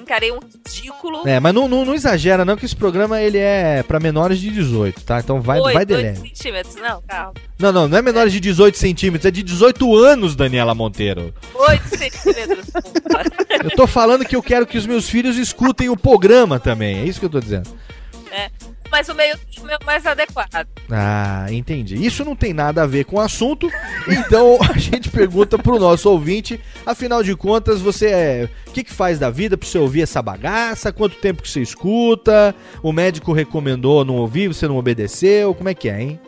encarei 0.00 0.32
um 0.32 0.38
ridículo. 0.40 1.28
É, 1.28 1.38
mas 1.38 1.52
não, 1.54 1.68
não, 1.68 1.84
não 1.84 1.94
exagera 1.94 2.42
não 2.42 2.56
que 2.56 2.64
esse 2.64 2.74
programa 2.74 3.20
ele 3.20 3.36
é 3.36 3.82
pra 3.82 4.00
menores 4.00 4.38
de 4.38 4.50
18, 4.50 5.04
tá? 5.04 5.20
Então 5.20 5.42
vai, 5.42 5.60
vai 5.60 5.84
de 5.84 5.92
dois 5.92 6.02
leve. 6.02 6.20
centímetros. 6.20 6.74
Não, 6.76 7.02
calma. 7.06 7.34
Não, 7.58 7.70
não, 7.70 7.86
não 7.86 7.98
é 7.98 8.00
menores 8.00 8.32
de 8.32 8.40
18 8.40 8.78
centímetros, 8.78 9.26
é 9.26 9.30
de 9.30 9.42
18 9.42 9.94
anos, 9.94 10.34
Daniela 10.34 10.74
Monteiro. 10.74 11.34
8 11.54 11.88
centímetros. 11.98 12.66
Eu 13.62 13.70
tô 13.72 13.86
falando 13.86 14.24
que 14.24 14.36
eu 14.36 14.42
quero 14.42 14.66
que 14.66 14.78
os 14.78 14.86
meus 14.86 15.08
filhos 15.08 15.36
escutem 15.36 15.88
o 15.88 15.96
programa 15.96 16.58
também, 16.60 16.98
é 16.98 17.04
isso 17.04 17.18
que 17.18 17.26
eu 17.26 17.30
tô 17.30 17.40
dizendo. 17.40 17.68
né? 18.30 18.48
Mas 18.90 19.08
o 19.08 19.14
meio 19.14 19.34
é 19.68 19.76
o 19.82 19.86
mais 19.86 20.06
adequado. 20.06 20.66
Ah, 20.90 21.46
entendi. 21.50 21.94
Isso 22.04 22.24
não 22.24 22.36
tem 22.36 22.52
nada 22.52 22.82
a 22.82 22.86
ver 22.86 23.04
com 23.04 23.16
o 23.16 23.20
assunto, 23.20 23.70
então 24.08 24.58
a 24.68 24.78
gente 24.78 25.10
pergunta 25.10 25.58
pro 25.58 25.78
nosso 25.78 26.10
ouvinte, 26.10 26.60
afinal 26.84 27.22
de 27.22 27.34
contas, 27.34 27.80
você 27.80 28.06
é, 28.06 28.48
o 28.66 28.70
que 28.70 28.84
que 28.84 28.92
faz 28.92 29.18
da 29.18 29.30
vida 29.30 29.56
pra 29.56 29.68
você 29.68 29.78
ouvir 29.78 30.02
essa 30.02 30.22
bagaça? 30.22 30.92
Quanto 30.92 31.16
tempo 31.16 31.42
que 31.42 31.50
você 31.50 31.60
escuta? 31.60 32.54
O 32.82 32.92
médico 32.92 33.32
recomendou 33.32 34.04
não 34.04 34.16
ouvir, 34.16 34.48
você 34.48 34.68
não 34.68 34.76
obedeceu? 34.76 35.54
Como 35.54 35.68
é 35.68 35.74
que 35.74 35.88
é, 35.88 36.02
hein? 36.02 36.20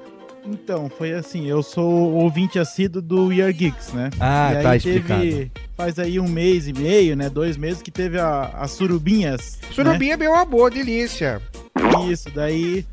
Então, 0.50 0.88
foi 0.88 1.12
assim, 1.12 1.46
eu 1.46 1.62
sou 1.62 2.12
ouvinte 2.14 2.58
assíduo 2.58 3.02
do 3.02 3.26
We 3.26 3.42
Are 3.42 3.52
Geeks, 3.52 3.92
né? 3.92 4.10
Ah, 4.18 4.50
e 4.52 4.56
aí 4.56 4.62
tá 4.62 4.70
teve, 4.72 4.88
explicado. 4.90 5.50
Faz 5.76 5.98
aí 5.98 6.18
um 6.18 6.26
mês 6.28 6.66
e 6.66 6.72
meio, 6.72 7.14
né? 7.14 7.28
Dois 7.28 7.56
meses 7.56 7.82
que 7.82 7.90
teve 7.90 8.18
a, 8.18 8.44
as 8.54 8.70
surubinhas. 8.70 9.58
Surubinha 9.72 10.14
é 10.14 10.16
meu 10.16 10.34
amor, 10.34 10.70
delícia. 10.70 11.40
né? 11.76 12.10
Isso, 12.10 12.30
daí 12.34 12.84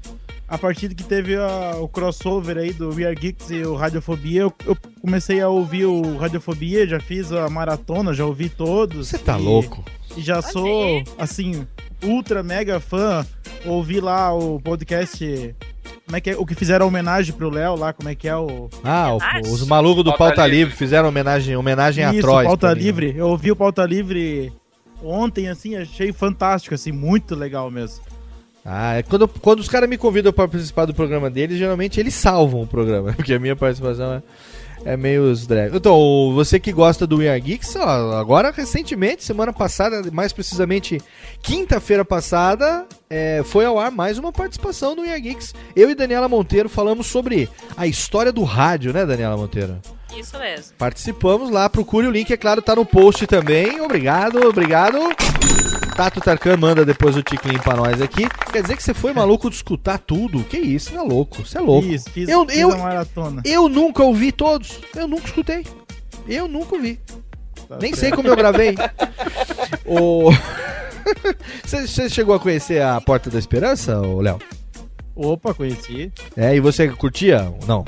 a 0.47 0.57
partir 0.57 0.93
que 0.93 1.03
teve 1.03 1.35
a- 1.35 1.75
o 1.79 1.87
crossover 1.87 2.57
aí 2.57 2.71
do 2.73 2.89
We 2.93 3.05
Are 3.05 3.15
Geeks 3.15 3.49
e 3.49 3.61
o 3.63 3.73
Radiofobia, 3.75 4.41
eu, 4.41 4.53
eu 4.65 4.77
comecei 5.01 5.41
a 5.41 5.47
ouvir 5.49 5.85
o 5.85 6.17
Radiofobia, 6.17 6.85
já 6.85 6.99
fiz 6.99 7.31
a 7.31 7.49
maratona, 7.49 8.13
já 8.13 8.25
ouvi 8.25 8.49
todos. 8.49 9.07
Você 9.07 9.17
tá 9.17 9.35
louco? 9.37 9.83
E 10.15 10.21
já 10.21 10.41
sou, 10.41 11.03
assim, 11.17 11.67
ultra 12.03 12.41
mega 12.43 12.79
fã. 12.79 13.25
Ouvi 13.65 13.99
lá 13.99 14.33
o 14.33 14.59
podcast. 14.59 15.55
Como 16.05 16.15
é 16.15 16.21
que 16.21 16.29
é? 16.29 16.37
O 16.37 16.45
que 16.45 16.53
fizeram 16.53 16.85
a 16.85 16.87
homenagem 16.89 17.33
pro 17.33 17.49
Léo 17.49 17.75
lá, 17.75 17.91
como 17.91 18.07
é 18.09 18.15
que 18.15 18.27
é 18.27 18.35
o. 18.35 18.69
Ah, 18.83 19.13
o- 19.13 19.51
os 19.51 19.65
malucos 19.65 20.03
do 20.03 20.11
Pauta 20.11 20.25
Pauta, 20.35 20.43
Livre. 20.47 20.57
Livre 20.59 20.75
fizeram 20.75 21.09
homenagem, 21.09 21.55
homenagem 21.55 22.03
Isso, 22.09 22.19
atroz. 22.19 22.47
Pauta 22.47 22.67
pra 22.67 22.75
mim. 22.75 22.81
Livre. 22.81 23.13
Eu 23.17 23.27
ouvi 23.29 23.51
o 23.51 23.55
Pauta 23.55 23.83
Livre 23.85 24.53
ontem, 25.03 25.47
assim, 25.49 25.75
achei 25.75 26.13
fantástico, 26.13 26.75
assim, 26.75 26.91
muito 26.91 27.35
legal 27.35 27.69
mesmo. 27.71 28.03
Ah, 28.63 28.95
é 28.95 29.03
quando, 29.03 29.27
quando 29.27 29.59
os 29.59 29.69
caras 29.69 29.87
me 29.89 29.97
convidam 29.97 30.31
pra 30.33 30.47
participar 30.47 30.85
do 30.85 30.93
programa 30.93 31.29
deles, 31.29 31.57
geralmente 31.57 31.99
eles 31.99 32.13
salvam 32.15 32.61
o 32.61 32.67
programa, 32.67 33.13
porque 33.17 33.33
a 33.33 33.39
minha 33.39 33.55
participação 33.55 34.13
é, 34.13 34.23
é 34.85 34.95
meio 34.95 35.23
os 35.23 35.47
drag. 35.47 35.75
Então, 35.75 36.31
você 36.33 36.59
que 36.59 36.71
gosta 36.71 37.07
do 37.07 37.17
We 37.17 37.27
Are 37.27 37.41
Geeks, 37.41 37.75
ó, 37.75 38.17
agora 38.17 38.51
recentemente, 38.51 39.23
semana 39.23 39.51
passada, 39.51 40.09
mais 40.11 40.31
precisamente 40.31 41.01
quinta-feira 41.41 42.05
passada, 42.05 42.85
é, 43.09 43.41
foi 43.43 43.65
ao 43.65 43.79
ar 43.79 43.91
mais 43.91 44.19
uma 44.19 44.31
participação 44.31 44.95
do 44.95 45.01
We 45.01 45.09
Are 45.09 45.19
Geeks. 45.19 45.55
Eu 45.75 45.89
e 45.89 45.95
Daniela 45.95 46.29
Monteiro 46.29 46.69
falamos 46.69 47.07
sobre 47.07 47.49
a 47.75 47.87
história 47.87 48.31
do 48.31 48.43
rádio, 48.43 48.93
né, 48.93 49.05
Daniela 49.05 49.35
Monteiro? 49.35 49.79
Isso 50.15 50.37
mesmo. 50.39 50.73
Participamos 50.77 51.49
lá, 51.49 51.69
procure 51.69 52.07
o 52.07 52.11
link, 52.11 52.31
é 52.31 52.37
claro, 52.37 52.61
tá 52.61 52.75
no 52.75 52.85
post 52.85 53.27
também. 53.27 53.81
Obrigado, 53.81 54.39
obrigado. 54.47 54.97
Tato 55.95 56.19
Tarkan 56.19 56.57
manda 56.57 56.85
depois 56.85 57.15
o 57.15 57.23
ticlin 57.23 57.57
pra 57.57 57.75
nós 57.75 58.01
aqui. 58.01 58.27
Quer 58.51 58.61
dizer 58.61 58.75
que 58.75 58.83
você 58.83 58.93
foi 58.93 59.13
maluco 59.13 59.49
de 59.49 59.55
escutar 59.55 59.97
tudo? 59.97 60.43
Que 60.43 60.57
isso, 60.57 60.89
você 60.89 60.97
é 60.97 61.01
louco, 61.01 61.45
você 61.45 61.57
é 61.57 61.61
louco. 61.61 61.87
Fiz, 61.87 62.07
fiz, 62.07 62.29
eu, 62.29 62.45
fiz 62.45 62.57
eu, 62.57 62.71
a 62.71 62.77
maratona. 62.77 63.41
eu 63.45 63.69
nunca 63.69 64.03
ouvi 64.03 64.31
todos, 64.31 64.79
eu 64.95 65.07
nunca 65.07 65.25
escutei. 65.25 65.65
Eu 66.27 66.47
nunca 66.47 66.75
ouvi. 66.75 66.99
Tá 67.67 67.77
Nem 67.81 67.93
certo. 67.93 67.99
sei 67.99 68.11
como 68.11 68.27
eu 68.27 68.35
gravei. 68.35 68.75
o... 69.85 70.31
você, 71.63 71.87
você 71.87 72.09
chegou 72.09 72.35
a 72.35 72.39
conhecer 72.39 72.81
a 72.81 72.99
Porta 72.99 73.29
da 73.29 73.39
Esperança, 73.39 73.99
Léo? 73.99 74.39
Opa, 75.15 75.53
conheci. 75.53 76.11
É, 76.35 76.55
e 76.55 76.59
você 76.59 76.89
curtia? 76.89 77.53
Não. 77.65 77.85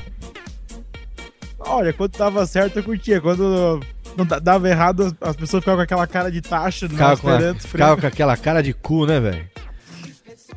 Olha, 1.68 1.94
quando 1.94 2.18
dava 2.18 2.46
certo 2.46 2.78
eu 2.80 2.84
curtia. 2.84 3.20
Quando 3.22 3.82
não 4.18 4.26
da- 4.26 4.40
dava 4.40 4.70
errado, 4.70 5.04
as- 5.04 5.30
as 5.30 5.36
pessoas 5.36 5.62
ficavam 5.62 5.78
com 5.80 5.84
aquela 5.84 6.08
cara 6.08 6.32
de 6.32 6.42
taxa, 6.42 6.86
a- 6.86 7.14
esperando, 7.14 7.60
ficava 7.62 8.02
com 8.02 8.08
aquela 8.08 8.38
cara 8.38 8.62
de 8.64 8.74
cu, 8.74 9.06
né, 9.06 9.20
velho? 9.20 9.46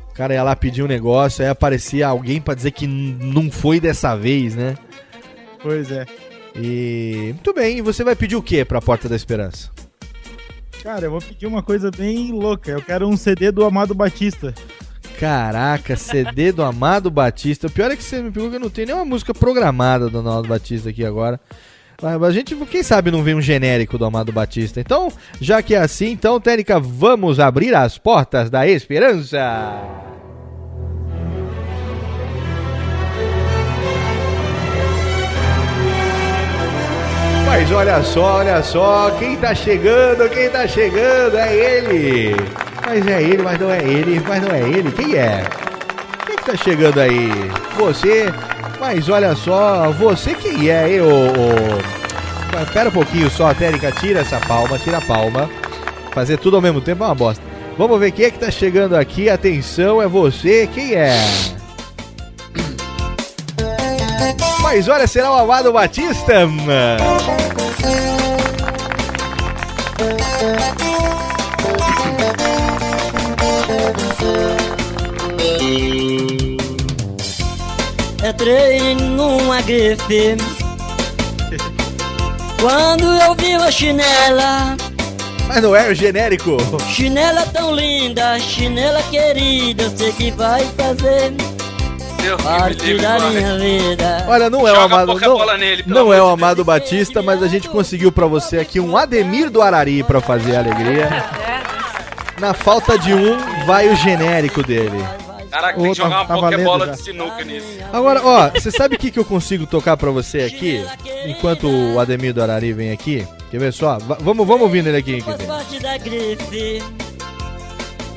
O 0.09 0.13
cara 0.13 0.33
ia 0.33 0.43
lá 0.43 0.55
pedir 0.55 0.83
um 0.83 0.87
negócio, 0.87 1.43
aí 1.43 1.49
aparecia 1.49 2.07
alguém 2.07 2.39
pra 2.41 2.53
dizer 2.53 2.71
que 2.71 2.85
não 2.85 3.49
foi 3.51 3.79
dessa 3.79 4.15
vez, 4.15 4.55
né? 4.55 4.75
Pois 5.61 5.89
é. 5.91 6.05
E. 6.55 7.31
Muito 7.33 7.53
bem, 7.53 7.77
e 7.77 7.81
você 7.81 8.03
vai 8.03 8.15
pedir 8.15 8.35
o 8.35 8.41
que 8.43 8.63
pra 8.65 8.81
Porta 8.81 9.07
da 9.07 9.15
Esperança? 9.15 9.69
Cara, 10.83 11.05
eu 11.05 11.11
vou 11.11 11.21
pedir 11.21 11.45
uma 11.45 11.61
coisa 11.63 11.91
bem 11.91 12.31
louca. 12.31 12.71
Eu 12.71 12.81
quero 12.81 13.07
um 13.07 13.15
CD 13.15 13.51
do 13.51 13.63
Amado 13.63 13.93
Batista. 13.93 14.53
Caraca, 15.21 15.95
CD 15.95 16.51
do 16.51 16.63
Amado 16.63 17.11
Batista. 17.11 17.67
O 17.67 17.71
pior 17.71 17.91
é 17.91 17.95
que 17.95 18.01
você 18.01 18.23
me 18.23 18.31
pegou 18.31 18.49
que 18.49 18.55
eu 18.55 18.59
não 18.59 18.71
tenho 18.71 18.87
nenhuma 18.87 19.05
música 19.05 19.35
programada 19.35 20.09
do 20.09 20.17
Amado 20.17 20.47
Batista 20.47 20.89
aqui 20.89 21.05
agora. 21.05 21.39
A 22.01 22.31
gente, 22.31 22.55
quem 22.65 22.81
sabe, 22.81 23.11
não 23.11 23.21
vem 23.21 23.35
um 23.35 23.41
genérico 23.41 23.99
do 23.99 24.05
Amado 24.05 24.31
Batista. 24.31 24.79
Então, 24.79 25.13
já 25.39 25.61
que 25.61 25.75
é 25.75 25.77
assim, 25.77 26.09
então, 26.09 26.41
Técnica, 26.41 26.79
vamos 26.79 27.39
abrir 27.39 27.75
as 27.75 27.99
portas 27.99 28.49
da 28.49 28.67
esperança. 28.67 29.37
Mas 37.45 37.71
olha 37.71 38.01
só, 38.01 38.37
olha 38.37 38.63
só, 38.63 39.11
quem 39.19 39.37
tá 39.37 39.53
chegando, 39.53 40.27
quem 40.31 40.49
tá 40.49 40.67
chegando 40.67 41.37
é 41.37 41.55
ele. 41.55 42.70
Mas 42.85 43.07
é 43.07 43.21
ele, 43.21 43.41
mas 43.41 43.59
não 43.59 43.71
é 43.71 43.79
ele, 43.83 44.21
mas 44.27 44.41
não 44.41 44.53
é 44.53 44.59
ele. 44.59 44.91
Quem 44.91 45.15
é? 45.15 45.43
Quem 46.25 46.35
que 46.35 46.43
tá 46.43 46.55
chegando 46.55 46.99
aí? 46.99 47.29
Você? 47.77 48.25
Mas 48.79 49.07
olha 49.09 49.35
só, 49.35 49.91
você 49.91 50.33
quem 50.33 50.69
é. 50.69 50.85
Mas 52.53 52.69
Pera 52.69 52.89
um 52.89 52.91
pouquinho 52.91 53.29
só, 53.29 53.53
Térica, 53.53 53.91
tira 53.91 54.21
essa 54.21 54.39
palma, 54.39 54.77
tira 54.77 54.97
a 54.97 55.01
palma. 55.01 55.49
Fazer 56.11 56.37
tudo 56.37 56.57
ao 56.57 56.61
mesmo 56.61 56.81
tempo 56.81 57.03
é 57.03 57.07
uma 57.07 57.15
bosta. 57.15 57.43
Vamos 57.77 57.99
ver 57.99 58.11
quem 58.11 58.25
é 58.25 58.31
que 58.31 58.39
tá 58.39 58.51
chegando 58.51 58.95
aqui. 58.95 59.29
Atenção, 59.29 60.01
é 60.01 60.07
você. 60.07 60.67
Quem 60.73 60.93
é? 60.93 61.15
Mas 64.61 64.87
olha, 64.87 65.07
será 65.07 65.31
o 65.31 65.35
Amado 65.35 65.71
Batista? 65.71 66.47
Entrei 78.27 78.95
numa 78.95 79.61
grife 79.61 80.37
Quando 82.59 83.05
eu 83.05 83.35
vi 83.35 83.55
uma 83.55 83.71
chinela 83.71 84.77
Mas 85.47 85.61
não 85.61 85.75
é 85.75 85.89
o 85.89 85.93
genérico. 85.93 86.57
Chinela 86.87 87.45
tão 87.47 87.75
linda, 87.75 88.39
chinela 88.39 89.01
querida, 89.03 89.83
eu 89.83 89.97
sei 89.97 90.11
que 90.11 90.31
vai 90.31 90.63
fazer 90.77 91.33
parte 92.43 92.97
da 92.97 93.19
minha 93.19 93.57
vida. 93.57 94.25
Olha, 94.27 94.49
não 94.49 94.67
é 94.67 94.71
o 94.71 94.75
Joga 94.75 94.85
Amado. 94.85 95.13
Pokébola 95.13 95.53
Não, 95.53 95.59
nele, 95.59 95.83
não 95.87 96.13
é 96.13 96.21
o 96.21 96.27
Amado 96.27 96.63
Batista, 96.63 97.21
mas 97.21 97.41
a 97.41 97.47
gente 97.47 97.67
conseguiu 97.67 98.11
pra 98.11 98.27
você 98.27 98.59
aqui 98.59 98.79
um 98.79 98.95
Ademir 98.95 99.49
do 99.49 99.61
Arari 99.61 100.03
pra 100.03 100.21
fazer 100.21 100.55
a 100.55 100.59
alegria. 100.59 101.09
Na 102.41 102.53
falta 102.55 102.97
de 102.97 103.13
um, 103.13 103.37
vai 103.67 103.87
o 103.87 103.95
genérico 103.95 104.63
dele. 104.63 104.97
Caraca, 105.51 105.79
tem 105.79 105.91
que 105.91 105.97
jogar 105.97 106.09
tá- 106.09 106.15
uma 106.15 106.25
tá 106.27 106.33
Pokébola 106.49 106.87
de 106.87 107.01
sinuca 107.01 107.43
nisso. 107.43 107.67
Agora, 107.93 108.21
ó, 108.25 108.49
você 108.49 108.71
sabe 108.71 108.95
o 108.95 108.97
que, 108.97 109.11
que 109.11 109.19
eu 109.19 109.25
consigo 109.25 109.67
tocar 109.67 109.95
pra 109.95 110.09
você 110.09 110.39
aqui? 110.43 110.83
Enquanto 111.27 111.67
o 111.67 111.99
Ademir 111.99 112.33
do 112.33 112.41
Arari 112.41 112.73
vem 112.73 112.91
aqui? 112.91 113.27
Quer 113.51 113.59
ver 113.59 113.71
só? 113.71 113.99
Va- 113.99 114.17
vamos, 114.19 114.47
vamos 114.47 114.63
ouvindo 114.63 114.87
ele 114.87 114.97
aqui. 114.97 115.23
Grife. 116.03 116.83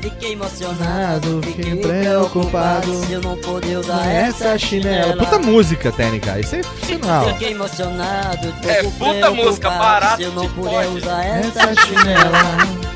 Fiquei 0.00 0.32
emocionado, 0.32 1.40
fiquei 1.42 1.76
preocupado. 1.76 2.94
se 3.06 3.12
eu 3.12 3.20
não 3.20 3.36
poder 3.38 3.78
usar 3.78 4.06
Essa 4.06 4.56
chinela. 4.58 5.16
Puta 5.16 5.38
música, 5.38 5.90
técnica. 5.92 6.38
Isso 6.40 6.56
é 6.56 6.62
funcional. 6.62 7.28
Fiquei 7.30 7.50
emocionado, 7.52 8.54
É, 8.66 8.82
puta 8.82 9.30
música, 9.30 9.70
barato 9.70 10.16
Se 10.18 10.22
eu 10.24 10.32
não 10.32 10.46
de 10.46 10.52
puder 10.52 10.86
usar 10.88 11.24
essa 11.24 11.74
chinela. 11.86 12.94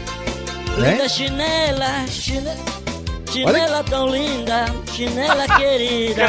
Né? 0.79 0.93
Linda 0.93 1.09
chinela, 1.09 2.07
chinela. 2.09 2.57
Chinela 3.31 3.85
tão 3.85 4.09
linda, 4.09 4.65
chinela 4.93 5.47
querida. 5.59 6.25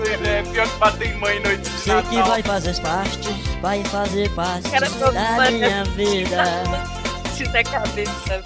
Credo, 0.00 0.26
é 0.26 0.42
pior 0.42 0.68
que 0.68 0.78
bater 0.78 1.08
em 1.08 1.18
mãe 1.18 1.40
noite 1.40 1.62
de 1.62 1.68
Sei 1.70 2.02
que 2.02 2.16
Natal. 2.16 2.30
vai 2.30 2.42
fazer 2.42 2.80
parte, 2.80 3.28
vai 3.60 3.84
fazer 3.84 4.30
parte 4.30 4.70
Cara, 4.70 4.88
da 4.88 5.50
minha 5.50 5.84
vida. 5.84 6.44
Tira 7.36 7.60
a 7.60 7.64
cabeça. 7.64 8.42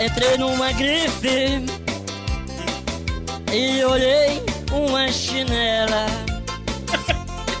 Entrei 0.00 0.38
numa 0.38 0.70
grife 0.72 1.64
e 3.52 3.84
olhei 3.84 4.42
uma 4.72 5.10
chinela. 5.10 6.06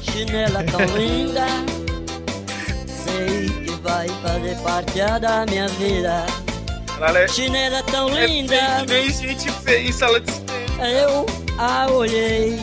Chinela 0.02 0.62
tão 0.64 0.80
linda, 0.96 1.46
sei 2.86 3.48
que 3.64 3.70
vai 3.82 4.08
fazer 4.22 4.56
parte 4.62 4.98
da 5.20 5.46
minha 5.48 5.68
vida. 5.68 6.24
Caralho, 6.98 7.28
Chinela 7.32 7.82
tão 7.84 8.08
é 8.16 8.26
linda, 8.26 8.56
feio 8.56 8.86
que 8.86 8.92
nem 8.92 9.10
gente 9.10 9.50
feia 9.52 9.88
em 9.88 9.92
sala 9.92 10.20
de 10.20 10.30
espera. 10.30 10.88
eu 10.90 11.26
a 11.58 11.86
olhei. 11.92 12.58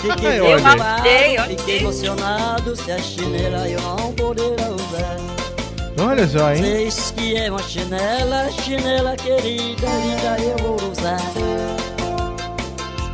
Fiquei 0.00 0.38
Eu 0.38 0.44
olhei. 0.44 0.62
preocupado, 0.62 1.02
Olhei, 1.02 1.38
olhei. 1.38 1.56
fiquei 1.58 1.78
emocionado 1.80 2.76
se 2.76 2.90
a 2.92 2.98
chinela 2.98 3.68
eu 3.68 3.80
não 3.82 4.12
poderá 4.14 4.68
usar. 4.70 5.16
Olha 6.00 6.26
só, 6.28 6.52
hein? 6.54 6.62
Diz 6.62 7.10
que 7.10 7.36
é 7.36 7.50
uma 7.50 7.62
chinela, 7.62 8.50
chinela 8.52 9.16
querida, 9.16 9.86
linda 9.86 10.36
eu 10.40 10.56
vou 10.58 10.90
usar. 10.90 11.18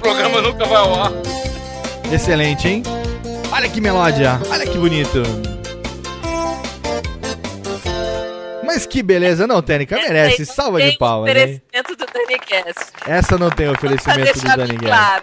O 0.05 0.07
programa 0.07 0.43
nunca 0.43 0.67
vai 0.67 0.77
ao 0.77 1.03
ar. 1.03 1.13
Excelente, 2.13 2.69
hein? 2.69 2.83
Olha 3.51 3.67
que 3.71 3.81
melódia, 3.81 4.39
olha 4.51 4.67
que 4.67 4.77
bonito. 4.77 5.23
Mas 8.67 8.85
que 8.85 9.03
beleza, 9.03 9.47
não, 9.47 9.63
Técnica? 9.63 9.97
Merece, 9.97 10.45
salva 10.45 10.77
tem 10.77 10.91
de 10.91 10.99
palmas, 10.99 11.31
hein? 11.35 11.63
oferecimento 11.73 11.97
do 11.97 12.07
DaniCast. 12.13 12.93
Essa 13.07 13.39
não 13.39 13.49
tem 13.49 13.67
oferecimento 13.71 14.19
do 14.19 14.25
deixar 14.41 14.57
Dani 14.59 14.69
bem 14.73 14.79
Guerra. 14.81 15.23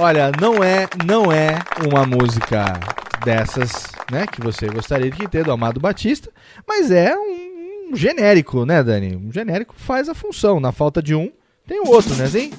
Olha, 0.00 0.32
não 0.40 0.64
é, 0.64 0.88
não 1.04 1.30
é 1.30 1.58
uma 1.86 2.06
música 2.06 2.80
dessas, 3.22 3.88
né, 4.10 4.26
que 4.26 4.40
você 4.40 4.68
gostaria 4.68 5.10
de 5.10 5.28
ter 5.28 5.44
do 5.44 5.52
Amado 5.52 5.78
Batista, 5.78 6.30
mas 6.66 6.90
é 6.90 7.14
um, 7.14 7.90
um 7.92 7.96
genérico, 7.96 8.64
né, 8.64 8.82
Dani? 8.82 9.16
Um 9.16 9.30
genérico 9.30 9.74
faz 9.76 10.08
a 10.08 10.14
função. 10.14 10.58
Na 10.60 10.72
falta 10.72 11.02
de 11.02 11.14
um, 11.14 11.30
tem 11.68 11.78
o 11.80 11.88
outro, 11.88 12.14
né, 12.14 12.24
assim? 12.24 12.50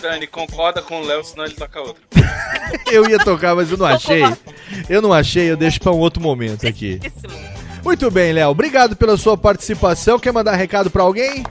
Dani, 0.00 0.26
concorda 0.26 0.82
com 0.82 1.00
o 1.00 1.04
Léo, 1.04 1.24
senão 1.24 1.44
ele 1.44 1.54
toca 1.54 1.80
outra. 1.80 2.02
Eu 2.90 3.08
ia 3.08 3.18
tocar, 3.18 3.54
mas 3.54 3.70
eu 3.70 3.76
não 3.76 3.86
achei. 3.86 4.22
Eu 4.88 5.00
não 5.00 5.12
achei, 5.12 5.50
eu 5.50 5.56
deixo 5.56 5.80
pra 5.80 5.92
um 5.92 5.98
outro 5.98 6.20
momento 6.22 6.66
aqui. 6.68 7.00
Muito 7.84 8.10
bem, 8.10 8.32
Léo. 8.32 8.50
Obrigado 8.50 8.96
pela 8.96 9.16
sua 9.16 9.36
participação. 9.36 10.18
Quer 10.18 10.32
mandar 10.32 10.54
recado 10.54 10.90
pra 10.90 11.02
alguém? 11.02 11.44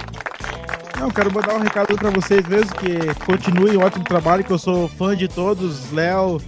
Não, 1.00 1.10
quero 1.12 1.34
mandar 1.34 1.56
um 1.56 1.60
recado 1.60 1.96
pra 1.96 2.10
vocês 2.10 2.46
mesmo, 2.48 2.74
que 2.76 3.14
continuem 3.26 3.78
um 3.78 3.84
ótimo 3.84 4.04
trabalho, 4.04 4.44
que 4.44 4.52
eu 4.52 4.58
sou 4.60 4.88
fã 4.88 5.16
de 5.16 5.28
todos, 5.28 5.92
Léo, 5.92 6.42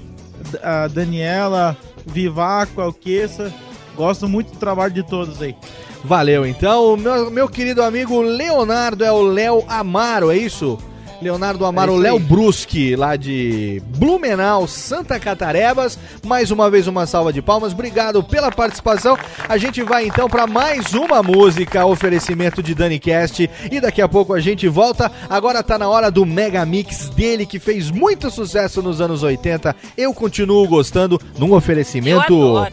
a 0.64 0.88
Daniela, 0.88 1.78
Vivaco, 2.06 2.82
Alqueça. 2.82 3.54
Gosto 3.96 4.28
muito 4.28 4.52
do 4.52 4.58
trabalho 4.58 4.94
de 4.94 5.04
todos 5.04 5.42
aí. 5.42 5.56
Valeu, 6.04 6.46
então. 6.46 6.96
Meu, 6.98 7.32
meu 7.32 7.50
querido 7.50 7.82
amigo 7.82 8.22
Leonardo 8.22 9.04
é 9.04 9.12
o 9.12 9.22
Léo 9.22 9.64
Amaro, 9.68 10.32
é 10.32 10.38
isso? 10.38 10.78
Leonardo 11.22 11.66
Amaro, 11.66 11.96
É 12.00 12.04
Léo. 12.04 12.20
Bruschi, 12.20 12.96
lá 12.96 13.16
de 13.16 13.82
Blumenau, 13.98 14.68
Santa 14.68 15.20
Catarebas. 15.20 15.98
Mais 16.26 16.52
uma 16.52 16.70
vez, 16.70 16.88
uma 16.88 17.06
salva 17.06 17.32
de 17.32 17.42
palmas. 17.42 17.74
Obrigado 17.74 18.24
pela 18.24 18.52
participação. 18.52 19.18
A 19.48 19.58
gente 19.58 19.82
vai 19.82 20.06
então 20.06 20.30
para 20.30 20.48
mais 20.48 20.94
uma 20.94 21.22
música, 21.24 21.86
oferecimento 21.86 22.62
de 22.62 22.76
Dani 22.76 23.00
Cast. 23.00 23.50
E 23.72 23.80
daqui 23.80 24.02
a 24.02 24.08
pouco 24.08 24.34
a 24.34 24.40
gente 24.40 24.68
volta. 24.68 25.12
Agora 25.30 25.64
tá 25.64 25.78
na 25.78 25.88
hora 25.90 26.10
do 26.12 26.26
Mega 26.26 26.66
Mix 26.66 27.10
dele, 27.10 27.46
que 27.46 27.60
fez 27.60 27.90
muito 27.92 28.30
sucesso 28.30 28.82
nos 28.82 29.02
anos 29.02 29.24
80. 29.24 29.76
Eu 29.98 30.14
continuo 30.14 30.68
gostando 30.68 31.20
num 31.38 31.54
oferecimento. 31.54 32.66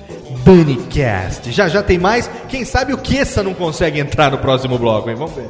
Dani 0.45 0.77
Cast. 0.91 1.51
Já 1.53 1.69
já 1.69 1.83
tem 1.83 1.99
mais. 1.99 2.29
Quem 2.49 2.65
sabe 2.65 2.93
o 2.93 2.99
Kessa 2.99 3.43
não 3.43 3.55
consegue 3.55 4.01
entrar 4.01 4.31
no 4.31 4.39
próximo 4.39 4.79
bloco, 4.79 5.09
hein? 5.09 5.17
Vamos 5.17 5.35
ver. 5.35 5.49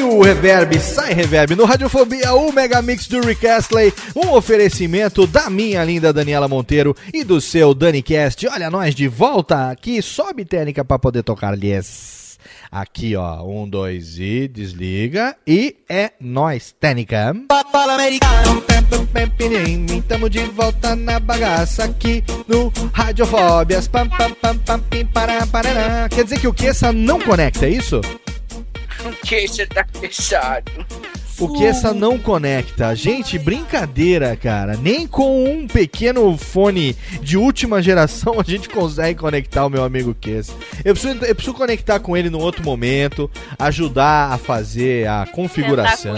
Aqui 0.00 0.02
o 0.02 0.22
reverb, 0.22 0.80
sai 0.80 1.12
reverb. 1.12 1.54
No 1.54 1.64
Radiofobia, 1.64 2.32
o 2.34 2.52
Megamix 2.52 3.06
do 3.06 3.20
Rick 3.20 3.46
Astley, 3.46 3.92
um 4.16 4.32
oferecimento 4.32 5.26
da 5.26 5.50
minha 5.50 5.84
linda 5.84 6.12
Daniela 6.12 6.48
Monteiro 6.48 6.96
e 7.12 7.22
do 7.22 7.40
seu 7.40 7.74
DaniCast. 7.74 8.46
Olha 8.48 8.70
nós 8.70 8.94
de 8.94 9.06
volta 9.06 9.70
aqui, 9.70 10.00
sobe 10.00 10.44
técnica 10.44 10.84
pra 10.84 10.98
poder 10.98 11.22
tocar-lhes. 11.22 12.38
Aqui, 12.70 13.16
ó, 13.16 13.42
um, 13.42 13.68
dois 13.68 14.18
e 14.18 14.48
desliga. 14.48 15.36
E 15.46 15.76
é 15.88 16.12
nós, 16.20 16.74
técnica. 16.78 17.34
Tamo 20.08 20.30
de 20.30 20.40
volta 20.44 20.96
na 20.96 21.20
bagaça 21.20 21.84
aqui 21.84 22.22
no 22.46 22.72
Radiofóbias. 22.92 23.90
Quer 26.10 26.24
dizer 26.24 26.40
que 26.40 26.46
o 26.46 26.54
Kessa 26.54 26.92
não 26.92 27.20
conecta, 27.20 27.66
é 27.66 27.70
isso? 27.70 28.00
O 29.30 29.32
queixo 29.32 29.64
tá 29.68 29.86
fechado. 30.00 30.72
O 31.38 31.52
que 31.52 31.64
essa 31.64 31.94
não 31.94 32.18
conecta? 32.18 32.92
Gente, 32.96 33.38
brincadeira, 33.38 34.34
cara. 34.34 34.76
Nem 34.76 35.06
com 35.06 35.44
um 35.44 35.68
pequeno 35.68 36.36
fone 36.36 36.96
de 37.22 37.36
última 37.36 37.80
geração 37.80 38.40
a 38.40 38.42
gente 38.42 38.68
consegue 38.68 39.20
conectar 39.20 39.64
o 39.64 39.70
meu 39.70 39.84
amigo 39.84 40.12
Kessa. 40.14 40.52
Eu 40.84 40.94
preciso, 40.94 41.24
eu 41.24 41.34
preciso 41.36 41.56
conectar 41.56 42.00
com 42.00 42.16
ele 42.16 42.28
num 42.28 42.40
outro 42.40 42.64
momento, 42.64 43.30
ajudar 43.56 44.32
a 44.32 44.36
fazer 44.36 45.06
a 45.06 45.24
configuração. 45.26 46.12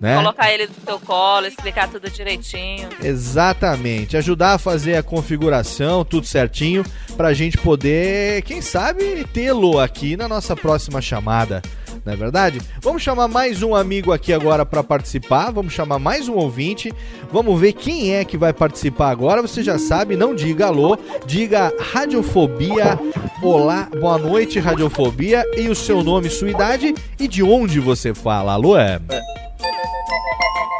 Né? 0.00 0.16
colocar 0.16 0.52
ele 0.52 0.66
no 0.66 0.74
teu 0.84 0.98
colo, 0.98 1.46
explicar 1.46 1.88
tudo 1.88 2.10
direitinho. 2.10 2.88
Exatamente, 3.00 4.16
ajudar 4.16 4.54
a 4.54 4.58
fazer 4.58 4.96
a 4.96 5.02
configuração, 5.04 6.04
tudo 6.04 6.26
certinho, 6.26 6.84
pra 7.16 7.32
gente 7.32 7.56
poder, 7.56 8.42
quem 8.42 8.60
sabe, 8.60 9.24
tê-lo 9.32 9.78
aqui 9.78 10.16
na 10.16 10.26
nossa 10.26 10.56
próxima 10.56 11.00
chamada, 11.00 11.62
não 12.04 12.12
é 12.12 12.16
verdade? 12.16 12.60
Vamos 12.80 13.02
chamar 13.02 13.28
mais 13.28 13.62
um 13.62 13.74
amigo 13.74 14.12
aqui 14.12 14.32
agora 14.32 14.66
pra 14.66 14.82
participar, 14.82 15.50
vamos 15.50 15.72
chamar 15.72 15.98
mais 15.98 16.28
um 16.28 16.34
ouvinte, 16.34 16.92
vamos 17.32 17.60
ver 17.60 17.72
quem 17.72 18.14
é 18.14 18.24
que 18.24 18.36
vai 18.36 18.52
participar 18.52 19.10
agora. 19.10 19.40
Você 19.42 19.62
já 19.62 19.78
sabe, 19.78 20.16
não 20.16 20.34
diga 20.34 20.66
alô, 20.66 20.98
diga 21.26 21.72
radiofobia. 21.92 22.98
Olá, 23.42 23.88
boa 24.00 24.18
noite, 24.18 24.58
radiofobia, 24.58 25.44
e 25.56 25.68
o 25.68 25.74
seu 25.74 26.02
nome, 26.02 26.28
sua 26.28 26.50
idade 26.50 26.94
e 27.18 27.28
de 27.28 27.42
onde 27.42 27.78
você 27.78 28.12
fala. 28.12 28.52
Alô, 28.52 28.76
é? 28.76 29.00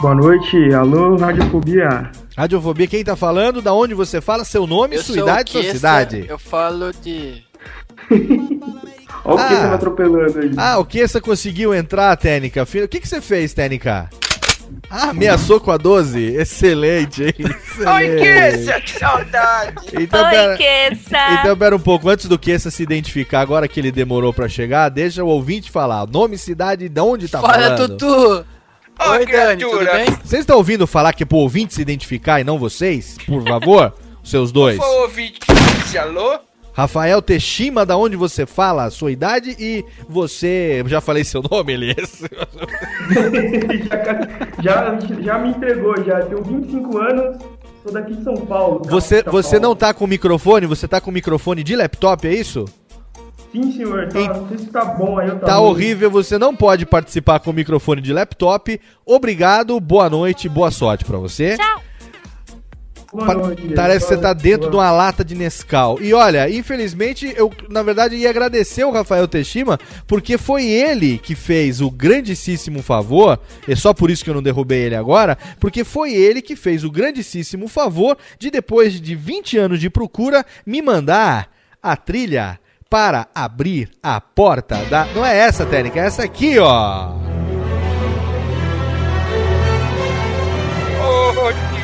Boa 0.00 0.16
noite, 0.16 0.74
alô, 0.74 1.16
Radiofobia. 1.16 2.10
Radiofobia, 2.36 2.88
quem 2.88 3.04
tá 3.04 3.14
falando? 3.14 3.62
Da 3.62 3.72
onde 3.72 3.94
você 3.94 4.20
fala? 4.20 4.44
Seu 4.44 4.66
nome, 4.66 4.96
Eu 4.96 5.02
sua 5.04 5.18
idade, 5.18 5.52
sua 5.52 5.62
cidade. 5.62 6.26
Eu 6.28 6.38
falo 6.38 6.90
de. 6.92 7.44
Olha 9.24 9.34
o 9.34 9.36
que 9.48 9.54
Ah. 9.54 9.60
você 9.60 9.66
me 9.68 9.74
atropelando 9.74 10.38
aí. 10.40 10.50
Ah, 10.56 10.78
o 10.78 10.84
que 10.84 11.06
você 11.06 11.20
conseguiu 11.20 11.74
entrar, 11.74 12.16
Técnica? 12.16 12.62
O 12.62 12.66
que, 12.88 13.00
que 13.00 13.08
você 13.08 13.20
fez, 13.20 13.52
Técnica? 13.54 14.08
Ah, 14.90 15.10
ameaçou 15.10 15.60
com 15.60 15.70
a 15.70 15.76
12? 15.76 16.18
Excelente, 16.34 17.22
hein? 17.24 17.34
Oi. 17.94 18.16
Kessa, 18.16 18.80
que 18.80 18.90
saudade! 18.98 19.72
Então, 20.00 20.24
Oi, 20.24 20.30
pera- 20.30 20.56
Kessa! 20.56 21.32
Então, 21.40 21.56
pera 21.56 21.76
um 21.76 21.80
pouco, 21.80 22.08
antes 22.08 22.26
do 22.26 22.38
Kessa 22.38 22.70
se 22.70 22.82
identificar, 22.82 23.40
agora 23.40 23.68
que 23.68 23.78
ele 23.78 23.92
demorou 23.92 24.32
pra 24.32 24.48
chegar, 24.48 24.88
deixa 24.88 25.22
o 25.22 25.28
ouvinte 25.28 25.70
falar. 25.70 26.06
Nome, 26.08 26.36
cidade 26.38 26.86
e 26.86 26.88
de 26.88 27.00
onde 27.00 27.28
tá 27.28 27.40
Fala, 27.40 27.52
falando. 27.76 27.88
Tutu! 27.98 28.44
Oi, 29.10 29.26
Dani, 29.26 29.62
tudo 29.64 29.84
bem? 29.84 30.06
Vocês 30.24 30.40
estão 30.40 30.56
ouvindo 30.56 30.86
falar 30.86 31.12
que 31.12 31.22
é 31.22 31.26
pro 31.26 31.38
ouvinte 31.38 31.74
se 31.74 31.82
identificar 31.82 32.40
e 32.40 32.44
não 32.44 32.58
vocês? 32.58 33.16
Por 33.26 33.42
favor, 33.46 33.92
os 34.22 34.30
seus 34.30 34.52
dois. 34.52 34.78
O 34.78 34.82
ouvinte 35.02 35.38
alô? 35.98 36.38
Rafael 36.74 37.20
Teshima, 37.20 37.84
da 37.84 37.96
onde 37.96 38.16
você 38.16 38.46
fala, 38.46 38.84
a 38.84 38.90
sua 38.90 39.12
idade 39.12 39.54
e 39.58 39.84
você. 40.08 40.82
Já 40.86 41.00
falei 41.00 41.24
seu 41.24 41.42
nome, 41.42 41.72
Elias? 41.74 42.22
Já, 44.62 44.98
já 45.20 45.38
me 45.38 45.50
entregou, 45.50 45.94
já. 46.04 46.20
Tenho 46.22 46.42
25 46.42 46.98
anos, 46.98 47.42
sou 47.82 47.92
daqui 47.92 48.14
de 48.14 48.22
São 48.24 48.34
Paulo. 48.34 48.82
Você, 48.88 49.22
São 49.22 49.32
você 49.32 49.56
Paulo. 49.56 49.68
não 49.68 49.76
tá 49.76 49.92
com 49.92 50.06
microfone? 50.06 50.66
Você 50.66 50.86
tá 50.88 51.00
com 51.00 51.10
microfone 51.10 51.62
de 51.62 51.76
laptop, 51.76 52.26
é 52.26 52.32
isso? 52.34 52.64
Sim, 53.50 53.70
senhor. 53.72 54.08
Tá, 54.08 54.20
Não 54.34 54.48
sei 54.48 54.58
se 54.58 54.66
tá 54.68 54.84
bom 54.84 55.18
aí. 55.18 55.28
eu 55.28 55.38
Tá 55.40 55.56
ruim. 55.56 55.68
horrível, 55.70 56.10
você 56.10 56.38
não 56.38 56.56
pode 56.56 56.86
participar 56.86 57.40
com 57.40 57.52
microfone 57.52 58.00
de 58.00 58.12
laptop. 58.12 58.80
Obrigado, 59.04 59.78
boa 59.78 60.08
noite, 60.08 60.48
boa 60.48 60.70
sorte 60.70 61.04
pra 61.04 61.18
você. 61.18 61.56
Boa 61.56 61.82
Parece 63.76 64.06
que 64.06 64.14
você 64.14 64.20
tá 64.20 64.32
dentro 64.32 64.70
de 64.70 64.76
uma 64.76 64.90
lata 64.90 65.22
de 65.22 65.34
Nescau. 65.34 65.98
E 66.00 66.14
olha, 66.14 66.48
infelizmente, 66.48 67.32
eu, 67.36 67.52
na 67.68 67.82
verdade, 67.82 68.16
ia 68.16 68.30
agradecer 68.30 68.84
o 68.84 68.90
Rafael 68.90 69.28
Teshima, 69.28 69.78
porque 70.06 70.38
foi 70.38 70.64
ele 70.64 71.18
que 71.18 71.34
fez 71.34 71.82
o 71.82 71.90
grandíssimo 71.90 72.82
favor, 72.82 73.38
é 73.68 73.76
só 73.76 73.92
por 73.92 74.10
isso 74.10 74.24
que 74.24 74.30
eu 74.30 74.34
não 74.34 74.42
derrubei 74.42 74.80
ele 74.80 74.96
agora, 74.96 75.36
porque 75.60 75.84
foi 75.84 76.14
ele 76.14 76.40
que 76.40 76.56
fez 76.56 76.84
o 76.84 76.90
grandíssimo 76.90 77.68
favor 77.68 78.16
de, 78.38 78.50
depois 78.50 78.98
de 78.98 79.14
20 79.14 79.58
anos 79.58 79.80
de 79.80 79.90
procura, 79.90 80.44
me 80.64 80.80
mandar 80.80 81.50
a 81.82 81.96
trilha 81.96 82.58
para 82.88 83.26
abrir 83.34 83.90
a 84.02 84.20
porta 84.20 84.76
da. 84.84 85.06
Não 85.14 85.24
é 85.24 85.36
essa, 85.36 85.66
técnica, 85.66 86.00
é 86.00 86.06
essa 86.06 86.22
aqui, 86.22 86.58
ó. 86.58 87.41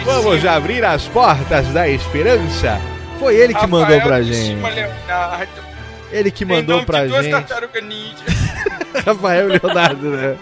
Vamos 0.08 0.42
abrir 0.46 0.82
as 0.86 1.06
portas 1.06 1.68
da 1.68 1.86
esperança. 1.86 2.80
Foi 3.18 3.36
ele 3.36 3.52
que 3.52 3.66
mandou 3.66 4.00
pra 4.00 4.22
gente. 4.22 4.54
Leonardo. 4.54 5.68
Ele 6.10 6.30
que 6.30 6.46
mandou 6.46 6.82
pra 6.86 7.06
de 7.06 7.12
gente. 7.12 7.34
Rafael 9.04 9.48
Leonardo, 9.48 10.08
né? 10.08 10.38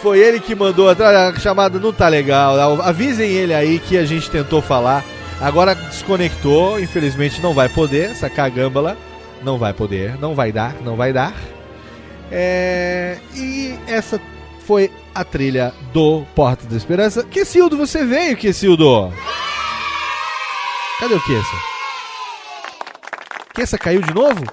Foi 0.00 0.20
ele 0.20 0.38
que 0.38 0.54
mandou. 0.54 0.88
A 0.88 1.34
chamada 1.40 1.80
não 1.80 1.92
tá 1.92 2.06
legal. 2.06 2.80
Avisem 2.80 3.28
ele 3.28 3.52
aí 3.52 3.80
que 3.80 3.98
a 3.98 4.04
gente 4.04 4.30
tentou 4.30 4.62
falar. 4.62 5.04
Agora 5.40 5.74
desconectou. 5.74 6.78
Infelizmente 6.78 7.42
não 7.42 7.52
vai 7.52 7.68
poder. 7.68 8.10
Essa 8.10 8.30
cagâmbala 8.30 8.96
não 9.42 9.58
vai 9.58 9.72
poder. 9.72 10.16
Não 10.20 10.32
vai 10.32 10.52
dar. 10.52 10.76
Não 10.80 10.94
vai 10.94 11.12
dar. 11.12 11.34
É... 12.30 13.18
E 13.34 13.76
essa 13.88 14.20
foi 14.64 14.92
a 15.16 15.24
trilha 15.24 15.72
do 15.94 16.26
Porta 16.34 16.66
da 16.66 16.76
Esperança. 16.76 17.24
Quesildo, 17.24 17.76
você 17.76 18.04
veio, 18.04 18.36
Quesildo? 18.36 19.10
Cadê 21.00 21.14
o 21.14 21.20
Kessa? 21.20 21.56
Kessa 23.54 23.78
caiu 23.78 24.02
de 24.02 24.12
novo? 24.12 24.44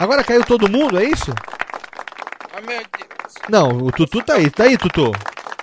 Agora 0.00 0.24
caiu 0.24 0.44
todo 0.44 0.70
mundo, 0.70 0.98
é 0.98 1.04
isso? 1.04 1.32
Ah. 2.52 2.60
Não, 3.50 3.68
o 3.78 3.92
Tutu 3.92 4.22
tá 4.22 4.34
aí. 4.34 4.50
Tá 4.50 4.64
aí, 4.64 4.78
Tutu. 4.78 5.12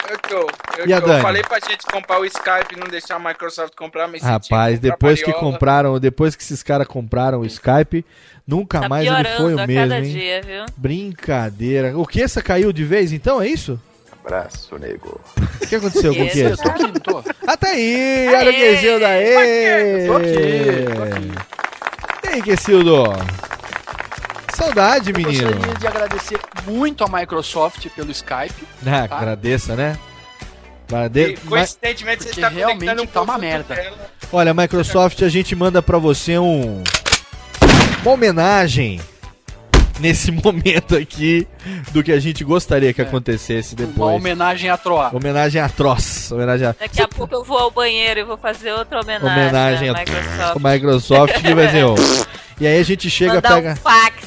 Eu 0.10 0.20
que 0.20 0.34
eu, 0.34 0.48
eu, 0.80 0.88
E 0.88 0.94
a 0.94 0.98
eu 0.98 1.02
Dani? 1.02 1.22
falei 1.22 1.42
pra 1.44 1.60
gente 1.60 1.86
comprar 1.86 2.20
o 2.20 2.26
Skype 2.26 2.76
e 2.76 2.80
não 2.80 2.88
deixar 2.88 3.16
a 3.16 3.20
Microsoft 3.20 3.74
comprar, 3.76 4.08
mas 4.08 4.22
Rapaz, 4.22 4.80
depois 4.80 5.22
que 5.24 5.32
compraram, 5.34 6.00
depois 6.00 6.36
que 6.36 6.44
esses 6.44 6.62
caras 6.62 6.88
compraram 6.88 7.40
o 7.40 7.46
Skype, 7.46 8.06
nunca 8.46 8.82
Tá 8.82 8.90
mais 8.90 9.08
ele 9.08 9.30
foi 9.38 9.56
o 9.56 9.60
a 9.60 9.68
mesmo, 9.68 9.90
cada 9.90 10.06
hein? 10.06 10.12
dia, 10.14 10.42
viu? 10.42 10.66
Brincadeira. 10.76 11.98
O 11.98 12.06
que 12.06 12.24
caiu 12.44 12.74
de 12.74 12.84
vez 12.84 13.12
então, 13.14 13.42
é 13.42 13.48
isso? 13.48 13.80
Abraço, 14.26 14.78
nego. 14.80 15.20
O 15.62 15.68
que 15.68 15.76
aconteceu 15.76 16.16
com 16.16 16.22
o 16.22 16.26
eu 16.26 16.58
tô 16.58 16.70
aqui, 16.70 16.84
não 16.84 16.94
tô? 16.94 17.24
Ah, 17.46 17.58
tá 17.58 17.70
aí! 17.70 18.28
Olha 18.34 18.52
o 18.52 18.54
Quesildo 18.54 19.06
aí! 19.06 20.08
Tô 20.08 20.16
aqui, 20.16 20.96
tô 20.96 21.04
aqui. 21.04 21.32
E 22.24 22.28
aí, 22.30 22.42
Quesildo? 22.42 23.04
Saudade, 24.56 25.12
Eu 25.12 25.18
menino. 25.18 25.52
gostaria 25.52 25.76
de 25.76 25.88
agradecer 25.88 26.40
muito 26.68 27.04
a 27.04 27.08
Microsoft 27.08 27.88
pelo 27.96 28.12
Skype. 28.12 28.68
Ah, 28.86 29.08
tá? 29.08 29.18
agradeça, 29.18 29.76
né? 29.76 29.98
Agrade- 30.88 31.20
E, 31.22 31.38
coincidentemente, 31.38 32.24
você 32.24 32.30
está 32.30 32.50
realmente 32.50 32.80
conectando 32.80 33.04
um 33.04 33.08
tá 33.08 33.22
uma 33.24 33.38
merda. 33.38 33.74
dela. 33.76 33.98
Olha, 34.32 34.54
Microsoft, 34.54 35.22
a 35.24 35.30
gente 35.30 35.56
manda 35.56 35.82
pra 35.82 35.98
você 35.98 36.38
um 36.38 36.84
uma 38.04 38.12
homenagem 38.12 39.00
nesse 40.00 40.30
momento 40.44 40.96
aqui 40.96 41.48
do 41.92 42.04
que 42.04 42.12
a 42.12 42.20
gente 42.20 42.44
gostaria 42.44 42.94
que 42.94 43.02
acontecesse 43.02 43.76
Uma 43.76 43.86
depois. 43.88 44.16
homenagem 44.16 44.70
a 44.70 44.78
Troar. 44.78 45.16
Homenagem 45.16 45.62
atroz. 45.62 46.32
Homenagem 46.32 46.68
a... 46.68 46.76
Daqui 46.80 47.02
a 47.02 47.08
pouco 47.08 47.34
eu 47.34 47.44
vou 47.44 47.58
ao 47.58 47.72
banheiro 47.72 48.20
e 48.20 48.24
vou 48.24 48.38
fazer 48.38 48.72
outra 48.74 49.02
homenagem, 49.02 49.32
Homenagem 49.32 49.90
à 49.90 49.94
a 49.94 50.00
Microsoft. 50.00 50.60
Microsoft 50.64 51.42
que 51.42 51.54
vai 51.56 51.72
ser, 51.72 51.84
ó. 51.86 51.96
E 52.60 52.68
aí 52.68 52.80
a 52.80 52.84
gente 52.84 53.10
chega, 53.10 53.36
Mandar 53.36 53.56
pega. 53.56 53.72
um 53.72 53.76
fax. 53.78 54.23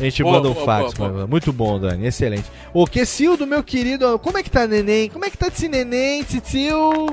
A 0.00 0.04
gente 0.04 0.22
Boa, 0.22 0.36
manda 0.36 0.48
um 0.48 0.54
boa, 0.54 0.64
fax, 0.64 0.94
boa, 0.94 1.10
mano. 1.10 1.28
Muito 1.28 1.52
bom, 1.52 1.78
Dani. 1.78 2.06
Excelente. 2.06 2.46
Ô, 2.72 2.86
Quessildo, 2.86 3.46
meu 3.46 3.62
querido, 3.62 4.18
como 4.18 4.38
é 4.38 4.42
que 4.42 4.50
tá, 4.50 4.66
neném? 4.66 5.10
Como 5.10 5.26
é 5.26 5.30
que 5.30 5.36
tá 5.36 5.48
esse 5.48 5.68
neném, 5.68 6.22
titio? 6.22 7.06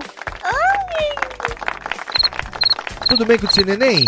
Tudo 3.09 3.25
bem 3.25 3.37
com 3.37 3.45
esse 3.45 3.63
neném? 3.65 4.05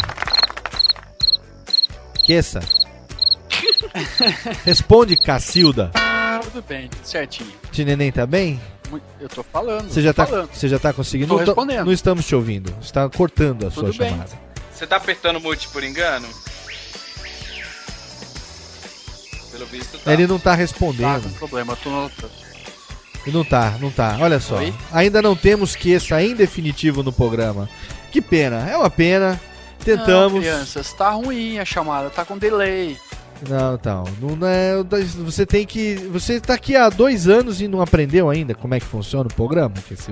Queça. 2.25 2.61
Responde, 4.63 5.17
Cacilda. 5.17 5.91
Tudo 6.43 6.63
bem, 6.65 6.87
tudo 6.87 7.05
certinho. 7.05 7.51
Neném 7.77 8.11
tá 8.13 8.25
bem? 8.25 8.59
Eu 9.19 9.27
tô 9.27 9.43
falando. 9.43 9.89
Você 9.89 10.01
já, 10.01 10.13
tô 10.13 10.21
tá, 10.21 10.27
falando. 10.27 10.49
você 10.53 10.67
já 10.69 10.79
tá 10.79 10.93
conseguindo? 10.93 11.27
Tô 11.27 11.35
não, 11.35 11.45
respondendo. 11.45 11.85
não 11.85 11.91
estamos 11.91 12.25
te 12.25 12.33
ouvindo. 12.33 12.73
Você 12.81 12.93
tá 12.93 13.09
cortando 13.09 13.67
a 13.67 13.71
Tudo 13.71 13.93
sua 13.93 14.03
bem. 14.05 14.11
chamada. 14.11 14.31
Você 14.73 14.87
tá 14.87 14.95
apertando 14.95 15.39
mute 15.41 15.67
por 15.67 15.83
engano? 15.83 16.27
Pelo 19.59 19.69
visto 19.69 19.97
tá. 19.99 20.13
Ele 20.13 20.25
não 20.27 20.37
tá 20.39 20.51
Tá 20.51 20.55
respondendo. 20.55 21.23
com 21.23 21.29
problema, 21.39 21.75
tô 21.75 21.89
no... 21.89 22.11
Não 23.27 23.43
tá, 23.43 23.75
não 23.79 23.91
tá. 23.91 24.17
Olha 24.19 24.39
só. 24.39 24.57
Oi? 24.57 24.73
Ainda 24.91 25.21
não 25.21 25.35
temos 25.35 25.75
queça 25.75 26.21
em 26.23 26.33
definitivo 26.35 27.03
no 27.03 27.11
programa. 27.11 27.69
Que 28.11 28.21
pena, 28.21 28.67
é 28.67 28.75
uma 28.75 28.89
pena. 28.89 29.39
Tentamos. 29.83 30.33
Não, 30.33 30.39
crianças, 30.41 30.91
tá 30.93 31.09
ruim 31.11 31.59
a 31.59 31.65
chamada, 31.65 32.09
tá 32.09 32.25
com 32.25 32.37
delay. 32.37 32.97
Não, 33.47 33.75
então. 33.75 34.03
Não 34.19 34.47
é, 34.47 34.73
você 35.23 35.45
tem 35.45 35.65
que. 35.65 35.95
Você 36.11 36.39
tá 36.39 36.55
aqui 36.55 36.75
há 36.75 36.89
dois 36.89 37.27
anos 37.27 37.61
e 37.61 37.67
não 37.67 37.81
aprendeu 37.81 38.29
ainda 38.29 38.55
como 38.55 38.73
é 38.73 38.79
que 38.79 38.85
funciona 38.85 39.29
o 39.29 39.33
programa? 39.33 39.75
Que 39.87 39.93
esse- 39.93 40.11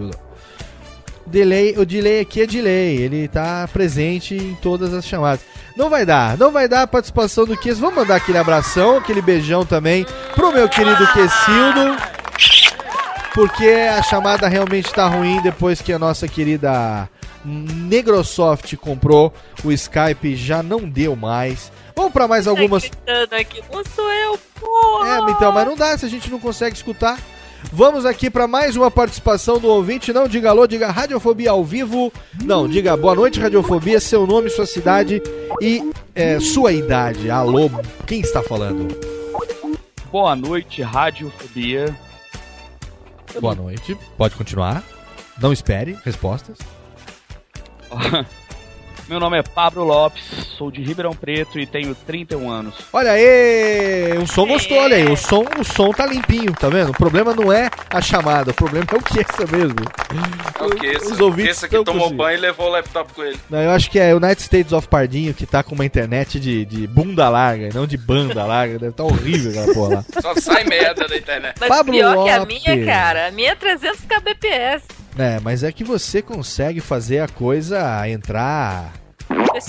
delay, 1.28 1.76
o 1.78 1.86
delay 1.86 2.22
aqui 2.22 2.41
é 2.41 2.48
delay. 2.48 2.98
Ele 2.98 3.28
tá 3.28 3.68
presente 3.72 4.36
em 4.36 4.56
todas 4.56 4.94
as 4.94 5.06
chamadas. 5.06 5.41
Não 5.76 5.90
vai 5.90 6.06
dar, 6.06 6.38
não 6.38 6.52
vai 6.52 6.68
dar 6.68 6.84
a 6.84 6.88
participação 6.88 7.45
do 7.45 7.56
Kies. 7.56 7.78
Vamos 7.78 7.95
mandar 7.95 8.16
aquele 8.16 8.38
abração, 8.38 8.98
aquele 8.98 9.22
beijão 9.22 9.66
também 9.66 10.06
pro 10.34 10.52
meu 10.52 10.68
querido 10.68 11.06
Quesildo. 11.14 11.98
Porque 13.34 13.68
a 13.68 14.02
chamada 14.02 14.48
realmente 14.48 14.91
tá 14.91 15.06
ruim 15.08 15.40
depois 15.41 15.80
que 15.80 15.94
a 15.94 15.99
nossa 15.99 16.28
querida 16.28 17.08
Negrosoft 17.45 18.76
comprou. 18.78 19.32
O 19.64 19.72
Skype 19.72 20.36
já 20.36 20.64
não 20.64 20.80
deu 20.80 21.16
mais. 21.16 21.72
Vamos 21.95 22.12
pra 22.12 22.28
mais 22.28 22.48
algumas. 22.48 22.84
Gritando 22.84 23.36
aqui, 23.36 23.64
não 23.72 23.84
sou 23.84 24.12
eu, 24.12 24.40
porra! 24.60 25.30
É, 25.30 25.32
então, 25.32 25.52
mas 25.52 25.66
não 25.66 25.76
dá 25.76 25.98
se 25.98 26.06
a 26.06 26.10
gente 26.10 26.30
não 26.30 26.40
consegue 26.40 26.76
escutar. 26.76 27.20
Vamos 27.72 28.06
aqui 28.06 28.30
para 28.30 28.48
mais 28.48 28.76
uma 28.76 28.89
participação 28.89 29.60
do 29.60 29.68
ouvinte. 29.68 30.14
Não 30.14 30.27
diga 30.27 30.49
alô, 30.49 30.65
diga 30.65 30.89
Radiofobia 30.89 31.52
ao 31.52 31.64
vivo. 31.64 32.11
Não, 32.44 32.68
diga 32.68 32.95
boa 32.95 33.14
noite, 33.14 33.39
Radiofobia, 33.39 33.99
seu 33.99 34.26
nome, 34.26 34.49
sua 34.49 34.65
cidade 34.65 35.22
e 35.61 35.91
é, 36.15 36.39
sua 36.39 36.72
idade. 36.72 37.30
Alô, 37.30 37.69
quem 38.06 38.22
está 38.22 38.41
falando? 38.41 38.88
Boa 40.11 40.35
noite, 40.35 40.81
Radiofobia. 40.81 41.95
Boa 43.39 43.53
noite. 43.53 43.98
Pode 44.18 44.35
continuar. 44.35 44.84
Não 45.39 45.52
espere 45.53 45.98
respostas. 46.03 46.57
Meu 49.10 49.22
nome 49.22 49.38
é 49.40 49.42
Pablo 49.42 49.86
Lopes, 49.86 50.22
sou 50.58 50.70
de 50.70 50.82
Ribeirão 50.84 51.14
Preto 51.14 51.58
e 51.58 51.66
tenho 51.66 51.96
31 51.96 52.50
anos. 52.52 52.76
Olha 52.92 53.12
aí, 53.12 54.18
o 54.22 54.28
som 54.28 54.46
gostou, 54.46 54.78
olha 54.78 54.98
aí. 54.98 55.10
O 55.10 55.16
som, 55.16 55.46
o 55.58 55.64
som 55.64 55.92
tá 55.92 56.06
limpinho, 56.06 56.52
tá 56.52 56.68
vendo? 56.68 56.90
O 56.90 56.94
problema 56.94 57.34
não 57.34 57.52
é 57.54 57.70
a 57.90 58.02
chamada, 58.02 58.52
o 58.52 58.54
problema 58.54 58.86
é 58.92 58.96
o 58.98 59.02
que 59.02 59.22
essa 59.22 59.48
mesmo. 59.50 59.78
É 60.60 60.64
o 60.64 60.70
que 60.72 60.98
Os 60.98 61.22
ouvintes 61.22 61.52
esse 61.58 61.70
que 61.70 61.76
tomou 61.86 62.02
conseguindo. 62.10 62.18
banho 62.18 62.38
e 62.38 62.42
levou 62.42 62.68
o 62.68 62.70
laptop 62.72 63.14
com 63.14 63.24
ele. 63.24 63.40
Não, 63.50 63.62
eu 63.62 63.72
acho 63.72 63.90
que 63.90 63.98
é 63.98 64.14
United 64.14 64.42
States 64.42 64.74
of 64.74 64.86
Pardinho 64.90 65.34
que 65.34 65.46
tá 65.46 65.64
com 65.64 65.74
uma 65.74 65.86
internet 65.86 66.38
de, 66.38 66.66
de 66.66 66.86
bunda 66.86 67.30
larga, 67.30 67.70
e 67.70 67.74
não 67.74 67.88
de 67.88 67.96
banda 67.98 68.44
larga. 68.46 68.74
Deve 68.78 68.92
estar 68.92 69.04
horrível 69.06 69.52
aquela 69.52 69.74
porra 69.74 69.96
lá. 69.96 70.22
Só 70.22 70.36
sai 70.36 70.66
merda 70.66 71.08
da 71.08 71.16
internet. 71.16 71.56
Mas 71.62 71.70
Pablo 71.70 71.94
pior 71.94 72.24
que 72.26 72.30
a 72.30 72.40
Lopes. 72.40 72.62
minha, 72.62 72.86
cara. 72.86 73.28
A 73.28 73.32
minha 73.32 73.52
é 73.52 73.56
300 73.56 74.02
kbps. 74.02 75.07
É, 75.18 75.39
mas 75.41 75.64
é 75.64 75.72
que 75.72 75.84
você 75.84 76.22
consegue 76.22 76.80
fazer 76.80 77.19
a 77.19 77.27
coisa 77.27 78.07
entrar 78.10 78.94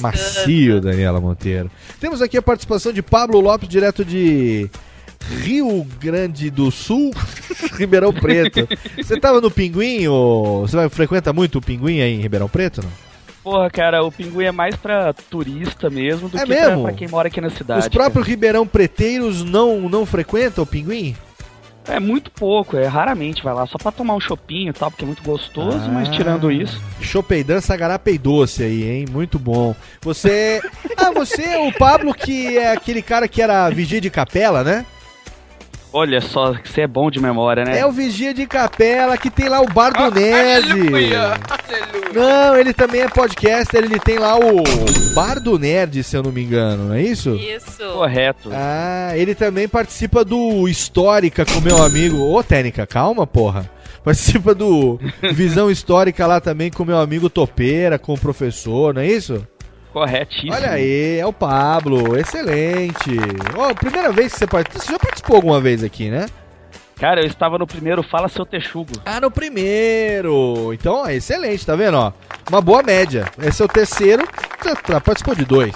macio, 0.00 0.80
Daniela 0.80 1.20
Monteiro. 1.20 1.70
Temos 2.00 2.20
aqui 2.22 2.36
a 2.36 2.42
participação 2.42 2.92
de 2.92 3.02
Pablo 3.02 3.40
Lopes, 3.40 3.68
direto 3.68 4.04
de 4.04 4.68
Rio 5.42 5.86
Grande 5.98 6.50
do 6.50 6.70
Sul, 6.70 7.12
Ribeirão 7.76 8.12
Preto. 8.12 8.68
Você 8.96 9.18
tava 9.18 9.40
no 9.40 9.50
Pinguim, 9.50 10.06
ou 10.06 10.66
você 10.66 10.76
vai, 10.76 10.88
frequenta 10.88 11.32
muito 11.32 11.58
o 11.58 11.62
Pinguim 11.62 12.00
aí 12.00 12.14
em 12.14 12.20
Ribeirão 12.20 12.48
Preto, 12.48 12.82
não? 12.82 13.08
Porra, 13.42 13.70
cara, 13.70 14.02
o 14.04 14.12
pinguim 14.12 14.44
é 14.44 14.52
mais 14.52 14.76
pra 14.76 15.14
turista 15.14 15.88
mesmo 15.88 16.28
do 16.28 16.36
É 16.36 16.40
que 16.42 16.46
pra- 16.48 16.68
mesmo? 16.68 16.82
Pra, 16.82 16.92
quem 16.92 17.08
mora 17.08 17.28
aqui 17.28 17.40
na 17.40 17.48
cidade. 17.48 17.80
Os 17.80 17.88
próprios 17.88 18.26
Ribeirão 18.26 18.66
Preteiros 18.66 19.42
não, 19.42 19.88
não 19.88 20.04
frequentam 20.04 20.64
o 20.64 20.66
Pinguim? 20.66 21.16
É 21.89 21.98
muito 21.98 22.31
pouco, 22.31 22.77
é 22.77 22.86
raramente 22.86 23.43
vai 23.43 23.55
lá 23.55 23.66
só 23.66 23.78
pra 23.78 23.90
tomar 23.90 24.15
um 24.15 24.20
chopinho 24.20 24.70
e 24.70 24.73
tal, 24.73 24.90
porque 24.90 25.05
é 25.05 25.06
muito 25.06 25.23
gostoso, 25.23 25.78
Ah. 25.86 25.89
mas 25.89 26.09
tirando 26.10 26.52
isso. 26.52 26.81
Chopeidan 27.01 27.60
Sagarapei 27.60 28.19
Doce 28.19 28.62
aí, 28.62 28.85
hein? 28.89 29.06
Muito 29.10 29.39
bom. 29.39 29.74
Você. 30.02 30.60
Ah, 31.01 31.12
você 31.12 31.43
é 31.43 31.59
o 31.59 31.73
Pablo 31.73 32.12
que 32.12 32.59
é 32.59 32.73
aquele 32.73 33.01
cara 33.01 33.28
que 33.28 33.40
era 33.40 33.70
vigia 33.70 34.01
de 34.01 34.10
capela, 34.10 34.65
né? 34.65 34.85
Olha 35.98 36.20
só, 36.20 36.54
que 36.54 36.70
você 36.70 36.82
é 36.82 36.86
bom 36.86 37.10
de 37.10 37.18
memória, 37.18 37.64
né? 37.64 37.76
É 37.76 37.84
o 37.84 37.90
vigia 37.90 38.32
de 38.32 38.46
capela 38.46 39.18
que 39.18 39.28
tem 39.28 39.48
lá 39.48 39.60
o 39.60 39.66
Bar 39.66 39.90
do 39.90 40.14
Nerd. 40.14 40.70
Aleluia! 40.70 41.32
Não, 42.14 42.56
ele 42.56 42.72
também 42.72 43.00
é 43.00 43.08
podcaster, 43.08 43.82
ele 43.82 43.98
tem 43.98 44.16
lá 44.16 44.38
o 44.38 44.62
Bar 45.12 45.40
do 45.40 45.58
Nerd, 45.58 46.04
se 46.04 46.16
eu 46.16 46.22
não 46.22 46.30
me 46.30 46.44
engano, 46.44 46.84
não 46.84 46.94
é 46.94 47.02
isso? 47.02 47.34
Isso. 47.34 47.82
Correto. 47.94 48.48
Ah, 48.52 49.10
ele 49.16 49.34
também 49.34 49.66
participa 49.66 50.24
do 50.24 50.68
Histórica 50.68 51.44
com 51.44 51.60
meu 51.60 51.82
amigo. 51.82 52.32
Ô, 52.32 52.44
Técnica, 52.44 52.86
calma, 52.86 53.26
porra. 53.26 53.68
Participa 54.04 54.54
do 54.54 55.00
Visão 55.34 55.68
Histórica 55.68 56.28
lá 56.28 56.40
também 56.40 56.70
com 56.70 56.84
meu 56.84 56.98
amigo 56.98 57.28
Topeira, 57.28 57.98
com 57.98 58.14
o 58.14 58.18
professor, 58.18 58.94
não 58.94 59.02
é 59.02 59.08
isso? 59.08 59.44
Corretíssimo. 59.98 60.54
Olha 60.54 60.70
aí, 60.70 61.18
é 61.18 61.26
o 61.26 61.32
Pablo, 61.32 62.16
excelente. 62.16 63.16
Ó, 63.56 63.74
primeira 63.74 64.12
vez 64.12 64.32
que 64.32 64.38
você 64.38 64.46
participou. 64.46 64.82
Você 64.86 64.92
já 64.92 64.98
participou 64.98 65.36
alguma 65.36 65.60
vez 65.60 65.82
aqui, 65.82 66.08
né? 66.10 66.26
Cara, 67.00 67.20
eu 67.20 67.26
estava 67.26 67.58
no 67.58 67.66
primeiro 67.66 68.02
Fala 68.02 68.28
Seu 68.28 68.44
Texugo. 68.46 68.92
Ah, 69.04 69.20
no 69.20 69.30
primeiro. 69.30 70.72
Então, 70.72 71.02
ó, 71.02 71.08
excelente, 71.08 71.64
tá 71.64 71.74
vendo? 71.76 71.96
Ó, 71.96 72.12
uma 72.50 72.60
boa 72.60 72.82
média. 72.82 73.26
Esse 73.40 73.62
é 73.62 73.64
o 73.64 73.68
terceiro. 73.68 74.26
Você 74.60 74.74
tá- 74.76 75.00
participou 75.00 75.34
de 75.34 75.44
dois. 75.44 75.74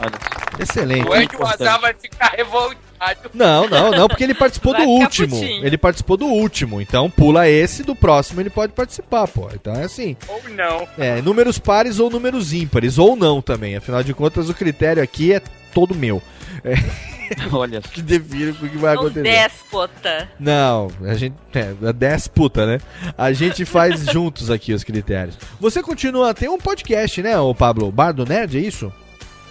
Olha. 0.00 0.12
Excelente. 0.58 1.08
O 1.36 1.46
azar 1.46 1.80
vai 1.80 1.94
ficar 1.94 2.34
revoltado. 2.36 2.91
Não, 3.34 3.68
não, 3.68 3.90
não, 3.90 4.08
porque 4.08 4.24
ele 4.24 4.34
participou 4.34 4.74
do 4.74 4.82
último. 4.82 5.38
putinho. 5.40 5.66
Ele 5.66 5.78
participou 5.78 6.16
do 6.16 6.26
último. 6.26 6.80
Então 6.80 7.10
pula 7.10 7.48
esse, 7.48 7.82
do 7.82 7.94
próximo 7.94 8.40
ele 8.40 8.50
pode 8.50 8.72
participar, 8.72 9.26
pô. 9.28 9.48
Então 9.52 9.74
é 9.74 9.84
assim. 9.84 10.16
Ou 10.28 10.42
não. 10.50 10.86
É, 10.98 11.20
números 11.22 11.58
pares 11.58 11.98
ou 11.98 12.10
números 12.10 12.52
ímpares, 12.52 12.98
ou 12.98 13.16
não 13.16 13.40
também. 13.42 13.76
Afinal 13.76 14.02
de 14.02 14.14
contas, 14.14 14.48
o 14.48 14.54
critério 14.54 15.02
aqui 15.02 15.32
é 15.32 15.40
todo 15.74 15.94
meu. 15.94 16.22
É, 16.64 16.74
Olha 17.52 17.80
só. 17.80 17.88
que 17.88 18.02
define 18.02 18.50
o 18.50 18.54
que 18.54 18.76
vai 18.76 18.94
Um 18.94 19.00
acontecer. 19.00 19.22
déspota. 19.22 20.28
Não, 20.38 20.88
a 21.04 21.14
gente. 21.14 21.34
É, 21.54 21.74
é 21.88 21.92
10 21.92 22.28
puta, 22.28 22.66
né? 22.66 22.78
A 23.16 23.32
gente 23.32 23.64
faz 23.64 24.04
juntos 24.12 24.50
aqui 24.50 24.72
os 24.72 24.84
critérios. 24.84 25.36
Você 25.58 25.82
continua. 25.82 26.34
Tem 26.34 26.48
um 26.48 26.58
podcast, 26.58 27.22
né, 27.22 27.38
o 27.38 27.54
Pablo? 27.54 27.90
Bar 27.90 28.12
do 28.12 28.24
Nerd, 28.26 28.58
é 28.58 28.60
isso? 28.60 28.92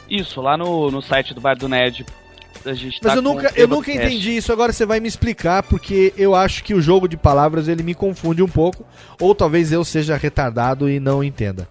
Isso, 0.10 0.42
lá 0.42 0.58
no, 0.58 0.92
no 0.92 1.02
site 1.02 1.34
do 1.34 1.42
Bar 1.42 1.56
do 1.58 1.68
Nerd. 1.70 2.06
A 2.66 2.74
gente 2.74 3.00
Mas 3.04 3.14
tá 3.14 3.18
eu 3.20 3.24
com 3.24 3.30
nunca, 3.30 3.48
o 3.52 3.54
eu 3.56 3.68
nunca 3.68 3.92
entendi 3.92 4.36
isso, 4.38 4.52
agora 4.52 4.72
você 4.74 4.86
vai 4.86 5.00
me 5.00 5.08
explicar, 5.08 5.64
porque 5.64 6.14
eu 6.18 6.36
acho 6.36 6.64
que 6.64 6.74
o 6.74 6.82
jogo 6.82 7.08
de 7.08 7.18
palavras 7.18 7.68
ele 7.68 7.84
me 7.84 7.94
confunde 7.96 8.42
um 8.44 8.48
pouco, 8.48 8.86
ou 9.20 9.34
talvez 9.36 9.72
eu 9.72 9.84
seja 9.84 10.16
retardado 10.18 10.90
e 10.90 11.00
não 11.00 11.24
entenda. 11.24 11.68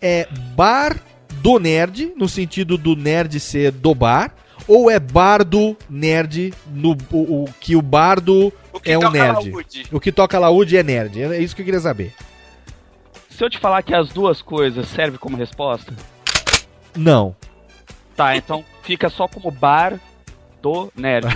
É 0.00 0.26
bar 0.54 0.96
do 1.40 1.58
nerd, 1.58 2.12
no 2.16 2.28
sentido 2.28 2.76
do 2.76 2.94
nerd 2.96 3.38
ser 3.40 3.70
do 3.72 3.94
bar, 3.94 4.34
ou 4.68 4.90
é 4.90 4.98
bar 4.98 5.44
do 5.44 5.76
nerd, 5.88 6.52
no, 6.72 6.96
o, 7.10 7.44
o- 7.44 7.48
que 7.60 7.74
o 7.74 7.82
bardo 7.82 8.52
que 8.82 8.90
é 8.92 8.98
um 8.98 9.10
nerd? 9.10 9.50
laúde. 9.50 9.86
O 9.92 10.00
que 10.00 10.10
toca 10.12 10.38
laúde 10.38 10.76
é 10.76 10.82
nerd, 10.82 11.20
é 11.22 11.38
isso 11.38 11.54
que 11.54 11.62
eu 11.62 11.66
queria 11.66 11.80
saber. 11.80 12.12
Se 13.30 13.42
eu 13.44 13.48
te 13.50 13.58
falar 13.58 13.82
que 13.82 13.94
as 13.94 14.10
duas 14.10 14.42
coisas 14.42 14.86
servem 14.88 15.18
como 15.18 15.36
resposta, 15.36 15.92
Não. 16.96 17.34
tá, 18.16 18.36
então 18.36 18.64
fica 18.82 19.08
só 19.08 19.26
como 19.26 19.50
bar 19.50 19.98
do 20.62 20.92
nerd. 20.96 21.26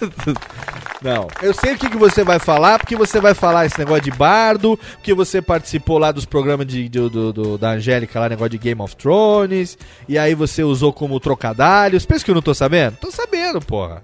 Não. 1.02 1.28
Eu 1.42 1.54
sei 1.54 1.72
o 1.74 1.78
que, 1.78 1.88
que 1.88 1.96
você 1.96 2.22
vai 2.22 2.38
falar, 2.38 2.78
porque 2.78 2.94
você 2.96 3.20
vai 3.20 3.32
falar 3.34 3.64
esse 3.66 3.78
negócio 3.78 4.02
de 4.04 4.10
bardo, 4.10 4.78
porque 4.94 5.14
você 5.14 5.40
participou 5.40 5.98
lá 5.98 6.12
dos 6.12 6.24
programas 6.26 6.66
de, 6.66 6.88
de- 6.88 7.08
do, 7.08 7.32
do- 7.32 7.58
da 7.58 7.70
Angélica, 7.70 8.20
lá, 8.20 8.28
negócio 8.28 8.50
de 8.50 8.58
Game 8.58 8.80
of 8.82 8.94
Thrones, 8.96 9.78
e 10.08 10.18
aí 10.18 10.34
você 10.34 10.62
usou 10.62 10.92
como 10.92 11.18
trocadalhos. 11.20 12.04
Pensa 12.04 12.24
que 12.24 12.30
eu 12.30 12.34
não 12.34 12.42
tô 12.42 12.52
sabendo? 12.54 12.96
Tô 13.00 13.10
sabendo, 13.10 13.60
porra. 13.60 14.02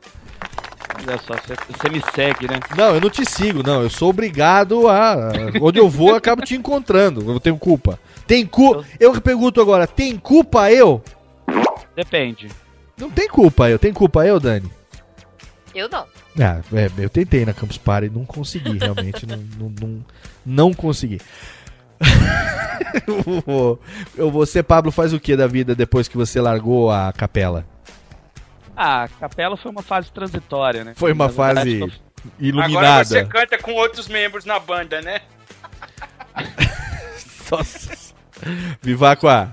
Olha 1.07 1.19
só, 1.19 1.35
você, 1.35 1.55
você 1.77 1.89
me 1.91 2.03
segue, 2.15 2.49
né? 2.51 2.59
Não, 2.77 2.95
eu 2.95 3.01
não 3.01 3.11
te 3.11 3.25
sigo, 3.29 3.63
não. 3.63 3.83
Eu 3.83 3.91
sou 3.91 4.09
obrigado 4.09 4.89
a. 4.89 5.31
Onde 5.61 5.79
eu 5.79 5.91
vou, 5.91 6.11
eu 6.11 6.17
acabo 6.17 6.43
te 6.43 6.55
encontrando. 6.55 7.31
Eu 7.31 7.39
tenho 7.41 7.59
culpa. 7.59 7.99
Tem 8.27 8.47
culpa. 8.47 8.85
Eu 8.99 9.21
pergunto 9.21 9.61
agora, 9.61 9.87
tem 9.87 10.17
culpa 10.17 10.71
eu? 10.73 11.03
Depende. 11.95 12.49
Não 12.99 13.11
tem 13.11 13.29
culpa 13.29 13.69
eu. 13.71 13.79
Tem 13.79 13.93
culpa 13.93 14.27
eu, 14.27 14.41
Dani? 14.41 14.71
Eu 15.75 15.89
não. 15.89 16.07
Ah, 16.41 16.61
é, 16.73 16.91
eu 16.99 17.11
tentei 17.11 17.45
na 17.45 17.53
Campus 17.53 17.79
Party, 17.79 18.11
não 18.11 18.25
consegui, 18.25 18.79
realmente. 18.79 19.27
não, 19.27 19.37
não, 19.59 19.69
não, 19.81 20.05
não 20.45 20.75
consegui. 20.75 21.21
você, 24.33 24.63
Pablo, 24.63 24.91
faz 24.93 25.13
o 25.13 25.21
que 25.21 25.37
da 25.37 25.47
vida 25.47 25.75
depois 25.75 26.09
que 26.09 26.17
você 26.17 26.41
largou 26.41 26.91
a 26.91 27.13
capela? 27.13 27.67
Ah, 28.77 29.05
a 29.05 29.09
capela 29.09 29.57
foi 29.57 29.71
uma 29.71 29.83
fase 29.83 30.11
transitória, 30.11 30.85
né? 30.85 30.93
Foi 30.97 31.13
uma 31.13 31.29
fase 31.29 31.79
tô- 31.79 31.85
Agora 31.85 32.01
iluminada. 32.41 33.05
você 33.05 33.25
canta 33.25 33.57
com 33.59 33.73
outros 33.73 34.09
membros 34.09 34.45
na 34.45 34.59
banda, 34.59 35.01
né? 35.01 35.21
Nossa. 37.51 38.15
Vivaco 38.83 39.29
A. 39.29 39.49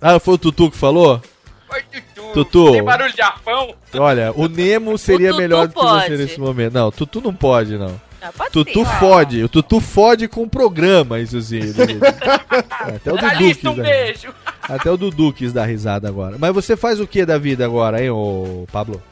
Ah, 0.00 0.18
foi 0.18 0.34
o 0.34 0.38
Tutu 0.38 0.70
que 0.70 0.76
falou? 0.76 1.22
Oi, 1.68 1.82
Tutu. 2.14 2.32
Tutu. 2.32 2.72
Tem 2.72 2.82
barulho 2.84 3.12
de 3.12 3.20
arpão? 3.22 3.74
Olha, 3.98 4.32
o 4.34 4.48
Nemo 4.48 4.96
seria 4.96 5.28
Tutu 5.30 5.40
melhor 5.40 5.66
do 5.68 5.74
que 5.74 5.80
você 5.80 6.16
nesse 6.16 6.38
momento. 6.40 6.72
Não, 6.74 6.90
Tutu 6.90 7.20
não 7.20 7.34
pode, 7.34 7.76
não. 7.76 8.00
Ah, 8.22 8.30
pode 8.36 8.50
Tutu 8.50 8.84
sim. 8.84 8.84
fode. 8.98 9.44
O 9.44 9.48
Tutu 9.48 9.80
fode 9.80 10.28
com 10.28 10.42
o 10.44 10.48
programa. 10.48 11.18
Ele- 11.18 11.26
Até 12.96 13.12
o 13.12 13.16
Dudu 13.16 13.36
quis 13.36 13.64
um 13.64 13.74
dar- 13.74 13.82
beijo. 13.82 14.34
Até 14.62 14.90
o 14.90 14.96
Dudu 14.96 15.32
quis 15.32 15.52
dar 15.52 15.66
risada 15.66 16.08
agora. 16.08 16.36
Mas 16.38 16.52
você 16.54 16.76
faz 16.76 16.98
o 17.00 17.06
que 17.06 17.24
da 17.26 17.38
vida 17.38 17.64
agora, 17.64 18.02
hein, 18.02 18.10
ô 18.10 18.66
Pablo? 18.72 19.02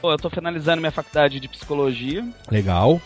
Pô, 0.00 0.12
eu 0.12 0.16
tô 0.18 0.30
finalizando 0.30 0.80
minha 0.80 0.92
faculdade 0.92 1.40
de 1.40 1.48
psicologia 1.48 2.24
Legal. 2.50 3.00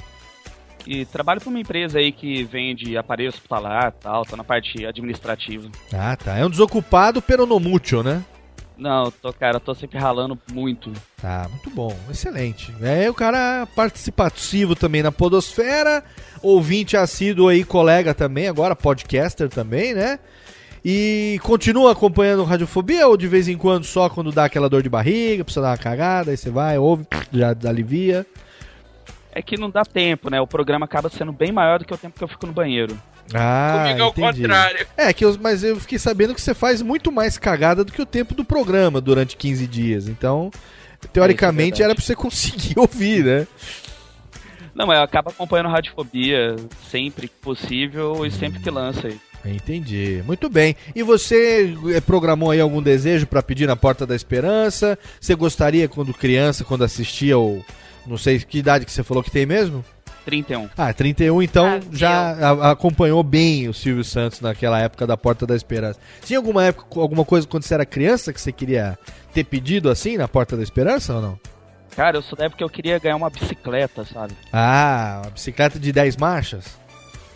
e 0.87 1.05
trabalho 1.07 1.41
pra 1.41 1.49
uma 1.49 1.61
empresa 1.61 1.99
aí 1.99 2.13
que 2.13 2.43
vende 2.45 2.97
aparelho 2.97 3.31
hospitalar 3.31 3.95
e 3.97 4.03
tal, 4.03 4.25
tô 4.25 4.37
na 4.37 4.45
parte 4.45 4.85
administrativa. 4.85 5.69
Ah, 5.93 6.17
tá. 6.17 6.37
É 6.37 6.45
um 6.45 6.51
desocupado 6.51 7.23
peronomútil, 7.23 8.03
né? 8.03 8.23
Não, 8.81 9.11
tô, 9.11 9.31
cara, 9.31 9.61
tô 9.61 9.75
sempre 9.75 9.99
ralando 9.99 10.39
muito. 10.51 10.91
Tá, 11.21 11.47
muito 11.51 11.69
bom. 11.69 11.95
Excelente. 12.11 12.75
É 12.81 13.11
o 13.11 13.15
cara 13.15 13.67
participativo 13.77 14.75
também 14.75 15.03
na 15.03 15.13
podosfera, 15.13 16.03
ouvinte 16.43 16.97
assíduo 16.97 17.49
aí, 17.49 17.63
colega 17.63 18.15
também, 18.15 18.49
agora 18.49 18.75
podcaster 18.75 19.51
também, 19.51 19.93
né? 19.93 20.19
E 20.83 21.39
continua 21.43 21.93
acompanhando 21.93 22.41
o 22.41 22.45
Radiofobia 22.45 23.07
ou 23.07 23.19
de 23.19 23.29
vez 23.29 23.49
em 23.49 23.59
quando 23.59 23.85
só 23.85 24.09
quando 24.09 24.33
dá 24.33 24.47
aquela 24.47 24.67
dor 24.67 24.83
de 24.83 24.89
barriga, 24.89 25.45
precisa 25.45 25.61
dar 25.61 25.73
uma 25.73 25.77
cagada, 25.77 26.31
aí 26.31 26.37
você 26.39 26.49
vai, 26.49 26.79
ouve, 26.79 27.07
já 27.31 27.55
alivia. 27.69 28.27
É 29.31 29.43
que 29.43 29.59
não 29.59 29.69
dá 29.69 29.85
tempo, 29.85 30.31
né? 30.31 30.41
O 30.41 30.47
programa 30.47 30.87
acaba 30.87 31.11
sendo 31.11 31.33
bem 31.33 31.53
maior 31.53 31.81
do 31.81 31.85
que 31.85 31.93
o 31.93 31.99
tempo 31.99 32.17
que 32.17 32.25
eu 32.25 32.29
fico 32.29 32.47
no 32.47 32.53
banheiro. 32.55 32.99
Ah, 33.35 33.83
Comigo 33.83 34.01
é 34.01 34.05
o 34.05 34.13
contrário. 34.13 34.87
É, 34.97 35.13
que 35.13 35.25
eu, 35.25 35.37
mas 35.41 35.63
eu 35.63 35.79
fiquei 35.79 35.99
sabendo 35.99 36.35
que 36.35 36.41
você 36.41 36.55
faz 36.55 36.83
muito 36.83 37.13
mais 37.13 37.39
cagada 37.39 37.85
do 37.85 37.93
que 37.93 38.03
o 38.03 38.07
tempo 38.07 38.35
do 38.35 38.45
programa 38.45 39.01
durante 39.01 39.37
15 39.37 39.67
dias. 39.67 40.09
Então, 40.09 40.51
teoricamente, 41.13 41.81
É, 41.81 41.85
é 41.85 41.87
era 41.87 41.95
pra 41.95 42.05
você 42.05 42.15
conseguir 42.15 42.75
ouvir, 42.79 43.25
né? 43.25 43.47
Não, 44.75 44.87
mas 44.87 44.99
eu 44.99 45.05
acabo 45.05 45.31
acompanhando 45.31 45.69
Radiofobia 45.69 46.57
sempre 46.91 47.29
que 47.29 47.35
possível 47.35 48.25
e 48.25 48.31
sempre 48.31 48.61
que 48.61 48.71
lança 48.71 49.09
aí. 49.09 49.21
Entendi. 49.45 50.23
Muito 50.27 50.49
bem. 50.49 50.77
E 50.95 51.03
você 51.03 51.75
eh, 51.95 52.01
programou 52.01 52.51
aí 52.51 52.61
algum 52.61 52.83
desejo 52.83 53.27
pra 53.27 53.43
pedir 53.43 53.67
na 53.67 53.75
Porta 53.75 54.07
da 54.07 54.15
Esperança? 54.15 54.99
Você 55.21 55.35
gostaria, 55.35 55.89
quando 55.89 56.13
criança, 56.13 56.65
quando 56.65 56.85
assistia 56.85 57.39
ou... 57.39 57.65
Não 58.07 58.17
sei 58.17 58.39
que 58.39 58.59
idade 58.59 58.85
que 58.85 58.93
você 58.93 59.03
falou 59.03 59.23
que 59.23 59.31
tem 59.31 59.47
mesmo? 59.47 59.85
31. 60.25 60.69
Ah, 60.77 60.93
31, 60.93 61.43
então 61.43 61.67
Ah, 61.67 61.81
já 61.93 62.11
a- 62.33 62.71
acompanhou 62.73 63.23
bem 63.23 63.69
o 63.69 63.75
Silvio 63.75 64.05
Santos 64.05 64.41
naquela 64.41 64.79
época 64.81 65.07
da 65.07 65.17
Porta 65.17 65.47
da 65.47 65.57
Esperança. 65.57 65.99
Tinha 66.25 66.39
alguma 66.39 66.65
época, 66.65 67.01
alguma 67.01 67.25
coisa 67.25 67.47
quando 67.47 67.63
você 67.65 67.75
era 67.75 67.87
criança 67.87 68.33
que 68.33 68.41
você 68.41 68.53
queria 68.53 68.99
ter 69.35 69.45
pedido 69.45 69.89
assim 69.91 70.17
na 70.17 70.29
Porta 70.29 70.57
da 70.57 70.63
Esperança 70.63 71.15
ou 71.15 71.23
não? 71.23 71.41
Cara, 71.97 72.17
eu 72.19 72.23
sou 72.23 72.39
da 72.39 72.45
época 72.45 72.59
que 72.59 72.65
eu 72.65 72.71
queria 72.71 72.99
ganhar 72.99 73.17
uma 73.17 73.29
bicicleta, 73.29 74.05
sabe? 74.05 74.33
Ah, 74.53 75.23
uma 75.25 75.31
bicicleta 75.33 75.79
de 75.79 75.93
10 75.93 76.17
marchas? 76.17 76.65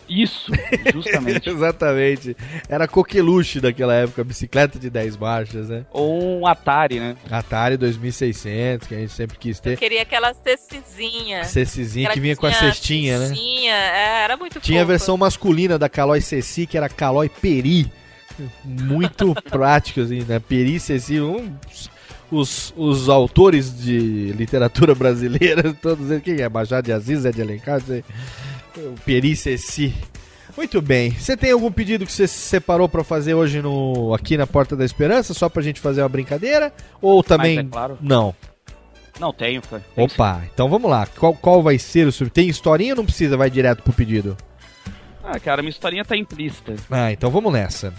Isso, 0.07 0.51
justamente. 0.93 1.47
Exatamente. 1.49 2.35
Era 2.69 2.87
coqueluche 2.87 3.59
daquela 3.59 3.93
época, 3.93 4.23
bicicleta 4.23 4.77
de 4.77 4.89
10 4.89 5.17
marchas, 5.17 5.69
né? 5.69 5.85
Ou 5.91 6.39
um 6.41 6.47
Atari, 6.47 6.99
né? 6.99 7.15
Atari 7.29 7.77
2600, 7.77 8.87
que 8.87 8.95
a 8.95 8.99
gente 8.99 9.11
sempre 9.13 9.37
quis 9.37 9.57
Eu 9.57 9.63
ter. 9.63 9.77
queria 9.77 10.01
aquela 10.01 10.33
cecizinha. 10.33 11.43
Cecizinha 11.43 12.05
Aquela 12.07 12.13
que 12.13 12.19
vinha 12.19 12.35
com 12.35 12.45
a 12.45 12.51
tinha 12.51 12.71
cestinha, 12.73 13.19
né? 13.19 13.27
cestinha, 13.27 13.73
é, 13.73 14.23
era 14.23 14.37
muito 14.37 14.59
Tinha 14.59 14.81
a 14.81 14.85
versão 14.85 15.17
masculina 15.17 15.77
da 15.77 15.89
Calói 15.89 16.21
Ceci, 16.21 16.65
que 16.65 16.77
era 16.77 16.89
Calói 16.89 17.29
Peri. 17.29 17.91
Muito 18.63 19.33
prático, 19.49 20.01
assim, 20.01 20.23
né? 20.23 20.39
Peri 20.39 20.79
Ceci, 20.79 21.19
um, 21.21 21.55
os, 22.31 22.73
os 22.75 23.07
autores 23.09 23.81
de 23.81 24.33
literatura 24.33 24.93
brasileira, 24.93 25.73
todos 25.81 26.11
eles, 26.11 26.23
quem 26.23 26.41
é? 26.41 26.49
Machado 26.49 26.85
de 26.85 26.91
Aziz, 26.91 27.19
Zé 27.21 27.31
de 27.31 27.41
Alencar, 27.41 27.79
não 27.79 27.87
sei. 27.87 28.03
O 28.77 28.95
Peri 29.05 29.35
Ceci. 29.35 29.93
Muito 30.55 30.81
bem. 30.81 31.11
Você 31.11 31.35
tem 31.35 31.51
algum 31.51 31.71
pedido 31.71 32.05
que 32.05 32.11
você 32.11 32.27
se 32.27 32.37
separou 32.37 32.87
pra 32.87 33.03
fazer 33.03 33.33
hoje 33.33 33.61
no 33.61 34.13
aqui 34.13 34.37
na 34.37 34.47
Porta 34.47 34.75
da 34.75 34.85
Esperança, 34.85 35.33
só 35.33 35.49
pra 35.49 35.61
gente 35.61 35.81
fazer 35.81 36.01
uma 36.01 36.09
brincadeira? 36.09 36.71
Ou 37.01 37.21
também 37.23 37.57
Mas 37.57 37.65
é 37.65 37.69
claro. 37.69 37.97
não? 38.01 38.33
Não, 39.19 39.33
tenho, 39.33 39.61
cara. 39.61 39.83
Tem 39.95 40.03
Opa, 40.05 40.43
então 40.53 40.69
vamos 40.69 40.89
lá. 40.89 41.05
Qual, 41.05 41.33
qual 41.33 41.63
vai 41.63 41.77
ser 41.77 42.07
o 42.07 42.11
sub? 42.11 42.29
Tem 42.29 42.47
historinha 42.47 42.93
ou 42.93 42.97
não 42.97 43.05
precisa? 43.05 43.37
Vai 43.37 43.49
direto 43.49 43.81
pro 43.81 43.93
pedido? 43.93 44.35
Ah, 45.23 45.39
cara, 45.39 45.61
minha 45.61 45.71
historinha 45.71 46.05
tá 46.05 46.15
implícita. 46.15 46.75
Ah, 46.89 47.11
então 47.11 47.29
vamos 47.29 47.51
nessa. 47.51 47.93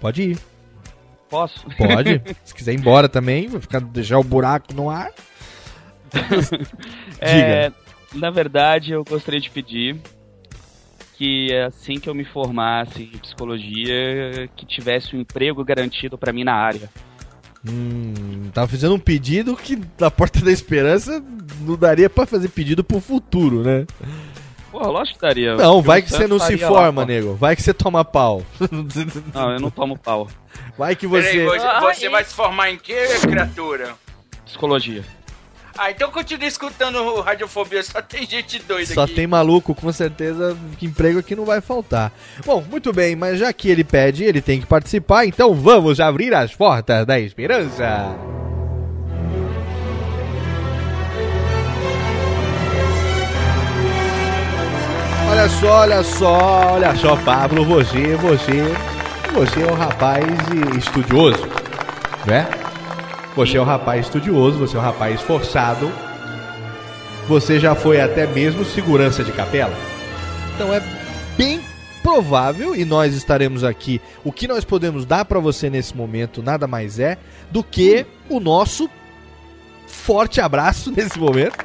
Pode 0.00 0.22
ir. 0.22 0.38
Posso? 1.28 1.64
Pode. 1.76 2.20
Se 2.44 2.54
quiser 2.54 2.72
ir 2.72 2.78
embora 2.78 3.08
também, 3.08 3.48
vai 3.48 3.60
ficar, 3.60 3.80
deixar 3.80 4.18
o 4.18 4.24
buraco 4.24 4.72
no 4.74 4.90
ar. 4.90 5.10
É, 7.22 7.70
na 8.12 8.30
verdade, 8.30 8.92
eu 8.92 9.04
gostaria 9.04 9.40
de 9.40 9.50
pedir 9.50 10.00
que 11.16 11.54
assim 11.66 12.00
que 12.00 12.08
eu 12.08 12.14
me 12.14 12.24
formasse 12.24 13.02
em 13.02 13.18
psicologia, 13.18 14.48
que 14.56 14.64
tivesse 14.64 15.14
um 15.14 15.20
emprego 15.20 15.62
garantido 15.64 16.16
pra 16.16 16.32
mim 16.32 16.44
na 16.44 16.54
área. 16.54 16.88
Hum, 17.68 18.50
tava 18.54 18.68
fazendo 18.68 18.94
um 18.94 18.98
pedido 18.98 19.54
que 19.54 19.78
na 19.98 20.10
Porta 20.10 20.40
da 20.40 20.50
Esperança 20.50 21.22
não 21.60 21.76
daria 21.76 22.08
pra 22.08 22.24
fazer 22.24 22.48
pedido 22.48 22.82
pro 22.82 23.00
futuro, 23.00 23.62
né? 23.62 23.86
Pô, 24.70 24.78
lógico 24.78 25.18
que 25.18 25.26
daria. 25.26 25.56
Não, 25.56 25.82
vai 25.82 26.00
que 26.00 26.10
você 26.10 26.26
não 26.26 26.38
se 26.38 26.56
forma, 26.56 27.02
lá, 27.02 27.06
nego. 27.06 27.34
Vai 27.34 27.54
que 27.54 27.62
você 27.62 27.74
toma 27.74 28.04
pau. 28.04 28.42
Não, 29.34 29.52
eu 29.52 29.60
não 29.60 29.70
tomo 29.70 29.98
pau. 29.98 30.28
Vai 30.78 30.94
que 30.94 31.08
Peraí, 31.08 31.44
você. 31.44 31.58
você, 31.58 31.80
você 31.80 32.08
vai 32.08 32.24
se 32.24 32.34
formar 32.34 32.70
em 32.70 32.78
quê, 32.78 32.96
criatura? 33.20 33.94
Psicologia. 34.46 35.04
Ah, 35.82 35.90
então 35.90 36.10
continue 36.10 36.46
escutando 36.46 36.96
o 36.98 37.22
Radiofobia, 37.22 37.82
só 37.82 38.02
tem 38.02 38.26
gente 38.26 38.58
doida 38.58 38.92
Só 38.92 39.04
aqui. 39.04 39.14
tem 39.14 39.26
maluco, 39.26 39.74
com 39.74 39.90
certeza, 39.90 40.54
que 40.76 40.84
emprego 40.84 41.20
aqui 41.20 41.34
não 41.34 41.46
vai 41.46 41.62
faltar. 41.62 42.12
Bom, 42.44 42.62
muito 42.70 42.92
bem, 42.92 43.16
mas 43.16 43.38
já 43.38 43.50
que 43.50 43.70
ele 43.70 43.82
pede, 43.82 44.24
ele 44.24 44.42
tem 44.42 44.60
que 44.60 44.66
participar, 44.66 45.24
então 45.24 45.54
vamos 45.54 45.98
abrir 45.98 46.34
as 46.34 46.54
portas 46.54 47.06
da 47.06 47.18
esperança. 47.18 48.14
Olha 55.30 55.48
só, 55.48 55.80
olha 55.80 56.02
só, 56.02 56.72
olha 56.74 56.96
só, 56.96 57.16
Pablo, 57.16 57.64
você, 57.64 58.16
você, 58.16 58.64
você 59.32 59.62
é 59.62 59.72
um 59.72 59.76
rapaz 59.76 60.26
estudioso, 60.76 61.48
né? 62.26 62.59
Você 63.36 63.56
é 63.56 63.60
um 63.60 63.64
rapaz 63.64 64.06
estudioso, 64.06 64.58
você 64.58 64.76
é 64.76 64.80
um 64.80 64.82
rapaz 64.82 65.14
esforçado. 65.14 65.90
Você 67.28 67.60
já 67.60 67.74
foi 67.74 68.00
até 68.00 68.26
mesmo 68.26 68.64
segurança 68.64 69.22
de 69.22 69.30
capela. 69.30 69.74
Então 70.54 70.74
é 70.74 70.82
bem 71.36 71.60
provável 72.02 72.74
e 72.74 72.84
nós 72.84 73.14
estaremos 73.14 73.62
aqui. 73.62 74.00
O 74.24 74.32
que 74.32 74.48
nós 74.48 74.64
podemos 74.64 75.06
dar 75.06 75.24
para 75.24 75.38
você 75.38 75.70
nesse 75.70 75.96
momento 75.96 76.42
nada 76.42 76.66
mais 76.66 76.98
é 76.98 77.18
do 77.50 77.62
que 77.62 78.04
o 78.28 78.40
nosso 78.40 78.90
forte 79.86 80.40
abraço 80.40 80.90
nesse 80.94 81.18
momento 81.18 81.56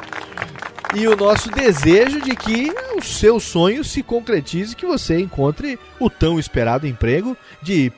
e 0.95 1.07
o 1.07 1.15
nosso 1.15 1.49
desejo 1.49 2.21
de 2.21 2.35
que 2.35 2.71
o 2.95 3.03
seu 3.03 3.39
sonho 3.39 3.83
se 3.83 4.03
concretize, 4.03 4.75
que 4.75 4.85
você 4.85 5.19
encontre 5.19 5.79
o 5.99 6.09
tão 6.09 6.39
esperado 6.39 6.87
emprego 6.87 7.35
de 7.61 7.91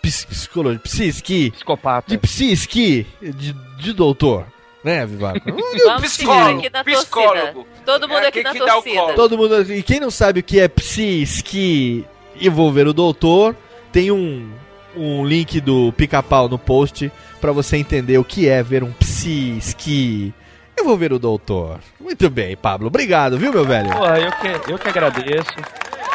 psicologia, 0.00 0.78
psiski, 0.80 1.50
Psicopata. 1.52 2.10
de 2.10 2.18
psiski, 2.18 3.06
de, 3.20 3.52
de 3.78 3.92
doutor, 3.92 4.46
né, 4.84 5.04
Vivaco? 5.06 5.40
Vamos 5.86 6.10
seguir 6.12 6.30
aqui 6.30 6.70
na 6.70 6.82
torcida. 6.84 7.00
psicólogo. 7.00 7.66
Todo 7.84 8.08
mundo 8.08 8.20
É 8.24 8.26
aqui 8.28 8.42
na 8.42 8.52
que 8.52 8.58
dá 8.58 8.64
o 8.78 8.82
torcida. 8.82 9.00
colo. 9.00 9.14
Todo 9.14 9.38
mundo. 9.38 9.72
E 9.72 9.82
quem 9.82 10.00
não 10.00 10.10
sabe 10.10 10.40
o 10.40 10.42
que 10.42 10.58
é 10.60 10.68
psiski 10.68 12.04
e 12.36 12.48
vou 12.48 12.72
ver 12.72 12.86
o 12.86 12.92
doutor, 12.92 13.54
tem 13.92 14.10
um, 14.10 14.50
um 14.96 15.24
link 15.26 15.60
do 15.60 15.92
pica-pau 15.92 16.48
no 16.48 16.58
post 16.58 17.10
pra 17.40 17.52
você 17.52 17.76
entender 17.76 18.16
o 18.18 18.24
que 18.24 18.48
é 18.48 18.62
ver 18.62 18.82
um 18.82 18.92
psiski. 18.92 20.32
Eu 20.76 20.84
vou 20.84 20.96
ver 20.96 21.12
o 21.12 21.18
doutor. 21.18 21.78
Muito 22.00 22.30
bem, 22.30 22.56
Pablo. 22.56 22.86
Obrigado, 22.86 23.38
viu, 23.38 23.52
meu 23.52 23.64
velho? 23.64 23.90
Porra, 23.90 24.18
eu 24.18 24.32
que, 24.32 24.72
eu 24.72 24.78
que 24.78 24.88
agradeço. 24.88 25.50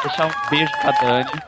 Deixar 0.03 0.25
um 0.27 0.49
beijo 0.49 0.71
pra 0.81 0.91
Dani. 0.91 1.41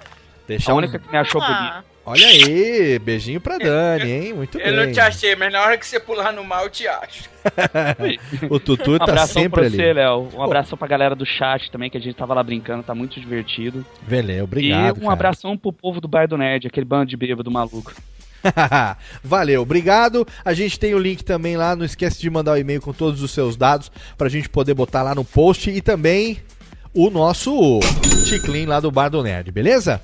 Deixar 0.48 0.72
a 0.72 0.76
um- 0.76 0.78
única 0.78 1.00
que 1.00 1.12
me 1.12 1.18
achou 1.18 1.42
bonita. 1.42 1.84
Olha 2.10 2.26
aí, 2.26 2.98
beijinho 3.00 3.42
pra 3.42 3.58
Dani, 3.58 4.10
hein? 4.10 4.34
Muito 4.34 4.58
Eu 4.58 4.74
bem. 4.74 4.86
não 4.86 4.94
te 4.94 5.00
achei, 5.02 5.36
mas 5.36 5.52
na 5.52 5.62
hora 5.62 5.78
que 5.78 5.86
você 5.86 6.00
pular 6.00 6.32
no 6.32 6.42
mar, 6.42 6.64
eu 6.64 6.70
te 6.70 6.88
acho. 6.88 7.30
o 8.50 8.58
Tutu 8.62 8.94
Um 8.94 8.98
tá 8.98 9.04
abração 9.04 9.42
sempre 9.44 9.60
pra 9.60 9.66
ali. 9.66 9.76
você, 9.76 9.92
Léo. 9.92 10.30
Um 10.34 10.42
abração 10.42 10.78
pra 10.78 10.88
galera 10.88 11.14
do 11.14 11.26
chat 11.26 11.70
também, 11.70 11.90
que 11.90 11.98
a 11.98 12.00
gente 12.00 12.16
tava 12.16 12.34
lá 12.34 12.42
brincando, 12.42 12.82
tá 12.82 12.96
muito 12.96 13.20
divertido. 13.20 13.86
Velho, 14.08 14.42
obrigado. 14.42 14.96
e 14.96 15.00
um 15.00 15.02
cara. 15.02 15.12
abração 15.12 15.58
pro 15.58 15.74
povo 15.74 16.00
do 16.00 16.08
Bar 16.08 16.30
do 16.30 16.38
Nerd, 16.38 16.66
aquele 16.68 16.86
bando 16.86 17.08
de 17.08 17.18
bêbado 17.18 17.52
maluco. 17.52 17.94
Valeu, 19.22 19.62
obrigado. 19.62 20.26
A 20.46 20.54
gente 20.54 20.80
tem 20.80 20.94
o 20.96 21.00
link 21.00 21.26
também 21.26 21.58
lá. 21.58 21.76
Não 21.76 21.84
esquece 21.84 22.22
de 22.22 22.30
mandar 22.30 22.54
o 22.54 22.58
e-mail 22.58 22.80
com 22.82 22.94
todos 22.94 23.22
os 23.22 23.32
seus 23.32 23.58
dados 23.58 23.92
pra 24.18 24.30
gente 24.30 24.48
poder 24.48 24.74
botar 24.74 25.04
lá 25.04 25.14
no 25.14 25.26
post 25.26 25.70
e 25.70 25.82
também 25.82 26.38
o 26.94 27.10
nosso 27.10 27.82
chiclin 28.26 28.66
lá 28.66 28.80
do 28.80 28.90
Bar 28.92 29.10
do 29.10 29.22
Nerd, 29.22 29.52
beleza? 29.52 30.00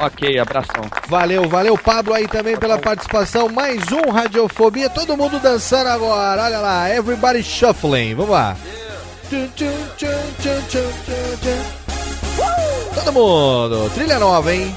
Ok, 0.00 0.38
abração. 0.38 0.84
Valeu, 1.08 1.48
valeu, 1.48 1.78
Pablo 1.78 2.14
aí 2.14 2.26
também 2.26 2.56
pela 2.56 2.78
participação. 2.78 3.48
Mais 3.48 3.80
um 3.92 4.10
Radiofobia. 4.10 4.90
Todo 4.90 5.16
mundo 5.16 5.38
dançando 5.38 5.88
agora. 5.88 6.42
Olha 6.42 6.58
lá, 6.58 6.90
everybody 6.90 7.42
shuffling. 7.42 8.14
Vamos 8.14 8.32
lá. 8.32 8.56
Uh! 12.38 12.94
Todo 12.94 13.12
mundo. 13.12 13.90
Trilha 13.94 14.18
nova, 14.18 14.52
hein? 14.52 14.74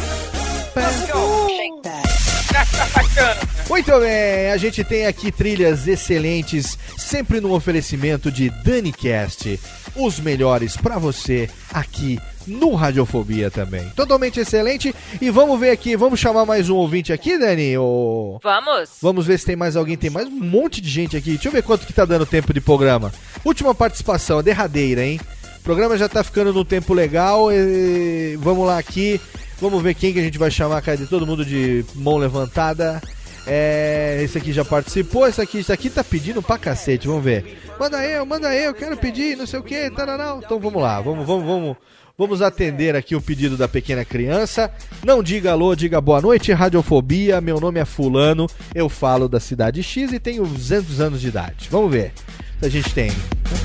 Muito 3.69 3.91
bem, 3.99 4.49
a 4.49 4.57
gente 4.57 4.81
tem 4.83 5.05
aqui 5.05 5.29
trilhas 5.31 5.87
excelentes, 5.87 6.77
sempre 6.97 7.41
no 7.41 7.53
oferecimento 7.53 8.31
de 8.31 8.49
DaniCast, 8.49 9.59
os 9.95 10.19
melhores 10.21 10.77
pra 10.77 10.97
você 10.97 11.49
aqui 11.73 12.17
no 12.47 12.73
Radiofobia 12.75 13.51
também. 13.51 13.87
Totalmente 13.89 14.39
excelente. 14.39 14.95
E 15.21 15.29
vamos 15.29 15.59
ver 15.59 15.71
aqui, 15.71 15.97
vamos 15.97 16.17
chamar 16.17 16.45
mais 16.45 16.69
um 16.69 16.75
ouvinte 16.77 17.11
aqui, 17.11 17.37
Dani? 17.37 17.77
Ou... 17.77 18.39
Vamos? 18.41 18.89
Vamos 19.01 19.27
ver 19.27 19.37
se 19.37 19.45
tem 19.45 19.55
mais 19.57 19.75
alguém. 19.75 19.97
Tem 19.97 20.09
mais 20.09 20.27
um 20.27 20.39
monte 20.39 20.79
de 20.79 20.89
gente 20.89 21.17
aqui. 21.17 21.31
Deixa 21.31 21.49
eu 21.49 21.51
ver 21.51 21.61
quanto 21.61 21.85
que 21.85 21.91
tá 21.91 22.05
dando 22.05 22.25
tempo 22.25 22.53
de 22.53 22.61
programa. 22.61 23.11
Última 23.43 23.75
participação, 23.75 24.39
a 24.39 24.41
derradeira, 24.41 25.05
hein? 25.05 25.19
O 25.59 25.63
programa 25.63 25.97
já 25.97 26.07
tá 26.07 26.23
ficando 26.23 26.53
num 26.53 26.63
tempo 26.63 26.93
legal. 26.93 27.51
e- 27.51 28.37
Vamos 28.39 28.65
lá 28.65 28.77
aqui. 28.77 29.19
Vamos 29.59 29.83
ver 29.83 29.93
quem 29.93 30.13
que 30.13 30.19
a 30.19 30.23
gente 30.23 30.37
vai 30.37 30.49
chamar, 30.51 30.81
cara, 30.81 30.97
de 30.97 31.05
todo 31.07 31.27
mundo 31.27 31.43
de 31.43 31.83
mão 31.95 32.15
levantada. 32.17 33.01
É, 33.47 34.19
esse 34.21 34.37
aqui 34.37 34.51
já 34.51 34.65
participou, 34.65 35.25
esse 35.25 35.41
aqui, 35.41 35.59
esse 35.59 35.71
aqui 35.71 35.89
tá 35.89 36.03
pedindo 36.03 36.41
pra 36.41 36.57
cacete, 36.57 37.07
vamos 37.07 37.23
ver. 37.23 37.57
Manda 37.79 38.05
eu, 38.05 38.25
manda 38.25 38.53
eu, 38.53 38.73
quero 38.73 38.97
pedir, 38.97 39.37
não 39.37 39.47
sei 39.47 39.59
o 39.59 39.63
que, 39.63 39.89
tararau. 39.89 40.41
Então 40.43 40.59
vamos 40.59 40.81
lá, 40.81 40.99
vamos, 40.99 41.25
vamos, 41.25 41.45
vamos, 41.45 41.77
vamos 42.17 42.41
atender 42.41 42.93
aqui 42.93 43.15
o 43.15 43.21
pedido 43.21 43.55
da 43.55 43.67
pequena 43.67 44.03
criança. 44.03 44.69
Não 45.01 45.23
diga 45.23 45.53
alô, 45.53 45.75
diga 45.75 46.01
boa 46.01 46.19
noite, 46.19 46.51
radiofobia, 46.51 47.39
meu 47.39 47.59
nome 47.59 47.79
é 47.79 47.85
fulano, 47.85 48.47
eu 48.75 48.89
falo 48.89 49.29
da 49.29 49.39
cidade 49.39 49.81
X 49.81 50.11
e 50.11 50.19
tenho 50.19 50.45
200 50.45 50.99
anos 50.99 51.21
de 51.21 51.29
idade. 51.29 51.69
Vamos 51.71 51.89
ver 51.89 52.11
se 52.59 52.65
a 52.65 52.69
gente 52.69 52.93
tem. 52.93 53.11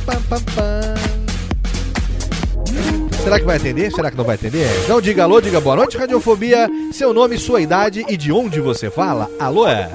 Pam, 0.06 0.22
pam, 0.22 0.42
pam. 0.54 1.21
Será 3.22 3.38
que 3.38 3.46
vai 3.46 3.56
atender? 3.56 3.92
Será 3.92 4.10
que 4.10 4.16
não 4.16 4.24
vai 4.24 4.34
atender? 4.34 4.66
Não 4.88 5.00
diga 5.00 5.22
alô, 5.22 5.40
diga 5.40 5.60
boa 5.60 5.76
noite, 5.76 5.96
Radiofobia. 5.96 6.68
Seu 6.92 7.14
nome, 7.14 7.38
sua 7.38 7.60
idade 7.60 8.04
e 8.08 8.16
de 8.16 8.32
onde 8.32 8.60
você 8.60 8.90
fala. 8.90 9.30
Alô? 9.38 9.66
é? 9.66 9.90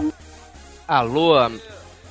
Alô, 0.87 1.35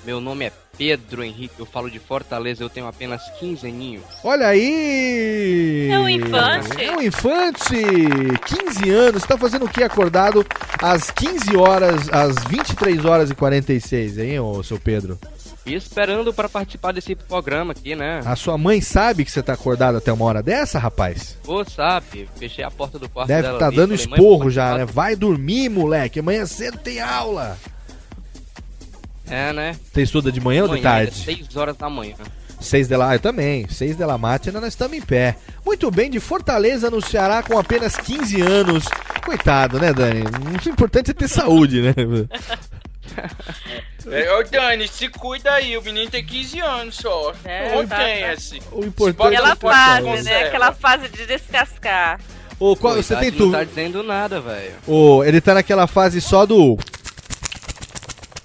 meu 0.04 0.20
nome 0.20 0.44
é 0.44 0.52
Pedro 0.76 1.24
Henrique, 1.24 1.58
eu 1.58 1.64
falo 1.64 1.90
de 1.90 1.98
Fortaleza, 1.98 2.62
eu 2.62 2.68
tenho 2.68 2.86
apenas 2.86 3.22
15 3.40 3.66
aninhos. 3.66 4.04
Olha 4.22 4.48
aí! 4.48 5.88
É 5.90 5.98
um 5.98 6.08
infante. 6.08 6.84
É 6.84 6.92
um 6.94 7.00
infante! 7.00 7.74
15 8.44 8.90
anos, 8.90 9.22
tá 9.22 9.38
fazendo 9.38 9.64
o 9.64 9.68
que 9.70 9.82
acordado 9.82 10.44
às 10.82 11.10
15 11.10 11.56
horas, 11.56 12.08
às 12.12 12.44
23 12.44 13.04
horas 13.06 13.30
e 13.30 13.34
46, 13.34 14.18
hein, 14.18 14.38
ô 14.38 14.62
seu 14.62 14.78
Pedro? 14.78 15.18
E 15.66 15.74
esperando 15.74 16.32
para 16.32 16.48
participar 16.48 16.92
desse 16.92 17.14
programa 17.16 17.72
aqui, 17.72 17.96
né? 17.96 18.20
A 18.24 18.36
sua 18.36 18.56
mãe 18.56 18.80
sabe 18.80 19.24
que 19.24 19.30
você 19.32 19.42
tá 19.42 19.52
acordado 19.52 19.98
até 19.98 20.12
uma 20.12 20.24
hora 20.24 20.40
dessa, 20.40 20.78
rapaz? 20.78 21.36
Ô, 21.44 21.64
sabe, 21.64 22.28
fechei 22.36 22.64
a 22.64 22.70
porta 22.70 23.00
do 23.00 23.08
quarto 23.08 23.26
Deve 23.26 23.42
dela 23.42 23.54
estar 23.54 23.66
ali, 23.66 23.76
dando 23.76 23.96
falei, 23.98 24.06
"Mãe, 24.06 24.18
esporro 24.18 24.50
já, 24.50 24.64
né? 24.64 24.78
participar." 24.78 25.02
Vai 25.02 25.16
dormir, 25.16 25.68
moleque. 25.68 26.20
Amanhã 26.20 26.46
cedo 26.46 26.78
tem 26.78 27.00
aula. 27.00 27.58
É, 29.28 29.52
né? 29.52 29.76
Você 29.92 30.02
estuda 30.02 30.30
de 30.30 30.40
manhã 30.40 30.62
ou 30.62 30.68
de 30.68 30.74
Amanhã, 30.74 30.82
tarde? 30.84 31.16
6 31.16 31.56
horas 31.56 31.76
da 31.76 31.90
manhã. 31.90 32.14
Seis 32.60 32.88
de 32.88 32.96
lá, 32.96 33.14
eu 33.14 33.20
também. 33.20 33.68
Seis 33.68 33.96
de 33.96 34.04
la 34.04 34.16
matina, 34.16 34.60
nós 34.60 34.70
estamos 34.72 34.96
em 34.96 35.00
pé. 35.00 35.36
Muito 35.64 35.90
bem, 35.90 36.10
de 36.10 36.18
Fortaleza 36.18 36.90
no 36.90 37.04
Ceará 37.04 37.42
com 37.42 37.58
apenas 37.58 37.96
15 37.96 38.40
anos. 38.40 38.84
Coitado, 39.24 39.78
né, 39.78 39.92
Dani? 39.92 40.22
O 40.22 40.68
importante 40.68 41.10
é 41.10 41.14
ter 41.14 41.28
saúde, 41.28 41.82
né? 41.82 41.94
É, 44.08 44.32
Ô, 44.32 44.42
Dani, 44.44 44.86
se 44.86 45.08
cuida 45.08 45.52
aí, 45.52 45.76
o 45.76 45.82
menino 45.82 46.08
tem 46.08 46.24
15 46.24 46.60
anos 46.60 46.96
só. 46.96 47.34
É, 47.44 47.74
não 47.74 47.86
tá, 47.86 47.96
tem 47.96 48.24
tá. 48.24 48.30
assim. 48.30 48.60
O 48.70 48.84
importante 48.84 49.34
Aquela 49.34 49.50
no 49.50 49.56
pote 49.56 49.74
de 49.74 49.80
fase, 49.80 50.22
né? 50.22 50.44
Aquela 50.44 50.72
fase 50.72 51.08
de 51.08 51.26
descascar. 51.26 52.20
Ô, 52.58 52.76
qual, 52.76 52.94
Pô, 52.94 53.02
você 53.02 53.16
tem 53.16 53.30
Não 53.32 53.38
tu... 53.38 53.50
tá 53.50 53.64
dizendo 53.64 54.02
nada, 54.02 54.40
velho. 54.40 54.74
Ô, 54.86 55.24
ele 55.24 55.40
tá 55.40 55.54
naquela 55.54 55.86
fase 55.86 56.20
só 56.20 56.46
do. 56.46 56.78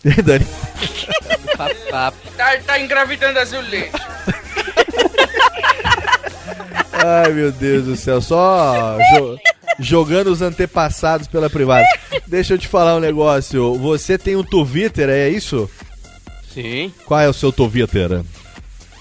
Dani. 0.23 0.45
Tá, 1.91 2.11
tá 2.65 2.79
engravidando 2.79 3.37
azulejo. 3.39 3.91
Ai, 6.93 7.31
meu 7.31 7.51
Deus 7.51 7.85
do 7.85 7.95
céu. 7.95 8.19
Só 8.21 8.97
jogando 9.79 10.27
os 10.27 10.41
antepassados 10.41 11.27
pela 11.27 11.49
privada. 11.49 11.85
Deixa 12.27 12.53
eu 12.53 12.57
te 12.57 12.67
falar 12.67 12.95
um 12.95 12.99
negócio. 12.99 13.75
Você 13.75 14.17
tem 14.17 14.35
um 14.35 14.43
Twitter, 14.43 15.09
é 15.09 15.29
isso? 15.29 15.69
Sim. 16.53 16.93
Qual 17.05 17.19
é 17.19 17.29
o 17.29 17.33
seu 17.33 17.51
Twitter? 17.51 18.23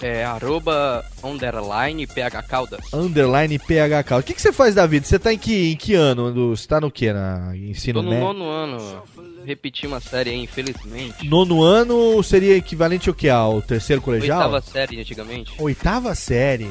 É 0.02 0.24
arroba 0.24 1.04
underline 1.22 2.06
PH 2.06 2.42
Caldas. 2.44 2.80
Underline 2.92 3.58
PHK. 3.58 4.16
O 4.18 4.22
que, 4.22 4.32
que 4.32 4.40
você 4.40 4.50
faz 4.50 4.74
da 4.74 4.86
vida? 4.86 5.04
Você 5.04 5.18
tá 5.18 5.30
em 5.32 5.36
que, 5.36 5.72
em 5.72 5.76
que 5.76 5.94
ano? 5.94 6.32
Você 6.56 6.66
tá 6.66 6.80
no 6.80 6.90
que? 6.90 7.12
Na 7.12 7.54
ensino 7.54 8.00
Tô 8.00 8.04
no 8.04 8.10
médio? 8.10 8.26
nono 8.32 8.48
ano. 8.48 9.02
Repeti 9.44 9.86
uma 9.86 10.00
série 10.00 10.30
aí, 10.30 10.42
infelizmente. 10.42 11.28
Nono 11.28 11.62
ano 11.62 12.22
seria 12.22 12.56
equivalente 12.56 13.10
ao 13.10 13.14
que? 13.14 13.28
Ao 13.28 13.60
terceiro 13.60 14.00
colegial? 14.00 14.38
Oitava 14.38 14.60
série 14.62 15.00
antigamente. 15.00 15.52
Oitava 15.58 16.14
série. 16.14 16.70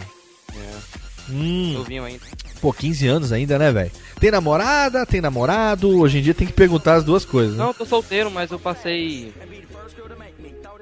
É. 0.55 1.31
Hum. 1.31 1.73
Novinho 1.73 2.05
ainda. 2.05 2.23
Pô, 2.61 2.73
15 2.73 3.07
anos 3.07 3.31
ainda, 3.31 3.57
né, 3.57 3.71
velho? 3.71 3.91
Tem 4.19 4.29
namorada, 4.31 5.05
tem 5.05 5.21
namorado. 5.21 5.97
Hoje 5.97 6.19
em 6.19 6.21
dia 6.21 6.33
tem 6.33 6.45
que 6.47 6.53
perguntar 6.53 6.95
as 6.95 7.03
duas 7.03 7.23
coisas, 7.23 7.53
né? 7.55 7.59
Não, 7.63 7.67
eu 7.69 7.73
tô 7.73 7.85
solteiro, 7.85 8.29
mas 8.29 8.51
eu 8.51 8.59
passei 8.59 9.33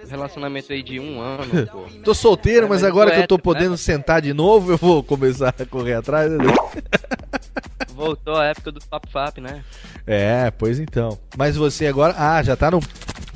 relacionamento 0.09 0.71
aí 0.71 0.81
de 0.81 0.99
um 0.99 1.19
ano, 1.19 1.67
pô. 1.71 1.85
Tô 2.03 2.13
solteiro, 2.13 2.65
É, 2.65 2.69
mas 2.69 2.81
mas 2.81 2.89
agora 2.89 3.11
que 3.11 3.19
eu 3.19 3.27
tô 3.27 3.35
é, 3.35 3.39
podendo 3.39 3.71
né? 3.71 3.77
sentar 3.77 4.21
de 4.21 4.33
novo, 4.33 4.71
eu 4.71 4.77
vou 4.77 5.03
começar 5.03 5.53
a 5.59 5.65
correr 5.65 5.95
atrás. 5.95 6.31
né? 6.31 6.37
Voltou 7.93 8.35
a 8.35 8.45
época 8.45 8.71
do 8.71 8.79
Fap 8.81 9.05
Fap, 9.11 9.37
né? 9.39 9.63
É, 10.05 10.51
pois 10.51 10.79
então. 10.79 11.17
Mas 11.35 11.55
você 11.57 11.87
agora. 11.87 12.13
Ah, 12.17 12.41
já 12.43 12.55
tá 12.55 12.69
no. 12.71 12.79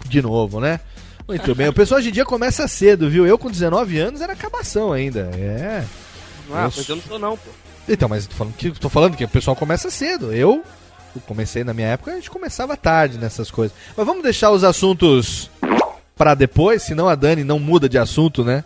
De 0.08 0.22
novo, 0.22 0.60
né? 0.60 0.80
Muito 1.28 1.56
bem. 1.56 1.68
O 1.68 1.74
pessoal 1.74 2.00
hoje 2.00 2.10
em 2.10 2.12
dia 2.12 2.26
começa 2.26 2.68
cedo, 2.68 3.10
viu? 3.10 3.26
Eu 3.26 3.38
com 3.38 3.50
19 3.50 3.98
anos 4.00 4.22
era 4.22 4.34
acabação 4.34 4.94
ainda. 4.94 5.32
É. 5.36 5.84
Ah, 6.54 6.66
Eu 6.66 6.72
pois 6.72 6.88
eu 6.90 6.96
não 6.96 7.04
sou 7.04 7.20
não, 7.20 7.38
pô. 7.38 7.50
Então, 7.92 8.08
mas 8.08 8.26
tô 8.26 8.36
falando 8.36 8.54
que, 8.56 8.72
tô 8.72 8.90
falando 8.90 9.18
que 9.18 9.26
o 9.26 9.30
pessoal 9.30 9.56
começa 9.56 9.90
cedo. 9.90 10.34
Eu, 10.34 10.64
eu 11.14 11.22
comecei 11.28 11.64
na 11.64 11.74
minha 11.74 11.88
época, 11.90 12.12
a 12.12 12.16
gente 12.16 12.32
começava 12.32 12.78
tarde 12.78 13.18
nessas 13.18 13.52
coisas. 13.52 13.76
Mas 13.96 14.06
vamos 14.06 14.24
deixar 14.24 14.50
os 14.52 14.64
assuntos 14.64 15.50
pra 16.16 16.34
depois, 16.34 16.84
senão 16.84 17.10
a 17.10 17.16
Dani 17.16 17.44
não 17.44 17.60
muda 17.60 17.90
de 17.90 17.98
assunto, 17.98 18.44
né? 18.44 18.64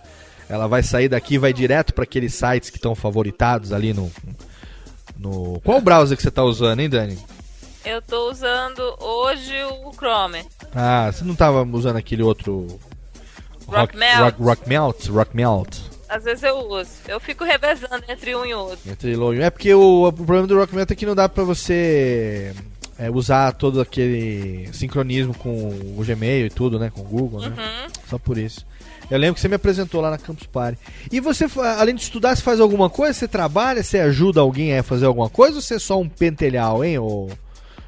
Ela 0.47 0.67
vai 0.67 0.83
sair 0.83 1.09
daqui 1.09 1.35
e 1.35 1.39
vai 1.39 1.51
direto 1.51 1.93
pra 1.93 2.03
aqueles 2.03 2.35
sites 2.35 2.69
que 2.69 2.77
estão 2.77 2.93
favoritados 2.93 3.73
ali 3.73 3.93
no, 3.93 4.11
no. 5.17 5.59
Qual 5.61 5.81
browser 5.81 6.15
que 6.15 6.21
você 6.21 6.29
tá 6.29 6.43
usando, 6.43 6.79
hein, 6.81 6.89
Dani? 6.89 7.17
Eu 7.83 8.01
tô 8.01 8.29
usando 8.29 8.81
hoje 8.99 9.53
o 9.63 9.91
Chrome. 9.93 10.45
Ah, 10.73 11.11
você 11.11 11.23
não 11.23 11.35
tava 11.35 11.63
usando 11.63 11.97
aquele 11.97 12.21
outro. 12.21 12.79
Rock 13.67 13.97
Melt. 13.97 14.19
Rock, 14.19 14.43
rock 14.43 14.69
Melt? 14.69 15.07
Rock 15.07 15.35
Melt. 15.35 15.94
Às 16.07 16.23
vezes 16.23 16.43
eu 16.43 16.57
uso. 16.57 16.89
Eu 17.07 17.19
fico 17.19 17.43
revezando 17.43 18.03
entre 18.07 18.35
um 18.35 18.45
e 18.45 18.53
outro. 18.53 18.79
Entre 18.89 19.15
longe. 19.15 19.41
É 19.41 19.49
porque 19.49 19.73
o, 19.73 20.07
o 20.07 20.13
problema 20.13 20.47
do 20.47 20.57
Rock 20.57 20.75
Melt 20.75 20.91
é 20.91 20.95
que 20.95 21.05
não 21.05 21.15
dá 21.15 21.27
pra 21.27 21.43
você 21.43 22.53
é, 22.97 23.09
usar 23.09 23.53
todo 23.53 23.81
aquele 23.81 24.69
sincronismo 24.73 25.33
com 25.35 25.69
o 25.97 26.03
Gmail 26.05 26.47
e 26.47 26.49
tudo, 26.49 26.79
né? 26.79 26.91
Com 26.93 27.01
o 27.01 27.05
Google, 27.05 27.41
né? 27.41 27.47
Uhum. 27.47 27.91
Só 28.09 28.17
por 28.17 28.37
isso. 28.37 28.65
Eu 29.09 29.19
lembro 29.19 29.35
que 29.35 29.41
você 29.41 29.47
me 29.47 29.55
apresentou 29.55 30.01
lá 30.01 30.09
na 30.09 30.17
Campus 30.17 30.47
Party. 30.47 30.79
E 31.11 31.19
você, 31.19 31.45
além 31.77 31.93
de 31.93 32.01
estudar, 32.01 32.35
você 32.35 32.41
faz 32.41 32.59
alguma 32.59 32.89
coisa? 32.89 33.13
Você 33.13 33.27
trabalha? 33.27 33.83
Você 33.83 33.99
ajuda 33.99 34.41
alguém 34.41 34.77
a 34.77 34.83
fazer 34.83 35.05
alguma 35.05 35.29
coisa? 35.29 35.55
Ou 35.55 35.61
você 35.61 35.75
é 35.75 35.79
só 35.79 35.99
um 35.99 36.09
pentelhal, 36.09 36.83
hein, 36.83 36.97
ô, 36.97 37.29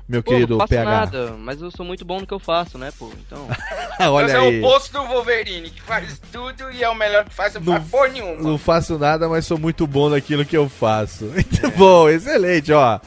meu 0.08 0.24
Pô, 0.24 0.32
querido 0.32 0.54
não 0.54 0.60
faço 0.60 0.70
PH? 0.70 0.90
nada, 0.92 1.36
mas 1.38 1.62
eu 1.62 1.70
sou 1.70 1.86
muito 1.86 2.06
bom 2.06 2.20
no 2.22 2.28
que 2.28 2.34
eu 2.34 2.40
faço, 2.40 2.78
né, 2.78 2.92
pô? 2.98 3.10
Então. 3.26 3.48
Olha 4.00 4.28
Mas 4.28 4.34
é 4.34 4.38
aí. 4.38 4.62
o 4.62 4.66
oposto 4.66 4.94
do 4.94 5.04
Wolverine, 5.06 5.70
que 5.70 5.82
faz 5.82 6.22
tudo 6.32 6.72
e 6.72 6.84
é 6.84 6.90
o 6.90 6.96
melhor 6.96 7.26
que 7.26 7.34
faz, 7.34 7.56
não 7.56 7.74
faz 7.74 7.88
porra 7.90 8.08
nenhuma. 8.10 8.42
Não 8.42 8.58
faço 8.58 8.98
nada, 8.98 9.28
mas 9.28 9.46
sou 9.46 9.58
muito 9.58 9.86
bom 9.88 10.10
naquilo 10.10 10.46
que 10.46 10.56
eu 10.56 10.70
faço. 10.70 11.26
Muito 11.38 11.72
bom, 11.78 12.08
excelente, 12.10 12.72
ó. 12.72 13.00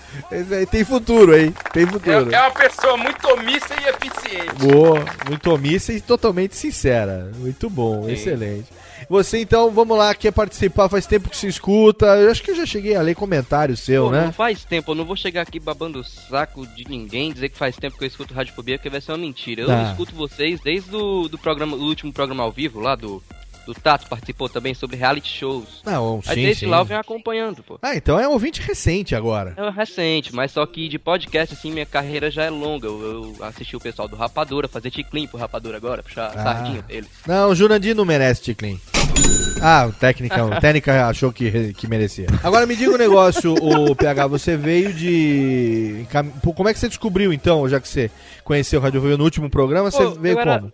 Tem 0.71 0.85
futuro, 0.85 1.37
hein? 1.37 1.55
Tem 1.73 1.87
futuro. 1.87 2.33
É, 2.33 2.37
é 2.37 2.41
uma 2.43 2.51
pessoa 2.51 2.97
muito 2.97 3.27
omissa 3.29 3.75
e 3.81 3.89
eficiente. 3.89 4.55
Boa, 4.59 5.05
muito 5.29 5.51
omissa 5.53 5.93
e 5.93 6.01
totalmente 6.01 6.57
sincera. 6.57 7.31
Muito 7.37 7.69
bom, 7.71 8.05
Sim. 8.05 8.13
excelente. 8.13 8.67
Você 9.09 9.41
então, 9.41 9.71
vamos 9.71 9.97
lá, 9.97 10.15
quer 10.15 10.33
participar? 10.33 10.89
Faz 10.89 11.07
tempo 11.07 11.29
que 11.31 11.37
se 11.37 11.47
escuta. 11.47 12.07
Eu 12.17 12.31
acho 12.31 12.43
que 12.43 12.51
eu 12.51 12.57
já 12.57 12.67
cheguei 12.67 12.95
a 12.95 13.03
ler 13.03 13.15
comentário 13.15 13.77
seu, 13.77 14.05
Pô, 14.07 14.11
né? 14.13 14.27
Não 14.27 14.33
faz 14.33 14.65
tempo, 14.65 14.91
eu 14.91 14.95
não 14.95 15.05
vou 15.05 15.17
chegar 15.17 15.43
aqui 15.43 15.59
babando 15.59 16.01
o 16.01 16.05
saco 16.05 16.67
de 16.67 16.89
ninguém, 16.89 17.33
dizer 17.33 17.49
que 17.49 17.59
faz 17.59 17.77
tempo 17.77 17.97
que 17.99 18.05
eu 18.05 18.09
escuto 18.09 18.35
Radiofobia, 18.35 18.77
porque 18.79 18.91
vai 18.91 19.01
ser 19.01 19.13
uma 19.13 19.19
mentira. 19.19 19.63
Eu 19.63 19.67
Tá. 19.69 19.91
escuto 19.91 20.15
vocês 20.15 20.61
desde 20.61 20.91
do, 20.91 21.29
do 21.29 21.39
programa, 21.39 21.77
do 21.77 21.85
último 21.85 22.13
programa 22.13 22.43
ao 22.43 22.51
vivo, 22.53 22.81
lá 22.81 22.95
do, 22.95 23.23
do 23.67 23.75
Tato, 23.75 24.09
participou 24.09 24.49
também 24.49 24.75
sobre 24.75 24.97
reality 24.97 25.29
shows. 25.29 25.83
Não, 25.85 26.21
Aí 26.27 26.35
sim, 26.35 26.43
desde 26.43 26.65
sim. 26.65 26.71
lá 26.71 26.79
eu 26.79 26.85
venho 26.85 27.01
acompanhando, 27.01 27.63
pô. 27.63 27.79
Ah, 27.83 27.95
então 27.95 28.19
é 28.19 28.27
um 28.29 28.33
ouvinte 28.33 28.61
recente 28.61 29.15
agora. 29.15 29.55
É 29.57 29.71
recente, 29.71 30.35
mas 30.35 30.53
só 30.53 30.65
que 30.67 30.89
de 30.89 30.99
podcast, 30.99 31.55
assim, 31.55 31.71
minha 31.73 31.87
carreira 31.87 32.31
já 32.31 32.45
é 32.45 32.51
longa. 32.51 32.87
Eu, 32.87 33.35
eu 33.39 33.45
assisti 33.45 33.77
o 33.77 33.81
pessoal 33.81 34.09
do 34.09 34.17
Rapadura, 34.17 34.67
fazer 34.69 34.91
ticlin 34.91 35.27
pro 35.27 35.39
Rapadura 35.39 35.77
agora, 35.77 36.03
puxar 36.03 36.33
Ah. 36.37 36.43
sardinha 36.43 36.83
pra 36.83 36.95
eles. 36.97 37.09
Não, 37.27 37.51
o 37.51 37.55
Jurandir 37.55 37.95
não 37.95 38.05
merece, 38.05 38.43
Ticlin. 38.43 38.81
Ah, 39.63 39.87
o 39.89 39.93
técnica, 39.93 40.45
o 40.45 40.51
técnica 40.61 41.07
achou 41.07 41.33
que, 41.33 41.75
que 41.75 41.87
merecia. 41.87 42.27
Agora 42.43 42.67
me 42.67 42.75
diga 42.75 42.93
um 42.93 42.97
negócio, 42.97 43.55
o 43.55 43.95
PH, 43.95 44.27
você 44.27 44.57
veio 44.57 44.93
de. 44.93 46.07
Como 46.57 46.69
é 46.69 46.73
que 46.73 46.79
você 46.79 46.89
descobriu 46.89 47.33
então, 47.33 47.69
já 47.69 47.79
que 47.81 47.89
você 47.89 48.11
conheceu 48.45 48.81
o 48.81 48.83
Radiofobia 48.83 49.17
no 49.17 49.25
último 49.25 49.51
programa, 49.51 49.91
você 49.91 50.03
Pô, 50.05 50.11
veio 50.13 50.35
eu 50.37 50.41
era- 50.41 50.59
como? 50.61 50.73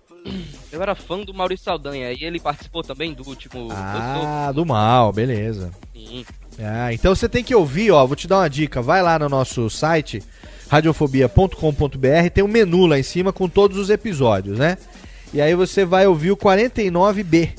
Eu 0.72 0.82
era 0.82 0.94
fã 0.94 1.20
do 1.20 1.32
Maurício 1.32 1.64
Saldanha 1.64 2.12
e 2.12 2.24
ele 2.24 2.40
participou 2.40 2.82
também 2.82 3.12
do 3.14 3.26
último. 3.26 3.68
Ah, 3.70 4.52
do 4.54 4.64
mal, 4.64 5.12
beleza. 5.12 5.70
Sim. 5.94 6.24
Ah, 6.58 6.92
então 6.92 7.14
você 7.14 7.28
tem 7.28 7.44
que 7.44 7.54
ouvir, 7.54 7.90
ó, 7.90 8.06
vou 8.06 8.16
te 8.16 8.26
dar 8.26 8.38
uma 8.38 8.50
dica, 8.50 8.80
vai 8.80 9.02
lá 9.02 9.18
no 9.18 9.28
nosso 9.28 9.68
site 9.68 10.22
radiofobia.com.br, 10.68 12.30
tem 12.32 12.42
um 12.42 12.48
menu 12.48 12.86
lá 12.86 12.98
em 12.98 13.02
cima 13.02 13.32
com 13.32 13.48
todos 13.48 13.78
os 13.78 13.90
episódios, 13.90 14.58
né? 14.58 14.76
E 15.32 15.40
aí 15.40 15.54
você 15.54 15.84
vai 15.84 16.06
ouvir 16.06 16.30
o 16.30 16.36
49B. 16.36 17.50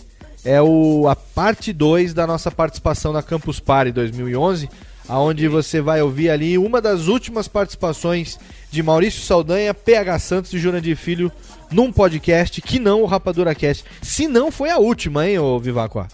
É 0.43 0.61
o 0.61 1.07
a 1.09 1.15
parte 1.15 1.73
2 1.73 2.13
da 2.13 2.25
nossa 2.25 2.49
participação 2.49 3.11
na 3.11 3.21
Campus 3.21 3.59
Party 3.59 3.91
2011, 3.91 4.69
aonde 5.07 5.47
você 5.47 5.81
vai 5.81 6.01
ouvir 6.01 6.29
ali 6.29 6.57
uma 6.57 6.81
das 6.81 7.07
últimas 7.07 7.47
participações 7.47 8.39
de 8.69 8.83
Maurício 8.83 9.21
Saldanha, 9.21 9.73
PH 9.73 10.19
Santos 10.19 10.53
e 10.53 10.59
Jurandir 10.59 10.97
Filho 10.97 11.31
num 11.71 11.91
podcast 11.91 12.61
que 12.61 12.79
não 12.79 13.01
o 13.01 13.05
Rapadura 13.05 13.53
Cast. 13.55 13.85
Se 14.01 14.27
não 14.27 14.51
foi 14.51 14.69
a 14.69 14.77
última, 14.77 15.27
hein, 15.27 15.39
ô 15.39 15.59
Vivacoa? 15.59 16.07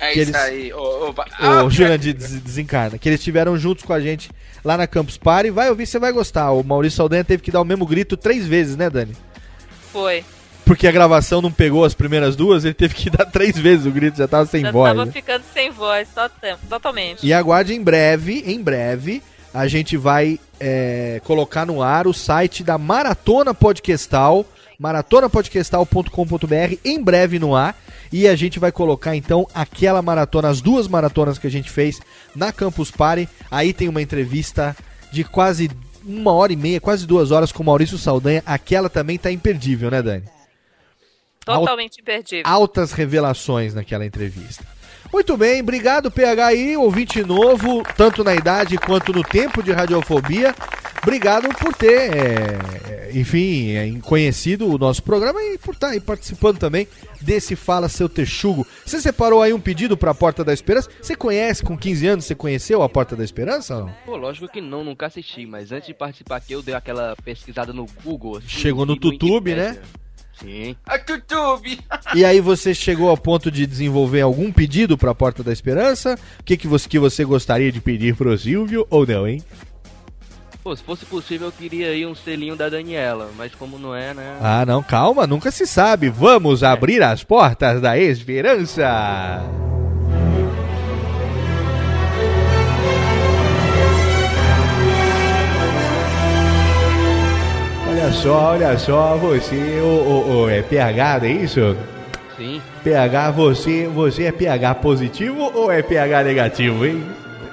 É 0.00 0.12
Que 0.12 0.20
isso 0.20 0.30
eles- 0.30 0.40
aí. 0.40 0.72
Ô, 0.72 1.08
ô, 1.08 1.12
va- 1.12 1.26
o 1.64 1.70
Jurandir 1.70 2.14
des- 2.14 2.40
desencarna, 2.40 2.96
que 2.98 3.08
eles 3.08 3.18
estiveram 3.18 3.58
juntos 3.58 3.84
com 3.84 3.92
a 3.92 3.98
gente 4.00 4.30
lá 4.64 4.76
na 4.76 4.86
Campus 4.86 5.16
Party. 5.18 5.50
Vai 5.50 5.68
ouvir, 5.68 5.86
você 5.86 5.98
vai 5.98 6.12
gostar. 6.12 6.52
O 6.52 6.62
Maurício 6.62 6.96
Saldanha 6.98 7.24
teve 7.24 7.42
que 7.42 7.50
dar 7.50 7.60
o 7.60 7.64
mesmo 7.64 7.84
grito 7.84 8.16
três 8.16 8.46
vezes, 8.46 8.76
né, 8.76 8.88
Dani? 8.88 9.16
Foi. 9.92 10.24
Porque 10.68 10.86
a 10.86 10.92
gravação 10.92 11.40
não 11.40 11.50
pegou 11.50 11.82
as 11.82 11.94
primeiras 11.94 12.36
duas, 12.36 12.62
ele 12.64 12.74
teve 12.74 12.94
que 12.94 13.08
dar 13.16 13.24
três 13.24 13.56
vezes 13.58 13.86
o 13.86 13.90
grito, 13.90 14.18
já 14.18 14.28
tava 14.28 14.44
sem 14.44 14.60
Já 14.60 14.70
voz. 14.70 14.90
tava 14.92 15.06
né? 15.06 15.12
ficando 15.12 15.42
sem 15.54 15.70
voz, 15.70 16.06
tot- 16.14 16.58
totalmente. 16.68 17.26
E 17.26 17.32
aguarde 17.32 17.72
em 17.72 17.82
breve, 17.82 18.44
em 18.46 18.62
breve, 18.62 19.22
a 19.54 19.66
gente 19.66 19.96
vai 19.96 20.38
é, 20.60 21.22
colocar 21.24 21.64
no 21.64 21.82
ar 21.82 22.06
o 22.06 22.12
site 22.12 22.62
da 22.62 22.76
Maratona 22.76 23.54
Podcastal, 23.54 24.44
maratonapodcastal.com.br, 24.78 26.74
em 26.84 27.02
breve 27.02 27.38
no 27.38 27.56
ar. 27.56 27.74
E 28.12 28.28
a 28.28 28.36
gente 28.36 28.58
vai 28.58 28.70
colocar 28.70 29.16
então 29.16 29.46
aquela 29.54 30.02
maratona, 30.02 30.48
as 30.48 30.60
duas 30.60 30.86
maratonas 30.86 31.38
que 31.38 31.46
a 31.46 31.50
gente 31.50 31.70
fez 31.70 31.98
na 32.36 32.52
Campus 32.52 32.90
Party. 32.90 33.26
Aí 33.50 33.72
tem 33.72 33.88
uma 33.88 34.02
entrevista 34.02 34.76
de 35.10 35.24
quase 35.24 35.70
uma 36.04 36.32
hora 36.32 36.52
e 36.52 36.56
meia, 36.56 36.80
quase 36.80 37.06
duas 37.06 37.30
horas 37.30 37.52
com 37.52 37.62
o 37.62 37.66
Maurício 37.66 37.98
Saldanha. 37.98 38.42
Aquela 38.46 38.88
também 38.88 39.18
tá 39.18 39.30
imperdível, 39.32 39.90
né, 39.90 40.00
Dani? 40.02 40.24
Totalmente 41.56 42.00
imperdível. 42.00 42.44
altas 42.46 42.92
revelações 42.92 43.74
naquela 43.74 44.04
entrevista. 44.04 44.64
Muito 45.12 45.36
bem, 45.38 45.62
obrigado 45.62 46.10
PH 46.10 46.46
aí, 46.46 46.76
ouvinte 46.76 47.22
novo, 47.24 47.82
tanto 47.96 48.22
na 48.22 48.34
idade 48.34 48.76
quanto 48.76 49.12
no 49.12 49.22
tempo 49.22 49.62
de 49.62 49.72
radiofobia. 49.72 50.54
Obrigado 51.02 51.48
por 51.56 51.72
ter, 51.74 52.12
é, 52.14 52.58
é, 52.90 53.10
enfim, 53.14 53.70
é, 53.70 53.90
conhecido 54.02 54.68
o 54.68 54.76
nosso 54.76 55.02
programa 55.02 55.40
e 55.42 55.56
por 55.56 55.72
estar 55.72 55.88
aí 55.90 56.00
participando 56.00 56.58
também 56.58 56.86
desse 57.22 57.56
Fala 57.56 57.88
Seu 57.88 58.08
Texugo. 58.08 58.66
Você 58.84 59.00
separou 59.00 59.40
aí 59.40 59.52
um 59.52 59.60
pedido 59.60 59.96
para 59.96 60.10
a 60.10 60.14
Porta 60.14 60.44
da 60.44 60.52
Esperança? 60.52 60.90
Você 61.00 61.14
conhece, 61.14 61.62
com 61.62 61.78
15 61.78 62.06
anos, 62.06 62.24
você 62.26 62.34
conheceu 62.34 62.82
a 62.82 62.88
Porta 62.88 63.16
da 63.16 63.24
Esperança 63.24 63.76
ou 63.76 63.86
não? 63.86 63.94
Pô, 64.04 64.16
lógico 64.16 64.48
que 64.48 64.60
não, 64.60 64.84
nunca 64.84 65.06
assisti, 65.06 65.46
mas 65.46 65.72
antes 65.72 65.86
de 65.86 65.94
participar 65.94 66.36
aqui 66.36 66.52
eu 66.52 66.62
dei 66.62 66.74
aquela 66.74 67.16
pesquisada 67.24 67.72
no 67.72 67.86
Google. 68.04 68.36
assim, 68.38 68.48
Chegou 68.48 68.84
no 68.84 68.94
e 68.94 68.98
Wikipédia. 69.02 69.72
né? 69.72 69.78
Sim. 70.40 70.76
A 70.86 70.96
YouTube! 70.96 71.78
E 72.14 72.24
aí 72.24 72.40
você 72.40 72.74
chegou 72.74 73.10
ao 73.10 73.18
ponto 73.18 73.50
de 73.50 73.66
desenvolver 73.66 74.22
algum 74.22 74.50
pedido 74.50 74.96
para 74.96 75.10
a 75.10 75.14
Porta 75.14 75.42
da 75.42 75.52
Esperança? 75.52 76.18
O 76.40 76.42
que, 76.42 76.56
que, 76.56 76.66
você, 76.66 76.88
que 76.88 76.98
você 76.98 77.22
gostaria 77.22 77.70
de 77.70 77.82
pedir 77.82 78.16
pro 78.16 78.36
Silvio 78.38 78.86
ou 78.88 79.06
não, 79.06 79.28
hein? 79.28 79.42
Pô, 80.64 80.74
se 80.74 80.82
fosse 80.82 81.04
possível 81.04 81.48
eu 81.48 81.52
queria 81.52 81.88
aí 81.88 82.06
um 82.06 82.14
selinho 82.14 82.56
da 82.56 82.68
Daniela, 82.68 83.30
mas 83.36 83.54
como 83.54 83.78
não 83.78 83.94
é, 83.94 84.14
né? 84.14 84.38
Ah, 84.40 84.64
não, 84.66 84.82
calma, 84.82 85.26
nunca 85.26 85.50
se 85.50 85.66
sabe. 85.66 86.08
Vamos 86.08 86.62
abrir 86.62 87.02
as 87.02 87.22
portas 87.22 87.80
da 87.80 87.98
esperança. 87.98 89.42
Olha 98.08 98.16
só, 98.16 98.52
olha 98.52 98.78
só, 98.78 99.16
você, 99.18 99.80
o, 99.82 99.84
o, 99.84 100.44
o, 100.44 100.48
é 100.48 100.62
PH, 100.62 101.18
não 101.18 101.26
é 101.26 101.30
isso? 101.30 101.76
Sim. 102.38 102.62
PH, 102.82 103.30
você, 103.32 103.86
você 103.86 104.24
é 104.24 104.32
PH 104.32 104.76
positivo 104.76 105.52
ou 105.54 105.70
é 105.70 105.82
PH 105.82 106.22
negativo, 106.22 106.86
hein? 106.86 107.04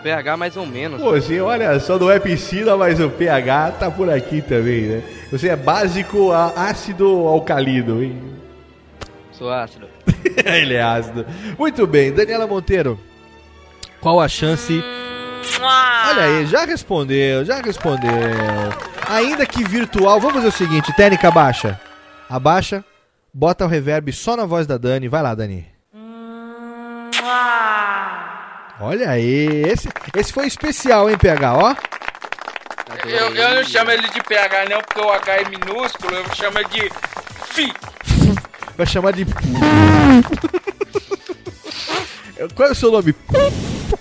PH 0.02 0.38
mais 0.38 0.56
ou 0.56 0.66
menos. 0.66 1.02
Você, 1.02 1.42
olha 1.42 1.78
só, 1.82 2.00
não 2.00 2.10
é 2.10 2.20
piscina, 2.20 2.78
mas 2.78 3.02
o 3.02 3.10
pH 3.10 3.72
tá 3.72 3.92
por 3.92 4.10
aqui 4.10 4.42
também, 4.42 4.84
né? 4.84 5.04
Você 5.30 5.50
é 5.50 5.58
básico 5.58 6.32
ácido 6.32 7.28
alcalino, 7.28 8.02
hein? 8.02 8.18
Sou 9.34 9.52
ácido. 9.52 9.88
Ele 10.46 10.76
é 10.76 10.82
ácido. 10.82 11.26
Muito 11.60 11.86
bem, 11.86 12.14
Daniela 12.14 12.48
Monteiro. 12.48 12.98
Qual 14.00 14.22
a 14.22 14.30
chance? 14.30 14.82
Olha 15.62 16.24
aí, 16.24 16.46
já 16.46 16.64
respondeu, 16.64 17.44
já 17.44 17.62
respondeu. 17.62 18.10
Ainda 19.10 19.46
que 19.46 19.64
virtual, 19.64 20.20
vamos 20.20 20.36
fazer 20.38 20.48
o 20.48 20.52
seguinte, 20.52 20.96
técnica 20.96 21.28
abaixa. 21.28 21.80
Abaixa, 22.30 22.84
bota 23.34 23.66
o 23.66 23.68
reverb 23.68 24.12
só 24.12 24.36
na 24.36 24.46
voz 24.46 24.66
da 24.66 24.78
Dani. 24.78 25.08
Vai 25.08 25.22
lá, 25.22 25.36
Dani. 25.36 25.68
Olha 28.80 29.10
aí, 29.10 29.64
esse, 29.68 29.88
esse 30.16 30.34
foi 30.34 30.48
especial, 30.48 31.10
hein, 31.10 31.18
PH, 31.18 31.54
ó. 31.56 31.76
Eu, 33.06 33.34
eu 33.36 33.56
não 33.56 33.64
chamo 33.64 33.92
ele 33.92 34.10
de 34.10 34.22
PH 34.22 34.66
não, 34.70 34.82
porque 34.82 35.00
o 35.00 35.10
H 35.12 35.34
é 35.34 35.46
minúsculo, 35.50 36.16
eu 36.16 36.36
chamo 36.36 36.60
ele 36.60 36.70
de 36.70 36.90
FI. 37.54 37.74
Vai 38.78 38.86
chamar 38.86 39.14
de. 39.14 39.26
Qual 42.54 42.68
é 42.68 42.72
o 42.72 42.76
seu 42.76 42.92
nome? 42.92 43.16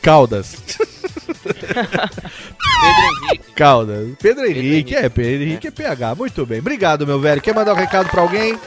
Caldas. 0.03 0.57
Pedro 1.25 3.03
Henrique. 3.23 3.53
Caldas. 3.55 4.09
Pedro 4.21 4.47
Henrique, 4.47 4.95
é, 4.95 5.09
Pedro 5.09 5.43
Henrique 5.43 5.69
é 5.69 5.71
PH. 5.71 6.15
Muito 6.15 6.45
bem. 6.47 6.59
Obrigado, 6.59 7.07
meu 7.07 7.21
velho. 7.21 7.41
Quer 7.41 7.55
mandar 7.55 7.73
um 7.73 7.77
recado 7.77 8.09
pra 8.09 8.23
alguém? 8.23 8.59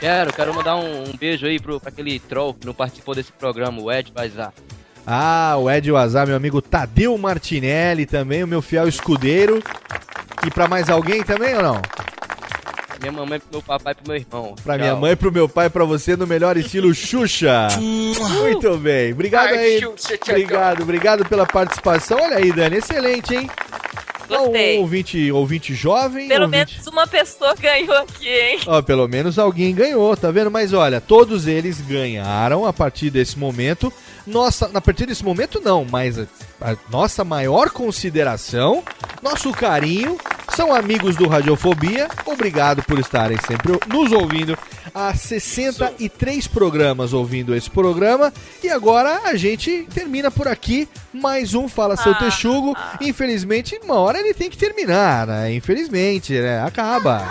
Quero, 0.00 0.32
quero 0.32 0.54
mandar 0.54 0.76
um, 0.76 1.10
um 1.10 1.16
beijo 1.16 1.46
aí 1.46 1.58
pro, 1.58 1.80
pra 1.80 1.88
aquele 1.88 2.18
troll 2.18 2.54
que 2.54 2.66
não 2.66 2.74
participou 2.74 3.14
desse 3.14 3.32
programa, 3.32 3.80
o 3.80 3.90
Ed 3.90 4.12
Bazar. 4.12 4.52
Ah, 5.06 5.56
o 5.58 5.70
Ed 5.70 5.90
Wazar, 5.90 6.26
meu 6.26 6.36
amigo 6.36 6.60
Tadeu 6.60 7.16
Martinelli 7.16 8.04
também, 8.04 8.42
o 8.42 8.48
meu 8.48 8.60
fiel 8.60 8.88
escudeiro. 8.88 9.62
E 10.44 10.50
pra 10.50 10.68
mais 10.68 10.90
alguém 10.90 11.22
também 11.22 11.54
ou 11.54 11.62
não? 11.62 11.82
Minha 13.00 13.12
mamãe, 13.12 13.38
pro 13.38 13.48
meu 13.52 13.62
papai 13.62 13.92
e 13.92 13.94
pro 13.94 14.08
meu 14.08 14.16
irmão. 14.16 14.54
Pra 14.62 14.74
Tchau. 14.74 14.80
minha 14.84 14.96
mãe, 14.96 15.16
pro 15.16 15.32
meu 15.32 15.48
pai, 15.48 15.68
pra 15.68 15.84
você, 15.84 16.16
no 16.16 16.26
melhor 16.26 16.56
estilo 16.56 16.94
Xuxa. 16.94 17.68
Muito 17.78 18.76
bem. 18.78 19.12
Obrigado 19.12 19.54
aí. 19.54 19.80
Obrigado, 20.28 20.82
obrigado 20.82 21.24
pela 21.28 21.46
participação. 21.46 22.18
Olha 22.20 22.38
aí, 22.38 22.52
Dani, 22.52 22.76
excelente, 22.76 23.34
hein? 23.34 23.50
Gostei. 24.28 24.78
Um 24.78 24.80
ouvinte, 24.80 25.30
ouvinte 25.30 25.74
jovem. 25.74 26.28
Pelo 26.28 26.46
ouvinte... 26.46 26.72
menos 26.72 26.86
uma 26.88 27.06
pessoa 27.06 27.54
ganhou 27.54 27.96
aqui, 27.96 28.28
hein? 28.28 28.60
Ó, 28.66 28.82
pelo 28.82 29.06
menos 29.06 29.38
alguém 29.38 29.74
ganhou, 29.74 30.16
tá 30.16 30.30
vendo? 30.30 30.50
Mas 30.50 30.72
olha, 30.72 31.00
todos 31.00 31.46
eles 31.46 31.80
ganharam 31.80 32.66
a 32.66 32.72
partir 32.72 33.10
desse 33.10 33.38
momento. 33.38 33.92
Nossa, 34.26 34.70
a 34.74 34.80
partir 34.80 35.06
desse 35.06 35.24
momento 35.24 35.60
não, 35.62 35.84
mas 35.88 36.18
a, 36.18 36.26
a 36.60 36.76
nossa 36.90 37.22
maior 37.24 37.70
consideração, 37.70 38.82
nosso 39.22 39.52
carinho, 39.52 40.18
são 40.54 40.74
amigos 40.74 41.16
do 41.16 41.28
Radiofobia. 41.28 42.08
Obrigado 42.24 42.82
por 42.82 42.98
estarem 42.98 43.38
sempre 43.46 43.78
nos 43.86 44.10
ouvindo. 44.10 44.56
Há 44.94 45.14
63 45.14 46.46
programas 46.46 47.12
ouvindo 47.12 47.54
esse 47.54 47.70
programa. 47.70 48.32
E 48.64 48.70
agora 48.70 49.20
a 49.24 49.36
gente 49.36 49.86
termina 49.92 50.30
por 50.30 50.48
aqui. 50.48 50.88
Mais 51.12 51.54
um 51.54 51.68
Fala 51.68 51.96
Seu 51.96 52.12
Ah, 52.12 52.16
Texugo. 52.16 52.74
Infelizmente, 53.00 53.78
uma 53.84 53.96
hora 53.96 54.18
ele 54.18 54.32
tem 54.32 54.48
que 54.48 54.56
terminar, 54.56 55.26
né? 55.26 55.52
Infelizmente, 55.52 56.32
né? 56.32 56.62
Acaba. 56.62 57.22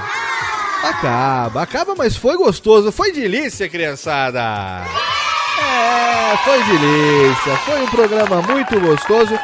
Acaba, 0.83 1.63
acaba, 1.63 1.95
mas 1.95 2.15
foi 2.15 2.37
gostoso, 2.37 2.91
foi 2.91 3.11
delícia, 3.11 3.67
criançada. 3.67 4.85
É, 5.75 6.37
foi 6.37 6.63
delícia, 6.63 7.55
foi 7.65 7.81
um 7.81 7.87
programa 7.87 8.41
muito 8.43 8.79
gostoso. 8.79 9.37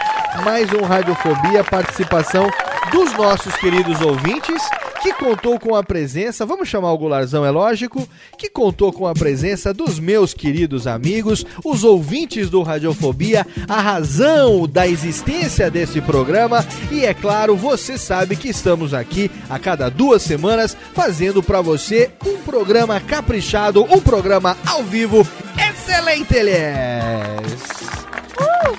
Mais 0.45 0.71
um 0.71 0.85
Radiofobia, 0.85 1.61
participação 1.61 2.49
dos 2.89 3.13
nossos 3.15 3.53
queridos 3.57 3.99
ouvintes, 3.99 4.63
que 5.01 5.13
contou 5.13 5.59
com 5.59 5.75
a 5.75 5.83
presença, 5.83 6.45
vamos 6.45 6.69
chamar 6.69 6.91
o 6.91 6.97
Gularzão, 6.97 7.43
é 7.43 7.49
lógico, 7.49 8.07
que 8.37 8.49
contou 8.49 8.93
com 8.93 9.07
a 9.07 9.13
presença 9.13 9.73
dos 9.73 9.99
meus 9.99 10.33
queridos 10.33 10.85
amigos, 10.85 11.43
os 11.65 11.83
ouvintes 11.83 12.49
do 12.49 12.61
Radiofobia, 12.61 13.45
a 13.67 13.81
razão 13.81 14.67
da 14.67 14.87
existência 14.87 15.71
desse 15.71 15.99
programa. 16.01 16.65
E, 16.91 17.03
é 17.03 17.13
claro, 17.13 17.55
você 17.55 17.97
sabe 17.97 18.35
que 18.35 18.49
estamos 18.49 18.93
aqui 18.93 19.31
a 19.49 19.57
cada 19.57 19.89
duas 19.89 20.21
semanas 20.21 20.77
fazendo 20.93 21.41
para 21.41 21.61
você 21.61 22.11
um 22.25 22.37
programa 22.37 22.99
caprichado, 22.99 23.83
um 23.83 23.99
programa 23.99 24.55
ao 24.65 24.83
vivo. 24.83 25.27
Excelente, 25.57 26.35
Elias! 26.35 27.81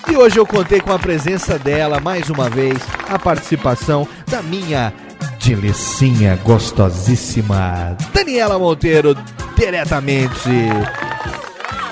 E 0.09 0.16
hoje 0.16 0.39
eu 0.39 0.47
contei 0.47 0.81
com 0.81 0.93
a 0.93 0.99
presença 0.99 1.59
dela 1.59 1.99
mais 1.99 2.28
uma 2.28 2.49
vez, 2.49 2.78
a 3.09 3.19
participação 3.19 4.07
da 4.28 4.43
minha 4.43 4.93
delicinha 5.44 6.36
gostosíssima 6.44 7.97
Daniela 8.14 8.59
Monteiro, 8.59 9.16
diretamente 9.56 10.48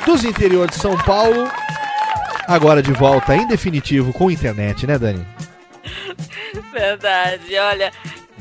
dos 0.07 0.25
interiores 0.25 0.77
de 0.77 0.83
São 0.83 0.97
Paulo. 0.99 1.51
Agora 2.47 2.83
de 2.83 2.93
volta 2.93 3.37
em 3.37 3.47
definitivo 3.47 4.13
com 4.13 4.31
internet, 4.31 4.87
né, 4.87 4.99
Dani? 4.99 5.27
Verdade. 6.73 7.57
Olha, 7.59 7.93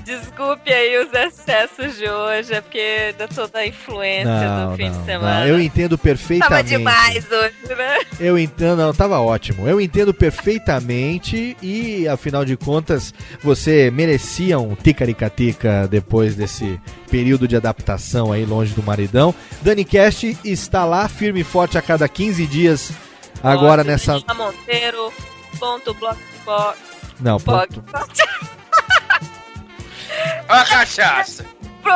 desculpe 0.10 0.74
aí 0.74 0.98
os 1.06 1.14
excessos 1.14 1.98
de 1.98 2.10
hoje, 2.10 2.54
é 2.54 2.62
porque 2.62 2.80
ainda 2.80 3.28
tô 3.28 3.48
da 3.48 3.66
influência 3.66 4.68
do 4.70 4.76
fim 4.76 4.90
de 4.92 5.06
semana. 5.06 5.40
não, 5.42 5.48
eu 5.48 5.60
entendo 5.62 5.98
perfeitamente. 5.98 6.50
Tava 6.50 6.64
demais 6.78 7.26
hoje, 7.32 7.76
né? 7.78 8.00
Eu 8.20 8.38
entendo, 8.40 8.78
não, 8.78 8.94
tava 8.94 9.20
ótimo. 9.20 9.68
Eu 9.68 9.80
entendo 9.80 10.14
perfeitamente 10.14 11.56
e, 11.62 12.08
afinal 12.08 12.44
de 12.44 12.58
contas, 12.58 13.14
você 13.44 13.92
merecia 13.92 14.60
um 14.60 14.76
ticaricatica 14.76 15.88
depois 15.88 16.36
desse 16.36 16.80
período 17.10 17.48
de 17.48 17.56
adaptação 17.56 18.32
aí 18.32 18.46
longe 18.46 18.74
do 18.74 18.84
maridão. 18.84 19.34
Dani 19.62 19.86
Cast 19.86 20.38
está 20.44 20.86
lá 20.86 21.08
firme 21.08 21.42
e 21.42 21.44
forte 21.44 21.78
a 21.78 21.82
cada 21.82 22.08
15 22.08 22.46
dias 22.48 22.92
agora 23.44 23.84
nessa... 23.84 24.20
Monteiro, 24.36 25.14
ponto 25.60 25.94
blogspot. 25.94 26.78
Não, 27.20 27.38
blog- 27.38 27.68
Ó 30.48 30.54
a 30.54 30.66
cachaça. 30.66 31.46
Pro 31.82 31.94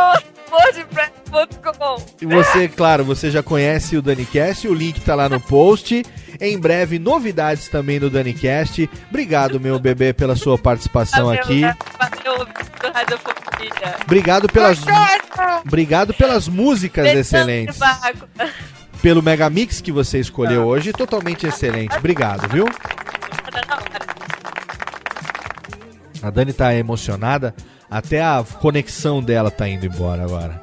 wordpress.com. 0.53 2.05
E 2.21 2.25
você, 2.25 2.67
claro, 2.67 3.03
você 3.03 3.31
já 3.31 3.41
conhece 3.41 3.97
o 3.97 4.01
DaniCast, 4.01 4.67
o 4.67 4.73
link 4.73 5.01
tá 5.01 5.15
lá 5.15 5.27
no 5.27 5.39
post. 5.39 6.03
Em 6.39 6.59
breve, 6.59 6.99
novidades 6.99 7.67
também 7.69 7.99
do 7.99 8.09
DaniCast. 8.09 8.89
Obrigado, 9.09 9.59
meu 9.59 9.79
bebê, 9.79 10.13
pela 10.13 10.35
sua 10.35 10.57
participação 10.57 11.29
aqui. 11.29 11.63
Obrigado 14.05 14.47
pelas, 14.47 14.79
obrigado 15.65 16.13
pelas 16.13 16.47
músicas 16.47 17.07
excelentes. 17.07 17.79
Pelo 19.01 19.21
Megamix 19.21 19.81
que 19.81 19.91
você 19.91 20.19
escolheu 20.19 20.65
hoje, 20.65 20.93
totalmente 20.93 21.45
excelente. 21.45 21.95
Obrigado, 21.97 22.47
viu? 22.49 22.65
A 26.21 26.29
Dani 26.29 26.53
tá 26.53 26.73
emocionada, 26.73 27.53
até 27.93 28.21
a 28.21 28.43
conexão 28.59 29.21
dela 29.21 29.51
tá 29.51 29.67
indo 29.67 29.85
embora 29.85 30.23
agora. 30.23 30.61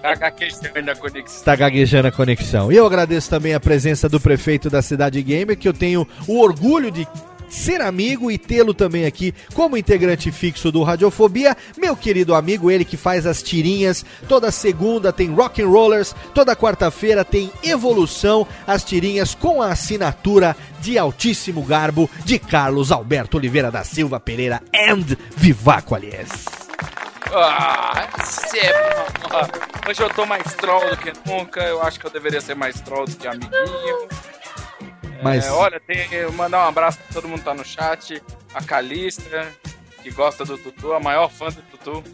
Tá 0.00 0.14
gaguejando 0.14 0.90
a 0.90 0.96
conexão. 0.96 1.38
Está 1.38 1.56
gaguejando 1.56 2.08
a 2.08 2.12
conexão. 2.12 2.72
E 2.72 2.76
eu 2.76 2.86
agradeço 2.86 3.28
também 3.28 3.54
a 3.54 3.60
presença 3.60 4.08
do 4.08 4.18
prefeito 4.18 4.70
da 4.70 4.80
Cidade 4.80 5.22
Gamer, 5.22 5.56
que 5.56 5.68
eu 5.68 5.74
tenho 5.74 6.08
o 6.26 6.40
orgulho 6.40 6.90
de 6.90 7.06
ser 7.52 7.82
amigo 7.82 8.30
e 8.30 8.38
tê-lo 8.38 8.72
também 8.72 9.04
aqui 9.04 9.34
como 9.52 9.76
integrante 9.76 10.32
fixo 10.32 10.72
do 10.72 10.82
Radiofobia, 10.82 11.54
meu 11.76 11.94
querido 11.94 12.34
amigo, 12.34 12.70
ele 12.70 12.84
que 12.84 12.96
faz 12.96 13.26
as 13.26 13.42
tirinhas, 13.42 14.04
toda 14.26 14.50
segunda 14.50 15.12
tem 15.12 15.30
Rock 15.30 15.62
and 15.62 15.68
Rollers, 15.68 16.14
toda 16.34 16.56
quarta-feira 16.56 17.24
tem 17.24 17.52
Evolução, 17.62 18.46
as 18.66 18.82
tirinhas 18.82 19.34
com 19.34 19.60
a 19.60 19.70
assinatura 19.70 20.56
de 20.80 20.96
altíssimo 20.96 21.62
garbo 21.62 22.08
de 22.24 22.38
Carlos 22.38 22.90
Alberto 22.90 23.36
Oliveira 23.36 23.70
da 23.70 23.84
Silva 23.84 24.18
Pereira 24.18 24.62
and 24.74 25.16
Vivaco 25.36 25.94
aliás. 25.94 26.61
Ah, 27.34 28.08
ó. 29.32 29.88
Hoje 29.90 30.02
eu 30.02 30.10
tô 30.10 30.26
mais 30.26 30.42
troll 30.54 30.90
do 30.90 30.96
que 30.96 31.12
nunca. 31.28 31.60
Eu 31.62 31.82
acho 31.82 31.98
que 31.98 32.06
eu 32.06 32.10
deveria 32.10 32.40
ser 32.40 32.54
mais 32.54 32.80
troll 32.80 33.06
do 33.06 33.16
que 33.16 33.26
amiguinho. 33.26 34.08
Mas- 35.22 35.46
É, 35.46 35.50
olha, 35.52 35.80
tem, 35.80 36.08
mandar 36.32 36.64
um 36.64 36.68
abraço 36.68 36.98
pra 36.98 37.06
todo 37.14 37.28
mundo 37.28 37.38
que 37.38 37.44
tá 37.44 37.54
no 37.54 37.64
chat. 37.64 38.22
A 38.54 38.62
Calista, 38.62 39.48
que 40.02 40.10
gosta 40.10 40.44
do 40.44 40.58
Tutu, 40.58 40.92
a 40.92 41.00
maior 41.00 41.30
fã 41.30 41.46
do 41.48 41.62
Tutu. 41.62 42.04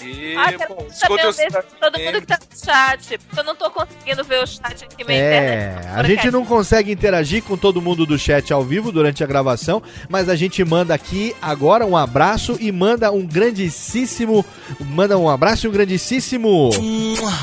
E, 0.00 0.36
Ah, 0.36 0.52
saber 0.52 1.26
um 1.26 1.70
todo 1.80 1.98
mundo 1.98 2.20
que 2.20 2.26
tá 2.26 2.38
no 2.38 2.64
chat. 2.64 3.18
Porque 3.18 3.40
eu 3.40 3.44
não 3.44 3.56
tô 3.56 3.68
conseguindo 3.70 4.22
ver 4.22 4.42
o 4.42 4.46
chat 4.46 4.84
aqui, 4.84 5.04
minha 5.04 5.18
É, 5.18 5.70
internet. 5.72 5.86
a 5.98 6.02
gente 6.04 6.30
não 6.30 6.44
consegue 6.44 6.92
interagir 6.92 7.42
com 7.42 7.56
todo 7.56 7.82
mundo 7.82 8.06
do 8.06 8.16
chat 8.16 8.52
ao 8.52 8.62
vivo 8.62 8.92
durante 8.92 9.24
a 9.24 9.26
gravação, 9.26 9.82
mas 10.08 10.28
a 10.28 10.36
gente 10.36 10.64
manda 10.64 10.94
aqui 10.94 11.34
agora 11.42 11.84
um 11.84 11.96
abraço 11.96 12.56
e 12.60 12.70
manda 12.70 13.10
um 13.10 13.26
grandíssimo, 13.26 14.44
manda 14.80 15.18
um 15.18 15.28
abraço 15.28 15.66
e 15.66 15.68
um 15.68 15.72
grandíssimo 15.72 16.70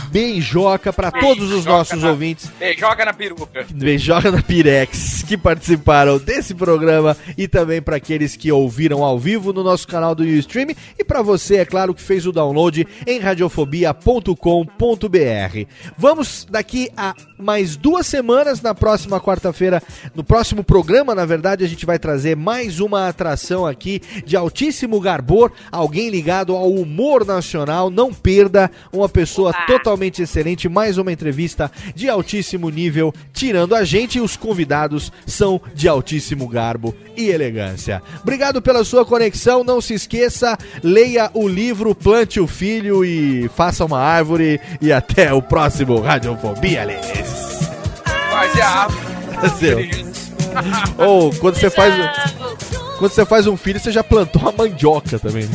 beijoca 0.10 0.94
para 0.94 1.12
todos 1.12 1.52
os 1.52 1.66
nossos 1.66 2.02
na- 2.02 2.10
ouvintes. 2.10 2.50
Beijoca 2.58 3.04
na 3.04 3.14
peruca. 3.14 3.66
Beijoca 3.70 4.32
da 4.32 4.42
Pirex, 4.42 5.24
que 5.28 5.38
participaram 5.38 6.18
desse 6.18 6.54
programa 6.54 7.18
e 7.38 7.48
também 7.50 7.82
para 7.82 7.98
aqueles 7.98 8.38
que 8.38 8.50
ouviram 8.52 9.04
ao 9.04 9.20
vivo 9.20 9.52
no 9.52 9.62
nosso 9.64 9.86
canal 9.88 10.16
do 10.16 10.24
Ustream 10.24 10.70
e 10.98 11.04
para 11.04 11.22
você, 11.22 11.58
é 11.58 11.66
claro, 11.66 11.94
que 11.94 12.02
fez 12.02 12.26
o 12.26 12.32
download 12.32 12.45
em 13.06 13.20
radiofobia.com.br. 13.20 14.36
Vamos 15.98 16.48
daqui 16.50 16.90
a 16.96 17.14
mais 17.38 17.76
duas 17.76 18.08
semanas, 18.08 18.62
na 18.62 18.74
próxima 18.74 19.20
quarta-feira, 19.20 19.82
no 20.14 20.24
próximo 20.24 20.64
programa, 20.64 21.14
na 21.14 21.26
verdade, 21.26 21.64
a 21.64 21.68
gente 21.68 21.86
vai 21.86 22.00
trazer 22.00 22.36
mais 22.36 22.80
uma 22.80 23.08
atração 23.08 23.66
aqui 23.66 24.02
de 24.26 24.36
altíssimo 24.36 25.00
garbor, 25.00 25.52
alguém 25.72 26.10
ligado 26.10 26.56
ao 26.56 26.72
humor 26.72 27.26
nacional. 27.26 27.90
Não 27.90 28.14
perda 28.14 28.72
uma 28.92 29.10
pessoa 29.10 29.54
totalmente 29.68 30.22
excelente, 30.22 30.70
mais 30.70 30.98
uma 30.98 31.12
entrevista 31.12 31.72
de 31.94 32.10
altíssimo 32.10 32.70
nível, 32.70 33.14
tirando 33.34 33.76
a 33.76 33.84
gente 33.84 34.18
e 34.18 34.22
os 34.22 34.38
convidados 34.38 35.12
são 35.26 35.62
de 35.74 35.88
altíssimo 35.88 36.48
garbo 36.48 36.96
e 37.18 37.30
elegância. 37.30 38.02
Obrigado 38.22 38.62
pela 38.62 38.84
sua 38.84 39.06
conexão, 39.06 39.64
não 39.64 39.82
se 39.82 39.94
esqueça, 39.94 40.58
leia 40.84 41.30
o 41.34 41.48
livro, 41.48 41.96
plante 41.96 42.35
o 42.40 42.48
filho 42.48 43.04
e 43.04 43.50
faça 43.50 43.86
uma 43.86 44.00
árvore 44.00 44.60
e 44.82 44.92
até 44.92 45.34
o 45.34 45.42
próximo 45.42 46.00
Radiofobia, 46.00 46.84
Lênis. 46.84 47.70
Quase 48.30 48.62
a 48.62 48.70
árvore. 48.70 50.06
Ou 50.98 51.34
quando 51.36 51.56
você 51.56 51.70
faz 51.70 51.94
quando 52.98 53.12
você 53.12 53.26
faz 53.26 53.46
um 53.46 53.58
filho, 53.58 53.80
você 53.80 53.92
já 53.92 54.04
plantou 54.04 54.48
a 54.48 54.52
mandioca 54.52 55.20
também. 55.20 55.50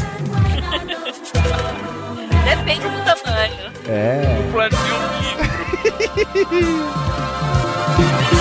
Depende 2.45 2.81
do 2.81 3.05
tamanho. 3.05 3.73
É. 3.89 4.23
Plantio 4.53 4.79
livro. 5.21 6.91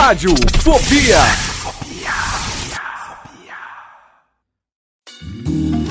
Rádio 0.00 0.34
Fobia. 0.62 1.49